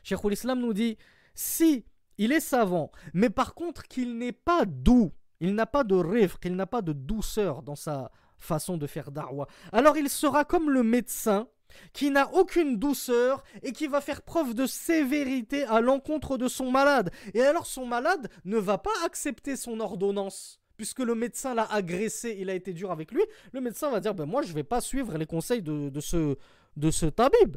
Cheikh 0.01 0.23
l'Islam 0.23 0.61
nous 0.61 0.73
dit 0.73 0.97
si 1.33 1.85
il 2.17 2.31
est 2.31 2.39
savant, 2.39 2.91
mais 3.13 3.29
par 3.29 3.53
contre 3.53 3.83
qu'il 3.83 4.17
n'est 4.17 4.31
pas 4.31 4.65
doux, 4.65 5.11
il 5.39 5.55
n'a 5.55 5.65
pas 5.65 5.83
de 5.83 5.95
rêve, 5.95 6.37
qu'il 6.39 6.55
n'a 6.55 6.65
pas 6.65 6.81
de 6.81 6.93
douceur 6.93 7.63
dans 7.63 7.75
sa 7.75 8.11
façon 8.37 8.77
de 8.77 8.87
faire 8.87 9.11
darwa, 9.11 9.47
alors 9.71 9.97
il 9.97 10.09
sera 10.09 10.45
comme 10.45 10.69
le 10.69 10.83
médecin 10.83 11.47
qui 11.92 12.10
n'a 12.10 12.32
aucune 12.34 12.78
douceur 12.78 13.42
et 13.62 13.72
qui 13.72 13.86
va 13.86 14.00
faire 14.00 14.22
preuve 14.22 14.54
de 14.54 14.66
sévérité 14.66 15.64
à 15.64 15.80
l'encontre 15.80 16.36
de 16.36 16.48
son 16.48 16.70
malade. 16.70 17.10
Et 17.34 17.42
alors 17.42 17.66
son 17.66 17.86
malade 17.86 18.28
ne 18.44 18.58
va 18.58 18.78
pas 18.78 18.94
accepter 19.04 19.56
son 19.56 19.80
ordonnance. 19.80 20.60
Puisque 20.76 21.00
le 21.00 21.14
médecin 21.14 21.54
l'a 21.54 21.72
agressé, 21.72 22.36
il 22.38 22.50
a 22.50 22.54
été 22.54 22.72
dur 22.72 22.90
avec 22.90 23.12
lui, 23.12 23.22
le 23.52 23.60
médecin 23.60 23.90
va 23.90 24.00
dire 24.00 24.14
ben 24.14 24.26
Moi, 24.26 24.42
je 24.42 24.48
ne 24.48 24.54
vais 24.54 24.64
pas 24.64 24.80
suivre 24.80 25.16
les 25.16 25.26
conseils 25.26 25.62
de, 25.62 25.88
de, 25.88 26.00
ce, 26.00 26.36
de 26.76 26.90
ce 26.90 27.06
tabib. 27.06 27.56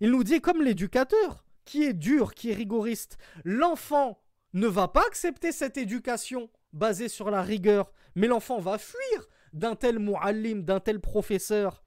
Il 0.00 0.10
nous 0.10 0.22
dit 0.22 0.40
comme 0.40 0.62
l'éducateur, 0.62 1.44
qui 1.64 1.82
est 1.82 1.92
dur, 1.92 2.34
qui 2.34 2.50
est 2.50 2.54
rigoriste. 2.54 3.18
L'enfant 3.44 4.22
ne 4.52 4.66
va 4.68 4.88
pas 4.88 5.02
accepter 5.06 5.50
cette 5.50 5.76
éducation 5.76 6.48
basée 6.72 7.08
sur 7.08 7.30
la 7.30 7.42
rigueur, 7.42 7.90
mais 8.14 8.26
l'enfant 8.26 8.60
va 8.60 8.78
fuir 8.78 9.28
d'un 9.52 9.74
tel 9.74 9.98
mu'allim, 9.98 10.62
d'un 10.62 10.80
tel 10.80 11.00
professeur 11.00 11.82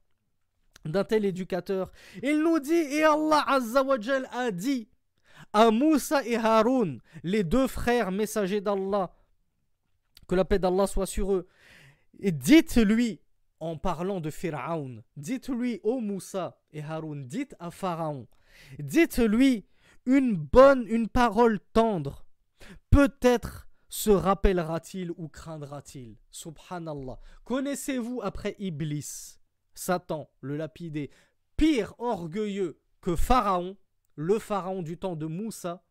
d'un 0.91 1.03
tel 1.03 1.25
éducateur. 1.25 1.91
Il 2.23 2.41
nous 2.41 2.59
dit, 2.59 2.73
et 2.73 3.03
Allah 3.03 3.43
Azzawajal 3.47 4.27
a 4.31 4.51
dit 4.51 4.87
à 5.53 5.71
Moussa 5.71 6.25
et 6.25 6.35
Haroun, 6.35 7.01
les 7.23 7.43
deux 7.43 7.67
frères 7.67 8.11
messagers 8.11 8.61
d'Allah, 8.61 9.11
que 10.27 10.35
la 10.35 10.45
paix 10.45 10.59
d'Allah 10.59 10.87
soit 10.87 11.07
sur 11.07 11.33
eux, 11.33 11.47
et 12.19 12.31
dites-lui, 12.31 13.21
en 13.59 13.77
parlant 13.77 14.21
de 14.21 14.29
Pharaon, 14.29 15.03
dites-lui, 15.17 15.79
ô 15.83 15.99
Moussa 15.99 16.59
et 16.71 16.81
Haroun, 16.81 17.27
dites 17.27 17.55
à 17.59 17.71
Pharaon, 17.71 18.27
dites-lui 18.77 19.65
une 20.05 20.35
bonne, 20.35 20.85
une 20.87 21.07
parole 21.07 21.59
tendre. 21.73 22.25
Peut-être 22.89 23.67
se 23.89 24.11
rappellera-t-il 24.11 25.11
ou 25.11 25.27
craindra-t-il. 25.27 26.17
Subhanallah. 26.29 27.19
Connaissez-vous 27.43 28.21
après 28.23 28.55
Iblis? 28.59 29.38
Satan, 29.79 30.29
le 30.41 30.57
lapidé, 30.57 31.09
pire 31.55 31.95
orgueilleux 31.99 32.79
que 33.01 33.15
Pharaon, 33.15 33.77
le 34.15 34.37
Pharaon 34.37 34.81
du 34.81 34.97
temps 34.97 35.15
de 35.15 35.25
Moussa. 35.25 35.83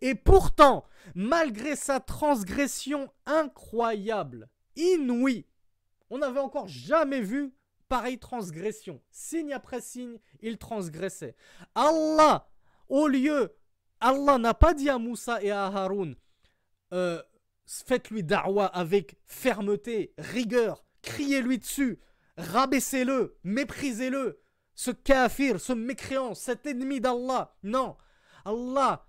Et 0.00 0.14
pourtant, 0.16 0.84
malgré 1.14 1.76
sa 1.76 2.00
transgression 2.00 3.08
incroyable, 3.26 4.50
inouïe, 4.74 5.46
on 6.10 6.18
n'avait 6.18 6.40
encore 6.40 6.66
jamais 6.66 7.20
vu 7.20 7.54
pareille 7.88 8.18
transgression. 8.18 9.00
Signe 9.10 9.52
après 9.52 9.80
signe, 9.80 10.18
il 10.40 10.58
transgressait. 10.58 11.36
Allah, 11.74 12.48
au 12.88 13.06
lieu, 13.06 13.56
Allah 14.00 14.38
n'a 14.38 14.54
pas 14.54 14.74
dit 14.74 14.90
à 14.90 14.98
Moussa 14.98 15.40
et 15.42 15.52
à 15.52 15.66
Haroun, 15.66 16.16
euh, 16.92 17.22
faites-lui 17.66 18.24
da'wa 18.24 18.66
avec 18.66 19.18
fermeté, 19.24 20.14
rigueur, 20.18 20.84
criez-lui 21.02 21.58
dessus, 21.58 22.00
rabaissez-le, 22.40 23.36
méprisez-le, 23.44 24.40
ce 24.74 24.90
kafir, 24.90 25.60
ce 25.60 25.72
mécréant, 25.72 26.34
cet 26.34 26.66
ennemi 26.66 27.00
d'Allah. 27.00 27.54
Non, 27.62 27.96
Allah 28.44 29.06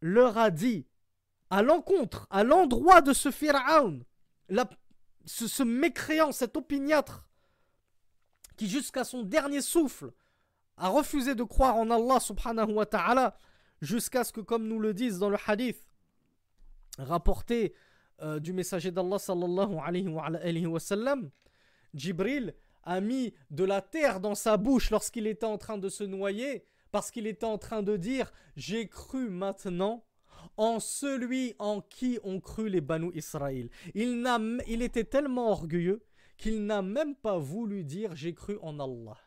leur 0.00 0.36
a 0.36 0.50
dit, 0.50 0.86
à 1.50 1.62
l'encontre, 1.62 2.26
à 2.30 2.42
l'endroit 2.44 3.00
de 3.00 3.12
ce 3.12 3.30
Pharaon, 3.30 4.00
ce, 5.24 5.62
mécréant, 5.62 6.32
cet 6.32 6.56
opiniâtre, 6.56 7.28
qui 8.56 8.68
jusqu'à 8.68 9.04
son 9.04 9.22
dernier 9.22 9.60
souffle 9.60 10.12
a 10.76 10.88
refusé 10.88 11.34
de 11.34 11.44
croire 11.44 11.76
en 11.76 11.90
Allah 11.90 12.20
subhanahu 12.20 12.72
wa 12.72 12.86
ta'ala, 12.86 13.36
jusqu'à 13.80 14.24
ce 14.24 14.32
que, 14.32 14.40
comme 14.40 14.66
nous 14.66 14.80
le 14.80 14.94
disent 14.94 15.18
dans 15.18 15.30
le 15.30 15.38
hadith, 15.46 15.86
rapporté 16.98 17.74
euh, 18.22 18.40
du 18.40 18.52
messager 18.52 18.90
d'Allah 18.90 19.18
sallallahu 19.18 19.76
alayhi 19.78 20.66
wa 20.66 20.80
sallam, 20.80 21.30
Jibril 21.94 22.54
a 22.84 23.00
mis 23.00 23.34
de 23.50 23.64
la 23.64 23.82
terre 23.82 24.20
dans 24.20 24.34
sa 24.34 24.56
bouche 24.56 24.90
lorsqu'il 24.90 25.26
était 25.26 25.46
en 25.46 25.58
train 25.58 25.78
de 25.78 25.88
se 25.88 26.04
noyer, 26.04 26.64
parce 26.90 27.10
qu'il 27.10 27.26
était 27.26 27.46
en 27.46 27.58
train 27.58 27.82
de 27.82 27.96
dire 27.96 28.32
J'ai 28.56 28.88
cru 28.88 29.28
maintenant 29.28 30.04
en 30.56 30.80
celui 30.80 31.54
en 31.58 31.80
qui 31.80 32.18
ont 32.22 32.40
cru 32.40 32.68
les 32.68 32.80
Banu 32.80 33.10
Israël. 33.14 33.70
Il, 33.94 34.26
il 34.68 34.82
était 34.82 35.04
tellement 35.04 35.50
orgueilleux 35.50 36.04
qu'il 36.36 36.66
n'a 36.66 36.82
même 36.82 37.14
pas 37.14 37.38
voulu 37.38 37.84
dire 37.84 38.14
J'ai 38.14 38.34
cru 38.34 38.58
en 38.62 38.78
Allah. 38.78 39.18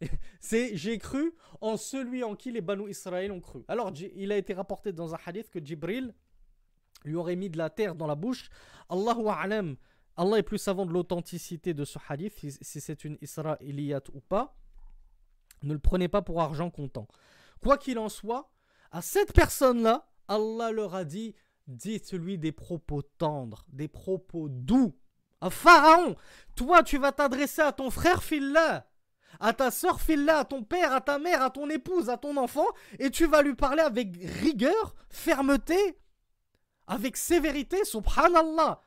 C'est 0.40 0.76
j'ai 0.76 0.98
cru 0.98 1.34
en 1.60 1.76
celui 1.76 2.24
en 2.24 2.34
qui 2.34 2.52
les 2.52 2.60
Banu 2.60 2.88
Israël 2.90 3.32
ont 3.32 3.40
cru. 3.40 3.62
Alors, 3.68 3.92
il 4.16 4.32
a 4.32 4.36
été 4.36 4.54
rapporté 4.54 4.92
dans 4.92 5.14
un 5.14 5.18
hadith 5.26 5.50
que 5.50 5.64
Jibril 5.64 6.14
lui 7.04 7.14
aurait 7.14 7.36
mis 7.36 7.50
de 7.50 7.58
la 7.58 7.70
terre 7.70 7.94
dans 7.94 8.06
la 8.06 8.14
bouche. 8.14 8.50
Allahu 8.88 9.28
a'lam 9.28 9.76
Allah 10.20 10.36
est 10.36 10.42
plus 10.42 10.58
savant 10.58 10.84
de 10.84 10.92
l'authenticité 10.92 11.72
de 11.72 11.86
ce 11.86 11.98
hadith, 12.06 12.34
si 12.60 12.80
c'est 12.82 13.04
une 13.04 13.16
israéliyat 13.22 14.02
ou 14.12 14.20
pas. 14.20 14.54
Ne 15.62 15.72
le 15.72 15.78
prenez 15.78 16.08
pas 16.08 16.20
pour 16.20 16.42
argent 16.42 16.68
comptant. 16.68 17.08
Quoi 17.62 17.78
qu'il 17.78 17.98
en 17.98 18.10
soit, 18.10 18.52
à 18.92 19.00
cette 19.00 19.32
personne-là, 19.32 20.10
Allah 20.28 20.72
leur 20.72 20.94
a 20.94 21.04
dit 21.04 21.34
dites-lui 21.68 22.36
des 22.36 22.52
propos 22.52 23.00
tendres, 23.00 23.64
des 23.72 23.88
propos 23.88 24.50
doux. 24.50 24.94
À 25.40 25.48
Pharaon, 25.48 26.16
toi 26.54 26.82
tu 26.82 26.98
vas 26.98 27.12
t'adresser 27.12 27.62
à 27.62 27.72
ton 27.72 27.88
frère 27.88 28.22
Phillah, 28.22 28.86
à 29.38 29.54
ta 29.54 29.70
soeur 29.70 30.02
Phillah, 30.02 30.40
à 30.40 30.44
ton 30.44 30.62
père, 30.62 30.92
à 30.92 31.00
ta 31.00 31.18
mère, 31.18 31.40
à 31.40 31.48
ton 31.48 31.70
épouse, 31.70 32.10
à 32.10 32.18
ton 32.18 32.36
enfant, 32.36 32.66
et 32.98 33.08
tu 33.08 33.24
vas 33.26 33.40
lui 33.40 33.54
parler 33.54 33.80
avec 33.80 34.14
rigueur, 34.20 34.94
fermeté, 35.08 35.98
avec 36.86 37.16
sévérité, 37.16 37.86
subhanallah. 37.86 38.82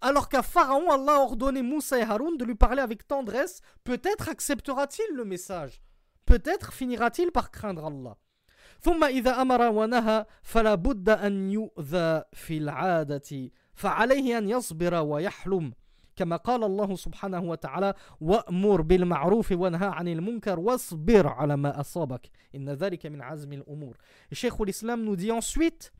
Alors 0.00 0.28
qu'à 0.28 0.42
Pharaon, 0.42 0.90
Allah 0.90 1.12
a 1.12 1.20
ordonné 1.20 1.62
Moussa 1.62 1.98
et 1.98 2.02
Haroun 2.02 2.36
de 2.36 2.44
lui 2.44 2.56
parler 2.56 2.82
avec 2.82 3.06
tendresse, 3.06 3.60
peut-être 3.84 4.28
acceptera-t-il 4.28 5.16
le 5.16 5.24
message. 5.24 5.80
Peut-être 6.26 6.72
finira-t-il 6.72 7.30
par 7.30 7.50
craindre 7.50 7.86
Allah. 7.86 8.16
ثم 8.80 9.04
إذا 9.04 9.42
أمر 9.42 9.62
ونهى 9.62 10.26
فلا 10.42 10.74
بد 10.74 11.08
أن 11.08 11.50
يؤذى 11.50 12.22
في 12.32 12.58
العادة 12.58 13.50
فعليه 13.74 14.38
أن 14.38 14.48
يصبر 14.48 14.94
ويحلم 14.94 15.72
كما 16.16 16.36
قال 16.36 16.64
الله 16.64 16.96
سبحانه 16.96 17.40
وتعالى 17.40 17.94
وأمر 18.20 18.80
بالمعروف 18.82 19.52
وانهى 19.52 19.86
عن 19.86 20.08
المنكر 20.08 20.60
واصبر 20.60 21.26
على 21.26 21.56
ما 21.56 21.80
أصابك 21.80 22.30
إن 22.54 22.70
ذلك 22.70 23.06
من 23.06 23.22
عزم 23.22 23.52
الأمور 23.52 23.96
الشيخ 24.32 24.60
الإسلام 24.60 25.04
nous 25.04 25.16
dit 25.16 25.32
ensuite 25.32 25.92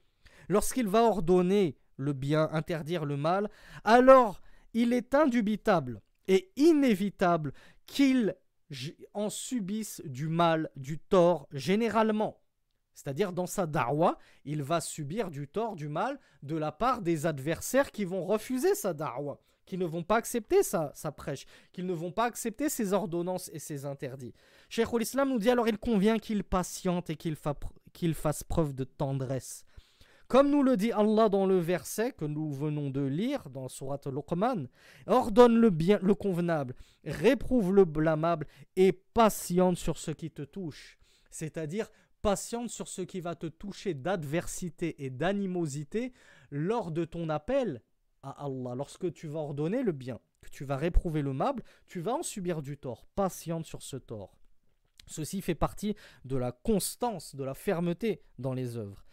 lorsqu'il 0.48 0.88
va 0.88 1.02
ordonner 1.02 1.76
le 1.97 2.13
bien, 2.13 2.49
interdire 2.51 3.05
le 3.05 3.17
mal, 3.17 3.49
alors 3.83 4.41
il 4.73 4.93
est 4.93 5.13
indubitable 5.13 6.01
et 6.27 6.51
inévitable 6.55 7.53
qu'il 7.85 8.35
en 9.13 9.29
subisse 9.29 10.01
du 10.05 10.27
mal, 10.27 10.69
du 10.75 10.99
tort, 10.99 11.47
généralement. 11.51 12.41
C'est-à-dire 12.93 13.31
dans 13.31 13.45
sa 13.45 13.67
darwa, 13.67 14.17
il 14.43 14.63
va 14.63 14.81
subir 14.81 15.29
du 15.29 15.47
tort, 15.47 15.75
du 15.75 15.87
mal 15.87 16.19
de 16.41 16.55
la 16.55 16.71
part 16.71 17.01
des 17.01 17.27
adversaires 17.27 17.91
qui 17.91 18.05
vont 18.05 18.25
refuser 18.25 18.73
sa 18.73 18.93
darwa, 18.93 19.39
qui 19.67 19.77
ne 19.77 19.85
vont 19.85 20.01
pas 20.01 20.15
accepter 20.15 20.63
sa, 20.63 20.91
prêche, 21.15 21.45
qui 21.71 21.83
ne 21.83 21.93
vont 21.93 22.11
pas 22.11 22.25
accepter 22.25 22.69
ses 22.69 22.93
ordonnances 22.93 23.51
et 23.53 23.59
ses 23.59 23.85
interdits. 23.85 24.33
Cheikh 24.67 24.87
islam 24.99 25.29
nous 25.29 25.37
dit 25.37 25.51
alors 25.51 25.67
il 25.67 25.77
convient 25.77 26.17
qu'il 26.17 26.43
patiente 26.43 27.11
et 27.11 27.15
qu'il 27.15 28.15
fasse 28.15 28.43
preuve 28.43 28.73
de 28.73 28.83
tendresse. 28.83 29.66
Comme 30.27 30.51
nous 30.51 30.61
le 30.61 30.75
dit 30.75 30.91
Allah 30.91 31.29
dans 31.29 31.45
le 31.45 31.57
verset 31.57 32.11
que 32.11 32.25
nous 32.25 32.51
venons 32.51 32.89
de 32.89 33.01
lire 33.01 33.49
dans 33.49 33.69
Surat 33.69 34.01
Luqman, 34.07 34.67
ordonne 35.05 35.55
le 35.55 35.69
bien, 35.69 35.99
le 36.01 36.15
convenable, 36.15 36.75
réprouve 37.05 37.73
le 37.73 37.85
blâmable 37.85 38.45
et 38.75 38.91
patiente 38.91 39.77
sur 39.77 39.97
ce 39.97 40.11
qui 40.11 40.29
te 40.29 40.41
touche. 40.41 40.97
C'est-à-dire 41.31 41.89
patiente 42.21 42.69
sur 42.69 42.89
ce 42.89 43.03
qui 43.03 43.21
va 43.21 43.35
te 43.35 43.47
toucher 43.47 43.93
d'adversité 43.93 45.05
et 45.05 45.09
d'animosité 45.09 46.11
lors 46.51 46.91
de 46.91 47.05
ton 47.05 47.29
appel 47.29 47.81
à 48.21 48.31
Allah. 48.43 48.75
Lorsque 48.75 49.13
tu 49.13 49.27
vas 49.27 49.39
ordonner 49.39 49.81
le 49.81 49.93
bien, 49.93 50.19
que 50.41 50.49
tu 50.49 50.65
vas 50.65 50.75
réprouver 50.75 51.21
le 51.21 51.31
mal, 51.31 51.55
tu 51.85 52.01
vas 52.01 52.15
en 52.15 52.23
subir 52.23 52.61
du 52.61 52.77
tort. 52.77 53.05
Patiente 53.15 53.65
sur 53.65 53.81
ce 53.81 53.95
tort. 53.95 54.37
Ceci 55.05 55.41
fait 55.41 55.55
partie 55.55 55.95
de 56.25 56.35
la 56.35 56.51
constance, 56.51 57.33
de 57.33 57.45
la 57.45 57.53
fermeté 57.53 58.21
dans 58.39 58.53
les 58.53 58.75
œuvres. 58.75 59.06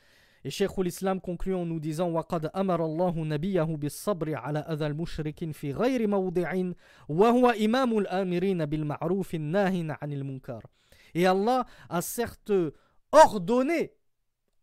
Et 0.46 0.50
Cheikh 0.50 0.78
l'Islam 0.78 1.20
conclut 1.20 1.54
en 1.54 1.66
nous 1.66 1.80
disant 1.80 2.10
وَقَدْ 2.10 2.50
أَمَرَ 2.56 2.86
اللَّهُ 2.86 3.26
نَبِيَّهُ 3.26 3.78
بِالصَّبْرِ 3.78 4.36
عَلَى 4.36 4.60
أَذَى 4.60 4.88
الْمُشْرِكِينَ 4.88 5.52
فِي 5.52 5.74
غَيْرِ 5.74 6.08
مَوْضِعٍ 6.08 6.74
وَهُوَ 7.10 7.50
إِمَامُ 7.50 7.98
الْآمِرِينَ 7.98 8.66
بِالْمَعْرُوفِ 8.66 9.36
النَّاهِينَ 9.36 9.92
عَنِ 9.92 10.14
الْمُنكَرِ 10.14 10.62
Et 11.16 11.26
Allah 11.26 11.66
a 11.90 12.02
certes 12.02 12.54
ordonné 13.12 13.94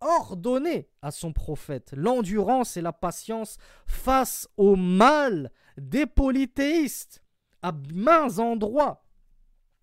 ordonné 0.01 0.89
à 1.03 1.11
son 1.11 1.33
prophète 1.33 1.93
l'endurance 1.97 2.77
et 2.77 2.83
la 2.83 2.93
patience 2.93 3.57
face 3.87 4.49
au 4.57 4.77
mal 4.77 5.51
des 5.79 6.07
polythéistes 6.07 7.23
à 7.63 7.73
mains 7.93 8.39
endroits 8.39 9.05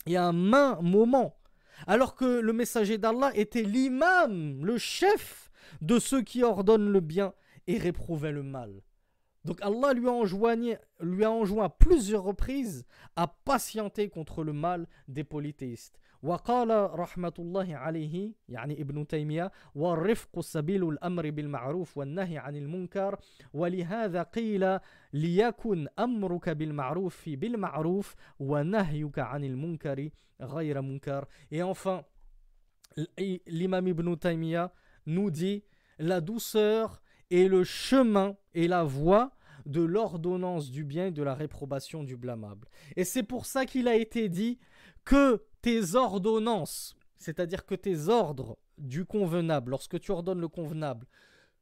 et 0.05 0.17
à 0.17 0.31
mains 0.31 0.79
moments 0.81 1.37
alors 1.87 2.15
que 2.15 2.39
le 2.39 2.53
messager 2.53 2.97
d'Allah 2.97 3.31
était 3.35 3.63
l'imam, 3.63 4.63
le 4.63 4.77
chef 4.77 5.46
de 5.81 5.99
ceux 5.99 6.21
qui 6.21 6.43
ordonnent 6.43 6.91
le 6.91 6.99
bien 6.99 7.33
et 7.67 7.77
réprouvaient 7.77 8.31
le 8.31 8.43
mal. 8.43 8.81
Donc 9.45 9.61
Allah 9.61 9.93
lui 9.93 10.07
a, 10.07 10.11
enjoint, 10.11 10.55
lui 11.01 11.23
a 11.25 11.31
enjoint 11.31 11.69
plusieurs 11.69 12.23
reprises 12.23 12.85
à 13.15 13.27
patienter 13.27 14.09
contre 14.09 14.43
le 14.43 14.53
mal 14.53 14.87
des 15.07 15.23
polythéistes. 15.23 15.99
وقال 16.23 16.99
رحمة 16.99 17.33
الله 17.39 17.75
عليه 17.75 18.33
يعني 18.49 18.81
ابن 18.81 19.07
تيمية 19.07 19.51
والرفق 19.75 20.39
سبيل 20.39 20.89
الأمر 20.89 21.29
بالمعروف 21.29 21.97
والنهي 21.97 22.37
عن 22.37 22.55
المنكر 22.55 23.19
ولهذا 23.53 24.23
قيل 24.23 24.79
ليكن 25.13 25.87
أمرك 25.99 26.49
بالمعروف 26.49 27.29
بالمعروف 27.29 28.15
ونهيك 28.39 29.19
عن 29.19 29.43
المنكر 29.43 30.09
غير 30.41 30.81
منكر 30.81 31.27
Et 31.51 31.61
enfin, 31.61 32.03
l'imam 33.47 33.87
Ibn 33.87 34.15
Taymiyyah 34.15 34.71
nous 35.08 35.30
dit 35.30 35.64
la 35.98 36.20
douceur 36.20 37.02
est 37.30 37.48
le 37.48 37.64
chemin 37.64 38.36
et 38.54 38.68
la 38.68 38.84
voie 38.84 39.32
de 39.66 39.82
l'ordonnance 39.82 40.70
du 40.70 40.84
bien 40.84 41.06
et 41.06 41.10
de 41.10 41.22
la 41.22 41.34
réprobation 41.34 42.04
du 42.04 42.16
blâmable. 42.16 42.68
Et 42.96 43.04
c'est 43.04 43.22
pour 43.22 43.44
ça 43.44 43.66
qu'il 43.66 43.88
a 43.88 43.96
été 43.96 44.28
dit 44.28 44.58
que 45.04 45.44
tes 45.60 45.94
ordonnances, 45.94 46.96
c'est-à-dire 47.16 47.66
que 47.66 47.74
tes 47.74 48.08
ordres 48.08 48.58
du 48.78 49.04
convenable, 49.04 49.72
lorsque 49.72 49.98
tu 49.98 50.12
ordonnes 50.12 50.40
le 50.40 50.48
convenable, 50.48 51.06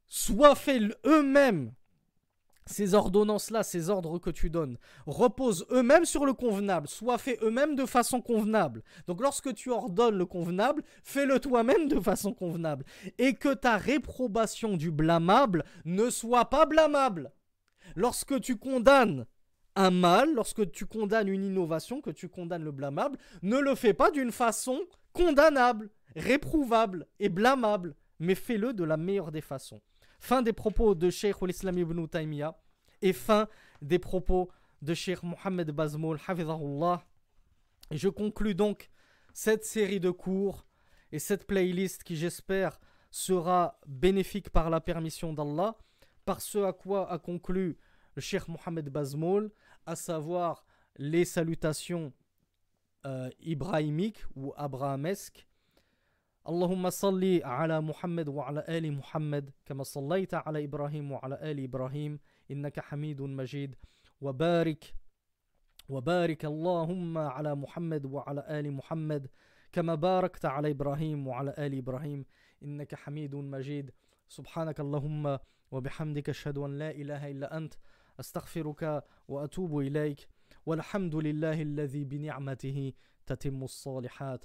soient 0.07 0.55
faits 0.55 0.83
eux-mêmes 1.05 1.73
ces 2.67 2.95
ordonnances-là, 2.95 3.63
ces 3.63 3.91
ordres 3.91 4.19
que 4.19 4.31
tu 4.31 4.51
donnes, 4.51 4.77
reposent 5.07 5.67
eux-mêmes 5.71 6.05
sur 6.05 6.27
le 6.27 6.33
convenable, 6.33 6.89
soient 6.89 7.19
faits 7.19 7.41
eux-mêmes 7.43 7.77
de 7.77 7.87
façon 7.87 8.21
convenable. 8.21 8.83
Donc 9.07 9.21
lorsque 9.21 9.55
tu 9.55 9.71
ordonnes 9.71 10.19
le 10.19 10.27
convenable, 10.27 10.83
fais-le 11.05 11.39
toi-même 11.39 11.89
de 11.89 12.01
façon 12.01 12.35
convenable. 12.35 12.85
Et 13.19 13.35
que 13.35 13.55
ta 13.55 13.77
réprobation 13.77 14.77
du 14.77 14.91
blâmable 14.91 15.65
ne 15.85 16.11
soit 16.11 16.51
pas 16.51 16.67
blâmable. 16.67 17.33
Lorsque 17.95 18.41
tu 18.41 18.57
condamnes 18.57 19.27
un 19.77 19.91
mal, 19.91 20.35
lorsque 20.35 20.71
tu 20.73 20.87
condamnes 20.87 21.29
une 21.29 21.45
innovation, 21.45 22.01
que 22.01 22.11
tu 22.11 22.29
condamnes 22.29 22.65
le 22.65 22.73
blâmable, 22.73 23.19
ne 23.43 23.59
le 23.59 23.75
fais 23.75 23.95
pas 23.95 24.11
d'une 24.11 24.33
façon 24.33 24.81
condamnable, 25.13 25.91
réprouvable 26.17 27.07
et 27.21 27.29
blâmable, 27.29 27.95
mais 28.19 28.35
fais-le 28.35 28.73
de 28.73 28.85
la 28.85 28.97
meilleure 28.97 29.33
des 29.33 29.43
façons. 29.43 29.81
Fin 30.19 30.43
des 30.43 30.53
propos 30.53 30.95
de 30.95 31.11
Sheikh 31.11 31.37
al-Islam 31.43 31.79
ibn 31.79 32.07
Taymiyyah 32.07 32.59
et 33.03 33.13
fin 33.13 33.49
des 33.83 33.99
propos 33.99 34.51
de 34.83 34.95
Sheikh 34.95 35.23
Mohammed 35.23 35.71
Bazmoul, 35.71 36.19
hafizahullah. 36.27 37.05
Je 37.91 38.09
conclus 38.09 38.55
donc 38.55 38.91
cette 39.33 39.65
série 39.65 40.01
de 40.01 40.11
cours 40.11 40.67
et 41.13 41.19
cette 41.19 41.47
playlist 41.47 42.03
qui 42.03 42.17
j'espère 42.17 42.81
sera 43.11 43.79
bénéfique 43.87 44.51
par 44.51 44.71
la 44.71 44.81
permission 44.81 45.33
d'Allah, 45.33 45.77
par 46.25 46.41
ce 46.41 46.59
à 46.59 46.73
quoi 46.73 47.11
a 47.11 47.19
conclu 47.19 47.79
le 48.15 48.21
Cheikh 48.21 48.49
Mohammed 48.49 48.89
Bazmoul, 48.89 49.51
à 49.85 49.95
savoir 49.95 50.65
les 50.97 51.25
salutations 51.25 52.13
euh, 53.05 53.31
ibrahimiques 53.41 54.25
ou 54.35 54.53
abrahamesques 54.57 55.47
اللهم 56.49 56.91
صل 56.91 57.41
على 57.45 57.81
محمد 57.81 58.29
وعلى 58.29 58.65
آل 58.69 58.93
محمد 58.93 59.51
كما 59.65 59.83
صليت 59.83 60.35
على 60.35 60.65
إبراهيم 60.65 61.13
وعلى 61.13 61.35
آل 61.51 61.65
إبراهيم 61.65 62.19
إنك 62.51 62.81
حميد 62.81 63.23
مجيد. 63.23 63.75
وبارك 64.21 64.95
وبارك 65.89 66.45
اللهم 66.45 67.19
على 67.19 67.55
محمد 67.55 68.07
وعلى 68.07 68.47
آل 68.49 68.73
محمد 68.73 69.31
كما 69.73 69.95
باركت 69.95 70.45
على 70.45 70.71
إبراهيم 70.71 71.29
وعلى 71.29 71.55
آل 71.59 71.79
إبراهيم 71.79 72.25
إنك 72.63 72.95
حميد 72.95 73.35
مجيد. 73.35 73.91
سبحانك 74.29 74.81
اللهم 74.81 75.39
وبحمدك 75.71 76.29
أشهد 76.29 76.59
أن 76.59 76.79
لا 76.79 76.91
إله 76.91 77.31
إلا 77.31 77.57
أنت 77.57 77.75
أستغفرك 78.21 79.05
وأتوب 79.29 79.79
إليك. 79.79 80.29
والحمد 80.67 81.15
لله 81.15 81.63
الذي 81.63 82.05
بنعمته 82.05 82.93
تتم 83.27 83.63
الصالحات. 83.63 84.45